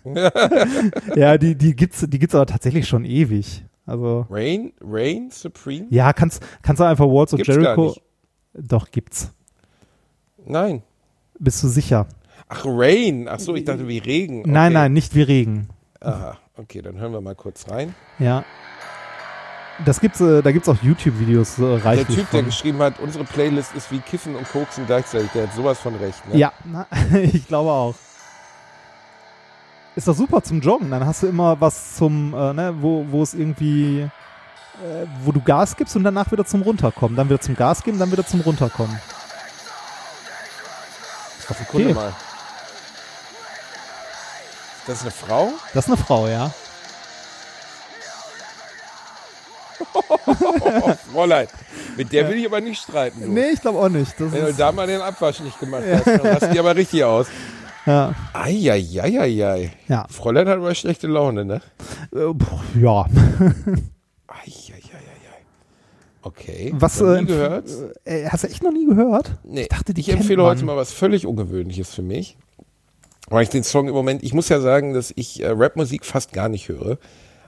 ja, 1.15 1.37
die, 1.37 1.55
die 1.55 1.75
gibt's, 1.75 2.05
die 2.05 2.19
gibt's 2.19 2.35
aber 2.35 2.45
tatsächlich 2.45 2.87
schon 2.87 3.05
ewig. 3.05 3.63
Also. 3.85 4.25
Reign, 4.29 4.73
Reign 4.81 5.29
Supreme? 5.31 5.87
Ja, 5.89 6.11
kannst, 6.11 6.43
kannst 6.61 6.81
du 6.81 6.83
einfach 6.83 7.05
Walls 7.05 7.33
of 7.33 7.45
Jericho. 7.45 7.85
nicht. 7.85 8.01
Doch, 8.53 8.91
gibt's. 8.91 9.31
Nein. 10.45 10.83
Bist 11.39 11.63
du 11.63 11.69
sicher? 11.69 12.07
Ach, 12.49 12.63
Rain. 12.65 13.27
Ach 13.29 13.39
so, 13.39 13.55
ich 13.55 13.65
dachte 13.65 13.87
wie 13.87 13.99
Regen. 13.99 14.41
Okay. 14.41 14.51
Nein, 14.51 14.73
nein, 14.73 14.93
nicht 14.93 15.15
wie 15.15 15.21
Regen. 15.23 15.69
Aha, 16.01 16.37
okay, 16.57 16.81
dann 16.81 16.97
hören 16.97 17.13
wir 17.13 17.21
mal 17.21 17.35
kurz 17.35 17.69
rein. 17.69 17.95
Ja. 18.19 18.43
Das 19.85 19.99
gibt's, 19.99 20.21
äh, 20.21 20.43
da 20.43 20.51
gibt's 20.51 20.69
auch 20.69 20.77
YouTube-Videos 20.81 21.57
äh, 21.57 21.61
Der 21.61 21.85
reichlich 21.85 22.17
Typ, 22.17 22.29
der 22.29 22.39
von. 22.41 22.45
geschrieben 22.45 22.79
hat, 22.79 22.99
unsere 22.99 23.23
Playlist 23.23 23.73
ist 23.75 23.91
wie 23.91 23.99
Kiffen 23.99 24.35
und 24.35 24.47
Koksen 24.51 24.85
gleichzeitig, 24.85 25.31
der 25.31 25.47
hat 25.47 25.55
sowas 25.55 25.79
von 25.79 25.95
recht. 25.95 26.27
Ne? 26.27 26.37
Ja, 26.37 26.53
na, 26.63 26.85
ich 27.17 27.47
glaube 27.47 27.71
auch. 27.71 27.95
Ist 29.95 30.07
doch 30.07 30.15
super 30.15 30.41
zum 30.43 30.59
Joggen. 30.61 30.89
Dann 30.89 31.05
hast 31.05 31.23
du 31.23 31.27
immer 31.27 31.59
was 31.61 31.95
zum, 31.95 32.33
äh, 32.33 32.53
ne, 32.53 32.75
wo, 32.79 33.05
wo 33.09 33.21
es 33.21 33.33
irgendwie, 33.33 34.01
äh, 34.01 35.05
wo 35.23 35.31
du 35.31 35.41
Gas 35.41 35.75
gibst 35.75 35.95
und 35.95 36.03
danach 36.03 36.31
wieder 36.31 36.45
zum 36.45 36.63
Runterkommen. 36.63 37.15
Dann 37.15 37.29
wieder 37.29 37.39
zum 37.39 37.55
Gas 37.55 37.83
geben, 37.83 37.99
dann 37.99 38.11
wieder 38.11 38.25
zum 38.25 38.41
Runterkommen. 38.41 38.99
Doch 41.47 41.55
Sekunde 41.55 41.89
okay. 41.89 41.93
mal. 41.93 42.13
Ist 44.83 44.89
das 44.89 45.01
eine 45.01 45.11
Frau? 45.11 45.49
Das 45.73 45.85
ist 45.85 45.93
eine 45.93 45.97
Frau, 45.97 46.27
ja. 46.27 46.51
Oh, 49.93 50.01
Fräulein. 51.13 51.47
Mit 51.97 52.11
der 52.11 52.27
will 52.29 52.37
ich 52.37 52.45
aber 52.45 52.61
nicht 52.61 52.81
streiten. 52.81 53.21
Du. 53.21 53.27
Nee, 53.29 53.49
ich 53.53 53.61
glaube 53.61 53.79
auch 53.79 53.89
nicht. 53.89 54.13
Das 54.19 54.31
Wenn 54.31 54.41
du 54.41 54.47
ist, 54.47 54.59
da 54.59 54.71
mal 54.71 54.87
den 54.87 55.01
Abwasch 55.01 55.39
nicht 55.41 55.59
gemacht 55.59 55.83
hast, 55.89 56.07
dann 56.07 56.19
rast 56.21 56.53
die 56.53 56.59
aber 56.59 56.75
richtig 56.75 57.03
aus. 57.03 57.27
ja. 57.85 58.13
Eieieiei. 58.33 59.71
Ja. 59.87 60.05
Fräulein 60.09 60.47
hat 60.47 60.57
aber 60.57 60.73
schlechte 60.75 61.07
Laune, 61.07 61.45
ne? 61.45 61.61
Äh, 62.13 62.33
ja. 62.81 63.05
Eieieiei. 64.27 64.79
Okay. 66.25 66.71
Was 66.75 66.99
Noch 67.01 67.13
äh, 67.15 67.19
nie 67.21 67.25
gehört? 67.27 67.69
Äh, 68.05 68.27
hast 68.29 68.43
du 68.43 68.47
echt 68.47 68.63
noch 68.63 68.71
nie 68.71 68.85
gehört? 68.85 69.31
Nee, 69.43 69.63
Ich 69.63 69.67
dachte, 69.69 69.93
die 69.93 70.01
ich 70.01 70.09
empfehle 70.09 70.37
man. 70.41 70.51
heute 70.51 70.63
mal 70.65 70.77
was 70.77 70.91
völlig 70.93 71.25
Ungewöhnliches 71.27 71.93
für 71.93 72.01
mich. 72.01 72.37
Weil 73.29 73.43
ich 73.43 73.49
den 73.49 73.63
Song 73.63 73.87
im 73.87 73.93
Moment, 73.93 74.23
ich 74.23 74.33
muss 74.33 74.49
ja 74.49 74.59
sagen, 74.59 74.93
dass 74.93 75.13
ich 75.15 75.41
äh, 75.41 75.47
Rapmusik 75.49 76.05
fast 76.05 76.33
gar 76.33 76.49
nicht 76.49 76.69
höre. 76.69 76.97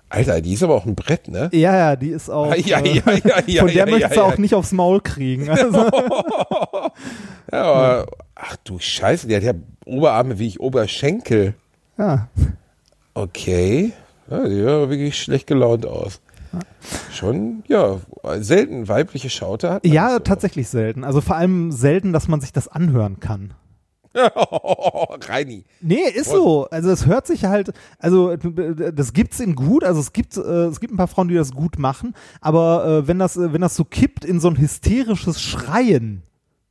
Alter, 0.10 0.39
die 0.39 0.53
ist 0.53 0.64
aber 0.64 0.76
auch 0.76 0.85
ein 0.85 0.95
Brett, 0.95 1.27
ne? 1.27 1.49
Ja, 1.52 1.76
ja, 1.76 1.95
die 1.95 2.10
ist 2.10 2.30
auch. 2.30 2.56
Ja, 2.56 2.80
ja, 2.80 2.80
äh, 2.80 3.22
ja, 3.23 3.41
ja, 3.47 3.60
von 3.61 3.68
der 3.68 3.76
ja, 3.76 3.85
möchtest 3.85 4.15
ja, 4.15 4.22
du 4.22 4.27
ja. 4.27 4.34
auch 4.34 4.38
nicht 4.38 4.53
aufs 4.53 4.72
Maul 4.72 5.02
kriegen. 5.02 5.49
Also, 5.49 5.89
Ja, 7.52 7.64
aber, 7.64 8.07
ach 8.35 8.56
du 8.64 8.80
Scheiße, 8.80 9.27
die 9.27 9.35
hat 9.35 9.43
ja 9.43 9.53
Oberarme 9.85 10.39
wie 10.39 10.47
ich 10.47 10.60
Oberschenkel. 10.60 11.56
ja. 11.97 12.27
Okay. 13.14 13.93
Ja, 14.30 14.47
die 14.47 14.61
aber 14.61 14.89
wirklich 14.89 15.22
schlecht 15.22 15.47
gelaunt 15.47 15.85
aus. 15.85 16.19
Schon, 17.11 17.64
ja, 17.68 17.99
selten 18.39 18.88
weibliche 18.88 19.30
Schaute 19.30 19.69
hat. 19.69 19.85
ja, 19.85 20.14
so. 20.14 20.19
tatsächlich 20.19 20.68
selten. 20.68 21.03
Also 21.03 21.22
vor 21.22 21.35
allem 21.35 21.72
selten, 21.72 22.11
dass 22.11 22.27
man 22.27 22.41
sich 22.41 22.52
das 22.52 22.68
anhören 22.68 23.19
kann. 23.19 23.53
Reini. 25.28 25.66
Nee, 25.82 26.10
ist 26.14 26.30
so. 26.30 26.68
Also 26.70 26.90
es 26.90 27.06
hört 27.06 27.28
sich 27.28 27.46
halt, 27.46 27.72
also 28.00 28.36
das 28.36 29.14
gibt's 29.14 29.40
in 29.40 29.56
gut, 29.56 29.84
also 29.84 30.00
es 30.00 30.14
gibt 30.14 30.38
äh, 30.38 30.66
es 30.66 30.80
gibt 30.80 30.94
ein 30.94 30.98
paar 30.98 31.08
Frauen, 31.08 31.28
die 31.28 31.36
das 31.36 31.52
gut 31.52 31.78
machen, 31.78 32.14
aber 32.40 32.86
äh, 32.86 33.08
wenn 33.08 33.20
das 33.20 33.36
äh, 33.36 33.52
wenn 33.52 33.62
das 33.62 33.76
so 33.76 33.84
kippt 33.84 34.24
in 34.24 34.40
so 34.40 34.48
ein 34.48 34.58
hysterisches 34.58 35.42
Schreien, 35.42 36.24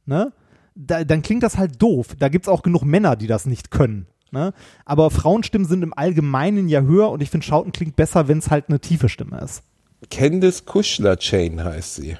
ne? 0.06 0.32
Da, 0.76 1.04
dann 1.04 1.22
klingt 1.22 1.44
das 1.44 1.56
halt 1.56 1.80
doof. 1.80 2.16
Da 2.18 2.28
gibt's 2.28 2.48
auch 2.48 2.62
genug 2.62 2.82
Männer, 2.82 3.14
die 3.14 3.28
das 3.28 3.46
nicht 3.46 3.70
können, 3.70 4.06
ne? 4.30 4.52
Aber 4.84 5.10
Frauenstimmen 5.10 5.68
sind 5.68 5.82
im 5.82 5.94
Allgemeinen 5.94 6.68
ja 6.68 6.80
höher 6.80 7.10
und 7.10 7.22
ich 7.22 7.30
finde 7.30 7.46
Schauten 7.46 7.72
klingt 7.72 7.94
besser, 7.96 8.26
wenn 8.26 8.38
es 8.38 8.50
halt 8.50 8.68
eine 8.68 8.80
tiefe 8.80 9.08
Stimme 9.08 9.38
ist. 9.40 9.62
Candice 10.10 10.64
Kuschler 10.64 11.16
Chain 11.18 11.62
heißt 11.62 11.96
sie. 11.96 12.16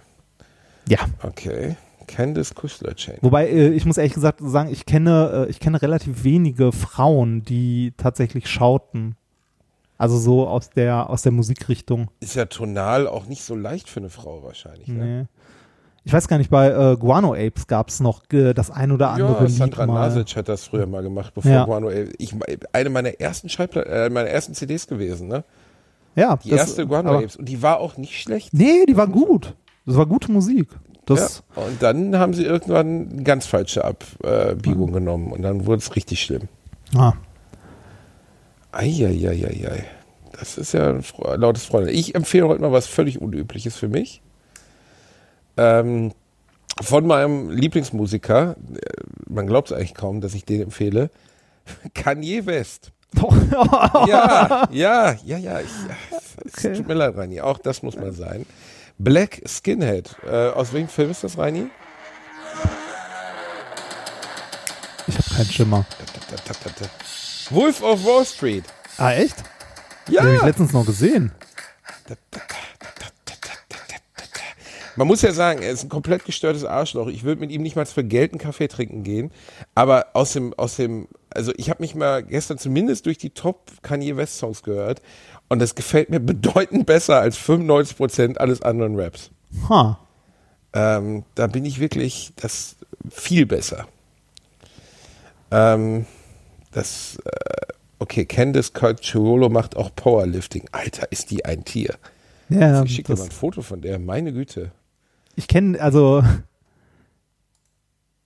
Ja. 0.89 0.99
Okay. 1.23 1.77
Candice 2.07 2.55
Kuschler 2.55 2.95
Chain. 2.95 3.19
Wobei, 3.23 3.49
äh, 3.49 3.69
ich 3.71 3.85
muss 3.87 3.97
ehrlich 3.99 4.15
gesagt 4.15 4.41
sagen, 4.43 4.71
ich 4.71 4.87
kenne, 4.87 5.47
äh, 5.47 5.51
ich 5.51 5.61
kenne 5.61 5.81
relativ 5.83 6.25
wenige 6.25 6.73
Frauen, 6.73 7.43
die 7.43 7.93
tatsächlich 7.97 8.49
schauten. 8.49 9.17
Also 9.97 10.19
so 10.19 10.49
aus 10.49 10.71
der, 10.71 11.09
aus 11.09 11.23
der 11.23 11.33
Musikrichtung. 11.33 12.11
Ist 12.21 12.35
ja 12.35 12.47
tonal 12.47 13.07
auch 13.07 13.27
nicht 13.27 13.43
so 13.43 13.55
leicht 13.55 13.89
für 13.89 14.01
eine 14.01 14.11
Frau 14.11 14.43
wahrscheinlich. 14.43 14.89
Ne? 14.89 15.05
Nee. 15.21 15.25
Ich 16.07 16.13
weiß 16.13 16.29
gar 16.29 16.37
nicht, 16.37 16.51
bei 16.51 16.69
äh, 16.69 16.97
Guano 16.99 17.33
Apes 17.33 17.67
gab 17.67 17.89
es 17.89 18.01
noch 18.01 18.23
äh, 18.33 18.53
das 18.53 18.71
ein 18.71 18.93
oder 18.93 19.11
andere 19.11 19.45
Ja, 19.45 19.49
Sandra. 19.49 19.87
Nasic 19.87 20.37
hat 20.37 20.49
das 20.51 20.65
früher 20.65 20.87
mal 20.87 21.03
gemacht, 21.03 21.33
bevor 21.33 21.51
Ja. 21.51 21.65
Guano 21.65 21.91
ich, 21.91 22.35
eine 22.73 22.91
meiner 22.91 23.19
ersten 23.21 23.49
Schallplatten, 23.49 23.91
äh, 23.91 24.11
meiner 24.11 24.29
ersten 24.29 24.53
CDs 24.53 24.87
gewesen, 24.87 25.29
ne? 25.29 25.45
Ja, 26.17 26.37
Die 26.37 26.51
das- 26.51 26.61
erste 26.61 26.87
Guano 26.87 27.17
Apes. 27.19 27.37
Und 27.37 27.49
die 27.49 27.63
war 27.63 27.79
auch 27.81 27.97
nicht 27.97 28.21
schlecht. 28.21 28.53
Nee, 28.53 28.85
die 28.87 28.97
war 28.97 29.07
gut. 29.09 29.55
Das 29.87 29.97
war 29.97 30.05
gute 30.07 30.31
Musik. 30.31 30.69
Das, 31.07 31.43
ja. 31.57 31.63
Und 31.63 31.83
dann 31.83 32.19
haben 32.19 32.33
sie 32.35 32.45
irgendwann 32.45 33.11
eine 33.13 33.23
ganz 33.23 33.47
falsche 33.47 33.85
Abbiegung 33.85 34.93
genommen 34.93 35.33
und 35.33 35.43
dann 35.43 35.67
wurde 35.67 35.79
es 35.81 35.95
richtig 35.97 36.23
schlimm. 36.23 36.49
ah, 36.97 37.13
Eieieiei. 38.73 39.85
Das 40.33 40.59
ist 40.59 40.73
ja 40.73 40.91
ein 40.91 41.05
lautes 41.37 41.65
Freunde. 41.65 41.93
Ich 41.93 42.15
empfehle 42.15 42.49
heute 42.49 42.61
mal 42.61 42.73
was 42.73 42.87
völlig 42.87 43.21
Unübliches 43.21 43.77
für 43.77 43.89
mich. 43.89 44.21
Ähm, 45.57 46.13
von 46.83 47.07
meinem 47.07 47.51
Lieblingsmusiker, 47.51 48.57
äh, 48.75 48.79
man 49.29 49.47
glaubt 49.47 49.71
es 49.71 49.77
eigentlich 49.77 49.95
kaum, 49.95 50.21
dass 50.21 50.35
ich 50.35 50.45
den 50.45 50.61
empfehle, 50.63 51.11
Kanye 51.95 52.47
West. 52.47 52.91
Ja, 54.09 54.69
ja, 54.73 55.15
ja, 55.25 55.39
ja. 55.39 55.61
Ich, 55.61 55.69
es 56.45 56.65
Okay. 56.65 56.77
tut 56.77 56.89
mir 56.89 56.95
leid, 56.95 57.17
Reini. 57.17 57.41
Auch 57.41 57.59
das 57.59 57.85
muss 57.85 57.95
mal 57.97 58.11
sein. 58.13 58.45
Black 58.99 59.43
Skinhead. 59.47 60.17
Äh, 60.25 60.51
aus 60.51 60.73
welchem 60.73 60.89
Film 60.89 61.11
ist 61.11 61.25
das, 61.25 61.37
Reini? 61.37 61.67
ich 65.07 65.15
habe 65.19 65.35
keinen 65.37 65.51
Schimmer. 65.51 65.87
Wolf 67.51 67.83
of 67.83 68.05
Wall 68.05 68.25
Street. 68.25 68.65
Ah, 68.97 69.13
echt? 69.13 69.37
Ja. 70.09 70.23
Den 70.23 70.27
habe 70.27 70.37
ich 70.37 70.43
letztens 70.43 70.73
noch 70.73 70.87
gesehen. 70.87 71.33
Man 74.97 75.09
muss 75.09 75.23
ja 75.23 75.33
sagen, 75.33 75.61
er 75.61 75.73
ist 75.73 75.83
ein 75.83 75.89
komplett 75.89 76.25
gestörtes 76.25 76.65
Arschloch. 76.65 77.09
Ich 77.09 77.25
würde 77.25 77.41
mit 77.41 77.51
ihm 77.51 77.63
nicht 77.63 77.75
mal 77.75 77.85
für 77.85 78.05
Geld 78.05 78.33
einen 78.33 78.41
Kaffee 78.41 78.69
trinken 78.69 79.03
gehen. 79.03 79.33
Aber 79.75 80.07
aus 80.15 80.33
dem, 80.35 80.55
aus 80.55 80.77
dem, 80.77 81.09
also 81.31 81.53
ich 81.57 81.69
habe 81.69 81.83
mich 81.83 81.97
mal 81.97 82.23
gestern 82.23 82.59
zumindest 82.59 83.07
durch 83.07 83.19
die 83.19 83.31
Top 83.31 83.73
Kanye 83.83 84.17
West 84.17 84.39
Songs 84.39 84.63
gehört 84.63 85.03
und 85.49 85.59
das 85.59 85.75
gefällt 85.75 86.11
mir 86.11 86.21
bedeutend 86.21 86.87
besser 86.87 87.21
als 87.21 87.37
95 87.37 87.97
Prozent 87.97 88.41
alles 88.41 88.63
anderen 88.63 88.99
Raps. 88.99 89.31
Ha. 89.69 89.99
Ähm, 90.73 91.25
da 91.35 91.47
bin 91.47 91.65
ich 91.65 91.79
wirklich 91.79 92.33
das 92.37 92.77
viel 93.11 93.47
besser. 93.47 93.87
Ähm, 95.51 96.07
das, 96.73 97.19
äh, 97.25 97.67
okay, 98.01 98.25
Candice 98.25 98.73
Calciolo 98.73 99.49
macht 99.49 99.77
auch 99.77 99.95
Powerlifting. 99.95 100.65
Alter, 100.73 101.13
ist 101.13 101.31
die 101.31 101.45
ein 101.45 101.65
Tier. 101.65 101.95
Ja, 102.49 102.83
ich 102.83 102.95
schicke 102.95 103.15
dir 103.15 103.19
mal 103.19 103.27
ein 103.27 103.31
Foto 103.31 103.63
von 103.63 103.81
der, 103.81 103.99
meine 103.99 104.33
Güte. 104.33 104.73
Ich 105.37 105.49
kenne, 105.49 105.81
also, 105.81 106.23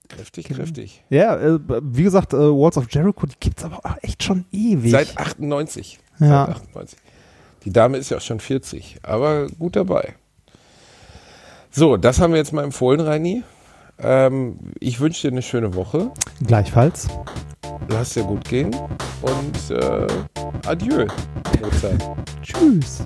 Kräftig, 0.07 0.47
kräftig. 0.47 1.03
ja, 1.09 1.37
äh, 1.37 1.59
wie 1.83 2.03
gesagt, 2.03 2.33
äh, 2.33 2.37
Walls 2.37 2.77
of 2.77 2.87
Jericho, 2.89 3.27
die 3.27 3.35
gibt's 3.39 3.63
aber 3.63 3.77
auch 3.85 3.97
echt 4.01 4.23
schon 4.23 4.45
ewig. 4.51 4.91
Seit 4.91 5.15
98. 5.17 5.99
Ja. 6.19 6.47
Seit 6.47 6.55
98. 6.55 6.99
Die 7.65 7.71
Dame 7.71 7.97
ist 7.97 8.09
ja 8.09 8.17
auch 8.17 8.21
schon 8.21 8.39
40, 8.39 8.99
aber 9.03 9.47
gut 9.59 9.75
dabei. 9.75 10.15
So, 11.71 11.97
das 11.97 12.19
haben 12.19 12.33
wir 12.33 12.37
jetzt 12.37 12.53
mal 12.53 12.63
empfohlen, 12.63 12.99
Reini. 12.99 13.43
Ähm, 13.99 14.57
ich 14.79 14.99
wünsche 14.99 15.27
dir 15.27 15.33
eine 15.33 15.41
schöne 15.41 15.75
Woche. 15.75 16.11
Gleichfalls. 16.45 17.07
Lass 17.89 18.13
dir 18.13 18.23
gut 18.23 18.47
gehen 18.47 18.75
und 19.21 19.71
äh, 19.71 20.07
adieu. 20.65 21.07
Tschüss. 22.41 23.03